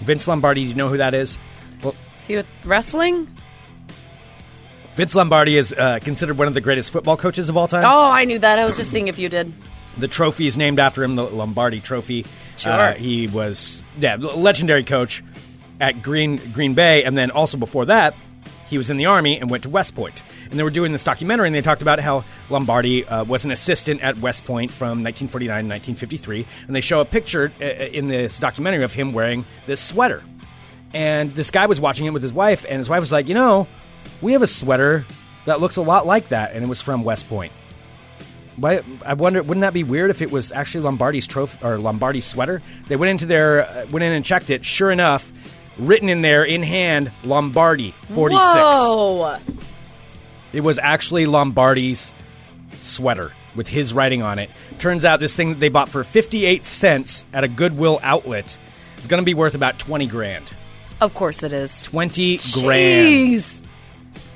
Vince 0.00 0.26
Lombardi, 0.26 0.62
do 0.62 0.68
you 0.68 0.74
know 0.74 0.88
who 0.88 0.98
that 0.98 1.14
is? 1.14 1.38
Well, 1.82 1.94
See 2.16 2.36
with 2.36 2.46
wrestling? 2.64 3.28
Vince 4.94 5.14
Lombardi 5.14 5.56
is 5.56 5.72
uh, 5.72 6.00
considered 6.02 6.36
one 6.36 6.48
of 6.48 6.54
the 6.54 6.60
greatest 6.60 6.92
football 6.92 7.16
coaches 7.16 7.48
of 7.48 7.56
all 7.56 7.66
time. 7.66 7.84
Oh, 7.84 8.10
I 8.10 8.24
knew 8.24 8.38
that. 8.38 8.58
I 8.58 8.64
was 8.64 8.76
just 8.76 8.90
seeing 8.90 9.08
if 9.08 9.18
you 9.18 9.28
did. 9.28 9.50
The 9.96 10.08
trophy 10.08 10.46
is 10.46 10.58
named 10.58 10.78
after 10.78 11.02
him, 11.02 11.16
the 11.16 11.24
Lombardi 11.24 11.80
Trophy. 11.80 12.26
Sure. 12.56 12.72
Uh, 12.72 12.94
he 12.94 13.26
was 13.26 13.84
yeah, 13.98 14.16
legendary 14.16 14.84
coach 14.84 15.22
at 15.80 16.02
Green 16.02 16.36
Green 16.52 16.74
Bay, 16.74 17.04
and 17.04 17.16
then 17.16 17.30
also 17.30 17.56
before 17.56 17.86
that, 17.86 18.14
he 18.72 18.78
was 18.78 18.88
in 18.88 18.96
the 18.96 19.06
army 19.06 19.38
and 19.38 19.50
went 19.50 19.64
to 19.64 19.68
West 19.68 19.94
Point. 19.94 20.22
And 20.50 20.58
they 20.58 20.62
were 20.62 20.70
doing 20.70 20.92
this 20.92 21.04
documentary, 21.04 21.46
and 21.46 21.54
they 21.54 21.60
talked 21.60 21.82
about 21.82 22.00
how 22.00 22.24
Lombardi 22.48 23.04
uh, 23.04 23.24
was 23.24 23.44
an 23.44 23.50
assistant 23.50 24.02
at 24.02 24.16
West 24.18 24.46
Point 24.46 24.70
from 24.70 25.02
1949 25.02 25.48
to 25.64 25.68
1953. 25.68 26.46
And 26.66 26.74
they 26.74 26.80
show 26.80 27.00
a 27.00 27.04
picture 27.04 27.52
uh, 27.60 27.64
in 27.64 28.08
this 28.08 28.38
documentary 28.38 28.84
of 28.84 28.92
him 28.92 29.12
wearing 29.12 29.44
this 29.66 29.80
sweater. 29.80 30.22
And 30.94 31.34
this 31.34 31.50
guy 31.50 31.66
was 31.66 31.80
watching 31.80 32.06
it 32.06 32.14
with 32.14 32.22
his 32.22 32.32
wife, 32.32 32.64
and 32.68 32.78
his 32.78 32.88
wife 32.88 33.00
was 33.00 33.12
like, 33.12 33.28
"You 33.28 33.34
know, 33.34 33.66
we 34.20 34.32
have 34.32 34.42
a 34.42 34.46
sweater 34.46 35.04
that 35.44 35.60
looks 35.60 35.76
a 35.76 35.82
lot 35.82 36.06
like 36.06 36.28
that, 36.28 36.54
and 36.54 36.64
it 36.64 36.68
was 36.68 36.80
from 36.80 37.04
West 37.04 37.28
Point." 37.28 37.52
Why, 38.56 38.82
I 39.04 39.14
wonder, 39.14 39.42
wouldn't 39.42 39.62
that 39.62 39.72
be 39.72 39.82
weird 39.84 40.10
if 40.10 40.20
it 40.22 40.30
was 40.30 40.52
actually 40.52 40.84
Lombardi's 40.84 41.26
trophy 41.26 41.58
or 41.64 41.78
Lombardi's 41.78 42.26
sweater? 42.26 42.60
They 42.88 42.96
went 42.96 43.10
into 43.10 43.26
their, 43.26 43.66
uh, 43.66 43.86
went 43.90 44.04
in 44.04 44.12
and 44.12 44.24
checked 44.24 44.50
it. 44.50 44.64
Sure 44.64 44.90
enough, 44.90 45.32
written 45.78 46.08
in 46.08 46.22
there 46.22 46.44
in 46.44 46.62
hand, 46.62 47.10
Lombardi 47.24 47.92
forty 48.10 48.34
six. 48.34 48.44
Whoa! 48.44 49.38
It 50.52 50.60
was 50.60 50.78
actually 50.78 51.26
Lombardi's 51.26 52.12
sweater 52.80 53.32
with 53.54 53.68
his 53.68 53.92
writing 53.94 54.22
on 54.22 54.38
it. 54.38 54.50
Turns 54.78 55.04
out 55.04 55.20
this 55.20 55.34
thing 55.34 55.50
that 55.50 55.60
they 55.60 55.70
bought 55.70 55.88
for 55.88 56.04
fifty 56.04 56.44
eight 56.44 56.66
cents 56.66 57.24
at 57.32 57.44
a 57.44 57.48
Goodwill 57.48 58.00
outlet 58.02 58.58
is 58.98 59.06
going 59.06 59.22
to 59.22 59.26
be 59.26 59.34
worth 59.34 59.54
about 59.54 59.78
twenty 59.78 60.06
grand. 60.06 60.52
Of 61.00 61.14
course 61.14 61.42
it 61.42 61.52
is. 61.52 61.80
Twenty 61.80 62.38
grand. 62.52 63.62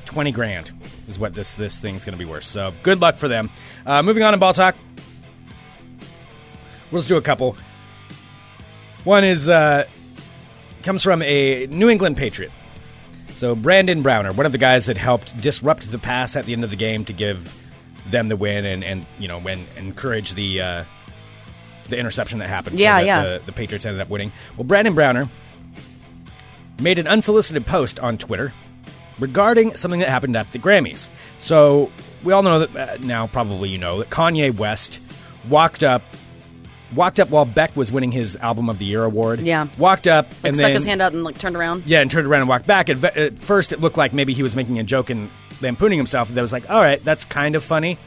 20 0.06 0.32
grand 0.32 0.75
is 1.08 1.18
what 1.18 1.34
this 1.34 1.54
this 1.54 1.78
thing's 1.78 2.04
going 2.04 2.12
to 2.12 2.18
be 2.18 2.30
worth. 2.30 2.44
So 2.44 2.72
good 2.82 3.00
luck 3.00 3.16
for 3.16 3.28
them. 3.28 3.50
Uh, 3.84 4.02
moving 4.02 4.22
on 4.22 4.34
in 4.34 4.40
ball 4.40 4.54
talk. 4.54 4.76
We'll 6.90 7.00
just 7.00 7.08
do 7.08 7.16
a 7.16 7.22
couple. 7.22 7.56
One 9.04 9.24
is 9.24 9.48
uh, 9.48 9.86
comes 10.82 11.02
from 11.02 11.22
a 11.22 11.66
New 11.66 11.88
England 11.88 12.16
Patriot. 12.16 12.52
So 13.34 13.54
Brandon 13.54 14.02
Browner, 14.02 14.32
one 14.32 14.46
of 14.46 14.52
the 14.52 14.58
guys 14.58 14.86
that 14.86 14.96
helped 14.96 15.38
disrupt 15.40 15.90
the 15.90 15.98
pass 15.98 16.36
at 16.36 16.46
the 16.46 16.52
end 16.54 16.64
of 16.64 16.70
the 16.70 16.76
game 16.76 17.04
to 17.04 17.12
give 17.12 17.54
them 18.08 18.28
the 18.28 18.36
win 18.36 18.64
and, 18.64 18.84
and 18.84 19.04
you 19.18 19.28
know 19.28 19.38
when 19.38 19.64
encourage 19.76 20.32
the 20.34 20.60
uh, 20.60 20.84
the 21.88 21.98
interception 21.98 22.38
that 22.38 22.48
happened. 22.48 22.78
Yeah, 22.78 22.98
so 22.98 23.00
that 23.00 23.06
yeah. 23.06 23.22
The, 23.22 23.42
the 23.46 23.52
Patriots 23.52 23.84
ended 23.84 24.00
up 24.00 24.08
winning. 24.08 24.32
Well, 24.56 24.64
Brandon 24.64 24.94
Browner 24.94 25.28
made 26.80 26.98
an 26.98 27.06
unsolicited 27.06 27.66
post 27.66 27.98
on 28.00 28.18
Twitter 28.18 28.52
regarding 29.18 29.76
something 29.76 30.00
that 30.00 30.08
happened 30.08 30.36
at 30.36 30.50
the 30.52 30.58
Grammys. 30.58 31.08
So 31.38 31.90
we 32.24 32.32
all 32.32 32.42
know 32.42 32.60
that 32.66 32.76
uh, 32.76 32.96
now, 33.00 33.26
probably 33.26 33.68
you 33.68 33.78
know 33.78 33.98
that 34.00 34.10
Kanye 34.10 34.54
West 34.56 34.98
walked 35.48 35.82
up, 35.84 36.02
walked 36.94 37.20
up 37.20 37.30
while 37.30 37.44
Beck 37.44 37.76
was 37.76 37.90
winning 37.92 38.12
his 38.12 38.36
Album 38.36 38.68
of 38.68 38.78
the 38.78 38.84
Year 38.84 39.04
award. 39.04 39.40
Yeah. 39.40 39.68
walked 39.78 40.06
up 40.06 40.26
Like 40.42 40.44
and 40.44 40.56
stuck 40.56 40.68
then 40.68 40.76
his 40.76 40.86
hand 40.86 41.02
out 41.02 41.12
and 41.12 41.24
like 41.24 41.38
turned 41.38 41.56
around. 41.56 41.84
yeah, 41.86 42.00
and 42.00 42.10
turned 42.10 42.26
around 42.26 42.40
and 42.42 42.48
walked 42.48 42.66
back. 42.66 42.88
At, 42.88 43.02
at 43.16 43.38
first, 43.38 43.72
it 43.72 43.80
looked 43.80 43.96
like 43.96 44.12
maybe 44.12 44.32
he 44.34 44.42
was 44.42 44.56
making 44.56 44.78
a 44.78 44.82
joke 44.84 45.10
and 45.10 45.30
lampooning 45.60 45.98
himself. 45.98 46.28
That 46.30 46.42
was 46.42 46.52
like, 46.52 46.68
all 46.70 46.80
right, 46.80 47.02
that's 47.04 47.24
kind 47.24 47.54
of 47.54 47.62
funny. 47.64 47.98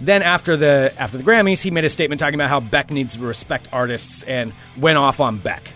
Then 0.00 0.22
after 0.22 0.56
the 0.56 0.92
after 0.98 1.16
the 1.18 1.24
Grammys, 1.24 1.60
he 1.62 1.70
made 1.70 1.84
a 1.84 1.90
statement 1.90 2.18
talking 2.20 2.34
about 2.34 2.48
how 2.50 2.60
Beck 2.60 2.90
needs 2.90 3.16
to 3.16 3.22
respect 3.22 3.68
artists 3.72 4.22
and 4.22 4.52
went 4.76 4.98
off 4.98 5.20
on 5.20 5.38
Beck. 5.38 5.72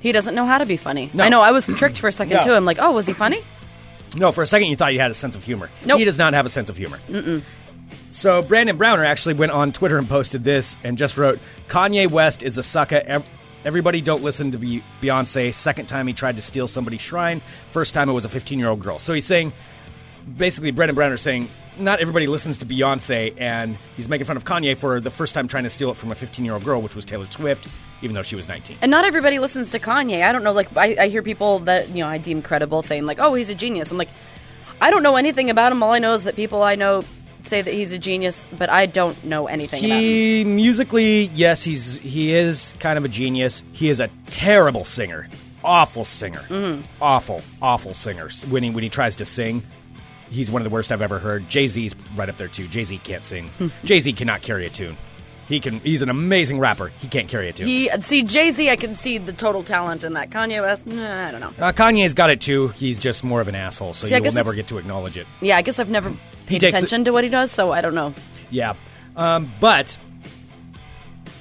He 0.00 0.12
doesn't 0.12 0.34
know 0.34 0.44
how 0.44 0.58
to 0.58 0.66
be 0.66 0.76
funny. 0.76 1.10
No. 1.14 1.24
I 1.24 1.28
know. 1.28 1.40
I 1.40 1.50
was 1.52 1.66
tricked 1.66 1.98
for 1.98 2.08
a 2.08 2.12
second 2.12 2.36
No. 2.38 2.42
too. 2.42 2.52
I'm 2.52 2.64
like, 2.64 2.78
oh, 2.80 2.92
was 2.92 3.06
he 3.06 3.12
funny? 3.12 3.40
No, 4.16 4.32
for 4.32 4.42
a 4.42 4.46
second 4.46 4.68
you 4.68 4.76
thought 4.76 4.92
you 4.94 5.00
had 5.00 5.10
a 5.10 5.14
sense 5.14 5.36
of 5.36 5.44
humor. 5.44 5.70
Nope. 5.84 5.98
He 5.98 6.04
does 6.04 6.18
not 6.18 6.34
have 6.34 6.46
a 6.46 6.50
sense 6.50 6.70
of 6.70 6.76
humor. 6.76 6.98
Mm-mm. 7.08 7.42
So 8.10 8.42
Brandon 8.42 8.76
Browner 8.76 9.04
actually 9.04 9.34
went 9.34 9.52
on 9.52 9.72
Twitter 9.72 9.98
and 9.98 10.08
posted 10.08 10.44
this 10.44 10.76
and 10.84 10.96
just 10.96 11.16
wrote, 11.16 11.40
"Kanye 11.68 12.08
West 12.08 12.42
is 12.42 12.58
a 12.58 12.62
sucker. 12.62 13.22
Everybody 13.64 14.00
don't 14.00 14.22
listen 14.22 14.50
to 14.52 14.58
Be- 14.58 14.82
Beyonce. 15.00 15.52
Second 15.52 15.88
time 15.88 16.06
he 16.06 16.12
tried 16.12 16.36
to 16.36 16.42
steal 16.42 16.68
somebody's 16.68 17.00
shrine. 17.00 17.40
First 17.70 17.94
time 17.94 18.08
it 18.08 18.12
was 18.12 18.24
a 18.24 18.28
15 18.28 18.58
year 18.58 18.68
old 18.68 18.80
girl. 18.80 18.98
So 18.98 19.14
he's 19.14 19.24
saying, 19.26 19.52
basically, 20.36 20.70
Brandon 20.70 20.94
Browner 20.94 21.14
is 21.14 21.22
saying." 21.22 21.48
Not 21.76 21.98
everybody 21.98 22.28
listens 22.28 22.58
to 22.58 22.66
Beyonce, 22.66 23.34
and 23.36 23.76
he's 23.96 24.08
making 24.08 24.28
fun 24.28 24.36
of 24.36 24.44
Kanye 24.44 24.76
for 24.76 25.00
the 25.00 25.10
first 25.10 25.34
time 25.34 25.48
trying 25.48 25.64
to 25.64 25.70
steal 25.70 25.90
it 25.90 25.96
from 25.96 26.12
a 26.12 26.14
15 26.14 26.44
year 26.44 26.54
old 26.54 26.62
girl, 26.62 26.80
which 26.80 26.94
was 26.94 27.04
Taylor 27.04 27.26
Swift, 27.28 27.66
even 28.02 28.14
though 28.14 28.22
she 28.22 28.36
was 28.36 28.48
19. 28.48 28.78
And 28.82 28.90
not 28.90 29.04
everybody 29.04 29.38
listens 29.38 29.70
to 29.72 29.78
Kanye. 29.78 30.24
I 30.24 30.32
don't 30.32 30.44
know. 30.44 30.52
Like, 30.52 30.76
I, 30.76 30.96
I 31.00 31.08
hear 31.08 31.22
people 31.22 31.60
that 31.60 31.88
you 31.90 32.00
know 32.02 32.08
I 32.08 32.18
deem 32.18 32.42
credible 32.42 32.82
saying 32.82 33.06
like, 33.06 33.18
"Oh, 33.20 33.34
he's 33.34 33.50
a 33.50 33.54
genius." 33.54 33.90
I'm 33.90 33.98
like, 33.98 34.08
I 34.80 34.90
don't 34.90 35.02
know 35.02 35.16
anything 35.16 35.50
about 35.50 35.72
him. 35.72 35.82
All 35.82 35.92
I 35.92 35.98
know 35.98 36.12
is 36.14 36.24
that 36.24 36.36
people 36.36 36.62
I 36.62 36.74
know 36.74 37.04
say 37.42 37.60
that 37.62 37.74
he's 37.74 37.92
a 37.92 37.98
genius, 37.98 38.46
but 38.56 38.70
I 38.70 38.86
don't 38.86 39.22
know 39.24 39.46
anything 39.46 39.84
about 39.84 39.94
him. 39.96 40.00
He 40.02 40.44
musically, 40.44 41.24
yes, 41.34 41.62
he's 41.62 41.98
he 42.00 42.32
is 42.34 42.74
kind 42.80 42.96
of 42.98 43.04
a 43.04 43.08
genius. 43.08 43.62
He 43.72 43.88
is 43.90 44.00
a 44.00 44.08
terrible 44.28 44.84
singer, 44.84 45.28
awful 45.62 46.04
singer, 46.04 46.40
Mm-hmm. 46.48 46.82
awful, 47.02 47.42
awful 47.62 47.94
singer. 47.94 48.28
When 48.48 48.62
he 48.62 48.70
when 48.70 48.82
he 48.82 48.88
tries 48.88 49.16
to 49.16 49.24
sing, 49.24 49.62
he's 50.30 50.50
one 50.50 50.62
of 50.62 50.64
the 50.64 50.70
worst 50.70 50.90
I've 50.90 51.02
ever 51.02 51.18
heard. 51.18 51.48
Jay 51.48 51.68
Z's 51.68 51.94
right 52.16 52.28
up 52.28 52.36
there 52.38 52.48
too. 52.48 52.66
Jay 52.68 52.84
Z 52.84 52.98
can't 53.04 53.24
sing. 53.24 53.50
Jay 53.84 54.00
Z 54.00 54.12
cannot 54.14 54.40
carry 54.42 54.64
a 54.66 54.70
tune. 54.70 54.96
He 55.48 55.60
can. 55.60 55.78
He's 55.80 56.00
an 56.02 56.08
amazing 56.08 56.58
rapper. 56.58 56.88
He 57.00 57.08
can't 57.08 57.28
carry 57.28 57.48
it 57.48 57.56
tune. 57.56 57.66
He 57.66 57.88
see 58.00 58.22
Jay 58.22 58.50
Z. 58.50 58.70
I 58.70 58.76
can 58.76 58.96
see 58.96 59.18
the 59.18 59.32
total 59.32 59.62
talent 59.62 60.02
in 60.02 60.14
that. 60.14 60.30
Kanye 60.30 60.62
West, 60.62 60.86
nah, 60.86 61.26
I 61.28 61.30
don't 61.30 61.40
know. 61.40 61.52
uh, 61.64 61.72
Kanye's 61.72 62.14
got 62.14 62.30
it 62.30 62.40
too. 62.40 62.68
He's 62.68 62.98
just 62.98 63.22
more 63.24 63.40
of 63.40 63.48
an 63.48 63.54
asshole, 63.54 63.92
so 63.94 64.06
See, 64.06 64.14
you 64.14 64.22
will 64.22 64.32
never 64.32 64.54
get 64.54 64.68
to 64.68 64.78
acknowledge 64.78 65.16
it. 65.18 65.26
Yeah, 65.40 65.56
I 65.56 65.62
guess 65.62 65.78
I've 65.78 65.90
never 65.90 66.10
paid 66.46 66.60
takes 66.60 66.74
it- 66.74 66.76
attention 66.78 67.04
to 67.04 67.12
what 67.12 67.24
he 67.24 67.30
does, 67.30 67.50
so 67.52 67.72
I 67.72 67.80
don't 67.82 67.94
know. 67.94 68.14
Yeah. 68.50 68.74
Um, 69.16 69.52
but 69.60 69.96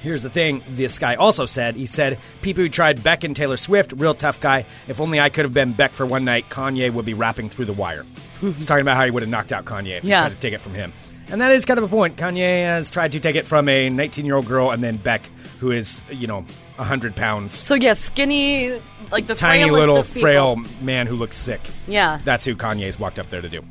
here's 0.01 0.21
the 0.23 0.29
thing 0.29 0.61
this 0.75 0.99
guy 0.99 1.15
also 1.15 1.45
said 1.45 1.75
he 1.75 1.85
said, 1.85 2.19
People 2.41 2.63
who 2.63 2.69
tried 2.69 3.03
Beck 3.03 3.23
and 3.23 3.35
Taylor 3.35 3.57
Swift, 3.57 3.93
real 3.93 4.13
tough 4.13 4.39
guy. 4.41 4.65
If 4.87 4.99
only 4.99 5.19
I 5.19 5.29
could 5.29 5.45
have 5.45 5.53
been 5.53 5.71
Beck 5.73 5.91
for 5.91 6.05
one 6.05 6.25
night, 6.25 6.49
Kanye 6.49 6.91
would 6.91 7.05
be 7.05 7.13
rapping 7.13 7.49
through 7.49 7.65
the 7.65 7.73
wire. 7.73 8.05
He's 8.41 8.65
talking 8.65 8.81
about 8.81 8.97
how 8.97 9.05
he 9.05 9.11
would 9.11 9.23
have 9.23 9.29
knocked 9.29 9.53
out 9.53 9.63
Kanye 9.65 9.97
if 9.97 10.03
he 10.03 10.09
Yeah. 10.09 10.19
tried 10.21 10.29
to 10.29 10.35
take 10.35 10.53
it 10.53 10.59
from 10.61 10.73
him. 10.73 10.91
And 11.29 11.41
that 11.41 11.51
is 11.51 11.65
kind 11.65 11.77
of 11.77 11.83
a 11.83 11.87
point. 11.87 12.15
Kanye 12.17 12.63
has 12.63 12.91
tried 12.91 13.13
to 13.13 13.19
take 13.19 13.35
it 13.35 13.45
from 13.45 13.67
a 13.69 13.89
19 13.89 14.25
year 14.25 14.35
old 14.35 14.45
girl 14.45 14.71
and 14.71 14.83
then 14.83 14.97
Beck, 14.97 15.29
who 15.59 15.71
is, 15.71 16.03
you 16.11 16.27
know, 16.27 16.45
100 16.75 17.15
pounds. 17.15 17.53
So 17.55 17.75
yeah, 17.75 17.93
skinny, 17.93 18.79
like 19.11 19.27
the 19.27 19.35
Tiny 19.35 19.69
little 19.69 20.03
frail 20.03 20.57
man 20.81 21.07
who 21.07 21.15
looks 21.15 21.37
sick. 21.37 21.61
Yeah, 21.87 22.19
That's 22.23 22.45
who 22.45 22.55
Kanye's 22.55 22.99
walked 22.99 23.19
up 23.19 23.29
there 23.29 23.41
to 23.41 23.49
do. 23.49 23.63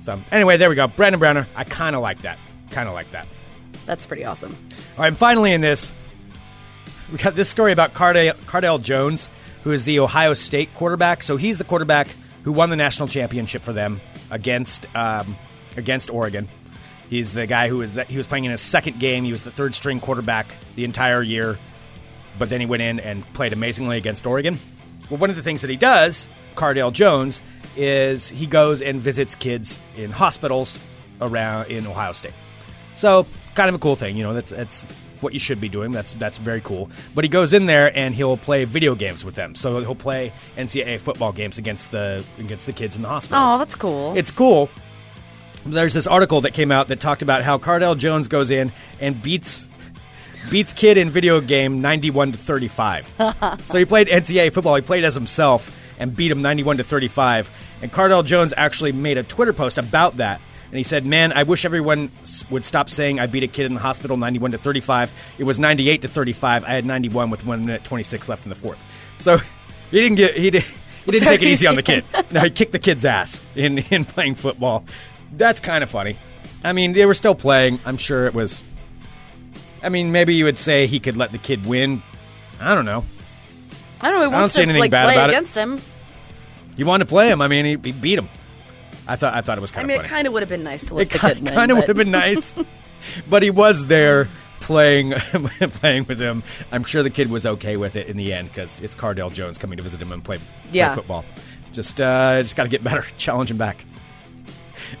So, 0.00 0.20
anyway, 0.32 0.56
there 0.56 0.68
we 0.68 0.74
go. 0.74 0.86
Brandon 0.86 1.18
Browner. 1.18 1.46
I 1.54 1.64
kind 1.64 1.94
of 1.96 2.02
like 2.02 2.22
that. 2.22 2.38
Kind 2.70 2.88
of 2.88 2.94
like 2.94 3.10
that. 3.12 3.26
that's 3.86 4.06
pretty 4.06 4.24
awesome. 4.24 4.56
All 4.96 5.02
right, 5.02 5.08
and 5.08 5.16
finally 5.16 5.52
in 5.52 5.60
this, 5.60 5.92
we 7.12 7.18
got 7.18 7.34
this 7.34 7.48
story 7.48 7.72
about 7.72 7.94
Cardale, 7.94 8.34
Cardell 8.46 8.78
Jones, 8.78 9.28
who 9.64 9.72
is 9.72 9.84
the 9.84 9.98
Ohio 10.00 10.34
State 10.34 10.72
quarterback. 10.74 11.22
So 11.22 11.36
he's 11.36 11.58
the 11.58 11.64
quarterback 11.64 12.08
who 12.42 12.52
won 12.52 12.70
the 12.70 12.76
national 12.76 13.08
championship 13.08 13.62
for 13.62 13.72
them 13.72 14.00
against 14.30 14.86
um, 14.96 15.36
against 15.76 16.10
Oregon. 16.10 16.48
He's 17.10 17.32
the 17.32 17.46
guy 17.46 17.68
who 17.68 17.78
was 17.78 17.94
he 18.08 18.16
was 18.16 18.26
playing 18.26 18.44
in 18.44 18.50
his 18.50 18.60
second 18.60 18.98
game. 19.00 19.24
He 19.24 19.32
was 19.32 19.42
the 19.42 19.50
third 19.50 19.74
string 19.74 20.00
quarterback 20.00 20.46
the 20.76 20.84
entire 20.84 21.22
year, 21.22 21.58
but 22.38 22.50
then 22.50 22.60
he 22.60 22.66
went 22.66 22.82
in 22.82 23.00
and 23.00 23.30
played 23.32 23.52
amazingly 23.52 23.96
against 23.96 24.26
Oregon. 24.26 24.58
Well, 25.08 25.18
one 25.18 25.30
of 25.30 25.36
the 25.36 25.42
things 25.42 25.62
that 25.62 25.70
he 25.70 25.76
does, 25.76 26.28
Cardale 26.54 26.92
Jones, 26.92 27.40
is 27.76 28.28
he 28.28 28.46
goes 28.46 28.82
and 28.82 29.00
visits 29.00 29.34
kids 29.34 29.78
in 29.96 30.10
hospitals 30.10 30.78
around 31.20 31.70
in 31.70 31.86
Ohio 31.86 32.12
State. 32.12 32.34
So 32.94 33.26
kind 33.54 33.68
of 33.68 33.74
a 33.74 33.78
cool 33.78 33.96
thing, 33.96 34.16
you 34.16 34.22
know. 34.22 34.34
That's 34.34 34.50
that's 34.50 34.84
what 35.20 35.32
you 35.32 35.40
should 35.40 35.60
be 35.60 35.68
doing. 35.68 35.92
That's 35.92 36.12
that's 36.14 36.38
very 36.38 36.60
cool. 36.60 36.90
But 37.14 37.24
he 37.24 37.30
goes 37.30 37.54
in 37.54 37.66
there 37.66 37.96
and 37.96 38.14
he'll 38.14 38.36
play 38.36 38.64
video 38.64 38.94
games 38.94 39.24
with 39.24 39.34
them. 39.34 39.54
So 39.54 39.80
he'll 39.80 39.94
play 39.94 40.32
NCAA 40.56 41.00
football 41.00 41.32
games 41.32 41.58
against 41.58 41.90
the 41.90 42.24
against 42.38 42.66
the 42.66 42.72
kids 42.72 42.96
in 42.96 43.02
the 43.02 43.08
hospital. 43.08 43.42
Oh, 43.42 43.58
that's 43.58 43.74
cool. 43.74 44.16
It's 44.16 44.30
cool. 44.30 44.68
There's 45.68 45.94
this 45.94 46.06
article 46.06 46.42
that 46.42 46.54
came 46.54 46.72
out 46.72 46.88
that 46.88 47.00
talked 47.00 47.22
about 47.22 47.42
how 47.42 47.58
Cardale 47.58 47.96
Jones 47.96 48.28
goes 48.28 48.50
in 48.50 48.72
and 49.00 49.20
beats 49.20 49.66
beats 50.50 50.72
kid 50.72 50.96
in 50.96 51.10
video 51.10 51.40
game 51.40 51.80
91 51.82 52.32
to 52.32 52.38
35. 52.38 53.60
so 53.66 53.78
he 53.78 53.84
played 53.84 54.08
NCAA 54.08 54.52
football. 54.52 54.74
He 54.76 54.82
played 54.82 55.04
as 55.04 55.14
himself 55.14 55.76
and 55.98 56.14
beat 56.16 56.30
him 56.30 56.40
91 56.42 56.78
to 56.78 56.84
35. 56.84 57.50
And 57.82 57.92
Cardale 57.92 58.24
Jones 58.24 58.54
actually 58.56 58.92
made 58.92 59.18
a 59.18 59.22
Twitter 59.22 59.52
post 59.52 59.78
about 59.78 60.16
that. 60.18 60.40
And 60.70 60.76
he 60.76 60.82
said, 60.82 61.06
"Man, 61.06 61.32
I 61.32 61.44
wish 61.44 61.64
everyone 61.64 62.10
would 62.50 62.64
stop 62.64 62.90
saying 62.90 63.20
I 63.20 63.26
beat 63.26 63.42
a 63.42 63.48
kid 63.48 63.66
in 63.66 63.74
the 63.74 63.80
hospital 63.80 64.16
91 64.16 64.52
to 64.52 64.58
35. 64.58 65.10
It 65.38 65.44
was 65.44 65.58
98 65.58 66.02
to 66.02 66.08
35. 66.08 66.64
I 66.64 66.68
had 66.68 66.84
91 66.84 67.30
with 67.30 67.44
1 67.46 67.64
minute 67.64 67.84
26 67.84 68.28
left 68.28 68.44
in 68.44 68.50
the 68.50 68.54
fourth. 68.54 68.78
So 69.16 69.38
he 69.90 70.00
didn't 70.00 70.16
get 70.16 70.34
he 70.34 70.50
did 70.50 70.62
he 70.62 71.12
didn't 71.12 71.24
So 71.24 71.30
take 71.30 71.42
it 71.42 71.48
easy 71.48 71.66
on 71.66 71.74
the 71.74 71.82
kid. 71.82 72.04
No, 72.30 72.40
he 72.40 72.50
kicked 72.50 72.72
the 72.72 72.78
kid's 72.78 73.06
ass 73.06 73.40
in 73.56 73.78
in 73.78 74.04
playing 74.04 74.34
football. 74.34 74.84
That's 75.32 75.60
kind 75.60 75.82
of 75.82 75.90
funny. 75.90 76.16
I 76.64 76.72
mean, 76.72 76.92
they 76.92 77.06
were 77.06 77.14
still 77.14 77.34
playing. 77.34 77.80
I'm 77.84 77.96
sure 77.96 78.26
it 78.26 78.34
was 78.34 78.60
I 79.82 79.88
mean, 79.88 80.12
maybe 80.12 80.34
you 80.34 80.44
would 80.44 80.58
say 80.58 80.86
he 80.86 81.00
could 81.00 81.16
let 81.16 81.32
the 81.32 81.38
kid 81.38 81.64
win. 81.66 82.02
I 82.60 82.74
don't 82.74 82.84
know. 82.84 83.04
I 84.00 84.10
don't 84.10 84.20
know. 84.20 84.30
He 84.30 84.36
don't 84.36 84.48
see 84.48 84.56
to 84.56 84.62
anything 84.62 84.80
like 84.80 84.90
bad 84.90 85.04
play 85.04 85.14
about 85.14 85.30
it. 85.30 85.34
against 85.34 85.56
him. 85.56 85.80
He 86.76 86.84
wanted 86.84 87.04
to 87.04 87.08
play 87.08 87.30
him. 87.30 87.40
I 87.40 87.48
mean, 87.48 87.64
he, 87.64 87.70
he 87.82 87.92
beat 87.92 88.18
him. 88.18 88.28
I 89.06 89.16
thought 89.16 89.34
I 89.34 89.40
thought 89.40 89.58
it 89.58 89.60
was 89.60 89.70
kind 89.70 89.80
I 89.80 89.82
kind 89.82 89.88
mean, 89.88 89.98
of 90.00 90.04
it 90.04 90.08
kind 90.08 90.26
of 90.26 90.32
would 90.32 90.42
have 90.42 90.48
been 90.48 90.64
nice 90.64 90.86
to 90.86 90.94
let 90.94 91.02
it 91.02 91.10
the 91.12 91.18
kind, 91.18 91.34
kid 91.36 91.44
win. 91.44 91.54
kind 91.54 91.70
of 91.70 91.76
but- 91.76 91.80
would 91.82 91.88
have 91.88 91.96
been 91.96 92.10
nice, 92.10 92.54
but 93.30 93.42
he 93.42 93.50
was 93.50 93.86
there 93.86 94.28
playing 94.60 95.12
playing 95.80 96.04
with 96.06 96.20
him. 96.20 96.42
I'm 96.70 96.84
sure 96.84 97.02
the 97.02 97.10
kid 97.10 97.30
was 97.30 97.46
okay 97.46 97.76
with 97.76 97.96
it 97.96 98.08
in 98.08 98.16
the 98.16 98.32
end 98.32 98.48
because 98.48 98.80
it's 98.80 98.94
Cardale 98.94 99.32
Jones 99.32 99.56
coming 99.56 99.78
to 99.78 99.82
visit 99.82 100.00
him 100.02 100.12
and 100.12 100.22
play, 100.22 100.38
play 100.70 100.94
football. 100.94 101.24
Just 101.72 102.00
uh, 102.00 102.42
just 102.42 102.54
got 102.54 102.64
to 102.64 102.68
get 102.68 102.84
better, 102.84 103.04
challenge 103.18 103.50
him 103.50 103.56
back. 103.56 103.84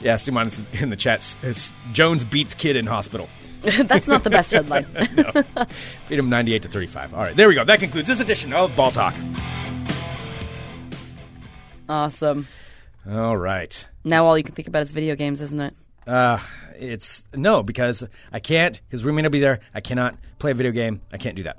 Yeah, 0.00 0.16
Simon 0.16 0.46
is 0.48 0.60
in 0.72 0.90
the 0.90 0.96
chat. 0.96 1.36
Jones 1.92 2.24
beats 2.24 2.54
kid 2.54 2.76
in 2.76 2.86
hospital. 2.86 3.28
That's 3.62 4.06
not 4.06 4.22
the 4.24 4.30
best 4.30 4.52
headline. 4.52 4.86
Beat 6.08 6.18
him 6.18 6.30
98 6.30 6.62
to 6.62 6.68
35. 6.68 7.14
All 7.14 7.20
right, 7.20 7.34
there 7.34 7.48
we 7.48 7.54
go. 7.56 7.64
That 7.64 7.80
concludes 7.80 8.06
this 8.06 8.20
edition 8.20 8.52
of 8.52 8.74
Ball 8.76 8.92
Talk. 8.92 9.14
awesome. 11.88 12.46
All 13.10 13.36
right. 13.36 13.86
Now 14.04 14.26
all 14.26 14.36
you 14.38 14.44
can 14.44 14.54
think 14.54 14.68
about 14.68 14.82
is 14.82 14.92
video 14.92 15.16
games, 15.16 15.40
isn't 15.40 15.60
it? 15.60 15.74
Uh, 16.06 16.38
it's 16.78 17.26
no 17.34 17.62
because 17.62 18.04
I 18.32 18.40
can't 18.40 18.80
because 18.88 19.04
we 19.04 19.12
may 19.12 19.22
not 19.22 19.32
be 19.32 19.40
there. 19.40 19.60
I 19.74 19.80
cannot 19.80 20.16
play 20.38 20.52
a 20.52 20.54
video 20.54 20.72
game. 20.72 21.00
I 21.12 21.18
can't 21.18 21.34
do 21.34 21.42
that. 21.44 21.58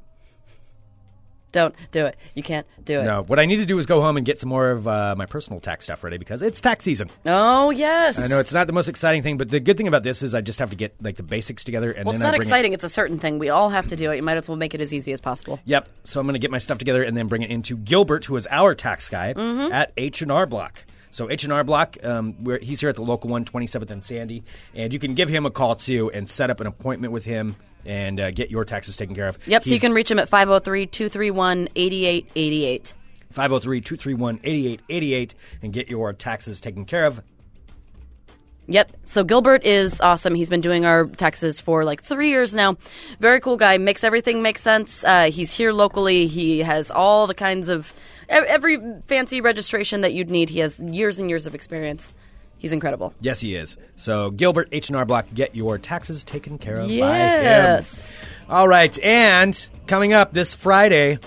Don't 1.51 1.73
do 1.91 2.05
it. 2.05 2.15
You 2.35 2.43
can't 2.43 2.65
do 2.83 2.99
it. 2.99 3.03
No, 3.05 3.23
what 3.23 3.39
I 3.39 3.45
need 3.45 3.57
to 3.57 3.65
do 3.65 3.77
is 3.79 3.85
go 3.85 4.01
home 4.01 4.17
and 4.17 4.25
get 4.25 4.39
some 4.39 4.49
more 4.49 4.69
of 4.71 4.87
uh, 4.87 5.15
my 5.17 5.25
personal 5.25 5.59
tax 5.59 5.85
stuff 5.85 6.03
ready 6.03 6.17
because 6.17 6.41
it's 6.41 6.61
tax 6.61 6.85
season. 6.85 7.09
Oh 7.25 7.69
yes. 7.71 8.19
I 8.19 8.27
know 8.27 8.39
it's 8.39 8.53
not 8.53 8.67
the 8.67 8.73
most 8.73 8.87
exciting 8.87 9.23
thing, 9.23 9.37
but 9.37 9.49
the 9.49 9.59
good 9.59 9.77
thing 9.77 9.87
about 9.87 10.03
this 10.03 10.21
is 10.21 10.35
I 10.35 10.41
just 10.41 10.59
have 10.59 10.69
to 10.69 10.75
get 10.75 10.93
like 11.01 11.15
the 11.17 11.23
basics 11.23 11.63
together 11.63 11.91
and 11.91 12.05
Well, 12.05 12.13
it's 12.13 12.19
then 12.19 12.27
I 12.27 12.31
not 12.31 12.37
bring 12.37 12.47
exciting. 12.47 12.73
It's 12.73 12.83
a 12.83 12.89
certain 12.89 13.19
thing. 13.19 13.39
We 13.39 13.49
all 13.49 13.69
have 13.69 13.87
to 13.87 13.95
do 13.95 14.11
it. 14.11 14.17
You 14.17 14.23
might 14.23 14.37
as 14.37 14.47
well 14.47 14.57
make 14.57 14.73
it 14.75 14.81
as 14.81 14.93
easy 14.93 15.11
as 15.11 15.21
possible. 15.21 15.59
Yep. 15.65 15.89
So 16.05 16.19
I'm 16.19 16.25
going 16.25 16.33
to 16.33 16.39
get 16.39 16.51
my 16.51 16.57
stuff 16.59 16.77
together 16.77 17.01
and 17.03 17.15
then 17.17 17.27
bring 17.27 17.41
it 17.41 17.49
into 17.49 17.77
Gilbert, 17.77 18.25
who 18.25 18.35
is 18.35 18.47
our 18.51 18.75
tax 18.75 19.09
guy 19.09 19.33
Mm-hmm. 19.33 19.71
at 19.73 19.91
H 19.97 20.21
and 20.21 20.31
R 20.31 20.45
Block. 20.45 20.83
So 21.11 21.29
H 21.31 21.43
and 21.43 21.51
R 21.51 21.63
Block, 21.63 21.97
um, 22.03 22.35
he's 22.61 22.79
here 22.81 22.89
at 22.89 22.95
the 22.95 23.01
local 23.01 23.29
one, 23.31 23.43
27th 23.45 23.89
and 23.89 24.03
Sandy, 24.03 24.43
and 24.75 24.93
you 24.93 24.99
can 24.99 25.15
give 25.15 25.27
him 25.29 25.45
a 25.45 25.49
call 25.51 25.75
too 25.75 26.11
and 26.11 26.29
set 26.29 26.49
up 26.51 26.59
an 26.59 26.67
appointment 26.67 27.11
with 27.13 27.25
him 27.25 27.55
and 27.85 28.19
uh, 28.19 28.31
get 28.31 28.51
your 28.51 28.65
taxes 28.65 28.97
taken 28.97 29.15
care 29.15 29.27
of. 29.27 29.37
Yep. 29.45 29.63
So 29.63 29.71
you 29.71 29.79
can 29.79 29.93
reach 29.93 30.11
him 30.11 30.19
at 30.19 30.29
503-231-8888. 30.29 32.93
503-231-8888 33.33 35.33
and 35.61 35.73
get 35.73 35.89
your 35.89 36.13
taxes 36.13 36.61
taken 36.61 36.85
care 36.85 37.05
of. 37.05 37.21
Yep. 38.67 38.91
So 39.05 39.23
Gilbert 39.23 39.65
is 39.65 39.99
awesome. 39.99 40.35
He's 40.35 40.49
been 40.49 40.61
doing 40.61 40.85
our 40.85 41.05
taxes 41.05 41.59
for 41.59 41.83
like 41.83 42.03
three 42.03 42.29
years 42.29 42.53
now. 42.53 42.77
Very 43.19 43.39
cool 43.39 43.57
guy. 43.57 43.79
Makes 43.79 44.03
everything 44.03 44.43
make 44.43 44.59
sense. 44.59 45.03
Uh, 45.03 45.31
he's 45.31 45.55
here 45.55 45.73
locally. 45.73 46.27
He 46.27 46.59
has 46.59 46.91
all 46.91 47.25
the 47.25 47.33
kinds 47.33 47.69
of 47.69 47.91
every 48.29 48.77
fancy 49.05 49.41
registration 49.41 50.01
that 50.01 50.13
you'd 50.13 50.29
need. 50.29 50.51
He 50.51 50.59
has 50.59 50.79
years 50.79 51.19
and 51.19 51.31
years 51.31 51.47
of 51.47 51.55
experience. 51.55 52.13
He's 52.59 52.71
incredible. 52.73 53.13
Yes, 53.19 53.39
he 53.39 53.55
is. 53.55 53.75
So 53.95 54.29
Gilbert 54.31 54.69
H&R 54.71 55.05
Block, 55.05 55.25
get 55.33 55.55
your 55.55 55.77
taxes 55.79 56.23
taken 56.23 56.57
care 56.59 56.77
of 56.77 56.91
Yes. 56.91 58.05
by 58.05 58.07
him. 58.11 58.15
All 58.49 58.67
right, 58.67 58.99
and 59.03 59.69
coming 59.87 60.13
up 60.13 60.33
this 60.33 60.53
Friday, 60.53 61.19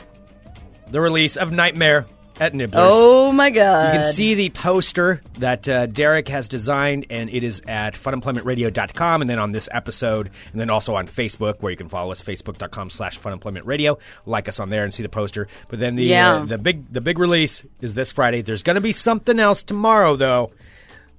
the 0.90 1.00
release 1.00 1.36
of 1.36 1.50
Nightmare 1.52 2.06
at 2.40 2.54
Nibler's. 2.54 2.82
Oh 2.92 3.30
my 3.32 3.50
god. 3.50 3.94
You 3.94 4.00
can 4.00 4.12
see 4.12 4.34
the 4.34 4.50
poster 4.50 5.20
that 5.38 5.68
uh, 5.68 5.86
Derek 5.86 6.28
has 6.28 6.48
designed, 6.48 7.06
and 7.10 7.30
it 7.30 7.44
is 7.44 7.62
at 7.68 7.94
funemploymentradio.com, 7.94 9.20
and 9.20 9.30
then 9.30 9.38
on 9.38 9.52
this 9.52 9.68
episode, 9.72 10.30
and 10.52 10.60
then 10.60 10.68
also 10.70 10.94
on 10.94 11.06
Facebook, 11.06 11.60
where 11.62 11.70
you 11.70 11.76
can 11.76 11.88
follow 11.88 12.10
us, 12.10 12.20
facebook.com 12.22 12.90
slash 12.90 13.18
funemploymentradio. 13.20 13.98
Like 14.26 14.48
us 14.48 14.58
on 14.60 14.70
there 14.70 14.84
and 14.84 14.92
see 14.92 15.02
the 15.02 15.08
poster. 15.08 15.46
But 15.70 15.78
then 15.80 15.94
the 15.96 16.04
Yeah. 16.04 16.34
uh, 16.36 16.44
the 16.46 16.58
big 16.58 16.92
the 16.92 17.00
big 17.00 17.18
release 17.18 17.64
is 17.80 17.94
this 17.94 18.12
Friday. 18.12 18.42
There's 18.42 18.62
going 18.62 18.74
to 18.76 18.80
be 18.80 18.92
something 18.92 19.38
else 19.38 19.62
tomorrow, 19.62 20.16
though, 20.16 20.52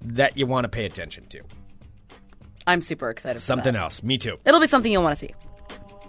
that 0.04 0.38
you 0.38 0.46
want 0.46 0.66
to 0.66 0.70
pay 0.70 0.86
attention 0.86 1.26
to. 1.28 1.42
I'm 2.66 2.82
super 2.82 3.10
excited. 3.10 3.40
for 3.40 3.46
Something 3.46 3.74
that. 3.74 3.82
else. 3.82 4.04
Me 4.04 4.18
too. 4.18 4.38
It'll 4.46 4.60
be 4.62 4.68
something 4.68 4.92
you'll 4.92 5.04
want 5.04 5.18
to 5.18 5.28
see. 5.28 5.34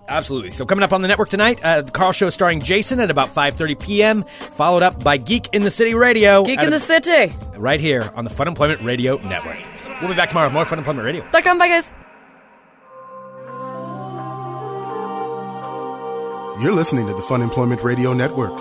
Absolutely. 0.06 0.50
So 0.50 0.66
coming 0.66 0.82
up 0.82 0.92
on 0.92 1.00
the 1.02 1.08
network 1.08 1.30
tonight, 1.30 1.64
uh, 1.64 1.80
the 1.82 1.90
Carl 1.90 2.12
Show 2.12 2.28
starring 2.28 2.60
Jason 2.60 3.00
at 3.00 3.10
about 3.10 3.34
5.30 3.34 3.80
p.m., 3.80 4.24
followed 4.56 4.82
up 4.82 5.02
by 5.02 5.16
Geek 5.16 5.48
in 5.54 5.62
the 5.62 5.70
City 5.70 5.94
Radio. 5.94 6.44
Geek 6.44 6.60
in 6.60 6.68
a- 6.68 6.70
the 6.70 6.78
City. 6.80 7.34
right 7.56 7.80
here 7.80 8.12
on 8.14 8.24
the 8.24 8.30
Funemployment 8.30 8.84
Radio 8.84 9.16
Network. 9.26 9.56
We'll 10.00 10.10
be 10.10 10.16
back 10.16 10.28
tomorrow 10.28 10.48
with 10.48 10.54
more 10.54 10.64
Funemployment 10.66 11.04
Radio. 11.04 11.26
Dot 11.30 11.42
com. 11.42 11.56
Bye 11.58 11.68
guys. 11.68 11.92
You're 16.62 16.72
listening 16.72 17.06
to 17.08 17.12
the 17.14 17.22
Funemployment 17.22 17.82
Radio 17.82 18.12
Network. 18.12 18.52